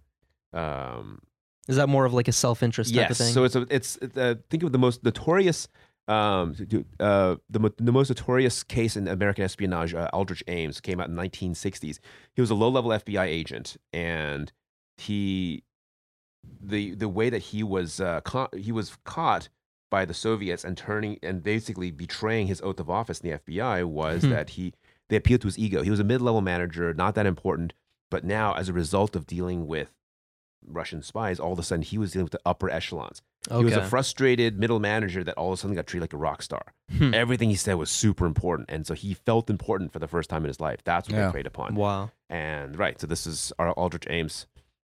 Um, 0.53 1.21
Is 1.67 1.75
that 1.75 1.89
more 1.89 2.05
of 2.05 2.13
like 2.13 2.27
a 2.27 2.31
self-interest 2.31 2.93
type 2.93 3.09
yes. 3.09 3.11
of 3.11 3.17
thing? 3.17 3.33
So 3.33 3.43
it's 3.43 3.55
a, 3.55 3.65
it's 3.69 3.97
uh, 4.15 4.35
think 4.49 4.63
of 4.63 4.71
the 4.71 4.77
most 4.77 5.03
notorious. 5.03 5.67
Um, 6.07 6.55
uh, 6.99 7.35
the 7.49 7.71
the 7.77 7.91
most 7.91 8.09
notorious 8.09 8.63
case 8.63 8.95
in 8.95 9.07
American 9.07 9.43
espionage, 9.43 9.93
uh, 9.93 10.09
Aldrich 10.13 10.43
Ames, 10.47 10.79
came 10.79 10.99
out 11.01 11.09
in 11.09 11.15
the 11.15 11.21
1960s. 11.21 11.99
He 12.33 12.41
was 12.41 12.49
a 12.49 12.55
low 12.55 12.69
level 12.69 12.91
FBI 12.91 13.25
agent, 13.25 13.75
and 13.91 14.51
he 14.97 15.63
the 16.61 16.95
the 16.95 17.09
way 17.09 17.29
that 17.29 17.39
he 17.43 17.61
was 17.63 17.99
uh, 17.99 18.21
caught, 18.21 18.55
he 18.55 18.71
was 18.71 18.97
caught 19.03 19.49
by 19.89 20.05
the 20.05 20.13
Soviets 20.13 20.63
and 20.63 20.77
turning 20.77 21.17
and 21.23 21.43
basically 21.43 21.91
betraying 21.91 22.47
his 22.47 22.61
oath 22.61 22.79
of 22.79 22.89
office 22.89 23.19
in 23.19 23.29
the 23.31 23.37
FBI 23.39 23.83
was 23.85 24.23
Hmm. 24.23 24.29
that 24.29 24.51
he 24.51 24.73
they 25.09 25.15
appealed 25.17 25.41
to 25.41 25.47
his 25.47 25.57
ego. 25.59 25.81
He 25.83 25.89
was 25.89 25.99
a 25.99 26.03
mid 26.05 26.21
level 26.21 26.41
manager, 26.41 26.93
not 26.93 27.15
that 27.15 27.25
important, 27.25 27.73
but 28.11 28.23
now 28.23 28.53
as 28.53 28.69
a 28.69 28.73
result 28.73 29.15
of 29.15 29.25
dealing 29.27 29.67
with 29.67 29.93
Russian 30.67 31.01
spies, 31.01 31.39
all 31.39 31.53
of 31.53 31.59
a 31.59 31.63
sudden 31.63 31.81
he 31.81 31.97
was 31.97 32.11
dealing 32.11 32.25
with 32.25 32.31
the 32.33 32.41
upper 32.45 32.69
echelons. 32.69 33.21
okay. 33.49 33.59
He 33.59 33.65
was 33.65 33.73
a 33.75 33.83
frustrated 33.85 34.59
middle 34.59 34.79
manager 34.79 35.23
that 35.23 35.35
all 35.35 35.51
of 35.51 35.53
a 35.53 35.57
sudden 35.61 35.75
got 35.75 35.87
treated 35.87 36.03
like 36.03 36.13
a 36.13 36.17
rock 36.17 36.41
star. 36.41 36.73
Hmm. 36.97 37.13
Everything 37.13 37.49
he 37.49 37.55
said 37.55 37.75
was 37.75 37.89
super 37.89 38.25
important, 38.25 38.69
and 38.69 38.85
so 38.85 38.93
he 38.93 39.13
felt 39.13 39.49
important 39.49 39.93
for 39.93 39.99
the 39.99 40.07
first 40.07 40.29
time 40.29 40.43
in 40.43 40.47
his 40.49 40.59
life. 40.59 40.79
That's 40.83 41.07
what 41.09 41.15
Yeah. 41.17 41.25
they 41.27 41.31
preyed 41.31 41.47
upon. 41.47 41.75
wow. 41.75 42.11
And 42.29 42.77
right, 42.77 42.99
so 42.99 43.07
this 43.07 43.25
is 43.25 43.53
our 43.57 43.71
Aldrich 43.71 44.05
Ames. 44.09 44.47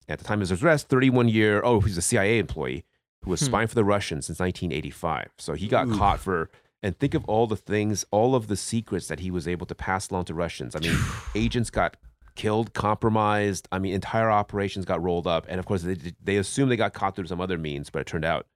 At 0.09 0.19
the 0.19 0.25
time 0.25 0.43
of 0.43 0.49
his 0.49 0.63
arrest, 0.63 0.89
31 0.89 1.29
year, 1.29 1.61
oh, 1.65 1.81
he's 1.81 1.99
a 1.99 2.03
CIA 2.03 2.39
employee 2.39 2.85
who 3.23 3.31
was 3.31 3.41
Hmm. 3.41 3.47
spying 3.47 3.69
for 3.69 3.75
the 3.75 3.85
Russians 3.85 4.27
since 4.27 4.41
1985. 4.41 5.31
So 5.39 5.55
he 5.55 5.69
got 5.69 5.87
Ooh. 5.87 5.97
caught 5.99 6.19
for, 6.21 6.51
and 6.83 6.99
think 6.99 7.15
of 7.15 7.25
all 7.27 7.47
the 7.47 7.57
things, 7.57 8.05
all 8.11 8.35
of 8.35 8.47
the 8.49 8.57
secrets 8.57 9.07
that 9.09 9.21
he 9.21 9.31
was 9.31 9.47
able 9.47 9.67
to 9.67 9.75
pass 9.75 10.11
along 10.11 10.25
to 10.27 10.35
Russians. 10.35 10.75
I 10.75 10.81
mean, 10.81 10.97
agents 11.35 11.71
got 11.71 11.97
killed, 12.39 12.73
compromised. 12.73 13.69
I 13.71 13.79
mean, 13.79 13.93
entire 13.95 14.31
operations 14.31 14.85
got 14.87 15.03
rolled 15.03 15.27
up. 15.27 15.45
And 15.49 15.59
of 15.61 15.67
course, 15.67 15.83
they, 15.83 15.97
they 16.23 16.37
assumed 16.37 16.71
they 16.71 16.77
got 16.77 16.95
caught 16.95 17.15
through 17.17 17.27
some 17.27 17.41
other 17.41 17.59
means, 17.59 17.91
but 17.91 18.01
it 18.01 18.07
turned 18.07 18.25
out 18.25 18.47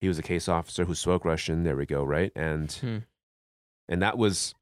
he 0.00 0.08
was 0.08 0.18
a 0.18 0.22
case 0.22 0.48
officer 0.48 0.84
who 0.84 0.94
spoke 0.94 1.24
Russian. 1.24 1.64
There 1.64 1.76
we 1.76 1.86
go, 1.86 2.04
right? 2.04 2.30
And 2.36 2.70
Hmm. 2.72 2.98
and 3.88 4.00
that 4.02 4.16
was 4.18 4.54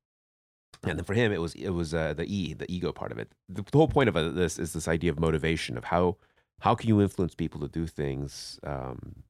and 0.86 0.98
then 0.98 1.04
for 1.04 1.14
him 1.14 1.32
it 1.32 1.40
was 1.40 1.54
it 1.54 1.70
was 1.70 1.94
uh, 1.94 2.12
the 2.14 2.24
e 2.24 2.52
the 2.54 2.70
ego 2.70 2.92
part 2.92 3.10
of 3.10 3.18
it 3.18 3.32
the, 3.48 3.62
the 3.62 3.78
whole 3.78 3.88
point 3.88 4.08
of 4.08 4.16
uh, 4.16 4.28
this 4.30 4.58
is 4.58 4.72
this 4.74 4.86
idea 4.86 5.10
of 5.10 5.18
motivation 5.18 5.78
of 5.78 5.84
how 5.84 6.16
how 6.60 6.74
can 6.74 6.88
you 6.88 7.00
influence 7.00 7.34
people 7.34 7.58
to 7.60 7.68
do 7.68 7.86
things 7.86 8.60
um, 8.64 9.22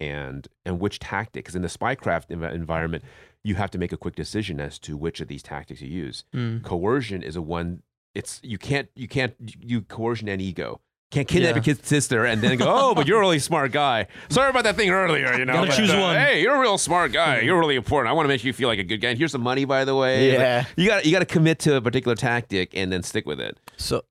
and 0.00 0.46
and 0.64 0.78
which 0.80 0.98
tactic 1.00 1.44
because 1.44 1.56
in 1.56 1.62
the 1.62 1.68
spycraft 1.68 2.28
env- 2.28 2.54
environment 2.54 3.02
you 3.42 3.56
have 3.56 3.70
to 3.70 3.78
make 3.78 3.92
a 3.92 3.96
quick 3.96 4.14
decision 4.14 4.60
as 4.60 4.78
to 4.78 4.96
which 4.96 5.20
of 5.20 5.26
these 5.28 5.42
tactics 5.42 5.80
you 5.80 5.88
use 5.88 6.24
Hmm. 6.32 6.58
coercion 6.58 7.22
is 7.22 7.34
a 7.36 7.42
one 7.42 7.82
it's 8.14 8.40
you 8.42 8.58
can't 8.58 8.88
you 8.94 9.08
can't 9.08 9.34
you 9.60 9.80
coercion 9.82 10.28
and 10.28 10.40
ego 10.40 10.80
can't 11.10 11.28
kidnap 11.28 11.50
Yeah. 11.50 11.54
your 11.56 11.62
kid's 11.64 11.86
sister 11.86 12.24
and 12.24 12.40
then 12.42 12.56
go 12.56 12.64
oh 12.68 12.94
but 12.94 13.06
you're 13.06 13.18
a 13.18 13.20
really 13.20 13.38
smart 13.38 13.70
guy 13.72 14.06
sorry 14.30 14.50
about 14.50 14.64
that 14.64 14.76
thing 14.76 14.90
earlier 14.90 15.32
you 15.34 15.44
know 15.44 15.52
Gotta 15.54 15.66
but, 15.68 15.76
choose 15.76 15.90
uh, 15.90 15.98
one. 15.98 16.16
hey 16.16 16.40
you're 16.42 16.54
a 16.54 16.60
real 16.60 16.78
smart 16.78 17.12
guy 17.12 17.40
you're 17.40 17.58
really 17.58 17.76
important 17.76 18.10
i 18.10 18.12
want 18.14 18.24
to 18.24 18.28
make 18.28 18.44
you 18.44 18.52
feel 18.52 18.68
like 18.68 18.78
a 18.78 18.84
good 18.84 18.98
guy 18.98 19.10
and 19.10 19.18
here's 19.18 19.32
some 19.32 19.42
money 19.42 19.64
by 19.64 19.84
the 19.84 19.94
way 19.94 20.30
Like, 20.30 20.38
Yeah. 20.38 20.64
you 20.76 20.88
got 20.88 21.04
you 21.06 21.12
got 21.12 21.18
to 21.20 21.26
commit 21.26 21.58
to 21.60 21.76
a 21.76 21.80
particular 21.80 22.14
tactic 22.14 22.70
and 22.74 22.90
then 22.92 23.02
stick 23.02 23.26
with 23.26 23.40
it 23.40 23.58
So 23.76 24.04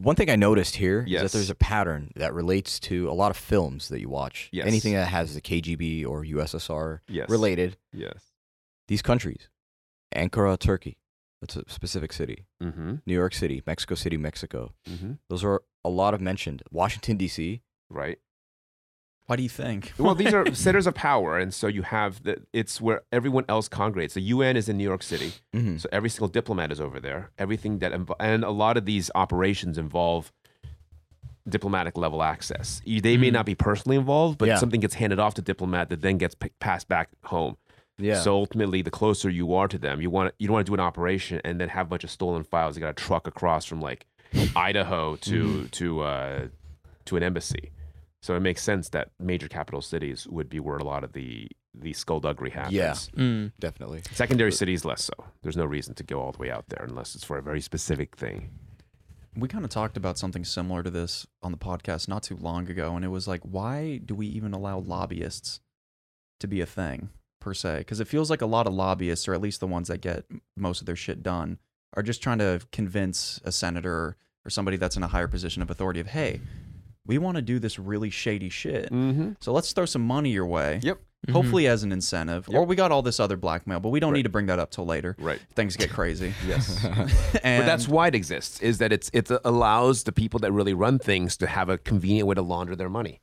One 0.00 0.14
thing 0.16 0.30
I 0.30 0.36
noticed 0.36 0.76
here 0.76 1.02
is 1.02 1.08
Yes. 1.10 1.22
that 1.22 1.32
there's 1.32 1.50
a 1.50 1.54
pattern 1.56 2.12
that 2.16 2.32
relates 2.32 2.78
to 2.80 3.10
a 3.10 3.14
lot 3.14 3.30
of 3.30 3.36
films 3.36 3.88
that 3.88 4.00
you 4.00 4.08
watch. 4.08 4.48
Yes. 4.52 4.66
Anything 4.66 4.92
that 4.94 5.08
has 5.08 5.34
the 5.34 5.40
KGB 5.40 6.06
or 6.06 6.24
USSR 6.24 7.00
Yes. 7.08 7.28
related. 7.28 7.76
Yes. 7.92 8.30
These 8.86 9.02
countries, 9.02 9.48
Ankara, 10.14 10.56
Turkey, 10.58 10.98
that's 11.42 11.56
a 11.56 11.64
specific 11.66 12.12
city. 12.12 12.46
Mm-hmm. 12.62 12.94
New 13.04 13.14
York 13.14 13.34
City, 13.34 13.62
Mexico 13.66 13.94
City, 13.96 14.16
Mexico. 14.16 14.72
Mm-hmm. 14.88 15.12
Those 15.28 15.42
are 15.44 15.62
a 15.84 15.88
lot 15.90 16.14
of 16.14 16.20
mentioned. 16.20 16.62
Washington 16.70 17.16
D.C. 17.18 17.60
Right. 17.90 18.18
Why 19.26 19.36
do 19.36 19.42
you 19.42 19.48
think? 19.48 19.92
Well, 19.98 20.14
these 20.14 20.32
are 20.32 20.52
centers 20.66 20.86
of 20.86 20.94
power, 20.94 21.38
and 21.38 21.52
so 21.52 21.66
you 21.66 21.82
have 21.82 22.22
the. 22.22 22.42
It's 22.52 22.80
where 22.80 23.02
everyone 23.12 23.44
else 23.48 23.68
congregates. 23.68 24.14
The 24.14 24.20
UN 24.22 24.56
is 24.56 24.68
in 24.68 24.76
New 24.78 24.84
York 24.84 25.02
City, 25.02 25.32
Mm-hmm. 25.54 25.78
so 25.78 25.88
every 25.92 26.08
single 26.10 26.28
diplomat 26.28 26.70
is 26.72 26.80
over 26.80 27.00
there. 27.00 27.30
Everything 27.38 27.78
that 27.80 27.92
and 28.20 28.44
a 28.44 28.50
lot 28.50 28.76
of 28.76 28.84
these 28.84 29.10
operations 29.14 29.78
involve 29.78 30.32
diplomatic 31.48 31.96
level 31.98 32.22
access. 32.22 32.80
They 32.86 33.16
may 33.16 33.28
Mhm. 33.30 33.32
not 33.32 33.46
be 33.46 33.56
personally 33.56 33.96
involved, 33.96 34.38
but 34.38 34.46
Yeah. 34.48 34.58
something 34.58 34.78
gets 34.80 34.94
handed 34.94 35.18
off 35.18 35.34
to 35.34 35.42
diplomat 35.42 35.88
that 35.88 36.00
then 36.00 36.16
gets 36.18 36.36
p- 36.36 36.50
passed 36.60 36.88
back 36.88 37.08
home. 37.24 37.56
Yeah. 37.98 38.20
So 38.20 38.34
ultimately, 38.34 38.82
the 38.82 38.90
closer 38.90 39.28
you 39.30 39.54
are 39.54 39.68
to 39.68 39.78
them, 39.78 40.00
you 40.00 40.10
want 40.10 40.34
you 40.38 40.48
don't 40.48 40.54
want 40.54 40.66
to 40.66 40.70
do 40.70 40.74
an 40.74 40.80
operation 40.80 41.40
and 41.44 41.60
then 41.60 41.68
have 41.68 41.86
a 41.86 41.90
bunch 41.90 42.04
of 42.04 42.10
stolen 42.10 42.42
files. 42.44 42.76
You 42.76 42.80
got 42.80 42.96
to 42.96 43.02
truck 43.02 43.26
across 43.26 43.64
from 43.64 43.80
like 43.80 44.06
Idaho 44.56 45.16
to 45.16 45.44
Mm-hmm. 45.44 45.66
to 45.66 46.00
uh, 46.02 46.46
to 47.06 47.16
an 47.16 47.22
embassy. 47.22 47.70
So 48.22 48.36
it 48.36 48.40
makes 48.40 48.62
sense 48.62 48.88
that 48.90 49.10
major 49.18 49.48
capital 49.48 49.80
cities 49.82 50.26
would 50.28 50.48
be 50.48 50.60
where 50.60 50.78
a 50.78 50.84
lot 50.84 51.04
of 51.04 51.12
the 51.12 51.48
the 51.74 51.92
skullduggery 51.92 52.50
happens. 52.50 52.74
Yeah. 52.74 52.94
Mm. 53.22 53.52
Definitely. 53.58 54.02
Secondary 54.12 54.52
cities 54.52 54.84
less 54.84 55.02
so. 55.04 55.14
There's 55.42 55.56
no 55.56 55.64
reason 55.64 55.94
to 55.94 56.02
go 56.04 56.20
all 56.20 56.30
the 56.32 56.38
way 56.38 56.50
out 56.50 56.66
there 56.68 56.84
unless 56.88 57.14
it's 57.14 57.24
for 57.24 57.38
a 57.38 57.42
very 57.42 57.60
specific 57.62 58.14
thing. 58.16 58.50
we 59.34 59.48
kind 59.48 59.64
of 59.64 59.70
talked 59.70 59.96
about 59.96 60.18
something 60.18 60.44
similar 60.44 60.82
to 60.82 60.90
this 60.90 61.26
on 61.42 61.50
the 61.50 61.58
podcast 61.58 62.08
not 62.08 62.22
too 62.22 62.36
long 62.36 62.68
ago, 62.68 62.94
and 62.94 63.04
it 63.04 63.08
was 63.08 63.26
like, 63.26 63.40
why 63.42 63.96
do 64.04 64.14
we 64.14 64.26
even 64.26 64.52
allow 64.52 64.78
lobbyists 64.78 65.60
to 66.40 66.46
be 66.46 66.60
a 66.60 66.66
thing 66.66 67.08
per 67.42 67.52
se? 67.54 67.78
Because 67.78 68.00
it 68.00 68.08
feels 68.08 68.30
like 68.30 68.40
a 68.40 68.46
lot 68.46 68.66
of 68.66 68.72
lobbyists, 68.72 69.28
or 69.28 69.34
at 69.34 69.40
least 69.40 69.60
the 69.60 69.66
ones 69.66 69.88
that 69.88 70.00
get 70.00 70.24
most 70.56 70.80
of 70.80 70.86
their 70.86 70.96
shit 70.96 71.22
done, 71.22 71.58
are 71.94 72.02
just 72.02 72.22
trying 72.22 72.38
to 72.38 72.60
convince 72.72 73.40
a 73.44 73.52
senator 73.52 74.16
or 74.44 74.50
somebody 74.50 74.76
that's 74.78 74.96
in 74.96 75.02
a 75.02 75.08
higher 75.08 75.28
position 75.28 75.60
of 75.62 75.70
authority 75.70 76.00
of, 76.00 76.06
hey, 76.08 76.40
we 77.06 77.18
want 77.18 77.36
to 77.36 77.42
do 77.42 77.58
this 77.58 77.78
really 77.78 78.10
shady 78.10 78.48
shit. 78.48 78.90
Mm-hmm. 78.90 79.32
So 79.40 79.52
let's 79.52 79.72
throw 79.72 79.84
some 79.86 80.02
money 80.06 80.30
your 80.30 80.46
way. 80.46 80.80
Yep. 80.82 80.98
Mhm. 81.28 81.32
Hopefully 81.32 81.68
as 81.68 81.84
an 81.84 81.92
incentive. 81.92 82.48
Or 82.48 82.64
we 82.64 82.74
got 82.74 82.90
all 82.90 83.02
this 83.02 83.20
other 83.20 83.36
blackmail, 83.36 83.78
but 83.78 83.90
we 83.90 84.00
don't 84.00 84.10
Right. 84.12 84.18
need 84.18 84.22
to 84.24 84.28
bring 84.28 84.46
that 84.46 84.58
up 84.58 84.70
till 84.72 84.86
later. 84.86 85.14
Right. 85.20 85.40
Things 85.54 85.76
get 85.76 85.90
crazy. 85.90 86.34
Yes. 86.46 86.82
and 86.84 87.02
but 87.62 87.66
that's 87.66 87.86
why 87.86 88.08
it 88.08 88.14
exists. 88.16 88.60
Is 88.60 88.78
that 88.78 88.92
it's 88.92 89.08
it 89.12 89.30
allows 89.44 90.02
the 90.04 90.10
people 90.12 90.40
that 90.40 90.50
really 90.52 90.74
run 90.74 90.98
things 90.98 91.36
to 91.36 91.46
have 91.46 91.68
a 91.68 91.78
convenient 91.78 92.26
way 92.28 92.34
to 92.34 92.42
launder 92.42 92.74
their 92.74 92.88
money. 92.88 93.20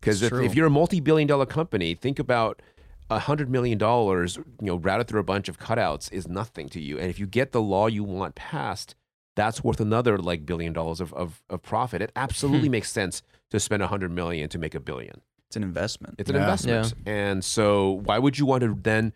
Because 0.00 0.22
if, 0.22 0.32
if 0.34 0.54
you're 0.54 0.66
a 0.66 0.70
multi-billion-dollar 0.70 1.46
company, 1.46 1.94
think 1.94 2.18
about 2.18 2.60
a 2.73 2.73
hundred 3.10 3.50
million 3.50 3.78
dollars, 3.78 4.36
you 4.36 4.66
know, 4.66 4.76
routed 4.76 5.08
through 5.08 5.20
a 5.20 5.24
bunch 5.24 5.48
of 5.48 5.58
cutouts 5.58 6.12
is 6.12 6.26
nothing 6.26 6.68
to 6.70 6.80
you. 6.80 6.98
And 6.98 7.10
if 7.10 7.18
you 7.18 7.26
get 7.26 7.52
the 7.52 7.62
law 7.62 7.86
you 7.86 8.04
want 8.04 8.34
passed, 8.34 8.94
that's 9.36 9.64
worth 9.64 9.80
another 9.80 10.18
like 10.18 10.46
billion 10.46 10.72
dollars 10.72 11.00
of, 11.00 11.12
of, 11.14 11.42
of 11.50 11.62
profit. 11.62 12.02
It 12.02 12.12
absolutely 12.16 12.68
hmm. 12.68 12.72
makes 12.72 12.90
sense 12.90 13.22
to 13.50 13.60
spend 13.60 13.82
a 13.82 13.86
hundred 13.86 14.10
million 14.10 14.48
to 14.50 14.58
make 14.58 14.74
a 14.74 14.80
billion. 14.80 15.20
it's 15.46 15.56
an 15.56 15.62
investment. 15.62 16.16
It's 16.18 16.30
an 16.30 16.36
Yeah. 16.36 16.42
investment. 16.42 16.94
And 17.06 17.44
so 17.44 18.00
why 18.04 18.18
would 18.18 18.38
you 18.38 18.46
want 18.46 18.62
to 18.62 18.76
then 18.80 19.12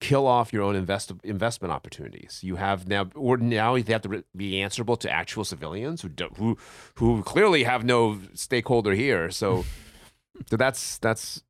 kill 0.00 0.26
off 0.26 0.52
your 0.52 0.62
own 0.62 0.76
invest- 0.76 1.12
investment 1.22 1.72
opportunities? 1.72 2.40
You 2.42 2.56
have 2.56 2.86
now, 2.88 3.08
or 3.14 3.38
now 3.38 3.74
you 3.76 3.84
have 3.84 4.02
to 4.02 4.08
re- 4.08 4.24
be 4.36 4.60
answerable 4.60 4.96
to 4.98 5.10
actual 5.10 5.44
civilians 5.44 6.02
who, 6.02 6.08
do, 6.08 6.28
who, 6.36 6.58
who 6.96 7.22
clearly 7.22 7.62
have 7.64 7.84
no 7.84 8.20
stakeholder 8.34 8.92
here. 8.92 9.30
So, 9.30 9.64
so 10.50 10.56
that's, 10.56 10.98
that's, 10.98 11.42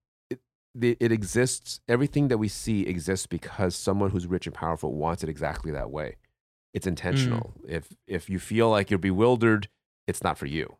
it, 0.74 0.84
it, 0.84 0.96
it 1.00 1.12
exists. 1.12 1.80
Everything 1.88 2.28
that 2.28 2.38
we 2.38 2.48
see 2.48 2.82
exists 2.86 3.26
because 3.26 3.74
someone 3.74 4.10
who's 4.10 4.26
rich 4.26 4.46
and 4.46 4.54
powerful 4.54 4.94
wants 4.94 5.22
it 5.22 5.28
exactly 5.28 5.72
that 5.72 5.90
way. 5.90 6.16
It's 6.72 6.86
intentional. 6.86 7.54
Mm. 7.64 7.70
If, 7.70 7.88
if 8.06 8.28
you 8.28 8.38
feel 8.38 8.70
like 8.70 8.90
you're 8.90 8.98
bewildered, 8.98 9.68
it's 10.06 10.22
not 10.24 10.36
for 10.38 10.46
you. 10.46 10.76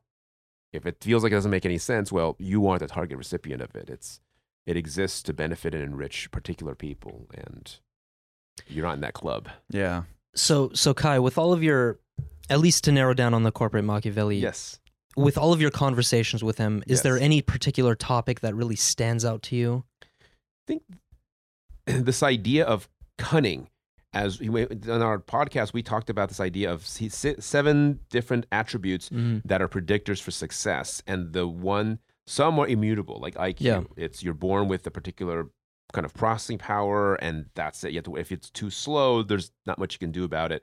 If 0.73 0.87
it 0.87 0.97
feels 1.01 1.23
like 1.23 1.31
it 1.33 1.37
doesn't 1.37 1.51
make 1.53 1.65
any 1.65 1.79
sense, 1.79 2.11
well, 2.11 2.35
you 2.39 2.67
aren't 2.67 2.81
the 2.81 2.89
target 2.89 3.17
recipient 3.17 3.63
of 3.63 3.77
it. 3.77 3.89
It's 3.89 4.21
it 4.67 4.77
exists 4.77 5.23
to 5.25 5.33
benefit 5.33 5.75
and 5.75 5.85
enrich 5.85 6.31
particular 6.33 6.75
people, 6.75 7.29
and 7.35 7.77
you're 8.67 8.85
not 8.87 8.95
in 8.95 9.01
that 9.03 9.13
club. 9.15 9.49
yeah. 9.71 10.05
So, 10.35 10.71
so 10.75 10.93
Kai, 10.95 11.21
with 11.21 11.39
all 11.39 11.53
of 11.53 11.63
your, 11.63 12.01
at 12.51 12.59
least 12.59 12.83
to 12.85 12.93
narrow 12.93 13.15
down 13.15 13.35
on 13.35 13.45
the 13.45 13.53
corporate 13.53 13.85
Machiavelli, 13.85 14.39
Yes. 14.39 14.81
With 15.17 15.37
all 15.39 15.53
of 15.53 15.61
your 15.61 15.71
conversations 15.71 16.43
with 16.43 16.59
him, 16.59 16.83
is 16.87 17.03
there 17.03 17.19
any 17.19 17.43
particular 17.43 17.95
topic 17.95 18.41
that 18.41 18.55
really 18.55 18.77
stands 18.77 19.25
out 19.25 19.43
to 19.45 19.57
you? 19.57 19.85
I 20.03 20.07
think 20.67 20.83
this 21.87 22.23
idea 22.23 22.65
of 22.65 22.89
cunning 23.19 23.69
as 24.13 24.39
we 24.41 24.49
went- 24.49 24.89
on 24.89 25.03
our 25.03 25.19
podcast 25.19 25.73
we 25.73 25.83
talked 25.83 26.09
about 26.11 26.29
this 26.29 26.41
idea 26.41 26.71
of 26.73 26.87
se- 26.87 27.09
se- 27.11 27.37
seven 27.41 28.01
different 28.11 28.47
attributes 28.53 29.09
Mm. 29.11 29.43
that 29.45 29.61
are 29.61 29.69
predictors 29.69 30.21
for 30.23 30.31
success 30.31 31.03
and 31.07 31.33
the 31.33 31.47
one 31.49 31.99
some 32.27 32.59
are 32.59 32.67
immutable 32.67 33.19
like 33.21 33.35
IQ 33.35 33.57
Yeah. 33.61 33.83
it's 33.97 34.23
you're 34.23 34.33
born 34.35 34.67
with 34.69 34.87
a 34.87 34.91
particular 34.91 35.49
kind 35.93 36.05
of 36.05 36.15
processing 36.15 36.59
power 36.59 37.15
and 37.17 37.47
that's 37.55 37.85
it 37.85 37.91
you 37.93 37.99
have 37.99 38.05
to 38.05 38.17
if 38.17 38.33
it's 38.33 38.51
too 38.51 38.71
slow 38.71 39.23
there's 39.23 39.51
not 39.67 39.79
much 39.79 39.95
you 39.95 39.99
can 39.99 40.11
do 40.13 40.25
about 40.25 40.51
it 40.53 40.63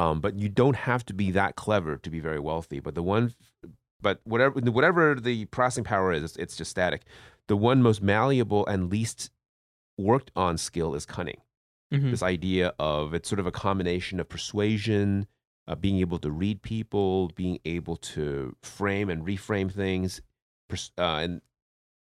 um, 0.00 0.20
but 0.24 0.32
you 0.42 0.48
don't 0.60 0.76
have 0.76 1.02
to 1.06 1.14
be 1.22 1.28
that 1.40 1.52
clever 1.64 1.96
to 2.04 2.10
be 2.10 2.20
very 2.28 2.38
wealthy 2.48 2.78
but 2.86 2.94
the 2.94 3.02
one 3.02 3.24
but 4.06 4.20
whatever 4.32 4.54
whatever 4.78 5.04
the 5.28 5.36
processing 5.56 5.84
power 5.92 6.12
is 6.16 6.22
it's, 6.26 6.36
it's 6.36 6.56
just 6.60 6.70
static 6.70 7.02
the 7.52 7.56
one 7.56 7.82
most 7.88 8.00
malleable 8.02 8.64
and 8.66 8.90
least 8.96 9.30
worked 10.10 10.30
on 10.36 10.56
skill 10.58 10.94
is 10.94 11.04
cunning 11.06 11.40
Mhm. 11.92 12.10
this 12.10 12.22
idea 12.22 12.66
of 12.78 13.14
it's 13.14 13.28
sort 13.32 13.40
of 13.40 13.46
a 13.46 13.50
combination 13.66 14.20
of 14.20 14.28
persuasion, 14.28 15.26
uh, 15.66 15.74
being 15.74 15.98
able 16.00 16.18
to 16.18 16.30
read 16.30 16.60
people, 16.60 17.28
being 17.34 17.58
able 17.64 17.96
to 17.96 18.54
frame 18.62 19.08
and 19.08 19.26
reframe 19.26 19.72
things, 19.72 20.20
pers- 20.68 20.92
uh, 20.98 21.20
and 21.24 21.40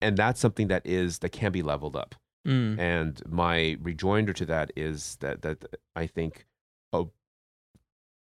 and 0.05 0.15
that's 0.15 0.39
something 0.39 0.69
that 0.69 0.83
is 0.85 1.19
that 1.19 1.31
can 1.39 1.51
be 1.51 1.61
leveled 1.61 1.97
up. 1.97 2.15
Mm. 2.47 2.79
And 2.79 3.21
my 3.27 3.75
rejoinder 3.81 4.31
to 4.33 4.45
that 4.45 4.71
is 4.77 5.17
that 5.17 5.41
that 5.41 5.57
I 5.97 6.07
think 6.07 6.45
a 6.93 7.03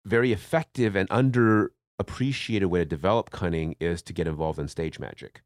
very 0.05 0.31
effective 0.31 0.95
and 0.95 1.09
underappreciated 1.09 2.65
way 2.67 2.79
to 2.79 2.85
develop 2.85 3.31
cunning 3.31 3.75
is 3.79 4.01
to 4.03 4.13
get 4.13 4.27
involved 4.27 4.59
in 4.59 4.67
stage 4.67 4.99
magic. 4.99 5.41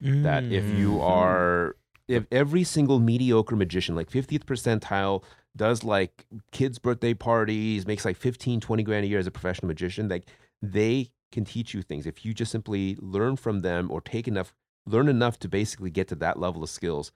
That 0.00 0.44
if 0.50 0.64
you 0.72 0.94
Mhm. 0.94 1.02
are 1.04 1.76
if 2.08 2.26
every 2.32 2.64
single 2.64 2.98
mediocre 2.98 3.54
magician 3.56 3.94
like 3.94 4.10
50th 4.10 4.44
percentile 4.44 5.22
does 5.56 5.84
like 5.84 6.26
kids 6.50 6.78
birthday 6.80 7.14
parties 7.14 7.86
makes 7.86 8.04
like 8.04 8.16
15 8.16 8.60
20 8.60 8.82
grand 8.82 9.04
a 9.04 9.08
year 9.08 9.20
as 9.20 9.26
a 9.28 9.30
professional 9.30 9.68
magician 9.68 10.08
like 10.08 10.28
they 10.60 11.10
can 11.30 11.44
teach 11.44 11.72
you 11.72 11.80
things. 11.82 12.04
If 12.06 12.24
you 12.24 12.34
just 12.34 12.50
simply 12.50 12.96
learn 13.00 13.36
from 13.36 13.60
them 13.60 13.90
or 13.90 14.00
take 14.00 14.26
enough 14.26 14.52
learn 14.84 15.08
enough 15.08 15.38
to 15.38 15.48
basically 15.48 15.90
get 15.90 16.08
to 16.08 16.16
that 16.16 16.38
level 16.38 16.62
of 16.64 16.68
skills 16.70 17.12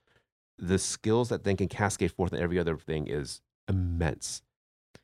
the 0.58 0.78
skills 0.78 1.28
that 1.30 1.42
then 1.44 1.56
can 1.56 1.68
cascade 1.68 2.12
forth 2.12 2.32
in 2.32 2.40
every 2.40 2.58
other 2.58 2.78
thing 2.78 3.08
is 3.08 3.42
immense 3.68 4.42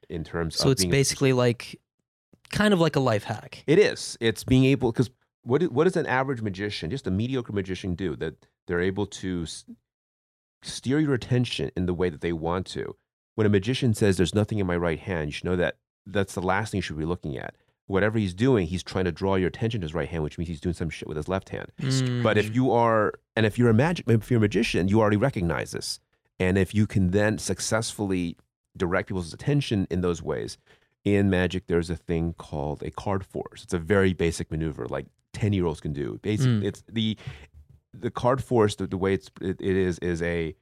in 0.08 0.22
terms 0.24 0.54
so 0.56 0.66
of 0.66 0.72
it's 0.72 0.82
being 0.82 0.90
able 0.90 0.92
to- 0.94 0.98
basically 0.98 1.32
like, 1.32 1.80
kind 2.52 2.72
of 2.72 2.80
like 2.80 2.94
a 2.96 3.00
life 3.00 3.24
hack. 3.24 3.64
it 3.66 3.78
is. 3.78 4.16
It's 4.20 4.44
being 4.44 4.64
able 4.66 4.92
because 4.92 5.10
what 5.42 5.62
what 5.72 5.84
does 5.84 5.96
an 5.96 6.06
average 6.06 6.40
magician, 6.42 6.90
just 6.90 7.06
a 7.06 7.10
mediocre 7.10 7.52
magician, 7.52 7.94
do? 7.94 8.14
That 8.16 8.34
they're 8.66 8.80
able 8.80 9.06
to 9.06 9.42
s- 9.42 9.64
steer 10.62 11.00
your 11.00 11.14
attention 11.14 11.70
in 11.76 11.86
the 11.86 11.94
way 11.94 12.08
that 12.10 12.20
they 12.20 12.32
want 12.32 12.66
to. 12.68 12.94
When 13.34 13.46
a 13.46 13.50
magician 13.50 13.94
says, 13.94 14.16
"There's 14.16 14.34
nothing 14.34 14.58
in 14.58 14.66
my 14.66 14.76
right 14.76 14.98
hand," 15.00 15.28
you 15.28 15.32
should 15.32 15.44
know 15.46 15.56
that 15.56 15.78
that's 16.06 16.34
the 16.34 16.42
last 16.42 16.70
thing 16.70 16.78
you 16.78 16.82
should 16.82 16.98
be 16.98 17.04
looking 17.04 17.36
at. 17.36 17.56
Whatever 17.86 18.18
he's 18.18 18.34
doing, 18.34 18.66
he's 18.68 18.82
trying 18.82 19.04
to 19.06 19.12
draw 19.12 19.34
your 19.34 19.48
attention 19.48 19.80
to 19.80 19.84
his 19.84 19.94
right 19.94 20.08
hand, 20.08 20.22
which 20.22 20.38
means 20.38 20.48
he's 20.48 20.60
doing 20.60 20.74
some 20.74 20.88
shit 20.90 21.08
with 21.08 21.16
his 21.16 21.28
left 21.28 21.48
hand. 21.48 21.72
Mm. 21.80 22.22
But 22.22 22.38
if 22.38 22.54
you 22.54 22.70
are, 22.70 23.12
and 23.34 23.44
if 23.44 23.58
you're 23.58 23.70
a 23.70 23.74
magic, 23.74 24.08
if 24.08 24.30
you're 24.30 24.38
a 24.38 24.40
magician, 24.40 24.88
you 24.88 25.00
already 25.00 25.16
recognize 25.16 25.72
this. 25.72 25.98
And 26.38 26.56
if 26.56 26.74
you 26.74 26.86
can 26.86 27.10
then 27.10 27.38
successfully 27.38 28.36
direct 28.76 29.08
people's 29.08 29.34
attention 29.34 29.86
in 29.90 30.00
those 30.00 30.22
ways, 30.22 30.58
in 31.04 31.28
magic, 31.30 31.66
there's 31.66 31.90
a 31.90 31.96
thing 31.96 32.34
called 32.38 32.82
a 32.82 32.90
card 32.90 33.24
force. 33.26 33.64
It's 33.64 33.74
a 33.74 33.78
very 33.78 34.12
basic 34.12 34.50
maneuver, 34.50 34.86
like 34.86 35.06
ten 35.32 35.52
year 35.52 35.66
olds 35.66 35.80
can 35.80 35.92
do. 35.92 36.18
Basically, 36.22 36.60
Mm. 36.60 36.64
it's 36.64 36.82
the 36.88 37.16
the 37.92 38.10
card 38.10 38.42
force. 38.42 38.76
The, 38.76 38.86
the 38.86 38.96
way 38.96 39.14
it's 39.14 39.30
it, 39.40 39.56
it 39.60 39.76
is 39.76 39.98
is 39.98 40.22
a. 40.22 40.54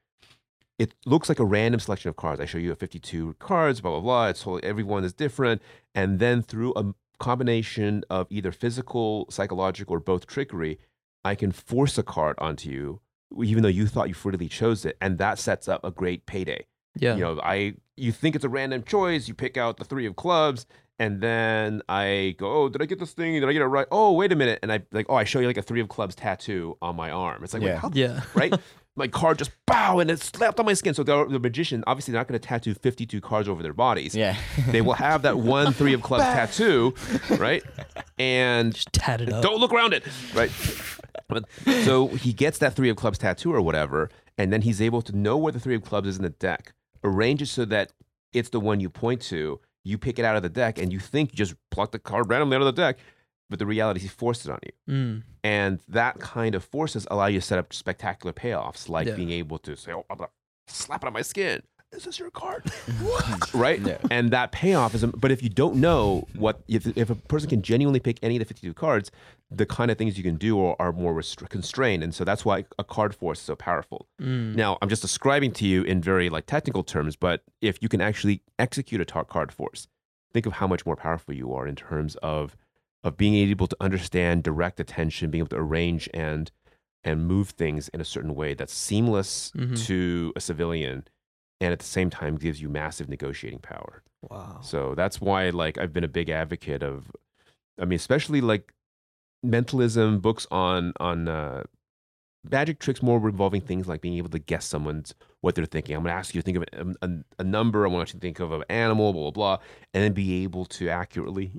It 0.78 0.94
looks 1.04 1.28
like 1.28 1.38
a 1.38 1.44
random 1.44 1.78
selection 1.78 2.08
of 2.08 2.16
cards. 2.16 2.40
I 2.40 2.46
show 2.46 2.56
you 2.56 2.72
a 2.72 2.74
52 2.74 3.36
cards, 3.38 3.82
blah 3.82 3.90
blah 3.92 4.00
blah. 4.00 4.28
It's 4.28 4.42
whole, 4.42 4.58
everyone 4.62 5.04
is 5.04 5.12
different, 5.12 5.60
and 5.94 6.18
then 6.18 6.40
through 6.42 6.72
a 6.74 6.94
combination 7.18 8.02
of 8.08 8.26
either 8.30 8.50
physical, 8.50 9.26
psychological, 9.30 9.94
or 9.96 10.00
both 10.00 10.26
trickery, 10.26 10.78
I 11.22 11.34
can 11.34 11.52
force 11.52 11.98
a 11.98 12.02
card 12.02 12.36
onto 12.38 12.70
you, 12.70 13.00
even 13.44 13.62
though 13.62 13.68
you 13.68 13.86
thought 13.86 14.08
you 14.08 14.14
freely 14.14 14.48
chose 14.48 14.86
it, 14.86 14.96
and 15.02 15.18
that 15.18 15.38
sets 15.38 15.68
up 15.68 15.84
a 15.84 15.90
great 15.90 16.24
payday. 16.24 16.64
yeah. 16.96 17.14
You 17.14 17.20
know, 17.20 17.40
I 17.42 17.74
you 18.00 18.12
think 18.12 18.34
it's 18.34 18.44
a 18.44 18.48
random 18.48 18.82
choice, 18.82 19.28
you 19.28 19.34
pick 19.34 19.56
out 19.56 19.76
the 19.76 19.84
three 19.84 20.06
of 20.06 20.16
clubs, 20.16 20.66
And 20.98 21.20
then 21.22 21.80
I 21.88 22.34
go, 22.38 22.52
oh, 22.52 22.68
did 22.68 22.82
I 22.82 22.84
get 22.84 22.98
this 22.98 23.12
thing? 23.12 23.32
Did 23.34 23.48
I 23.48 23.52
get 23.54 23.62
it 23.62 23.66
right? 23.66 23.86
Oh, 23.90 24.12
wait 24.12 24.32
a 24.32 24.36
minute. 24.36 24.58
And 24.62 24.70
I 24.70 24.82
like, 24.92 25.06
oh, 25.08 25.14
I 25.14 25.24
show 25.24 25.40
you 25.40 25.46
like 25.46 25.56
a 25.56 25.62
three 25.62 25.80
of 25.80 25.88
clubs 25.88 26.14
tattoo 26.14 26.76
on 26.82 26.94
my 26.94 27.10
arm. 27.10 27.42
It's 27.42 27.54
like, 27.54 27.62
wait, 27.62 27.70
Yeah. 27.70 27.78
how 27.78 27.90
Yeah. 27.94 28.20
right? 28.34 28.52
My 28.96 29.06
card 29.08 29.38
just 29.38 29.52
bow 29.66 30.00
and 30.00 30.10
it 30.10 30.20
slapped 30.20 30.58
on 30.60 30.66
my 30.66 30.74
skin. 30.74 30.92
So 30.94 31.02
the, 31.04 31.24
the 31.24 31.38
magician 31.38 31.84
obviously 31.86 32.12
they're 32.12 32.20
not 32.20 32.26
going 32.28 32.38
to 32.38 32.46
tattoo 32.46 32.74
52 32.74 33.20
cards 33.22 33.48
over 33.48 33.62
their 33.62 33.72
bodies. 33.72 34.14
Yeah. 34.16 34.36
They 34.66 34.82
will 34.82 34.94
have 34.94 35.22
that 35.22 35.38
one 35.38 35.72
three 35.80 35.94
of 35.94 36.02
clubs 36.02 36.24
tattoo, 36.24 36.92
right? 37.38 37.62
And 38.18 38.74
Just 38.74 38.92
tat 38.92 39.20
it 39.20 39.32
up. 39.32 39.42
don't 39.42 39.58
look 39.60 39.72
around 39.72 39.94
it, 39.94 40.04
right? 40.34 40.50
But, 41.28 41.44
so 41.84 42.08
he 42.08 42.32
gets 42.32 42.58
that 42.58 42.74
three 42.74 42.90
of 42.90 42.96
clubs 42.96 43.16
tattoo 43.16 43.54
or 43.54 43.62
whatever, 43.62 44.10
and 44.36 44.52
then 44.52 44.62
he's 44.62 44.82
able 44.82 45.02
to 45.02 45.16
know 45.16 45.36
where 45.38 45.52
the 45.52 45.60
three 45.60 45.76
of 45.76 45.82
clubs 45.82 46.08
is 46.08 46.16
in 46.16 46.22
the 46.24 46.30
deck, 46.30 46.72
arrange 47.04 47.42
it 47.42 47.46
so 47.46 47.64
that 47.66 47.92
it's 48.32 48.48
the 48.50 48.60
one 48.60 48.80
you 48.80 48.90
point 48.90 49.20
to. 49.22 49.60
You 49.84 49.96
pick 49.98 50.18
it 50.18 50.24
out 50.24 50.36
of 50.36 50.42
the 50.42 50.48
deck, 50.48 50.78
and 50.78 50.92
you 50.92 50.98
think 51.00 51.32
you 51.32 51.36
just 51.36 51.54
pluck 51.70 51.92
the 51.92 51.98
card 51.98 52.28
randomly 52.28 52.56
out 52.56 52.62
of 52.62 52.66
the 52.74 52.80
deck, 52.82 52.98
but 53.48 53.58
the 53.58 53.66
reality 53.66 53.98
is 53.98 54.02
he 54.02 54.08
forced 54.08 54.44
it 54.46 54.50
on 54.52 54.58
you. 54.62 54.94
Mm. 54.94 55.22
And 55.42 55.80
that 55.88 56.18
kind 56.20 56.54
of 56.54 56.62
forces 56.64 57.06
allow 57.10 57.26
you 57.26 57.40
to 57.40 57.46
set 57.46 57.58
up 57.58 57.72
spectacular 57.72 58.32
payoffs, 58.34 58.88
like 58.88 59.06
Yeah. 59.08 59.14
being 59.16 59.30
able 59.30 59.58
to 59.60 59.76
say, 59.76 59.92
"Oh, 59.92 60.04
I'm 60.10 60.18
gonna 60.18 60.30
slap 60.68 61.02
it 61.02 61.06
on 61.06 61.12
my 61.14 61.22
skin." 61.22 61.62
Is 61.92 62.04
this 62.04 62.20
your 62.20 62.30
card? 62.30 62.68
what? 63.00 63.52
Right? 63.52 63.80
Yeah. 63.80 63.98
And 64.12 64.30
that 64.30 64.52
payoff 64.52 64.94
is. 64.94 65.04
But 65.04 65.32
if 65.32 65.42
you 65.42 65.48
don't 65.48 65.76
know 65.76 66.28
what, 66.36 66.60
if, 66.68 66.86
if 66.96 67.10
a 67.10 67.16
person 67.16 67.48
can 67.48 67.62
genuinely 67.62 67.98
pick 67.98 68.18
any 68.22 68.36
of 68.36 68.40
the 68.40 68.44
52 68.44 68.74
cards, 68.74 69.10
the 69.50 69.66
kind 69.66 69.90
of 69.90 69.98
things 69.98 70.16
you 70.16 70.22
can 70.22 70.36
do 70.36 70.64
are, 70.64 70.76
are 70.78 70.92
more 70.92 71.12
restri- 71.12 71.48
constrained, 71.48 72.02
and 72.04 72.14
so 72.14 72.24
that's 72.24 72.44
why 72.44 72.64
a 72.78 72.84
card 72.84 73.14
force 73.14 73.40
is 73.40 73.44
so 73.44 73.56
powerful. 73.56 74.06
Mm. 74.20 74.54
Now, 74.54 74.78
I'm 74.80 74.88
just 74.88 75.02
describing 75.02 75.52
to 75.54 75.66
you 75.66 75.82
in 75.82 76.00
very 76.00 76.30
like 76.30 76.46
technical 76.46 76.84
terms, 76.84 77.16
but 77.16 77.42
if 77.60 77.82
you 77.82 77.88
can 77.88 78.00
actually 78.00 78.42
execute 78.58 79.00
a 79.00 79.04
tar- 79.04 79.24
card 79.24 79.50
force, 79.52 79.88
think 80.32 80.46
of 80.46 80.52
how 80.54 80.66
much 80.68 80.86
more 80.86 80.94
powerful 80.96 81.34
you 81.34 81.52
are 81.52 81.66
in 81.66 81.74
terms 81.76 82.16
of 82.22 82.56
of 83.02 83.16
being 83.16 83.34
able 83.34 83.66
to 83.66 83.76
understand 83.80 84.42
direct 84.44 84.78
attention, 84.78 85.30
being 85.30 85.40
able 85.40 85.48
to 85.48 85.56
arrange 85.56 86.08
and 86.14 86.52
and 87.02 87.26
move 87.26 87.48
things 87.50 87.88
in 87.88 88.00
a 88.00 88.04
certain 88.04 88.34
way 88.34 88.52
that's 88.54 88.74
seamless 88.74 89.50
Mhm. 89.56 89.86
to 89.86 90.32
a 90.36 90.40
civilian 90.40 91.08
and 91.62 91.72
at 91.72 91.78
the 91.78 91.84
same 91.86 92.10
time 92.10 92.36
gives 92.36 92.60
you 92.60 92.68
massive 92.68 93.08
negotiating 93.08 93.60
power. 93.60 94.02
Wow. 94.28 94.60
So 94.62 94.94
that's 94.94 95.18
why 95.20 95.48
like 95.50 95.78
I've 95.78 95.92
been 95.94 96.04
a 96.04 96.08
big 96.08 96.28
advocate 96.28 96.82
of 96.82 97.10
I 97.80 97.84
mean 97.86 97.96
especially 97.96 98.40
like 98.42 98.72
mentalism 99.42 100.20
books 100.20 100.46
on 100.50 100.92
on 101.00 101.28
uh 101.28 101.62
magic 102.48 102.78
tricks 102.78 103.02
more 103.02 103.16
involving 103.28 103.60
things 103.60 103.86
like 103.86 104.00
being 104.00 104.16
able 104.16 104.30
to 104.30 104.38
guess 104.38 104.64
someone's 104.64 105.14
what 105.42 105.54
they're 105.54 105.66
thinking. 105.66 105.94
I'm 105.94 106.02
going 106.02 106.12
to 106.12 106.18
ask 106.18 106.34
you 106.34 106.40
to 106.40 106.44
think 106.44 106.56
of 106.56 106.64
a, 107.02 107.06
a, 107.06 107.10
a 107.40 107.44
number. 107.44 107.86
I 107.86 107.90
want 107.90 108.08
you 108.08 108.14
to 108.14 108.18
think 108.20 108.40
of 108.40 108.50
an 108.52 108.62
animal, 108.70 109.12
blah, 109.12 109.22
blah, 109.22 109.30
blah, 109.30 109.58
and 109.92 110.02
then 110.04 110.12
be 110.14 110.42
able 110.42 110.64
to 110.66 110.88
accurately 110.88 111.50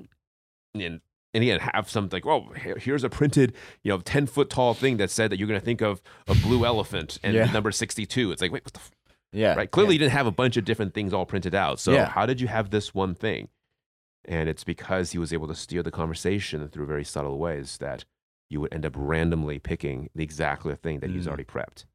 and, 0.74 1.02
and 1.36 1.44
again, 1.44 1.60
have 1.60 1.88
something 1.88 2.18
like, 2.18 2.26
oh, 2.26 2.52
here- 2.54 2.78
here's 2.80 3.04
a 3.04 3.10
printed, 3.10 3.54
you 3.84 3.90
know, 3.92 4.00
10 4.00 4.26
foot 4.26 4.50
tall 4.50 4.74
thing 4.74 4.98
that 4.98 5.12
said 5.12 5.32
that 5.32 5.38
you're 5.38 5.48
going 5.48 5.60
to 5.60 5.64
think 5.66 5.82
of 5.82 6.02
a 6.28 6.34
blue 6.34 6.66
elephant 6.66 7.20
and 7.24 7.36
Yeah. 7.36 7.46
number 7.52 7.72
62. 7.72 8.32
It's 8.32 8.42
like, 8.42 8.52
wait, 8.52 8.66
what 8.66 8.74
the 8.74 8.80
f-? 8.80 8.92
Yeah. 9.34 9.54
right? 9.54 9.70
Clearly, 9.70 9.94
you 9.96 10.00
didn't 10.00 10.14
have 10.14 10.26
a 10.28 10.32
bunch 10.32 10.58
of 10.58 10.66
different 10.66 10.96
things 10.96 11.14
all 11.14 11.28
printed 11.28 11.54
out. 11.54 11.80
So 11.80 11.92
Yeah. 11.94 12.08
how 12.10 12.26
did 12.26 12.42
you 12.42 12.48
have 12.48 12.72
this 12.72 12.92
one 12.94 13.14
thing? 13.14 13.50
And 14.26 14.48
it's 14.50 14.64
because 14.64 15.12
he 15.12 15.18
was 15.18 15.34
able 15.34 15.48
to 15.48 15.56
steer 15.56 15.82
the 15.84 15.92
conversation 15.92 16.68
through 16.68 16.86
very 16.86 17.04
subtle 17.04 17.38
ways 17.40 17.78
that 17.78 18.06
you 18.50 18.62
would 18.62 18.74
end 18.74 18.86
up 18.86 18.94
randomly 18.96 19.58
picking 19.60 20.10
the 20.14 20.24
exactly 20.24 20.76
thing 20.76 21.00
that 21.00 21.10
he's 21.10 21.26
Mm. 21.26 21.30
already 21.30 21.44
prepped. 21.46 21.86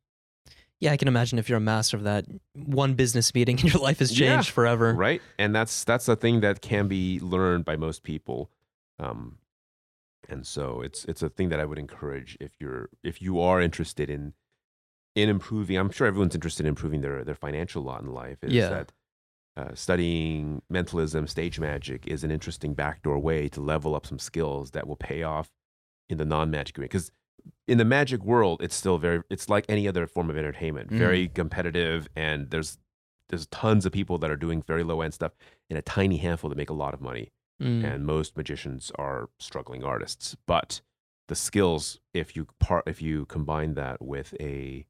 Yeah, 0.80 0.92
I 0.92 0.96
can 0.96 1.08
imagine 1.08 1.38
if 1.38 1.48
you're 1.48 1.58
a 1.58 1.60
master 1.60 1.96
of 1.96 2.02
that, 2.02 2.26
one 2.54 2.94
business 2.94 3.34
meeting 3.34 3.56
and 3.60 3.72
your 3.72 3.80
life 3.82 4.00
has 4.00 4.18
Yeah. 4.18 4.34
changed 4.34 4.50
forever. 4.50 4.92
right 4.94 5.22
and 5.38 5.54
that's 5.54 5.84
that's 5.84 6.08
a 6.08 6.16
thing 6.16 6.40
that 6.40 6.60
can 6.62 6.88
be 6.88 7.18
learned 7.20 7.64
by 7.64 7.76
most 7.76 8.02
people 8.02 8.50
um 8.98 9.38
and 10.28 10.46
so 10.46 10.80
it's 10.82 11.04
it's 11.04 11.22
a 11.22 11.28
thing 11.28 11.48
that 11.50 11.60
i 11.60 11.64
would 11.64 11.78
encourage 11.78 12.36
if 12.40 12.52
you're 12.58 12.88
if 13.04 13.22
you 13.22 13.38
are 13.40 13.60
interested 13.60 14.10
in 14.10 14.32
in 15.14 15.28
improving 15.28 15.76
i'm 15.76 15.90
sure 15.90 16.06
everyone's 16.06 16.34
interested 16.34 16.64
in 16.64 16.68
improving 16.70 17.00
their 17.02 17.22
their 17.24 17.34
financial 17.34 17.82
lot 17.82 18.00
in 18.02 18.08
life 18.12 18.38
is 18.42 18.52
Yeah. 18.52 18.68
that 18.70 18.92
uh, 19.56 19.74
studying 19.74 20.62
mentalism 20.68 21.26
stage 21.26 21.58
magic 21.58 22.06
is 22.06 22.22
an 22.24 22.30
interesting 22.30 22.74
backdoor 22.74 23.18
way 23.18 23.48
to 23.48 23.60
level 23.60 23.94
up 23.94 24.06
some 24.06 24.18
skills 24.18 24.72
that 24.72 24.86
will 24.86 24.96
pay 24.96 25.22
off 25.22 25.50
in 26.10 26.18
the 26.18 26.24
non-magic 26.24 26.76
world. 26.76 26.90
because 26.90 27.10
in 27.68 27.78
the 27.78 27.84
magic 27.84 28.22
world 28.24 28.60
it's 28.62 28.74
still 28.74 28.98
very 28.98 29.22
it's 29.30 29.48
like 29.48 29.64
any 29.68 29.86
other 29.88 30.06
form 30.06 30.28
of 30.30 30.36
entertainment 30.36 30.90
very 30.90 31.28
competitive 31.28 32.08
and 32.16 32.50
there's 32.50 32.78
there's 33.28 33.46
tons 33.46 33.86
of 33.86 33.92
people 33.92 34.18
that 34.18 34.30
are 34.30 34.36
doing 34.36 34.62
very 34.62 34.82
low 34.84 35.00
end 35.00 35.14
stuff 35.14 35.32
and 35.70 35.78
a 35.78 35.82
tiny 35.82 36.16
handful 36.18 36.50
that 36.50 36.56
make 36.56 36.70
a 36.70 36.74
lot 36.84 36.92
of 36.94 37.00
money 37.00 37.30
Mm. 37.58 37.84
and 37.90 38.04
most 38.04 38.36
magicians 38.36 38.92
are 38.96 39.30
struggling 39.38 39.82
artists 39.82 40.36
but 40.46 40.82
the 41.28 41.34
skills 41.34 41.98
if 42.12 42.36
you 42.36 42.46
part 42.60 42.84
if 42.86 43.00
you 43.00 43.24
combine 43.24 43.72
that 43.74 44.02
with 44.02 44.34
a 44.38 44.84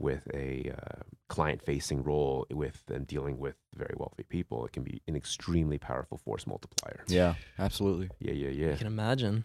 with 0.00 0.26
a 0.34 0.72
uh, 0.76 1.02
client 1.28 1.62
facing 1.62 2.02
role 2.02 2.46
with 2.50 2.82
and 2.92 3.06
dealing 3.06 3.38
with 3.38 3.54
very 3.76 3.94
wealthy 3.96 4.24
people 4.24 4.64
it 4.66 4.72
can 4.72 4.82
be 4.82 5.00
an 5.06 5.14
extremely 5.14 5.78
powerful 5.78 6.16
force 6.18 6.46
multiplier 6.46 7.04
Yeah. 7.06 7.34
Absolutely. 7.58 8.08
yeah 8.18 8.32
yeah 8.32 8.48
yeah. 8.48 8.72
I 8.72 8.76
can 8.76 8.86
imagine. 8.86 9.44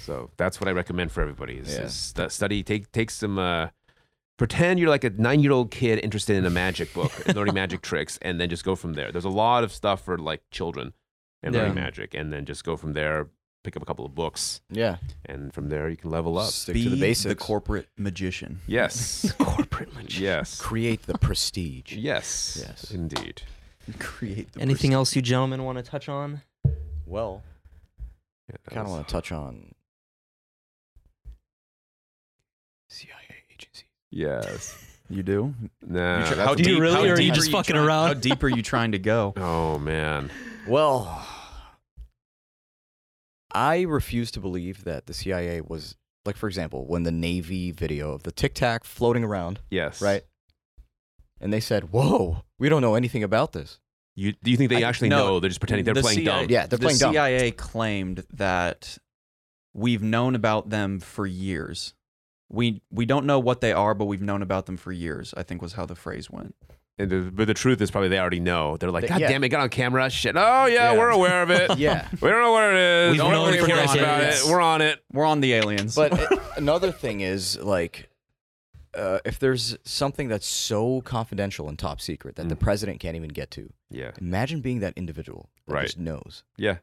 so 0.00 0.30
that's 0.36 0.60
what 0.60 0.68
i 0.68 0.72
recommend 0.72 1.12
for 1.12 1.20
everybody 1.22 1.56
is, 1.58 1.68
Yeah. 1.74 1.82
is 1.84 1.94
stu- 1.94 2.28
study 2.30 2.62
take 2.62 2.90
take 2.92 3.10
some 3.10 3.38
uh 3.38 3.68
pretend 4.38 4.78
you're 4.78 4.88
like 4.88 5.04
a 5.04 5.10
nine 5.10 5.40
year 5.40 5.52
old 5.52 5.70
kid 5.70 5.98
interested 6.02 6.36
in 6.36 6.44
a 6.46 6.50
magic 6.50 6.92
book 6.94 7.12
learning 7.34 7.54
magic 7.54 7.82
tricks 7.82 8.18
and 8.22 8.40
then 8.40 8.48
just 8.48 8.64
go 8.64 8.74
from 8.74 8.94
there 8.94 9.10
there's 9.12 9.24
a 9.24 9.28
lot 9.44 9.64
of 9.64 9.72
stuff 9.72 10.02
for 10.04 10.16
like 10.16 10.42
children 10.50 10.92
and 11.42 11.54
learning 11.54 11.74
magic 11.74 12.14
and 12.14 12.32
then 12.32 12.44
just 12.44 12.64
go 12.64 12.76
from 12.76 12.92
there 12.94 13.28
pick 13.64 13.76
up 13.76 13.82
a 13.82 13.86
couple 13.86 14.06
of 14.06 14.14
books 14.14 14.60
Yeah. 14.70 14.96
and 15.26 15.52
from 15.52 15.68
there 15.68 15.88
you 15.88 15.96
can 15.96 16.10
level 16.10 16.38
up 16.38 16.50
Stick 16.50 16.74
Be 16.74 16.84
to 16.84 16.90
the 16.90 16.96
basics. 17.00 17.28
the 17.28 17.34
corporate 17.34 17.88
magician. 17.96 18.60
yes 18.66 19.32
Corporate 19.38 19.92
magician. 19.94 20.22
yes 20.24 20.60
Create 20.60 21.02
the 21.06 21.18
prestige. 21.18 21.92
yes 21.94 22.62
Yes. 22.66 22.90
indeed 22.90 23.42
Create 23.98 24.52
the 24.52 24.60
Anything 24.60 24.90
prestige. 24.90 24.94
else 24.94 25.16
you 25.16 25.22
gentlemen 25.22 25.64
want 25.64 25.78
to 25.78 25.82
touch 25.84 26.08
on? 26.08 26.42
Well, 27.06 27.42
yeah, 28.50 28.56
I 28.66 28.74
kind 28.74 28.86
of 28.86 28.92
want 28.92 29.06
to 29.08 29.12
touch 29.12 29.32
on 29.32 29.74
CIA 32.88 33.12
agency. 33.52 33.84
yes 34.10 34.84
You 35.10 35.22
do? 35.22 35.54
nah, 35.86 36.18
You 36.20 36.34
try- 36.34 36.44
how 36.44 36.54
Do 36.54 36.62
you 36.62 36.68
deep- 36.74 36.80
really, 36.82 36.94
how 36.94 37.02
or 37.04 37.14
are 37.14 37.20
you 37.20 37.32
just 37.32 37.50
fucking 37.50 37.74
trying- 37.74 37.86
around? 37.86 38.06
How 38.08 38.14
deep 38.14 38.42
are 38.42 38.48
you 38.50 38.62
trying 38.62 38.92
to 38.92 38.98
go? 38.98 39.32
oh 39.38 39.78
man 39.78 40.30
Well, 40.66 41.26
I 43.52 43.82
refuse 43.82 44.30
to 44.32 44.40
believe 44.40 44.84
that 44.84 45.06
the 45.06 45.14
CIA 45.14 45.60
was 45.60 45.96
like, 46.24 46.36
for 46.36 46.46
example, 46.48 46.86
when 46.86 47.04
the 47.04 47.10
Navy 47.12 47.70
video 47.72 48.12
of 48.12 48.22
the 48.24 48.32
Tic 48.32 48.54
Tac 48.54 48.84
floating 48.84 49.24
around, 49.24 49.60
yes 49.70 50.00
right? 50.02 50.22
And 51.40 51.52
they 51.52 51.60
said, 51.60 51.90
"Whoa, 51.92 52.42
we 52.58 52.68
don't 52.68 52.82
know 52.82 52.94
anything 52.94 53.22
about 53.22 53.52
this." 53.52 53.78
you 54.16 54.32
do 54.42 54.50
you 54.50 54.56
think 54.56 54.68
they 54.70 54.82
I- 54.82 54.88
actually 54.88 55.10
no, 55.10 55.18
know 55.18 55.40
they're 55.40 55.48
just 55.48 55.60
pretending 55.60 55.84
they're 55.84 55.94
The 55.94 56.00
playing 56.02 56.18
CIA 56.18 56.24
dumb 56.42 56.50
Yeah, 56.50 56.66
they're 56.66 56.76
the 56.78 56.84
playing 56.84 56.98
dumb. 56.98 57.12
CIA 57.14 57.50
claimed 57.52 58.24
that 58.32 58.98
we've 59.74 60.02
known 60.02 60.34
about 60.34 60.70
them 60.70 60.98
for 60.98 61.24
years. 61.26 61.94
We 62.50 62.82
we 62.90 63.06
don't 63.06 63.26
know 63.26 63.38
what 63.38 63.60
they 63.60 63.72
are, 63.72 63.94
but 63.94 64.06
we've 64.06 64.22
known 64.22 64.42
about 64.42 64.66
them 64.66 64.76
for 64.76 64.90
years. 64.90 65.32
I 65.36 65.42
think 65.44 65.62
was 65.62 65.74
how 65.74 65.86
the 65.86 65.94
phrase 65.94 66.28
went. 66.28 66.56
And 67.00 67.10
the, 67.10 67.30
but 67.32 67.46
the 67.46 67.54
truth 67.54 67.80
is 67.80 67.90
probably 67.90 68.08
they 68.08 68.18
already 68.18 68.40
know. 68.40 68.76
They're 68.76 68.90
like, 68.90 69.06
God 69.08 69.20
yeah. 69.20 69.28
damn 69.28 69.44
it, 69.44 69.50
got 69.50 69.60
on 69.60 69.68
camera. 69.68 70.10
Shit. 70.10 70.36
Oh 70.36 70.66
yeah, 70.66 70.92
Yeah. 70.92 70.98
we're 70.98 71.10
aware 71.10 71.42
of 71.42 71.50
it. 71.50 71.70
Yeah, 71.78 72.08
We 72.20 72.28
don't 72.28 72.40
know 72.42 72.52
what 72.52 72.64
it 72.72 72.76
is. 72.76 73.10
We've 73.12 73.20
Don't 73.20 73.30
known 73.32 73.46
worry 73.50 73.58
for 73.58 73.66
about 73.66 73.94
decades. 73.94 74.44
it. 74.44 74.50
We're 74.50 74.60
on 74.60 74.82
it. 74.82 75.02
We're 75.12 75.24
on 75.24 75.40
the 75.40 75.54
aliens. 75.54 75.94
but 75.94 76.12
it- 76.12 76.38
another 76.56 76.90
thing 76.92 77.20
is 77.20 77.56
like, 77.58 78.08
uh, 78.94 79.18
if 79.24 79.38
there's 79.38 79.76
something 79.84 80.28
that's 80.28 80.46
so 80.46 81.00
confidential 81.02 81.68
and 81.68 81.78
top 81.78 82.00
secret 82.00 82.34
that 82.36 82.48
the 82.48 82.56
Mm. 82.56 82.60
president 82.60 83.00
can't 83.00 83.14
even 83.16 83.28
get 83.28 83.50
to, 83.52 83.72
Yeah. 83.90 84.10
imagine 84.20 84.60
being 84.60 84.80
that 84.80 84.94
individual 84.96 85.50
that 85.66 85.74
Right. 85.74 85.84
just 85.86 85.98
knows. 85.98 86.42
Yeah. 86.56 86.78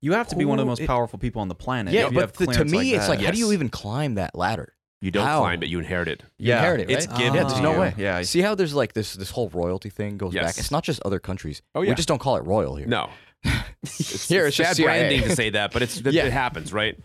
you 0.00 0.12
have 0.12 0.28
to 0.28 0.36
be 0.36 0.44
one 0.44 0.58
of 0.58 0.64
the 0.64 0.68
most 0.68 0.80
it- 0.82 0.86
powerful 0.86 1.18
people 1.18 1.40
on 1.40 1.48
the 1.48 1.54
planet. 1.54 1.92
Yeah, 1.94 2.02
if 2.06 2.10
you 2.12 2.14
but 2.16 2.20
have 2.20 2.32
the- 2.32 2.38
to 2.46 2.52
clearance 2.52 2.72
me, 2.72 2.94
it's 2.94 3.04
that. 3.06 3.10
like, 3.16 3.20
how 3.24 3.30
do 3.30 3.38
you 3.38 3.52
even 3.52 3.68
climb 3.70 4.14
that 4.16 4.34
ladder? 4.34 4.74
You 5.04 5.10
don't 5.10 5.26
How? 5.26 5.40
climb 5.40 5.62
it, 5.62 5.68
you 5.68 5.78
inherit 5.78 6.08
it. 6.08 6.22
You 6.38 6.48
yeah, 6.48 6.58
inherit 6.60 6.80
it, 6.80 6.90
it's 6.90 7.06
right? 7.06 7.18
given 7.18 7.34
Yeah, 7.34 7.42
to 7.42 7.48
there's 7.48 7.60
no 7.60 7.72
you. 7.74 7.78
way. 7.80 7.94
Yeah, 7.98 8.22
See 8.22 8.40
how 8.40 8.54
there's 8.54 8.72
like 8.74 8.94
this 8.94 9.12
this 9.12 9.30
whole 9.30 9.50
royalty 9.50 9.90
thing 9.90 10.16
goes 10.16 10.32
Yes. 10.32 10.44
back. 10.44 10.58
It's 10.58 10.70
not 10.70 10.82
just 10.82 11.02
other 11.04 11.18
countries. 11.20 11.60
Oh 11.74 11.82
yeah. 11.82 11.90
We 11.90 11.94
just 11.94 12.08
don't 12.08 12.20
call 12.20 12.36
it 12.36 12.44
royal 12.46 12.74
here. 12.76 12.86
no. 12.86 13.10
here 13.44 14.46
it's 14.46 14.56
bad 14.56 14.64
just 14.64 14.76
CIA. 14.76 14.84
branding 14.86 15.22
to 15.28 15.36
say 15.36 15.50
that, 15.50 15.72
but 15.72 15.82
it's 15.82 15.98
it, 15.98 16.14
Yeah. 16.14 16.24
it 16.24 16.32
happens, 16.32 16.72
right? 16.72 16.98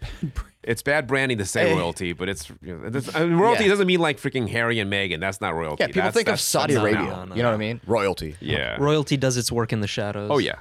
It's 0.64 0.82
bad 0.82 1.08
branding 1.08 1.40
to 1.40 1.46
say 1.46 1.74
royalty, 1.74 2.14
but 2.14 2.30
it's 2.30 2.50
you 2.62 2.78
know, 2.78 2.88
it's- 2.88 3.14
I 3.14 3.26
mean, 3.26 3.34
royalty 3.38 3.64
Yeah. 3.66 3.72
doesn't 3.72 3.88
mean 3.88 4.00
like 4.00 4.18
freaking 4.18 4.48
Harry 4.50 4.80
and 4.80 4.90
Meghan. 4.90 5.20
That's 5.20 5.42
not 5.42 5.54
royalty. 5.54 5.84
Yeah, 5.84 5.88
people 5.88 6.00
That's- 6.04 6.14
think 6.14 6.28
of 6.30 6.34
that's- 6.34 6.44
Saudi 6.44 6.76
that's- 6.76 6.94
Arabia. 6.94 7.12
no, 7.18 7.26
no, 7.26 7.36
you 7.36 7.42
know 7.44 7.50
what 7.50 7.56
I 7.56 7.58
mean? 7.58 7.82
Royalty. 7.86 8.38
Yeah. 8.40 8.78
Royalty 8.80 9.18
does 9.18 9.36
its 9.36 9.52
work 9.52 9.74
in 9.74 9.82
the 9.82 9.88
shadows. 9.88 10.30
Oh 10.32 10.38
yeah. 10.38 10.60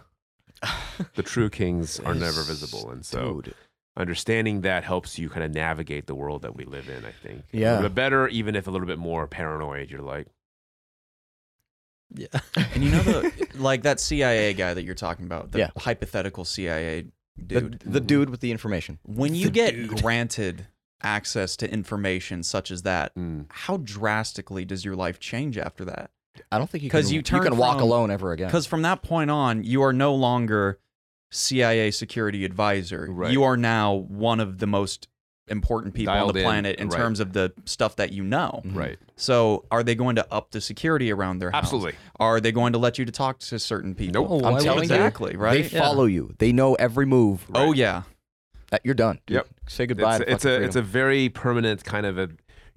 The 1.14 1.22
true 1.22 1.48
kings 1.50 2.00
are 2.00 2.14
never 2.14 2.42
visible, 2.42 2.90
and 2.90 3.06
so 3.06 3.42
Dude. 3.42 3.54
Understanding 3.98 4.62
that 4.62 4.84
helps 4.84 5.18
you 5.18 5.28
kind 5.28 5.44
of 5.44 5.52
navigate 5.52 6.06
the 6.06 6.14
world 6.14 6.42
that 6.42 6.56
we 6.56 6.64
live 6.64 6.88
in. 6.88 7.04
I 7.04 7.12
think. 7.12 7.44
A 7.52 7.56
Yeah. 7.58 7.72
little 7.74 7.88
bit 7.90 7.94
better, 7.94 8.28
even 8.28 8.56
if 8.56 8.66
a 8.66 8.70
little 8.70 8.86
bit 8.86 8.98
more 8.98 9.26
paranoid. 9.26 9.90
You're 9.90 10.00
like, 10.02 10.26
Yeah. 12.14 12.28
And 12.74 12.82
you 12.82 12.90
know 12.90 13.02
the 13.02 13.48
like 13.56 13.82
that 13.82 14.00
CIA 14.00 14.54
guy 14.54 14.74
that 14.74 14.84
you're 14.84 14.94
talking 14.94 15.26
about, 15.26 15.52
the 15.52 15.58
Yeah. 15.58 15.70
hypothetical 15.76 16.44
CIA 16.44 17.06
dude. 17.46 17.80
the 17.84 18.00
dude 18.00 18.30
with 18.30 18.40
the 18.40 18.50
information. 18.50 18.98
when 19.04 19.34
you 19.34 19.46
the 19.46 19.50
get 19.52 19.74
dude. 19.74 20.00
granted 20.00 20.66
access 21.02 21.56
to 21.56 21.70
information 21.70 22.42
such 22.42 22.70
as 22.70 22.82
that, 22.82 23.14
Mm. 23.14 23.46
how 23.50 23.76
drastically 23.78 24.64
does 24.64 24.84
your 24.84 24.96
life 24.96 25.20
change 25.20 25.56
after 25.58 25.84
that? 25.84 26.10
I 26.50 26.58
don't 26.58 26.68
think 26.70 26.82
you 26.84 26.90
'Cause 26.90 27.06
can. 27.06 27.14
you 27.14 27.22
turn 27.22 27.42
can 27.42 27.56
walk 27.56 27.74
from- 27.78 27.82
alone 27.84 28.10
ever 28.10 28.32
again. 28.32 28.46
Because 28.48 28.66
from 28.66 28.82
that 28.82 29.02
point 29.02 29.30
on, 29.30 29.62
you 29.64 29.82
are 29.82 29.92
no 29.92 30.14
longer 30.14 30.78
CIA 31.30 31.90
security 31.90 32.44
advisor. 32.44 33.06
Right. 33.10 33.32
You 33.32 33.44
are 33.44 33.56
now 33.56 33.94
one 33.94 34.40
of 34.40 34.58
the 34.58 34.66
most 34.66 35.08
important 35.50 35.94
people 35.94 36.12
on 36.12 36.26
the 36.28 36.42
planet 36.42 36.78
in 36.78 36.88
right. 36.88 36.96
terms 36.98 37.20
of 37.20 37.32
the 37.32 37.52
stuff 37.64 37.96
that 37.96 38.12
you 38.12 38.22
know. 38.22 38.62
Mhm. 38.64 38.76
Right. 38.76 38.98
So, 39.16 39.64
are 39.70 39.82
they 39.82 39.94
going 39.94 40.16
to 40.16 40.32
up 40.32 40.50
the 40.50 40.60
security 40.60 41.10
around 41.10 41.38
their 41.38 41.50
house? 41.50 41.64
Absolutely. 41.64 41.94
Are 42.20 42.40
they 42.40 42.52
going 42.52 42.72
to 42.74 42.78
let 42.78 42.98
you 42.98 43.04
to 43.04 43.12
talk 43.12 43.38
to 43.40 43.58
certain 43.58 43.94
people? 43.94 44.22
Nope. 44.22 44.30
Oh, 44.30 44.46
I'm 44.46 44.54
why 44.54 44.60
telling 44.60 44.88
they? 44.88 44.94
you, 44.94 45.00
exactly. 45.00 45.36
Right. 45.36 45.62
They 45.62 45.78
follow 45.78 46.04
you. 46.04 46.34
They 46.38 46.52
know 46.52 46.74
every 46.74 47.06
move. 47.06 47.46
Oh 47.54 47.72
yeah. 47.72 48.02
That 48.70 48.82
you're 48.84 48.94
done. 48.94 49.20
dude. 49.26 49.36
Yep. 49.36 49.48
Say 49.66 49.86
goodbye. 49.86 50.16
It's, 50.16 50.24
to 50.24 50.32
it's 50.32 50.44
fucking 50.44 50.62
a 50.62 50.66
it's 50.66 50.76
a 50.76 50.82
very 50.82 51.28
permanent 51.30 51.84
kind 51.84 52.04
of 52.04 52.18
a 52.18 52.28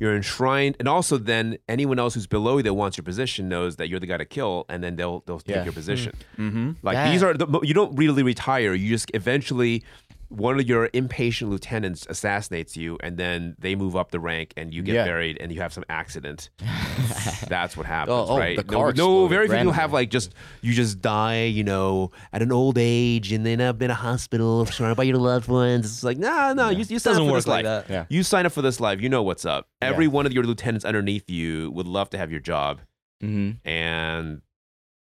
you're 0.02 0.16
enshrined, 0.16 0.76
and 0.80 0.88
also 0.88 1.18
then 1.18 1.58
anyone 1.70 2.00
else 2.00 2.16
who's 2.16 2.26
below 2.28 2.58
you 2.58 2.64
that 2.64 2.74
wants 2.74 2.98
your 2.98 3.04
position 3.04 3.48
knows 3.48 3.76
that 3.76 3.88
you're 3.88 4.00
the 4.00 4.08
guy 4.08 4.18
to 4.18 4.26
kill, 4.26 4.66
and 4.68 4.84
then 4.84 4.96
they'll 4.96 5.24
they'll 5.28 5.42
Yeah. 5.46 5.58
take 5.58 5.66
your 5.66 5.74
position. 5.74 6.14
Mm-hmm. 6.38 6.72
Like 6.82 6.96
That- 6.96 7.12
these 7.12 7.22
are 7.22 7.34
the, 7.36 7.48
you 7.62 7.76
don't 7.76 7.96
really 7.96 8.24
retire. 8.24 8.74
You 8.74 8.90
just 8.90 9.12
eventually 9.14 9.84
one 10.32 10.60
of 10.60 10.68
your 10.68 10.90
impatient 10.94 11.52
lieutenants 11.52 12.08
assassinates 12.10 12.78
you, 12.78 12.98
and 13.04 13.18
then 13.18 13.56
they 13.60 13.76
move 13.76 13.96
up 13.96 14.12
the 14.12 14.20
rank, 14.20 14.54
and 14.56 14.74
you 14.74 14.82
get 14.82 14.96
Yeah. 14.96 15.06
buried, 15.06 15.38
and 15.42 15.52
you 15.52 15.60
have 15.62 15.74
some 15.74 15.84
accident. 15.90 16.50
That's 17.48 17.76
what 17.76 17.86
happens, 17.86 18.14
Oh, 18.16 18.26
oh, 18.30 18.38
right? 18.38 18.56
the 18.56 18.64
no, 18.64 18.70
car 18.78 18.86
no, 18.86 18.90
exploded 19.26 19.30
very 19.30 19.48
few 19.48 19.58
people 19.58 19.72
have 19.74 19.92
like 19.94 20.10
just 20.10 20.34
you 20.62 20.74
just 20.74 21.02
die, 21.02 21.44
you 21.44 21.64
know, 21.64 22.12
at 22.32 22.42
an 22.42 22.52
old 22.52 22.78
age, 22.80 23.32
and 23.34 23.46
then 23.46 23.60
up 23.62 23.82
in 23.82 23.92
a 23.92 23.96
hospital 23.96 24.66
surrounded 24.66 24.96
by 24.96 25.04
your 25.04 25.18
loved 25.18 25.48
ones. 25.50 25.86
It's 25.86 26.04
like, 26.04 26.18
nah, 26.18 26.54
no, 26.54 26.70
you, 26.70 26.86
you 26.88 27.00
sign 27.00 27.12
Doesn't 27.14 27.24
up 27.24 27.28
for 27.28 27.32
work 27.34 27.38
this 27.40 27.48
like 27.48 27.66
life. 27.66 27.88
that. 27.88 27.94
Yeah. 27.94 28.06
You 28.10 28.24
sign 28.24 28.46
up 28.46 28.52
for 28.54 28.62
this 28.62 28.80
life. 28.80 29.02
You 29.02 29.10
know 29.10 29.24
what's 29.24 29.46
up. 29.46 29.68
Every 29.82 30.08
one 30.08 30.26
of 30.26 30.32
your 30.34 30.44
lieutenants 30.44 30.86
underneath 30.86 31.30
you 31.30 31.72
would 31.72 31.88
love 31.88 32.10
to 32.12 32.18
have 32.18 32.32
your 32.32 32.40
job, 32.40 32.80
Mhm. 33.22 33.58
and 33.66 34.42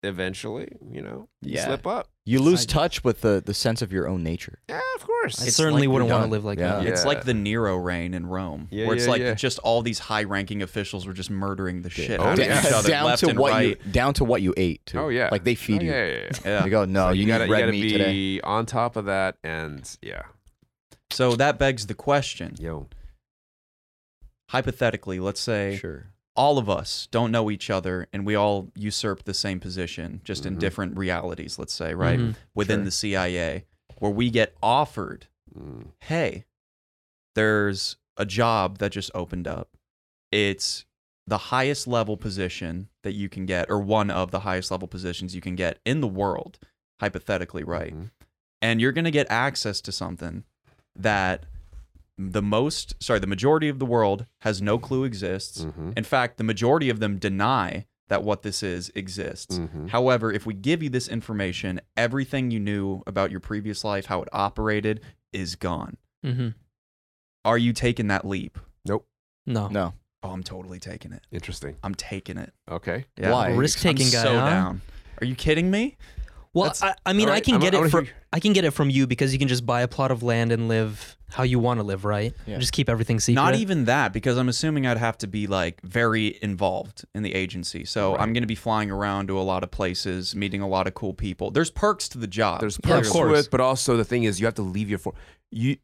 eventually, 0.03 0.67
you 0.91 1.01
know, 1.01 1.29
you 1.41 1.53
Yeah. 1.55 1.65
slip 1.65 1.87
up. 1.87 2.09
You 2.25 2.39
lose 2.39 2.61
Side- 2.61 2.69
touch 2.69 3.03
with 3.03 3.19
the, 3.19 3.43
the 3.45 3.53
sense 3.53 3.81
of 3.81 3.91
your 3.91 4.07
own 4.07 4.23
nature. 4.23 4.59
Yeah, 4.69 4.79
of 4.95 5.03
course. 5.05 5.41
I 5.41 5.47
It's 5.47 5.57
certainly 5.57 5.81
like 5.81 5.89
wouldn't 5.93 6.09
want 6.09 6.21
to 6.21 6.23
done. 6.23 6.29
live 6.31 6.45
like 6.45 6.57
Yeah. 6.57 6.75
that. 6.79 6.85
It's 6.87 7.01
Yeah. 7.01 7.07
like 7.09 7.25
the 7.25 7.33
Nero 7.33 7.75
reign 7.75 8.13
in 8.13 8.25
Rome, 8.25 8.69
Yeah, 8.71 8.87
where 8.87 8.95
it's 8.95 9.05
yeah, 9.05 9.11
like 9.11 9.21
yeah. 9.21 9.33
just 9.33 9.59
all 9.59 9.81
these 9.81 9.99
high-ranking 9.99 10.61
officials 10.61 11.05
were 11.05 11.11
just 11.11 11.29
murdering 11.29 11.81
the 11.81 11.89
shit 11.89 12.21
Oh, 12.21 12.23
out 12.23 12.37
yeah. 12.39 12.59
of 12.59 12.65
each 12.65 12.71
other, 12.71 12.87
down 12.89 13.05
left 13.07 13.19
to 13.21 13.29
and 13.29 13.37
what 13.39 13.51
right. 13.51 13.77
you 13.85 13.91
down 13.91 14.13
to 14.15 14.23
what 14.23 14.41
you 14.41 14.53
ate. 14.55 14.85
Too. 14.85 14.99
Oh 14.99 15.09
yeah, 15.09 15.27
like 15.33 15.43
they 15.43 15.51
oh, 15.51 15.55
feed 15.55 15.81
Oh, 15.81 15.85
you. 15.85 15.91
Yeah, 15.91 16.05
yeah, 16.05 16.13
yeah. 16.13 16.29
Yeah. 16.45 16.61
They 16.63 16.69
go, 16.69 16.85
no, 16.85 17.07
So 17.09 17.11
you, 17.13 17.25
gotta 17.27 17.45
need 17.45 17.51
red 17.51 17.59
you 17.59 17.65
gotta 17.65 17.71
meat 17.73 17.81
be 17.81 17.91
today. 18.37 18.41
on 18.41 18.65
top 18.67 18.95
of 18.95 19.03
that, 19.05 19.35
and 19.43 19.97
yeah, 20.01 20.21
So 21.11 21.35
that 21.35 21.59
begs 21.59 21.87
the 21.87 21.93
question: 21.93 22.55
yo, 22.57 22.87
hypothetically, 24.49 25.19
let's 25.19 25.41
say 25.41 25.77
Sure. 25.77 26.07
All 26.35 26.57
of 26.57 26.69
us 26.69 27.07
don't 27.11 27.31
know 27.31 27.51
each 27.51 27.69
other 27.69 28.07
and 28.11 28.25
we 28.25 28.35
all 28.35 28.71
usurp 28.75 29.23
the 29.23 29.33
same 29.33 29.59
position, 29.59 30.21
just 30.23 30.45
in 30.45 30.55
Mhm. 30.55 30.59
different 30.59 30.97
realities. 30.97 31.59
Let's 31.59 31.73
say, 31.73 31.93
right 31.93 32.19
Mhm. 32.19 32.35
within 32.55 32.79
Sure. 32.79 32.85
the 32.85 32.91
CIA, 32.91 33.65
where 33.99 34.11
we 34.11 34.29
get 34.31 34.55
offered, 34.61 35.27
Mm. 35.57 35.91
hey, 36.01 36.45
there's 37.35 37.97
a 38.17 38.25
job 38.25 38.77
that 38.79 38.91
just 38.91 39.11
opened 39.13 39.47
up. 39.47 39.77
It's 40.31 40.85
the 41.25 41.37
highest 41.37 41.87
level 41.87 42.17
position 42.17 42.89
that 43.03 43.13
you 43.13 43.29
can 43.29 43.45
get, 43.45 43.69
or 43.69 43.79
one 43.79 44.09
of 44.11 44.31
the 44.31 44.41
highest 44.41 44.71
level 44.71 44.87
positions 44.87 45.33
you 45.35 45.41
can 45.41 45.55
get 45.55 45.79
in 45.85 46.01
the 46.01 46.07
world, 46.07 46.59
hypothetically, 46.99 47.63
right? 47.63 47.93
Mhm. 47.95 48.11
And 48.61 48.81
you're 48.81 48.91
going 48.91 49.05
to 49.05 49.11
get 49.11 49.29
access 49.29 49.81
to 49.81 49.91
something 49.91 50.43
that 50.95 51.45
the 52.17 52.41
most, 52.41 52.95
sorry, 53.01 53.19
the 53.19 53.27
majority 53.27 53.69
of 53.69 53.79
the 53.79 53.85
world 53.85 54.25
has 54.41 54.61
no 54.61 54.77
clue 54.77 55.03
exists. 55.03 55.63
Mhm. 55.65 55.97
In 55.97 56.03
fact, 56.03 56.37
the 56.37 56.43
majority 56.43 56.89
of 56.89 56.99
them 56.99 57.17
deny 57.17 57.85
that 58.09 58.23
what 58.23 58.43
this 58.43 58.61
is 58.61 58.91
exists. 58.93 59.57
Mhm. 59.57 59.89
However, 59.89 60.31
if 60.31 60.45
we 60.45 60.53
give 60.53 60.83
you 60.83 60.89
this 60.89 61.07
information, 61.07 61.81
everything 61.97 62.51
you 62.51 62.59
knew 62.59 63.01
about 63.07 63.31
your 63.31 63.39
previous 63.39 63.83
life, 63.83 64.05
how 64.07 64.21
it 64.21 64.29
operated, 64.31 65.01
is 65.31 65.55
gone. 65.55 65.97
hmm 66.23 66.49
Are 67.45 67.57
you 67.57 67.73
taking 67.73 68.07
that 68.07 68.25
leap? 68.25 68.57
Nope. 68.85 69.05
No. 69.45 69.67
No. 69.67 69.93
Oh, 70.21 70.29
I'm 70.29 70.43
totally 70.43 70.79
taking 70.79 71.11
it. 71.11 71.23
Interesting. 71.31 71.75
I'm 71.83 71.95
taking 71.95 72.37
it. 72.37 72.53
Okay. 72.71 73.05
Yeah. 73.17 73.31
Why? 73.31 73.51
Risk 73.51 73.79
taking 73.79 74.05
I'm 74.07 74.11
guy. 74.13 74.23
so 74.23 74.39
huh? 74.39 74.49
down. 74.49 74.81
Are 75.19 75.25
you 75.25 75.35
kidding 75.35 75.69
me? 75.69 75.97
Well, 76.53 76.73
I, 76.81 76.93
I 77.05 77.13
mean, 77.13 77.27
All 77.27 77.33
I 77.35 77.39
can 77.41 77.55
I'm- 77.55 77.61
get 77.61 77.73
I 77.73 77.77
it 77.77 77.79
wanna 77.81 77.89
from 77.89 78.05
hear- 78.05 78.13
I 78.31 78.39
can 78.39 78.53
get 78.53 78.63
it 78.63 78.71
from 78.71 78.89
you 78.89 79.07
because 79.07 79.33
you 79.33 79.39
can 79.39 79.47
just 79.49 79.65
buy 79.65 79.81
a 79.81 79.87
plot 79.87 80.11
of 80.11 80.23
land 80.23 80.51
and 80.53 80.67
live 80.69 81.17
how 81.33 81.43
you 81.43 81.59
want 81.59 81.79
to 81.79 81.83
live, 81.83 82.05
right? 82.05 82.33
Yeah. 82.45 82.59
Just 82.59 82.71
keep 82.73 82.89
everything 82.89 83.19
secret. 83.19 83.41
Not 83.41 83.55
even 83.55 83.85
that, 83.85 84.13
because 84.13 84.37
I'm 84.37 84.49
assuming 84.49 84.85
I'd 84.87 84.97
have 84.97 85.17
to 85.19 85.27
be 85.27 85.47
like 85.47 85.81
very 85.81 86.37
involved 86.41 87.05
in 87.13 87.23
the 87.23 87.33
agency. 87.33 87.85
So 87.85 88.11
Right. 88.11 88.21
I'm 88.21 88.33
going 88.33 88.43
to 88.43 88.47
be 88.47 88.55
flying 88.55 88.91
around 88.91 89.27
to 89.27 89.39
a 89.39 89.41
lot 89.41 89.63
of 89.63 89.71
places, 89.71 90.35
meeting 90.35 90.61
a 90.61 90.67
lot 90.67 90.87
of 90.87 90.93
cool 90.93 91.13
people. 91.13 91.51
There's 91.51 91.71
perks 91.71 92.07
to 92.09 92.17
the 92.17 92.27
job. 92.27 92.59
There's 92.59 92.79
Yeah, 92.83 92.95
perks 92.95 93.11
to 93.11 93.33
it, 93.33 93.49
but 93.51 93.59
also 93.61 93.97
the 93.97 94.05
thing 94.05 94.23
is, 94.23 94.39
you 94.39 94.45
have 94.45 94.55
to 94.55 94.61
leave 94.61 94.89
your 94.89 94.99
for 94.99 95.13
you. 95.51 95.77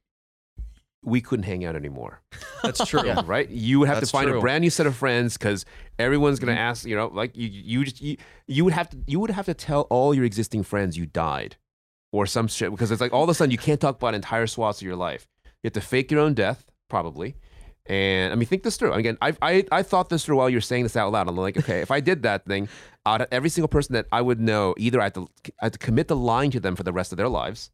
We 1.01 1.21
couldn't 1.21 1.43
hang 1.43 1.63
out 1.63 1.77
anymore, 1.77 2.21
That's 2.61 2.85
true. 2.85 3.01
Yeah. 3.05 3.21
right? 3.25 3.49
You 3.49 3.79
would 3.79 3.87
have 3.87 4.01
That's 4.01 4.11
to 4.11 4.17
find 4.17 4.27
true. 4.27 4.37
a 4.37 4.41
brand 4.41 4.63
new 4.63 4.69
set 4.69 4.85
of 4.85 4.97
friends 4.97 5.37
because 5.37 5.63
everyone's 5.97 6.39
gonna 6.39 6.51
mm-hmm. 6.51 6.59
ask. 6.59 6.85
You 6.85 6.97
know, 6.97 7.07
like 7.07 7.37
you, 7.37 7.47
you 7.47 7.85
just 7.85 8.01
you, 8.01 8.17
you 8.47 8.65
would 8.65 8.73
have 8.73 8.89
to 8.89 8.97
you 9.07 9.19
would 9.21 9.29
have 9.31 9.45
to 9.45 9.53
tell 9.53 9.83
all 9.83 10.13
your 10.13 10.25
existing 10.25 10.63
friends 10.63 10.97
you 10.97 11.05
died, 11.05 11.55
or 12.11 12.25
some 12.25 12.47
shit 12.49 12.69
because 12.71 12.91
it's 12.91 12.99
like 12.99 13.13
all 13.13 13.23
of 13.23 13.29
a 13.29 13.33
sudden 13.33 13.49
you 13.51 13.57
can't 13.57 13.79
talk 13.79 13.95
about 13.95 14.13
entire 14.13 14.45
swaths 14.45 14.81
of 14.81 14.85
your 14.85 14.97
life. 14.97 15.25
You 15.63 15.67
have 15.67 15.73
to 15.73 15.81
fake 15.81 16.11
your 16.11 16.21
own 16.21 16.33
death, 16.33 16.65
probably. 16.89 17.35
And 17.85 18.31
I 18.31 18.35
mean, 18.35 18.47
think 18.47 18.63
this 18.63 18.77
through. 18.77 18.93
Again, 18.93 19.17
I, 19.19 19.35
I 19.41 19.65
I 19.71 19.83
thought 19.83 20.09
this 20.09 20.23
through 20.23 20.37
while 20.37 20.49
you're 20.49 20.61
saying 20.61 20.83
this 20.83 20.95
out 20.95 21.11
loud. 21.11 21.27
I'm 21.27 21.35
like, 21.35 21.57
okay, 21.57 21.81
if 21.81 21.89
I 21.89 21.99
did 21.99 22.21
that 22.21 22.45
thing, 22.45 22.69
out 23.05 23.21
of 23.21 23.27
every 23.31 23.49
single 23.49 23.67
person 23.67 23.93
that 23.93 24.05
I 24.11 24.21
would 24.21 24.39
know, 24.39 24.75
either 24.77 25.01
I 25.01 25.05
had 25.05 25.15
to, 25.15 25.27
I 25.59 25.65
had 25.65 25.73
to 25.73 25.79
commit 25.79 26.07
the 26.07 26.15
lying 26.15 26.51
to 26.51 26.59
them 26.59 26.75
for 26.75 26.83
the 26.83 26.93
rest 26.93 27.11
of 27.11 27.17
their 27.17 27.27
lives, 27.27 27.71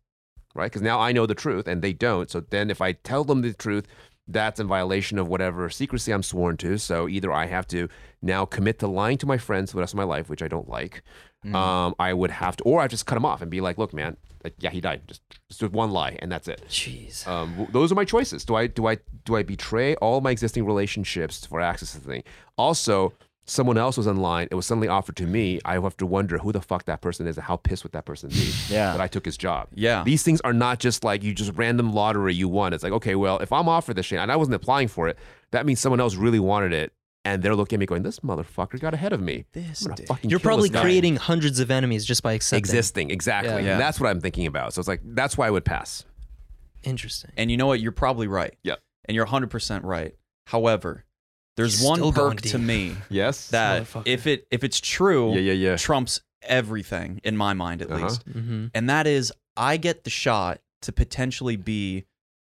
right? 0.56 0.72
Because 0.72 0.82
now 0.82 0.99
I 1.02 1.12
know 1.12 1.26
the 1.26 1.36
truth 1.36 1.68
and 1.68 1.82
they 1.82 1.91
don't. 1.91 2.32
So 2.32 2.40
then 2.40 2.70
if 2.70 2.82
I 2.82 2.94
tell 2.94 3.26
them 3.26 3.41
the 3.41 3.53
truth, 3.53 3.88
that's 4.28 4.60
in 4.60 4.68
violation 4.68 5.20
of 5.20 5.28
whatever 5.28 5.70
secrecy 5.70 6.12
I'm 6.12 6.24
sworn 6.24 6.57
to. 6.57 6.78
So 6.78 7.07
either 7.10 7.32
I 7.32 7.48
have 7.48 7.68
to 7.68 7.90
now 8.22 8.45
commit 8.45 8.80
to 8.80 8.88
lying 8.88 9.18
to 9.20 9.26
my 9.28 9.38
friends 9.38 9.72
for 9.72 9.78
the 9.78 9.82
rest 9.82 9.94
of 9.94 9.98
my 9.98 10.03
life, 10.03 10.30
which 10.30 10.41
I 10.41 10.48
don't 10.48 10.70
like. 10.70 11.03
Mm. 11.46 11.56
Um, 11.56 11.96
I 12.00 12.12
would 12.14 12.32
have 12.32 12.58
to, 12.58 12.64
or 12.64 12.82
I 12.82 12.88
just 12.88 13.06
cut 13.06 13.18
him 13.18 13.26
off 13.26 13.42
and 13.42 13.52
be 13.52 13.62
like, 13.62 13.78
look, 13.78 13.94
man, 13.94 14.18
like, 14.44 14.56
yeah, 14.60 14.70
he 14.72 14.82
died. 14.82 15.02
Just, 15.08 15.22
just 15.50 15.62
with 15.62 15.74
one 15.74 15.92
lie, 15.92 16.18
and 16.20 16.32
that's 16.32 16.48
it. 16.48 16.62
Jeez. 16.70 17.26
Um, 17.28 17.68
those 17.72 17.92
are 17.92 17.96
my 17.96 18.06
choices. 18.06 18.44
Do 18.46 18.56
I 18.56 18.68
do 18.68 18.88
I 18.88 18.98
do 19.26 19.36
I 19.36 19.44
betray 19.44 19.96
all 19.96 20.22
my 20.22 20.32
existing 20.32 20.66
relationships 20.66 21.46
for 21.46 21.62
access 21.62 21.92
to 21.94 22.00
the 22.02 22.08
thing? 22.08 22.24
Also, 22.58 23.14
someone 23.48 23.78
else 23.78 23.96
was 23.98 24.08
online. 24.08 24.48
It 24.50 24.56
was 24.56 24.66
suddenly 24.66 24.88
offered 24.88 25.16
to 25.18 25.28
me. 25.28 25.60
I 25.66 25.74
have 25.80 25.98
to 25.98 26.06
wonder 26.06 26.38
who 26.40 26.52
the 26.52 26.62
fuck 26.62 26.86
that 26.86 27.02
person 27.02 27.28
is 27.28 27.38
and 27.38 27.46
how 27.46 27.58
pissed 27.58 27.84
would 27.84 27.92
that 27.94 28.06
person 28.06 28.30
be 28.30 28.52
Yeah. 28.70 28.92
that 28.94 29.02
I 29.02 29.08
took 29.08 29.24
his 29.26 29.38
job. 29.38 29.68
Yeah. 29.74 30.04
These 30.04 30.24
things 30.24 30.42
are 30.42 30.54
not 30.54 30.80
just 30.80 31.04
like 31.04 31.22
you 31.24 31.34
just 31.34 31.52
random 31.56 31.94
lottery 31.94 32.34
you 32.34 32.48
won. 32.50 32.74
It's 32.74 32.84
like 32.84 32.94
okay, 32.94 33.16
well, 33.16 33.38
if 33.40 33.52
I'm 33.52 33.70
offered 33.70 33.96
this 33.98 34.06
shit 34.08 34.20
and 34.20 34.32
I 34.32 34.36
wasn't 34.36 34.56
applying 34.56 34.88
for 34.88 35.08
it, 35.08 35.18
that 35.52 35.66
means 35.66 35.80
someone 35.80 36.00
else 36.00 36.16
really 36.16 36.40
wanted 36.40 36.74
it, 36.74 36.92
and 37.26 37.43
they're 37.43 37.56
looking 37.56 37.76
at 37.77 37.80
me 37.81 37.85
going, 37.88 38.03
"This 38.03 38.19
motherfucker 38.22 38.80
got 38.80 38.93
ahead 38.93 39.11
of 39.11 39.19
me. 39.22 39.45
This 39.52 39.80
dick. 39.95 40.07
fucking 40.07 40.30
You're 40.30 40.39
probably 40.39 40.69
this 40.69 40.76
guy." 40.76 40.81
creating 40.84 41.18
hundreds 41.18 41.60
of 41.60 41.69
enemies 41.72 42.06
just 42.06 42.23
by 42.23 42.34
accepting. 42.34 42.60
existing 42.60 43.10
exactly. 43.11 43.52
Yeah. 43.64 43.72
Yeah. 43.72 43.77
That's 43.77 43.99
what 43.99 44.10
I'm 44.10 44.22
thinking 44.22 44.45
about. 44.47 44.73
So 44.73 44.80
it's 44.80 44.88
like 44.88 45.02
that's 45.03 45.38
why 45.38 45.47
I 45.47 45.49
would 45.52 45.65
pass. 45.65 46.06
Interesting. 46.84 47.31
And 47.35 47.49
you 47.52 47.57
know 47.57 47.68
what? 47.68 47.80
You're 47.80 47.91
probably 47.91 48.27
right. 48.27 48.56
Yep. 48.64 48.80
And 49.06 49.15
you're 49.15 49.26
100% 49.26 49.84
right. 49.84 50.15
However, 50.47 51.03
there's 51.57 51.80
He's 51.80 51.88
one 51.88 52.14
perk 52.14 52.41
to 52.41 52.57
me 52.60 52.95
Yes. 53.10 53.49
that 53.49 53.88
if 54.06 54.27
it 54.27 54.45
if 54.52 54.64
it's 54.64 54.80
true, 54.80 55.34
yeah, 55.34 55.39
yeah, 55.39 55.53
yeah. 55.53 55.76
trumps 55.77 56.22
everything 56.43 57.22
in 57.23 57.35
my 57.35 57.53
mind 57.53 57.81
at 57.81 57.89
Uh-huh. 57.91 58.03
least. 58.03 58.23
hmm 58.23 58.68
And 58.73 58.89
that 58.89 59.07
is 59.07 59.34
I 59.57 59.77
get 59.77 60.03
the 60.03 60.10
shot 60.10 60.60
to 60.84 60.91
potentially 60.91 61.56
be 61.56 62.06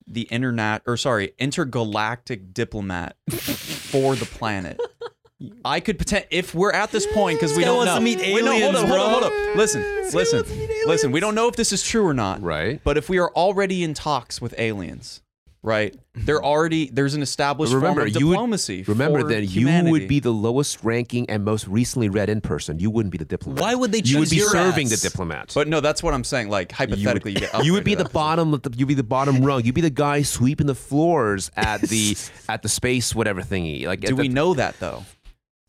the 0.07 0.21
internet 0.23 0.81
or 0.85 0.97
sorry, 0.97 1.33
intergalactic 1.37 2.53
diplomat 2.53 3.15
for 3.29 4.15
the 4.15 4.25
planet. 4.25 4.79
I 5.63 5.81
could 5.81 5.97
pretend 5.97 6.25
if 6.31 6.55
we're 6.55 6.71
at 6.71 6.91
this 6.91 7.05
point 7.13 7.37
because 7.39 7.55
we 7.55 7.61
guy 7.61 7.67
don't 7.67 7.77
wants 7.77 7.91
know. 7.91 7.99
to 7.99 8.03
meet 8.03 8.17
Wait, 8.17 8.43
no, 8.43 8.51
hold 8.51 8.75
aliens, 8.75 8.77
up, 8.79 8.87
hold 8.87 8.99
up, 8.99 9.09
hold 9.09 9.33
bro. 9.33 9.51
up. 9.51 9.55
Listen, 9.55 9.83
listen, 10.11 10.43
listen. 10.87 11.11
We 11.11 11.19
don't 11.19 11.35
know 11.35 11.47
if 11.47 11.55
this 11.55 11.71
is 11.71 11.83
true 11.83 12.05
or 12.07 12.13
not. 12.13 12.41
Right. 12.41 12.81
But 12.83 12.97
if 12.97 13.07
we 13.07 13.19
are 13.19 13.29
already 13.33 13.83
in 13.83 13.93
talks 13.93 14.41
with 14.41 14.55
aliens, 14.57 15.21
right? 15.63 15.95
They're 16.15 16.43
already 16.43 16.89
there's 16.89 17.13
an 17.13 17.21
established 17.21 17.73
remember, 17.73 18.01
form 18.01 18.07
of 18.15 18.19
you 18.19 18.27
would- 18.27 18.33
diplomacy. 18.33 18.83
Remember 18.83 19.21
for 19.21 19.27
then, 19.27 19.43
you 19.47 19.91
would 19.91 20.07
be 20.07 20.19
the 20.19 20.31
lowest 20.31 20.83
ranking 20.83 21.29
and 21.29 21.43
most 21.43 21.67
recently 21.67 22.09
read 22.09 22.29
in 22.29 22.41
person. 22.41 22.79
You 22.79 22.89
wouldn't 22.89 23.11
be 23.11 23.17
the 23.17 23.25
diplomat. 23.25 23.61
Why 23.61 23.75
would 23.75 23.91
they 23.91 24.01
choose 24.01 24.11
You 24.11 24.19
would 24.19 24.29
be 24.29 24.35
your 24.37 24.49
serving 24.49 24.87
ass? 24.87 25.01
the 25.01 25.09
diplomat. 25.09 25.51
But 25.53 25.67
no, 25.67 25.79
that's 25.79 26.01
what 26.01 26.13
I'm 26.13 26.23
saying. 26.23 26.49
Like 26.49 26.71
hypothetically, 26.71 27.33
you, 27.33 27.39
get 27.41 27.63
you 27.65 27.73
would 27.73 27.83
be 27.83 27.95
the 27.95 28.05
bottom 28.09 28.53
of 28.53 28.61
the, 28.63 28.73
you'd 28.77 28.87
be 28.87 28.93
the 28.93 29.03
bottom 29.03 29.41
rung. 29.43 29.63
You'd 29.63 29.75
be 29.75 29.81
the 29.81 29.89
guy 29.89 30.21
sweeping 30.21 30.67
the 30.67 30.75
floors 30.75 31.51
at 31.57 31.81
the 31.81 32.15
at 32.49 32.61
the 32.61 32.69
space 32.69 33.13
whatever 33.13 33.41
thingy. 33.41 33.85
Like 33.85 34.01
position. 34.01 34.03
at 34.03 34.07
Do 34.09 34.15
the, 34.15 34.21
we 34.29 34.33
know 34.33 34.53
that 34.53 34.79
though? 34.79 35.03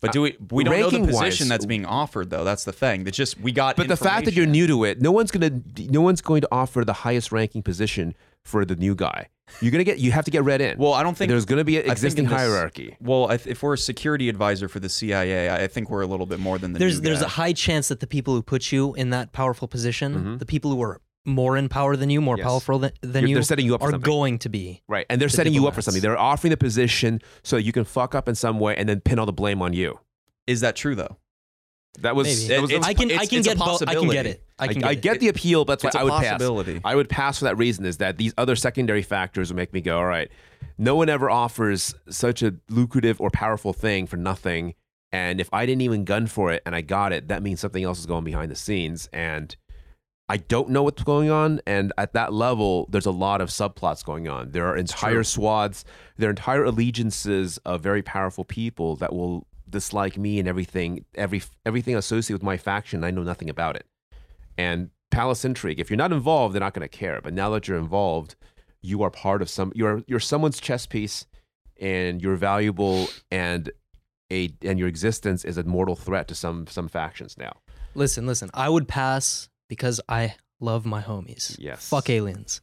But 0.01 0.13
do 0.13 0.21
we? 0.21 0.31
Uh, 0.31 0.35
we 0.51 0.63
don't 0.63 0.79
know 0.79 0.89
the 0.89 0.97
ranking-wise- 0.99 1.25
position 1.25 1.49
that's 1.49 1.65
being 1.65 1.85
offered, 1.85 2.29
though. 2.29 2.45
That's 2.45 2.63
the 2.63 2.71
thing. 2.71 3.03
That 3.03 3.11
just 3.13 3.37
we 3.41 3.51
got. 3.51 3.75
But 3.75 3.89
the 3.89 3.97
fact 3.97 4.23
that 4.25 4.33
you're 4.33 4.45
new 4.45 4.65
to 4.65 4.85
it, 4.85 5.01
no 5.01 5.11
one's 5.11 5.29
gonna 5.29 5.51
no 5.89 5.99
one's 5.99 6.21
going 6.21 6.39
to 6.39 6.47
offer 6.53 6.85
the 6.85 6.93
highest 6.93 7.33
ranking 7.33 7.61
position 7.63 8.15
for 8.45 8.63
the 8.63 8.77
new 8.77 8.95
guy. 8.95 9.27
You're 9.61 9.71
gonna 9.71 9.83
get 9.83 9.99
you 9.99 10.11
have 10.11 10.25
to 10.25 10.31
get 10.31 10.43
read 10.43 10.61
in. 10.61 10.77
Well, 10.77 10.93
I 10.93 11.03
don't 11.03 11.17
think 11.17 11.29
there's 11.29 11.45
gonna 11.45 11.63
be 11.63 11.77
an 11.79 11.89
existing 11.89 12.25
this- 12.25 12.33
hierarchy. 12.33 12.95
Well, 12.99 13.29
I 13.31 13.35
if 13.35 13.61
we're 13.63 13.73
a 13.73 13.77
security 13.77 14.29
advisor 14.29 14.67
for 14.67 14.79
the 14.79 14.89
CIA, 14.89 15.49
I 15.53 15.67
think 15.67 15.89
we're 15.89 16.01
a 16.01 16.07
little 16.07 16.25
bit 16.25 16.39
more 16.39 16.57
than 16.57 16.73
the. 16.73 16.79
there's 16.79 16.99
new 16.99 17.05
there's 17.05 17.19
guy. 17.19 17.25
a 17.25 17.29
high 17.29 17.53
chance 17.53 17.87
that 17.89 17.99
the 17.99 18.07
people 18.07 18.33
who 18.33 18.41
put 18.41 18.71
you 18.71 18.93
in 18.95 19.09
that 19.11 19.31
powerful 19.33 19.67
position, 19.67 20.13
Mhm. 20.15 20.39
the 20.39 20.45
people 20.45 20.71
who 20.71 20.81
are 20.81 21.01
more 21.25 21.57
in 21.57 21.69
power 21.69 21.95
than 21.95 22.09
you, 22.09 22.21
more 22.21 22.37
Yes. 22.37 22.45
powerful 22.47 22.79
than, 22.79 22.91
than 23.01 23.21
You're- 23.21 23.29
you, 23.31 23.35
they're 23.35 23.43
setting 23.43 23.65
you 23.65 23.75
up 23.75 23.81
are 23.83 23.91
something. 23.91 24.01
going 24.01 24.39
to 24.39 24.49
be. 24.49 24.81
Right. 24.87 25.05
And 25.09 25.19
they're 25.21 25.27
the 25.27 25.35
setting 25.35 25.53
you 25.53 25.67
up 25.67 25.75
for 25.75 25.81
something. 25.81 26.01
They're 26.01 26.17
offering 26.17 26.49
the 26.49 26.57
position 26.57 27.21
so 27.43 27.57
that 27.57 27.63
you 27.63 27.71
can 27.71 27.83
fuck 27.83 28.15
up 28.15 28.27
in 28.29 28.35
some 28.35 28.59
way 28.59 28.75
and 28.77 28.87
then 28.89 29.01
pin 29.01 29.19
all 29.19 29.25
the 29.25 29.33
blame 29.33 29.61
on 29.61 29.73
you. 29.73 29.99
Is 30.47 30.61
that 30.61 30.75
true 30.75 30.95
though? 30.95 31.17
That 31.99 32.15
was, 32.15 32.27
Maybe. 32.27 32.47
that 32.47 32.61
was 32.61 32.71
It's- 32.71 32.85
I 32.87 32.93
can 32.93 33.11
I 33.11 33.25
can 33.25 33.39
it's 33.39 33.47
get 33.47 33.57
both. 33.57 33.83
I 33.87 33.95
can 33.95 34.07
get 34.09 34.25
it. 34.25 34.43
I 34.59 34.65
I, 34.65 34.73
can 34.73 34.83
I 34.83 34.93
get, 34.93 35.01
get 35.01 35.15
it. 35.15 35.19
the 35.19 35.27
appeal, 35.29 35.65
but 35.65 35.79
that's 35.79 35.95
a 35.95 35.97
why 35.97 36.01
I 36.01 36.03
would 36.03 36.11
pass. 36.11 36.31
possibility. 36.33 36.81
I 36.83 36.95
would 36.95 37.09
pass 37.09 37.39
for 37.39 37.45
that 37.45 37.57
reason 37.57 37.85
is 37.85 37.97
that 37.97 38.17
these 38.17 38.33
other 38.37 38.55
secondary 38.55 39.01
factors 39.01 39.49
would 39.49 39.57
make 39.57 39.73
me 39.73 39.81
go, 39.81 39.97
all 39.97 40.05
right, 40.05 40.29
no 40.77 40.95
one 40.95 41.09
ever 41.09 41.29
offers 41.29 41.93
such 42.09 42.43
a 42.43 42.55
lucrative 42.69 43.19
or 43.19 43.29
powerful 43.29 43.73
thing 43.73 44.07
for 44.07 44.17
nothing. 44.17 44.75
And 45.11 45.41
if 45.41 45.49
I 45.51 45.65
didn't 45.65 45.81
even 45.81 46.05
gun 46.05 46.27
for 46.27 46.51
it 46.51 46.61
and 46.65 46.75
I 46.75 46.81
got 46.81 47.13
it, 47.13 47.29
that 47.29 47.41
means 47.41 47.59
something 47.59 47.83
else 47.83 47.99
is 47.99 48.05
going 48.05 48.23
behind 48.23 48.51
the 48.51 48.55
scenes. 48.55 49.09
And 49.11 49.55
I 50.29 50.37
don't 50.37 50.69
know 50.69 50.83
what's 50.83 51.01
going 51.01 51.31
on. 51.31 51.61
And 51.65 51.91
at 51.97 52.13
that 52.13 52.31
level, 52.31 52.87
there's 52.91 53.07
a 53.07 53.11
lot 53.11 53.41
of 53.41 53.49
subplots 53.49 54.05
going 54.05 54.27
on. 54.27 54.51
There 54.51 54.67
are 54.67 54.77
entire 54.77 55.15
true. 55.15 55.23
swaths, 55.23 55.83
there 56.17 56.29
are 56.29 56.31
entire 56.31 56.63
allegiances 56.63 57.57
of 57.65 57.81
very 57.81 58.03
powerful 58.03 58.45
people 58.45 58.95
that 58.97 59.11
will 59.11 59.47
dislike 59.67 60.17
me 60.17 60.37
and 60.37 60.47
everything, 60.47 61.05
every 61.15 61.41
everything 61.65 61.95
associated 61.95 62.35
with 62.35 62.43
my 62.43 62.57
faction. 62.57 63.03
I 63.03 63.09
know 63.09 63.23
nothing 63.23 63.49
about 63.49 63.75
it. 63.75 63.87
And 64.59 64.89
palace 65.09 65.45
intrigue. 65.45 65.79
If 65.79 65.89
you're 65.89 65.97
not 65.97 66.11
involved, 66.11 66.53
they're 66.53 66.59
not 66.59 66.73
going 66.73 66.87
to 66.87 66.97
care. 66.97 67.21
But 67.21 67.33
now 67.33 67.49
that 67.51 67.67
you're 67.67 67.77
involved, 67.77 68.35
you 68.81 69.01
are 69.03 69.09
part 69.09 69.41
of 69.41 69.49
some. 69.49 69.71
You're 69.75 70.03
you're 70.07 70.19
someone's 70.19 70.59
chess 70.59 70.85
piece, 70.85 71.25
and 71.79 72.21
you're 72.21 72.35
valuable, 72.35 73.07
and 73.31 73.71
a 74.31 74.53
and 74.61 74.77
your 74.77 74.87
existence 74.87 75.45
is 75.45 75.57
a 75.57 75.63
mortal 75.63 75.95
threat 75.95 76.27
to 76.27 76.35
some 76.35 76.67
some 76.67 76.87
factions 76.87 77.37
now. 77.37 77.53
Listen, 77.95 78.27
listen. 78.27 78.49
I 78.53 78.69
would 78.69 78.87
pass 78.87 79.49
because 79.67 80.01
I 80.09 80.35
love 80.59 80.85
my 80.85 81.01
homies. 81.01 81.55
Yes. 81.57 81.87
Fuck 81.89 82.09
aliens. 82.09 82.61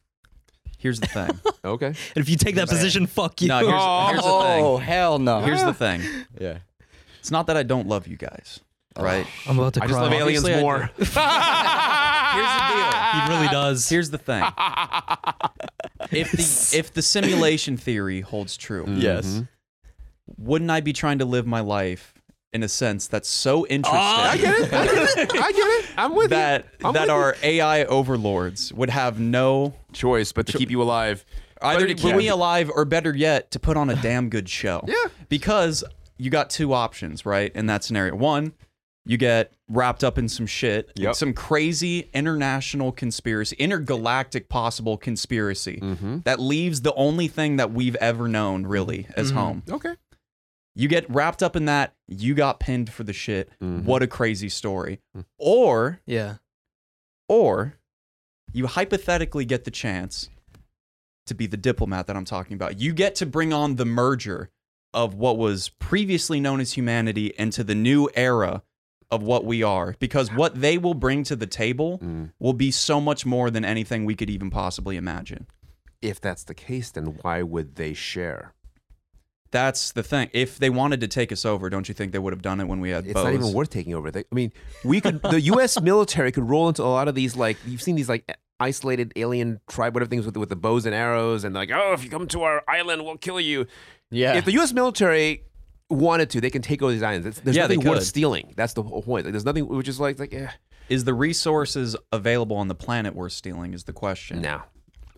Here's 0.79 1.01
the 1.01 1.07
thing. 1.07 1.31
Okay. 1.65 1.87
And 1.87 1.97
if 2.15 2.29
you 2.29 2.37
take 2.37 2.55
that 2.55 2.69
position, 2.69 3.07
fuck 3.09 3.43
you. 3.43 3.49
No, 3.49 3.59
here's, 3.59 4.11
here's 4.11 4.23
the 4.23 4.31
Oh 4.31 4.77
hell 4.77 5.19
no! 5.19 5.41
Here's 5.41 5.65
the 5.65 5.75
thing. 5.75 6.01
yeah. 6.41 6.59
It's 7.21 7.31
not 7.33 7.49
that 7.49 7.57
I 7.57 7.65
don't 7.65 7.89
love 7.89 8.07
you 8.07 8.17
guys, 8.17 8.61
right? 9.05 9.27
I'm 9.49 9.59
about 9.59 9.75
to 9.75 9.83
I 9.83 9.87
cry. 9.87 9.93
just 9.93 10.01
love 10.03 10.13
aliens 10.13 10.45
Obviously 10.45 10.55
I 10.55 10.61
more. 10.63 10.91
Here's 10.97 12.53
the 12.55 12.63
deal. 12.69 13.23
He 13.23 13.29
really 13.35 13.49
does. 13.49 13.89
Here's 13.89 14.11
the 14.11 14.19
thing. 14.19 14.43
If 16.11 16.33
the 16.33 16.71
if 16.79 16.93
the 16.93 17.03
simulation 17.03 17.77
theory 17.77 18.21
holds 18.21 18.57
true, 18.57 18.85
Yes. 18.89 19.27
Mhm. 19.27 19.49
wouldn't 20.39 20.71
I 20.71 20.81
be 20.81 20.93
trying 20.93 21.19
to 21.19 21.25
live 21.25 21.47
my 21.47 21.61
life 21.61 22.15
in 22.53 22.63
a 22.63 22.69
sense 22.69 23.07
that's 23.07 23.29
so 23.29 23.67
interesting 23.67 24.01
I 24.01 24.37
get 24.39 24.55
it. 24.59 24.73
I 24.73 24.87
get 24.87 25.19
it. 25.19 25.33
I 25.35 25.53
get 25.53 25.59
it. 25.59 25.87
I'm 25.99 26.15
with 26.15 26.31
that 26.31 26.67
I'm 26.85 26.95
that 26.95 27.03
with 27.03 27.11
our 27.11 27.37
AI 27.43 27.85
overlords 27.85 28.73
would 28.73 28.91
have 28.91 29.19
no. 29.21 29.75
Choice, 29.93 30.33
but 30.33 30.47
to 30.49 30.59
keep 30.59 30.71
you 30.71 30.81
alive. 30.83 31.25
either 31.63 31.87
to 31.87 31.95
keep 31.95 32.15
me 32.17 32.29
alive 32.29 32.71
or 32.75 32.85
better 32.85 33.15
yet 33.17 33.51
to 33.53 33.59
put 33.59 33.77
on 33.77 33.89
a 33.91 33.97
damn 33.97 34.29
good 34.29 34.49
show. 34.49 34.85
Yeah. 34.87 34.95
Because 35.29 35.83
you 36.19 36.31
got 36.31 36.51
two 36.51 36.73
options, 36.73 37.25
right? 37.27 37.51
In 37.55 37.67
that 37.67 37.83
scenario. 37.85 38.15
One, 38.15 38.53
you 39.09 39.17
get 39.17 39.53
wrapped 39.69 40.03
up 40.05 40.19
in 40.19 40.29
some 40.29 40.47
shit, 40.47 40.91
Yep. 40.97 41.15
some 41.15 41.33
crazy 41.33 42.11
international 42.13 42.91
conspiracy, 42.93 43.55
intergalactic 43.59 44.49
possible 44.49 44.97
conspiracy 44.99 45.79
Mm-hmm. 45.81 46.19
that 46.25 46.41
leaves 46.41 46.83
the 46.83 46.93
only 46.95 47.29
thing 47.29 47.57
that 47.57 47.73
we've 47.73 47.95
ever 47.97 48.27
known 48.29 48.67
really 48.67 49.07
as 49.17 49.31
Mhm. 49.31 49.35
home. 49.35 49.63
Okay. 49.71 49.95
You 50.75 50.89
get 50.89 51.09
wrapped 51.09 51.43
up 51.43 51.57
in 51.57 51.65
that, 51.67 51.95
you 52.09 52.35
got 52.35 52.61
pinned 52.61 52.93
for 52.93 53.05
the 53.05 53.13
shit. 53.13 53.49
Mhm. 53.63 53.85
What 53.85 54.03
a 54.03 54.07
crazy 54.07 54.49
story. 54.49 55.01
Mm. 55.17 55.25
Or 55.39 56.01
yeah. 56.05 56.37
or 57.29 57.75
you 58.53 58.67
hypothetically 58.67 59.45
get 59.45 59.65
the 59.65 59.71
chance 59.71 60.29
to 61.27 61.35
be 61.35 61.47
the 61.47 61.57
diplomat 61.57 62.07
that 62.07 62.17
I'm 62.17 62.25
talking 62.25 62.55
about. 62.55 62.79
You 62.81 62.93
get 62.93 63.15
to 63.17 63.27
bring 63.27 63.53
on 63.53 63.77
the 63.77 63.85
merger 63.85 64.51
of 64.95 65.15
what 65.15 65.37
was 65.37 65.71
previously 65.81 66.39
known 66.41 66.61
as 66.61 66.75
humanity 66.75 67.33
into 67.39 67.65
the 67.65 67.75
new 67.75 68.09
era 68.15 68.63
of 69.11 69.23
what 69.23 69.45
we 69.45 69.63
are 69.63 69.95
because 70.01 70.33
what 70.33 70.61
they 70.61 70.77
will 70.79 70.95
bring 70.95 71.23
to 71.25 71.37
the 71.37 71.47
table 71.47 71.99
Mm. 72.03 72.33
will 72.39 72.53
be 72.53 72.71
so 72.71 73.01
much 73.01 73.25
more 73.25 73.51
than 73.51 73.65
anything 73.65 74.05
we 74.05 74.15
could 74.15 74.29
even 74.31 74.51
possibly 74.51 74.97
imagine. 74.97 75.47
If 76.03 76.21
that's 76.21 76.45
the 76.45 76.55
case, 76.55 76.91
then 76.91 77.19
why 77.23 77.43
would 77.43 77.77
they 77.77 77.95
share? 77.95 78.53
That's 79.53 79.93
the 79.93 80.03
thing. 80.03 80.29
If 80.33 80.59
they 80.59 80.69
wanted 80.71 81.01
to 81.01 81.09
take 81.09 81.31
us 81.33 81.45
over, 81.45 81.71
don't 81.71 81.89
you 81.89 81.95
think 81.95 82.13
they 82.13 82.19
would 82.19 82.33
have 82.33 82.43
done 82.43 82.61
it 82.61 82.65
when 82.65 82.81
we 82.81 82.91
had 82.91 83.05
bows? 83.05 83.11
It's 83.11 83.15
bows? 83.15 83.25
not 83.25 83.35
even 83.35 83.53
worth 83.55 83.71
taking 83.71 83.95
over. 83.95 84.11
They, 84.11 84.21
I 84.21 84.35
mean, 84.35 84.53
we 84.85 85.01
could. 85.01 85.23
the 85.23 85.41
U.S. 85.53 85.81
military 85.81 86.33
could 86.33 86.49
roll 86.49 86.69
into 86.69 86.83
a 86.83 86.85
lot 86.85 87.07
of 87.09 87.15
these. 87.15 87.37
Like 87.37 87.57
you've 87.65 87.81
seen 87.81 87.95
these 87.95 88.09
like 88.09 88.31
isolated 88.59 89.13
alien 89.17 89.61
tribe, 89.69 89.95
whatever 89.95 90.11
things 90.11 90.25
with 90.25 90.35
the, 90.35 90.41
with 90.41 90.49
the 90.49 90.57
bows 90.57 90.85
and 90.85 90.95
arrows, 90.95 91.45
and 91.45 91.55
like, 91.55 91.71
oh, 91.73 91.93
if 91.93 92.03
you 92.05 92.11
come 92.11 92.27
to 92.29 92.43
our 92.43 92.63
island, 92.69 93.05
we'll 93.05 93.17
kill 93.19 93.41
you. 93.41 93.67
Yeah. 94.11 94.35
If 94.37 94.45
the 94.45 94.53
U.S. 94.55 94.73
military 94.73 95.45
wanted 95.91 96.31
to, 96.31 96.41
they 96.41 96.51
can 96.51 96.63
take 96.63 96.83
over 96.83 96.93
these 96.93 97.03
islands. 97.03 97.27
It's, 97.27 97.41
there's 97.41 97.57
Yeah, 97.57 97.63
nothing 97.63 97.81
worth 97.85 98.03
stealing. 98.05 98.53
That's 98.57 98.73
the 98.73 98.83
whole 98.83 99.03
point. 99.03 99.25
Like, 99.27 99.33
there's 99.33 99.45
nothing 99.45 99.67
which 99.69 99.89
is 99.89 100.01
like 100.01 100.19
like 100.19 100.33
eh. 100.35 100.49
Is 100.89 101.05
the 101.05 101.15
resources 101.15 101.97
available 102.13 102.57
on 102.57 102.69
the 102.69 102.75
planet 102.75 103.15
worth 103.15 103.33
stealing? 103.33 103.75
Is 103.75 103.85
the 103.85 103.93
question. 103.93 104.41
No, 104.41 104.63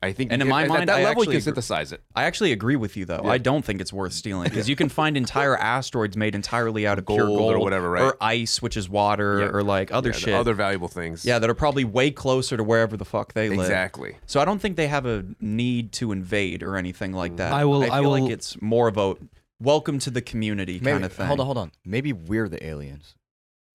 I 0.02 0.12
think. 0.12 0.32
And 0.32 0.40
in 0.40 0.48
my 0.48 0.66
mind, 0.66 0.82
at 0.82 0.86
that 0.86 1.00
I 1.00 1.04
level, 1.04 1.24
you 1.24 1.30
can 1.32 1.40
synthesize 1.42 1.92
it. 1.92 2.02
I 2.14 2.24
actually 2.24 2.52
agree 2.52 2.76
with 2.76 2.96
you 2.96 3.04
though. 3.04 3.20
Yeah. 3.24 3.30
I 3.30 3.38
don't 3.38 3.62
think 3.64 3.80
it's 3.82 3.92
worth 3.92 4.12
stealing 4.14 4.44
because 4.44 4.66
you 4.68 4.76
can 4.76 4.88
find 4.88 5.14
entire 5.16 5.56
asteroids 5.76 6.16
made 6.16 6.34
entirely 6.34 6.86
out 6.86 6.98
of 6.98 7.06
pure 7.06 7.26
Gold 7.26 7.52
or 7.54 7.58
whatever, 7.58 7.90
right? 7.90 8.02
or 8.02 8.16
ice, 8.20 8.62
which 8.62 8.76
is 8.78 8.88
water, 8.88 9.40
Yeah. 9.40 9.46
or 9.48 9.62
like 9.62 9.92
other 9.92 10.10
Yeah, 10.10 10.16
shit. 10.16 10.34
other 10.34 10.54
valuable 10.54 10.88
things. 10.88 11.24
yeah, 11.26 11.38
that 11.38 11.50
are 11.50 11.54
probably 11.54 11.84
way 11.84 12.10
closer 12.10 12.56
to 12.56 12.64
wherever 12.64 12.96
the 12.96 13.04
fuck 13.04 13.34
they 13.34 13.50
live. 13.50 13.60
exactly. 13.60 14.16
So 14.26 14.40
I 14.40 14.46
don't 14.46 14.58
think 14.60 14.76
they 14.76 14.88
have 14.88 15.04
a 15.04 15.24
need 15.40 15.92
to 15.92 16.12
invade 16.12 16.62
or 16.62 16.76
anything 16.76 17.12
like 17.12 17.36
that. 17.36 17.52
I 17.52 17.64
will- 17.66 17.82
I 17.82 18.00
feel 18.00 18.14
I 18.14 18.20
like 18.20 18.30
it's 18.30 18.60
more 18.62 18.88
of 18.88 18.96
a 18.96 19.16
welcome 19.60 19.98
to 20.00 20.10
the 20.10 20.22
community 20.22 20.74
Maybe, 20.80 20.92
kind 20.92 21.04
of 21.04 21.12
thing. 21.12 21.26
Hold 21.26 21.40
on, 21.40 21.46
hold 21.46 21.58
on. 21.58 21.72
Maybe 21.84 22.12
we're 22.12 22.48
the 22.48 22.64
aliens. 22.64 23.14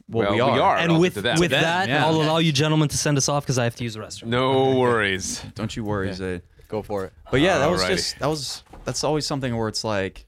Well, 0.09 0.35
Well, 0.35 0.47
we 0.47 0.53
we 0.53 0.59
are. 0.59 0.61
are. 0.61 0.77
And 0.77 0.99
with 0.99 1.13
to 1.15 1.21
them. 1.21 1.39
with 1.39 1.51
that, 1.51 1.87
yeah. 1.87 2.05
I'll 2.05 2.21
allow 2.21 2.37
you 2.37 2.51
gentlemen 2.51 2.89
to 2.89 2.97
send 2.97 3.17
us 3.17 3.29
off 3.29 3.43
because 3.43 3.57
I 3.57 3.63
have 3.63 3.75
to 3.75 3.83
use 3.83 3.93
the 3.93 4.01
restroom. 4.01 4.27
No 4.27 4.75
worries. 4.79 5.43
Don't 5.55 5.75
you 5.75 5.83
worry, 5.83 6.07
Yeah. 6.07 6.13
Zayd. 6.13 6.41
Go 6.67 6.81
for 6.81 7.05
it. 7.05 7.13
But 7.31 7.39
yeah, 7.41 7.59
that 7.59 7.69
was 7.69 7.85
just 7.85 8.19
that 8.19 8.27
was 8.27 8.63
that's 8.83 9.03
always 9.03 9.25
something 9.25 9.55
where 9.55 9.67
it's 9.69 9.83
like 9.83 10.25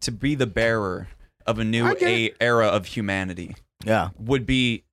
to 0.00 0.12
be 0.12 0.34
the 0.34 0.46
bearer 0.46 1.08
of 1.46 1.58
a 1.58 1.64
new 1.64 1.94
a- 2.00 2.32
era 2.40 2.66
of 2.68 2.86
humanity 2.86 3.56
Yeah. 3.84 4.10
would 4.18 4.46
be 4.46 4.84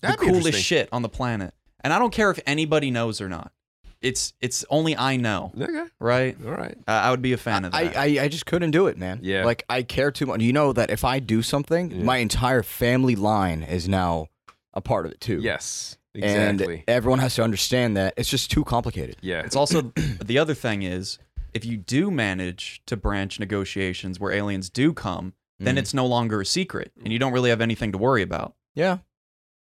That'd 0.00 0.18
the 0.20 0.26
be 0.26 0.32
coolest 0.32 0.60
shit 0.62 0.88
on 0.92 1.02
the 1.02 1.08
planet. 1.08 1.52
And 1.84 1.92
I 1.92 1.98
don't 1.98 2.12
care 2.12 2.30
if 2.30 2.40
anybody 2.46 2.90
knows 2.90 3.20
or 3.20 3.28
not. 3.28 3.52
It's 4.00 4.32
it's 4.40 4.64
only 4.70 4.96
I 4.96 5.16
know, 5.16 5.52
Okay. 5.60 5.84
right? 5.98 6.36
All 6.46 6.52
right. 6.52 6.76
I 6.86 7.08
I 7.08 7.10
would 7.10 7.22
be 7.22 7.32
a 7.32 7.36
fan 7.36 7.64
of 7.64 7.72
that. 7.72 7.96
I, 7.96 8.20
I 8.24 8.28
just 8.28 8.46
couldn't 8.46 8.70
do 8.70 8.86
it, 8.86 8.96
man. 8.96 9.20
Yeah. 9.22 9.44
Like 9.44 9.64
I 9.68 9.82
care 9.82 10.10
too 10.12 10.26
much. 10.26 10.40
You 10.40 10.52
know 10.52 10.72
that 10.72 10.90
if 10.90 11.04
I 11.04 11.18
do 11.18 11.42
something, 11.42 11.90
Yeah. 11.90 12.04
my 12.04 12.18
entire 12.18 12.62
family 12.62 13.16
line 13.16 13.62
is 13.64 13.88
now 13.88 14.28
a 14.72 14.80
part 14.80 15.04
of 15.06 15.12
it 15.12 15.20
too. 15.20 15.40
Yes. 15.40 15.96
Exactly. 16.14 16.38
And 16.40 16.60
Exactly. 16.60 16.84
everyone 16.88 17.18
has 17.18 17.34
to 17.36 17.42
understand 17.44 17.96
that 17.96 18.14
it's 18.16 18.28
just 18.30 18.50
too 18.50 18.64
complicated. 18.64 19.16
yeah. 19.20 19.40
it's 19.44 19.56
also 19.56 19.82
the 20.24 20.38
other 20.38 20.54
thing 20.54 20.82
is 20.82 21.18
if 21.54 21.64
you 21.64 21.76
do 21.76 22.10
manage 22.10 22.82
to 22.86 22.96
branch 22.96 23.40
negotiations 23.40 24.20
where 24.20 24.32
aliens 24.32 24.70
do 24.70 24.92
come, 24.92 25.32
then 25.58 25.74
Mhm. 25.74 25.78
it's 25.78 25.92
no 25.94 26.06
longer 26.06 26.40
a 26.40 26.46
secret 26.46 26.92
and 27.02 27.12
you 27.12 27.18
don't 27.18 27.32
really 27.32 27.50
have 27.50 27.60
anything 27.60 27.90
to 27.92 27.98
worry 27.98 28.22
about. 28.22 28.54
Yeah. 28.76 28.98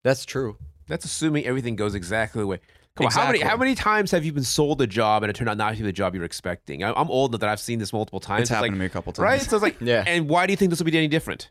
That's 0.05 0.25
true. 0.27 0.59
That's 0.87 1.05
assuming 1.05 1.45
everything 1.47 1.77
goes 1.77 1.95
exactly 1.95 2.41
the 2.43 2.47
way. 2.47 2.61
Come 2.99 3.07
on, 3.07 3.13
how 3.13 3.27
many 3.27 3.41
how 3.41 3.57
many 3.57 3.75
times 3.75 4.11
have 4.11 4.25
you 4.25 4.33
been 4.33 4.45
sold 4.45 4.83
a 4.83 4.87
job 4.87 5.23
and 5.23 5.31
it 5.31 5.37
turned 5.37 5.49
out 5.49 5.57
not 5.57 5.73
to 5.73 5.79
be 5.79 5.85
the 5.85 5.93
job 5.93 6.15
you 6.15 6.21
were 6.21 6.27
expecting? 6.27 6.85
I- 6.85 6.93
I'm 6.93 7.11
old 7.11 7.31
enough 7.31 7.41
that 7.41 7.49
I've 7.51 7.61
seen 7.61 7.79
this 7.79 7.93
multiple 7.93 8.21
times. 8.21 8.43
It's 8.43 8.51
happened 8.51 8.73
like, 8.73 8.73
to 8.73 8.79
me 8.81 8.87
a 8.87 8.89
couple 8.91 9.13
times. 9.13 9.23
right? 9.25 9.41
So 9.41 9.57
it's 9.57 9.63
like, 9.63 9.77
Yeah. 9.81 10.05
and 10.07 10.29
why 10.29 10.47
do 10.47 10.53
you 10.53 10.57
think 10.57 10.71
this 10.71 10.79
will 10.81 10.87
be 10.91 10.97
any 10.99 11.09
different? 11.09 11.51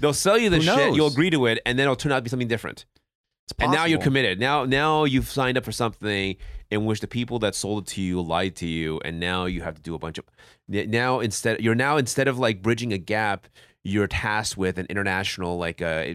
They'll 0.00 0.12
sell 0.12 0.36
you 0.36 0.50
the 0.50 0.60
shit, 0.60 0.94
you'll 0.94 1.06
agree 1.06 1.30
to 1.30 1.46
it, 1.46 1.60
and 1.64 1.78
then 1.78 1.84
it'll 1.84 1.96
turn 1.96 2.12
out 2.12 2.16
to 2.16 2.22
be 2.22 2.28
something 2.30 2.48
different. 2.48 2.84
It's 3.48 3.54
And 3.60 3.70
now 3.70 3.84
you're 3.84 4.00
committed. 4.00 4.40
Now, 4.40 4.64
now 4.64 5.04
you've 5.04 5.28
signed 5.28 5.56
up 5.56 5.64
for 5.64 5.70
something 5.70 6.36
in 6.70 6.84
which 6.84 6.98
the 7.00 7.06
people 7.06 7.38
that 7.38 7.54
sold 7.54 7.84
it 7.84 7.94
to 7.94 8.00
you 8.02 8.20
lied 8.20 8.56
to 8.56 8.66
you, 8.66 9.00
and 9.04 9.20
now 9.20 9.44
you 9.44 9.62
have 9.62 9.76
to 9.76 9.82
do 9.82 9.94
a 9.94 9.98
bunch 10.00 10.18
of. 10.18 10.24
Now 10.68 11.20
instead, 11.20 11.60
you're 11.60 11.76
now 11.76 11.96
instead 11.96 12.26
of 12.26 12.40
like 12.40 12.60
bridging 12.60 12.92
a 12.92 12.98
gap, 12.98 13.46
you're 13.84 14.08
tasked 14.08 14.56
with 14.56 14.78
an 14.78 14.86
international 14.90 15.58
like 15.58 15.80
uh, 15.80 16.14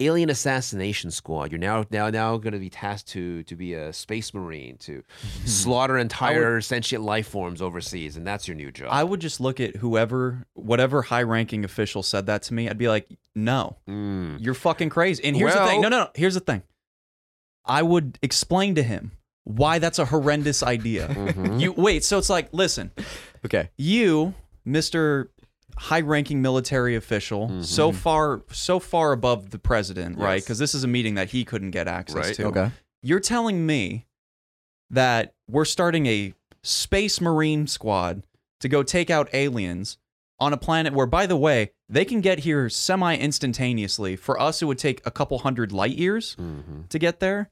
alien 0.00 0.28
assassination 0.28 1.10
squad. 1.10 1.52
You're 1.52 1.58
now 1.60 1.84
now 1.90 2.10
now 2.10 2.36
going 2.36 2.52
to 2.52 2.58
be 2.58 2.70
tasked 2.70 3.08
to 3.10 3.42
to 3.44 3.54
be 3.56 3.74
a 3.74 3.92
space 3.92 4.34
marine 4.34 4.76
to 4.78 5.02
slaughter 5.44 5.96
entire 5.98 6.60
sentient 6.60 7.04
life 7.04 7.28
forms 7.28 7.62
overseas, 7.62 8.16
and 8.16 8.26
that's 8.26 8.48
your 8.48 8.56
new 8.56 8.70
job. 8.72 8.88
I 8.90 9.04
would 9.04 9.20
just 9.20 9.40
look 9.40 9.60
at 9.60 9.76
whoever, 9.76 10.46
whatever 10.54 11.02
high-ranking 11.02 11.64
official 11.64 12.02
said 12.02 12.26
that 12.26 12.42
to 12.44 12.54
me. 12.54 12.68
I'd 12.68 12.78
be 12.78 12.88
like, 12.88 13.06
no, 13.34 13.76
Mm. 13.88 14.38
you're 14.44 14.54
fucking 14.54 14.88
crazy. 14.90 15.22
And 15.24 15.36
here's 15.36 15.54
the 15.54 15.64
thing. 15.66 15.80
No, 15.80 15.88
no, 15.88 16.04
no. 16.04 16.10
Here's 16.14 16.34
the 16.34 16.40
thing. 16.40 16.62
I 17.64 17.82
would 17.82 18.18
explain 18.22 18.74
to 18.74 18.82
him 18.82 19.12
why 19.44 19.78
that's 19.78 19.98
a 19.98 20.04
horrendous 20.06 20.62
idea. 20.62 21.08
Mhm. 21.08 21.60
You 21.60 21.72
wait. 21.72 22.02
So 22.04 22.18
it's 22.18 22.30
like, 22.30 22.48
listen, 22.52 22.90
Okay. 23.44 23.70
you, 23.76 24.34
Mister 24.64 25.30
high-ranking 25.76 26.40
military 26.40 26.94
official, 26.96 27.62
so 27.62 27.92
far, 27.92 28.42
so 28.52 28.78
far 28.78 29.12
above 29.12 29.50
the 29.50 29.58
president, 29.58 30.18
right? 30.18 30.42
Because 30.42 30.58
this 30.58 30.74
is 30.74 30.84
a 30.84 30.88
meeting 30.88 31.14
that 31.14 31.30
he 31.30 31.44
couldn't 31.44 31.70
get 31.72 31.88
access 31.88 32.16
Right. 32.26 32.34
to. 32.36 32.46
Okay. 32.46 32.70
You're 33.02 33.20
telling 33.20 33.66
me 33.66 34.06
that 34.90 35.34
we're 35.48 35.64
starting 35.64 36.06
a 36.06 36.34
space 36.62 37.20
marine 37.20 37.66
squad 37.66 38.22
to 38.60 38.68
go 38.68 38.82
take 38.82 39.10
out 39.10 39.28
aliens 39.34 39.98
on 40.40 40.52
a 40.52 40.56
planet 40.56 40.92
where, 40.94 41.06
by 41.06 41.26
the 41.26 41.36
way, 41.36 41.72
they 41.88 42.04
can 42.04 42.20
get 42.20 42.40
here 42.40 42.68
semi 42.68 43.16
instantaneously. 43.16 44.16
For 44.16 44.40
us, 44.40 44.62
it 44.62 44.64
would 44.64 44.78
take 44.78 45.00
a 45.06 45.10
couple 45.10 45.38
hundred 45.40 45.72
light 45.72 45.96
years 45.96 46.34
Mhm. 46.36 46.88
to 46.88 46.98
get 46.98 47.20
there. 47.20 47.50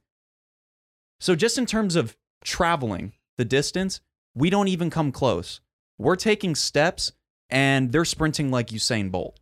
So, 1.20 1.35
just 1.36 1.59
in 1.59 1.66
terms 1.66 1.94
of 1.97 2.16
traveling 2.43 3.12
the 3.36 3.44
distance, 3.44 4.01
we 4.35 4.51
don't 4.51 4.69
even 4.69 4.90
come 4.90 5.12
close. 5.12 5.61
We're 5.99 6.16
taking 6.16 6.55
steps 6.55 7.12
and 7.53 7.93
they're 7.93 8.05
sprinting 8.05 8.51
like 8.51 8.69
Usain 8.69 9.11
Bolt. 9.12 9.39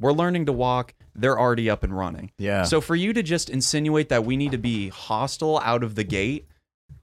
We're 0.00 0.12
learning 0.12 0.46
to 0.46 0.52
walk, 0.52 0.94
they're 1.14 1.38
already 1.38 1.68
up 1.68 1.82
and 1.82 1.94
running. 1.96 2.30
Yeah. 2.38 2.62
So 2.62 2.80
for 2.80 2.94
you 2.96 3.12
to 3.12 3.22
just 3.22 3.50
insinuate 3.50 4.08
that 4.10 4.24
we 4.24 4.36
need 4.36 4.52
to 4.52 4.58
be 4.58 4.88
hostile 4.88 5.58
out 5.64 5.82
of 5.82 5.94
the 5.96 6.04
gate 6.04 6.46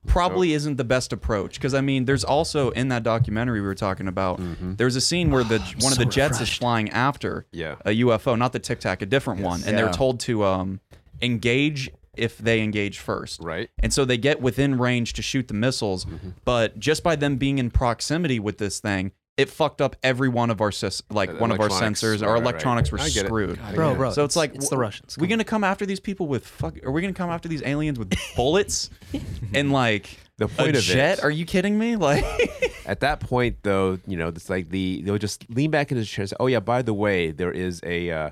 probably 0.07 0.53
isn't 0.53 0.77
the 0.77 0.83
best 0.83 1.11
approach 1.13 1.55
because 1.55 1.73
I 1.73 1.81
mean 1.81 2.05
there's 2.05 2.23
also 2.23 2.69
in 2.71 2.87
that 2.89 3.03
documentary 3.03 3.59
we 3.59 3.65
were 3.67 3.75
talking 3.75 4.07
about 4.07 4.39
Mhm. 4.39 4.77
there's 4.77 4.95
a 4.95 5.01
scene 5.01 5.29
where 5.31 5.43
the 5.43 5.59
one 5.81 5.91
of 5.91 5.97
the 5.97 6.05
jets 6.05 6.39
is 6.39 6.49
flying 6.49 6.89
after 6.91 7.45
Yeah. 7.51 7.75
a 7.85 7.89
UFO 8.03 8.37
not 8.37 8.53
the 8.53 8.59
Tic 8.59 8.79
Tac 8.79 9.01
a 9.01 9.05
different 9.05 9.41
one 9.41 9.63
and 9.65 9.77
they're 9.77 9.91
told 9.91 10.19
to 10.21 10.43
um 10.45 10.79
engage 11.21 11.89
if 12.15 12.37
they 12.37 12.61
engage 12.61 12.99
first. 12.99 13.41
Right. 13.41 13.69
And 13.79 13.91
so 13.91 14.05
they 14.05 14.17
get 14.17 14.41
within 14.41 14.77
range 14.77 15.13
to 15.13 15.21
shoot 15.21 15.47
the 15.49 15.53
missiles, 15.53 16.05
Mm-hmm. 16.05 16.29
but 16.45 16.79
just 16.79 17.03
by 17.03 17.15
them 17.17 17.35
being 17.37 17.57
in 17.57 17.69
proximity 17.71 18.39
with 18.39 18.57
this 18.57 18.79
thing, 18.79 19.11
it 19.37 19.49
fucked 19.49 19.81
up 19.81 19.95
every 20.01 20.29
one 20.29 20.49
of 20.49 20.61
our 20.61 20.69
sys- 20.71 21.01
like 21.09 21.29
Uh, 21.29 21.33
one 21.33 21.51
of 21.51 21.59
our 21.59 21.67
sensors. 21.69 22.21
Right, 22.21 22.23
Our 22.23 22.27
right, 22.27 22.33
right. 22.35 22.41
electronics 22.41 22.91
were 22.91 22.99
I 22.99 23.09
get 23.09 23.25
it. 23.25 23.27
screwed. 23.27 23.59
bro, 23.73 23.93
bro. 23.95 24.11
So 24.11 24.23
it's 24.23 24.35
like 24.35 24.55
it's 24.55 24.65
the 24.69 24.75
w- 24.75 24.81
Russians. 24.87 25.17
We 25.17 25.27
Come 25.27 25.31
gonna 25.31 25.43
come 25.43 25.63
after 25.63 25.85
these 25.85 25.99
people 25.99 26.27
with 26.27 26.47
fuck? 26.47 26.77
Are 26.85 26.91
we 26.91 27.01
gonna 27.01 27.13
come 27.13 27.29
after 27.29 27.49
these 27.49 27.61
aliens 27.63 27.99
with 27.99 28.13
bullets 28.35 28.89
and 29.53 29.71
like 29.73 30.09
The 30.37 30.45
a 30.45 30.47
point 30.47 30.75
of 30.77 30.81
jet? 30.83 31.17
it. 31.19 31.23
Are 31.25 31.29
you 31.31 31.45
kidding 31.45 31.77
me? 31.77 31.95
Like, 31.97 32.23
At 32.85 32.99
that 33.01 33.19
point, 33.19 33.57
though, 33.63 33.99
you 34.07 34.15
know, 34.15 34.27
it's 34.29 34.49
like 34.49 34.69
the 34.69 35.01
they'll 35.03 35.17
just 35.17 35.49
lean 35.49 35.71
back 35.71 35.91
in 35.91 35.97
his 35.97 36.07
chair 36.09 36.21
and 36.23 36.29
say, 36.29 36.35
"Oh 36.39 36.47
yeah, 36.47 36.59
by 36.59 36.81
the 36.83 36.93
way, 36.93 37.31
there 37.31 37.51
is 37.51 37.81
a 37.83 38.11
uh, 38.11 38.29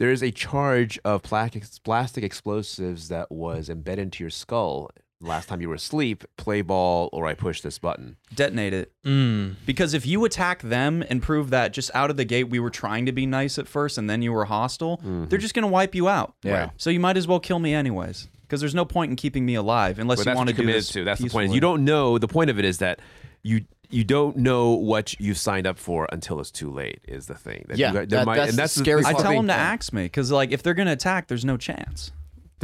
there 0.00 0.10
is 0.10 0.22
a 0.24 0.32
charge 0.32 0.98
of 1.04 1.22
plastic 1.22 1.64
plastic 1.84 2.24
explosives 2.24 3.08
that 3.08 3.30
was 3.30 3.70
embedded 3.70 4.02
into 4.02 4.24
your 4.24 4.30
skull 4.30 4.90
last 5.24 5.48
time 5.48 5.60
you 5.60 5.68
were 5.68 5.74
asleep. 5.74 6.24
Play 6.36 6.62
ball, 6.62 7.08
or 7.12 7.26
I 7.26 7.34
push 7.34 7.60
this 7.60 7.78
button." 7.78 8.16
detonate 8.34 8.72
it. 8.74 8.92
Mm. 9.04 9.54
Because 9.66 9.94
if 9.94 10.06
you 10.06 10.24
attack 10.24 10.62
them 10.62 11.04
and 11.08 11.22
prove 11.22 11.50
that 11.50 11.72
just 11.72 11.90
out 11.94 12.10
of 12.10 12.16
the 12.16 12.24
gate 12.24 12.44
we 12.50 12.58
were 12.58 12.70
trying 12.70 13.06
to 13.06 13.12
be 13.12 13.26
nice 13.26 13.58
at 13.58 13.68
first 13.68 13.96
and 13.98 14.10
then 14.10 14.22
you 14.22 14.32
were 14.32 14.44
hostile, 14.46 14.98
Mm-hmm. 14.98 15.26
they're 15.26 15.38
just 15.38 15.54
gonna 15.54 15.68
wipe 15.68 15.94
you 15.94 16.08
out. 16.08 16.34
Yeah. 16.42 16.70
So 16.76 16.90
you 16.90 16.98
might 17.00 17.16
as 17.16 17.26
well 17.28 17.40
kill 17.40 17.58
me 17.60 17.74
anyways. 17.74 18.28
Because 18.42 18.60
there's 18.60 18.74
no 18.74 18.84
point 18.84 19.10
in 19.10 19.16
keeping 19.16 19.46
me 19.46 19.54
alive 19.54 19.98
unless 19.98 20.22
But 20.24 20.30
you 20.32 20.36
want 20.36 20.48
to 20.50 20.54
you're 20.56 20.66
do 20.66 20.72
this. 20.72 20.88
to. 20.90 21.02
That's 21.04 21.20
the 21.20 21.28
point. 21.30 21.48
Is 21.50 21.54
you 21.54 21.60
don't 21.60 21.84
know. 21.84 22.18
The 22.18 22.28
point 22.28 22.50
of 22.50 22.58
it 22.58 22.64
is 22.64 22.78
that 22.78 23.00
you 23.42 23.64
you 23.90 24.02
don't 24.02 24.36
know 24.38 24.70
what 24.72 25.18
you 25.20 25.34
signed 25.34 25.66
up 25.66 25.78
for 25.78 26.08
until 26.10 26.40
it's 26.40 26.50
too 26.50 26.70
late. 26.70 27.00
Is 27.06 27.26
the 27.26 27.34
thing. 27.34 27.64
That 27.68 27.78
Yeah, 27.78 27.88
you 27.88 27.94
got- 28.00 28.08
that- 28.08 28.26
might- 28.26 28.36
that's 28.36 28.50
and 28.50 28.58
the 28.58 28.68
scary 28.68 29.02
the, 29.02 29.08
I 29.08 29.12
tell 29.12 29.32
them 29.32 29.46
to 29.46 29.52
Yeah. 29.52 29.58
axe 29.58 29.92
me 29.92 30.02
because 30.04 30.32
like 30.32 30.50
if 30.50 30.62
they're 30.62 30.74
gonna 30.74 30.92
attack, 30.92 31.28
there's 31.28 31.44
no 31.44 31.56
chance. 31.56 32.10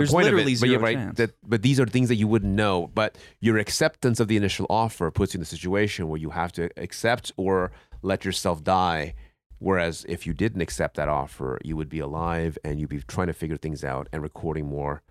The 0.00 0.04
There's 0.04 0.12
point 0.12 0.26
of 0.26 0.32
literally 0.32 0.52
it, 0.52 0.60
but 0.60 0.66
zero 0.68 0.78
yeah, 0.80 0.84
right, 0.84 0.96
chance. 0.96 1.16
That, 1.18 1.30
but 1.42 1.62
these 1.62 1.78
are 1.80 1.86
things 1.86 2.08
that 2.08 2.16
you 2.16 2.26
wouldn't 2.26 2.52
know. 2.52 2.90
But 2.94 3.16
your 3.40 3.58
acceptance 3.58 4.20
of 4.20 4.28
the 4.28 4.36
initial 4.36 4.66
offer 4.68 5.10
puts 5.10 5.34
you 5.34 5.38
in 5.38 5.42
a 5.42 5.46
situation 5.46 6.08
where 6.08 6.18
you 6.18 6.30
have 6.30 6.52
to 6.52 6.70
accept 6.76 7.32
or 7.36 7.72
let 8.02 8.24
yourself 8.24 8.62
die. 8.64 9.14
Whereas 9.58 10.06
if 10.08 10.26
you 10.26 10.32
didn't 10.32 10.62
accept 10.62 10.96
that 10.96 11.08
offer, 11.08 11.58
you 11.62 11.76
would 11.76 11.90
be 11.90 11.98
alive 12.00 12.56
and 12.64 12.80
you'd 12.80 12.88
be 12.88 13.00
trying 13.00 13.26
to 13.26 13.34
figure 13.34 13.58
things 13.58 13.84
out 13.84 14.08
and 14.12 14.22
recording 14.22 14.66
more 14.66 15.02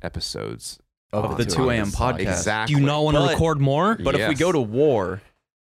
episodes 0.00 0.78
Of 1.12 1.36
the 1.36 1.44
2 1.44 1.70
a.m. 1.70 1.88
podcast. 1.88 2.20
Exactly. 2.20 2.74
Do 2.74 2.80
you 2.80 2.86
not 2.86 3.02
want 3.04 3.16
to 3.18 3.28
record 3.28 3.60
more? 3.60 3.96
But 3.96 4.14
if 4.18 4.28
we 4.28 4.34
go 4.34 4.50
to 4.50 4.60
war 4.60 5.20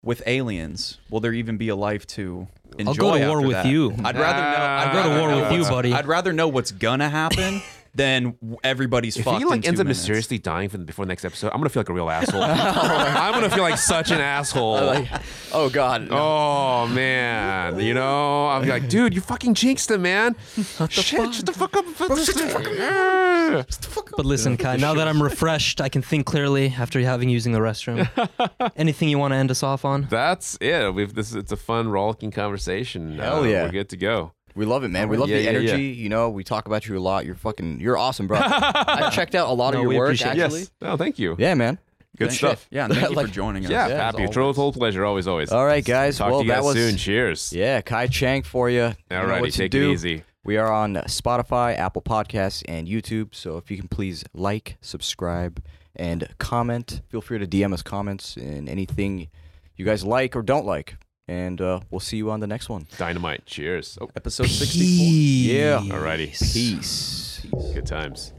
with 0.01 0.23
aliens, 0.25 0.99
will 1.09 1.19
there 1.19 1.33
even 1.33 1.57
be 1.57 1.67
a 1.67 1.75
life 1.75 2.07
to 2.07 2.47
enjoy? 2.77 2.91
I'll 2.91 2.95
go 2.95 3.17
to 3.17 3.27
war 3.27 3.37
after 3.37 3.47
with 3.47 3.55
that? 3.57 3.65
you. 3.65 3.91
I'd 4.05 4.17
rather 4.17 4.41
know. 4.41 4.65
I'd 4.65 4.87
I'll 4.87 4.93
go 4.93 5.09
to 5.09 5.19
war 5.19 5.41
with 5.41 5.51
you, 5.51 5.63
buddy. 5.69 5.93
I'd 5.93 6.07
rather 6.07 6.31
know 6.31 6.47
what's 6.47 6.71
gonna 6.71 7.09
happen 7.09 7.61
than 7.95 8.35
w- 8.41 8.57
everybody's 8.63 9.17
fucking. 9.17 9.21
If 9.33 9.33
fucked 9.33 9.43
he 9.43 9.45
like 9.49 9.59
in 9.63 9.67
ends 9.69 9.79
up 9.79 9.85
minutes. 9.85 9.99
mysteriously 9.99 10.37
dying 10.39 10.69
from 10.69 10.85
before 10.85 11.05
the 11.05 11.09
next 11.09 11.25
episode, 11.25 11.47
I'm 11.51 11.59
gonna 11.59 11.69
feel 11.69 11.81
like 11.81 11.89
a 11.89 11.93
real 11.93 12.09
asshole. 12.09 12.41
I'm 12.43 13.33
gonna 13.33 13.49
feel 13.49 13.63
like 13.63 13.77
such 13.77 14.11
an 14.11 14.19
asshole. 14.21 14.73
Like, 14.85 15.07
oh 15.53 15.69
God. 15.69 16.07
Oh 16.11 16.87
man, 16.87 17.79
you 17.79 17.93
know, 17.93 18.47
I'm 18.47 18.67
like, 18.67 18.89
dude, 18.89 19.13
you 19.13 19.21
fucking 19.21 19.53
jinxed 19.53 19.91
him, 19.91 20.01
man. 20.03 20.35
Shit, 20.89 21.33
shut 21.33 21.45
the 21.45 21.53
fuck 21.53 21.75
up. 21.75 21.85
Yeah. 22.77 23.63
But 24.15 24.25
listen, 24.25 24.57
Kai, 24.57 24.75
now 24.77 24.93
that 24.95 25.07
I'm 25.07 25.21
refreshed, 25.23 25.81
I 25.81 25.89
can 25.89 26.01
think 26.01 26.25
clearly 26.25 26.75
after 26.77 26.99
having 27.01 27.29
using 27.29 27.51
the 27.53 27.59
restroom. 27.59 28.07
Anything 28.75 29.09
you 29.09 29.17
want 29.17 29.31
to 29.31 29.37
end 29.37 29.49
us 29.51 29.63
off 29.63 29.85
on? 29.85 30.07
That's 30.09 30.57
it. 30.61 30.93
We've 30.93 31.13
this. 31.13 31.33
It's 31.33 31.51
a 31.51 31.57
fun, 31.57 31.89
rollicking 31.89 32.31
conversation. 32.31 33.17
Hell 33.17 33.41
Uh, 33.41 33.43
yeah. 33.43 33.63
we're 33.65 33.71
good 33.71 33.89
to 33.89 33.97
go. 33.97 34.33
We 34.55 34.65
love 34.65 34.83
it, 34.83 34.89
man. 34.89 35.09
We 35.09 35.17
love 35.17 35.29
Yeah, 35.29 35.37
the 35.37 35.43
yeah, 35.43 35.49
energy. 35.49 35.67
yeah. 35.67 36.03
You 36.03 36.09
know, 36.09 36.29
we 36.29 36.43
talk 36.43 36.65
about 36.67 36.87
you 36.87 36.97
a 36.97 36.99
lot. 36.99 37.25
You're 37.25 37.35
fucking, 37.35 37.79
you're 37.79 37.97
awesome, 37.97 38.27
bro. 38.27 38.39
I 38.41 39.09
checked 39.11 39.35
out 39.35 39.49
a 39.49 39.53
lot 39.53 39.73
No, 39.73 39.79
of 39.85 39.91
your 39.91 39.99
work, 39.99 40.21
actually. 40.21 40.59
Yes. 40.61 40.71
Oh, 40.81 40.97
thank 40.97 41.19
you. 41.19 41.35
Yeah, 41.39 41.53
man. 41.53 41.77
Good 42.17 42.29
Thank- 42.29 42.37
stuff. 42.37 42.67
Yeah, 42.69 42.85
and 42.85 42.93
thank 42.93 43.09
you 43.11 43.15
Like- 43.15 43.27
for 43.27 43.31
joining 43.33 43.65
us. 43.65 43.71
Yeah, 43.71 43.87
Yeah, 43.87 43.95
happy. 43.97 44.27
Total, 44.27 44.73
pleasure. 44.73 45.05
Always, 45.05 45.27
always. 45.27 45.51
All 45.51 45.65
right, 45.65 45.85
guys. 45.85 46.17
Talk 46.17 46.31
well, 46.31 46.39
to 46.41 46.45
you 46.45 46.51
that 46.51 46.57
guys 46.57 46.63
was 46.65 46.75
soon. 46.75 46.97
Cheers. 46.97 47.53
yeah, 47.53 47.81
Kai 47.81 48.07
Chang 48.07 48.43
for 48.43 48.69
you. 48.69 48.93
All 49.11 49.25
righty, 49.25 49.51
take 49.51 49.73
it 49.73 49.83
easy. 49.91 50.23
We 50.43 50.57
are 50.57 50.71
on 50.71 50.95
Spotify, 50.95 51.77
Apple 51.77 52.01
Podcasts, 52.01 52.63
and 52.67 52.87
YouTube. 52.87 53.35
So 53.35 53.57
if 53.57 53.69
you 53.69 53.77
can 53.77 53.87
please 53.87 54.23
like, 54.33 54.77
subscribe, 54.81 55.63
and 55.95 56.27
comment. 56.39 57.01
Feel 57.09 57.21
free 57.21 57.37
to 57.39 57.45
DM 57.47 57.73
us 57.73 57.81
comments 57.83 58.35
and 58.37 58.67
anything 58.67 59.27
you 59.75 59.85
guys 59.85 60.03
like 60.03 60.35
or 60.35 60.41
don't 60.41 60.65
like. 60.65 60.95
And 61.29 61.61
uh, 61.61 61.81
we'll 61.91 61.99
see 61.99 62.17
you 62.17 62.31
on 62.31 62.39
the 62.39 62.47
next 62.47 62.69
one. 62.69 62.87
Dynamite. 62.97 63.45
Cheers. 63.45 63.99
Oh, 64.01 64.09
Episode 64.15 64.47
64. 64.47 65.05
Yeah. 65.05 65.79
Alrighty. 65.95 66.31
Peace. 66.53 67.45
good 67.71 67.85
times. 67.85 68.33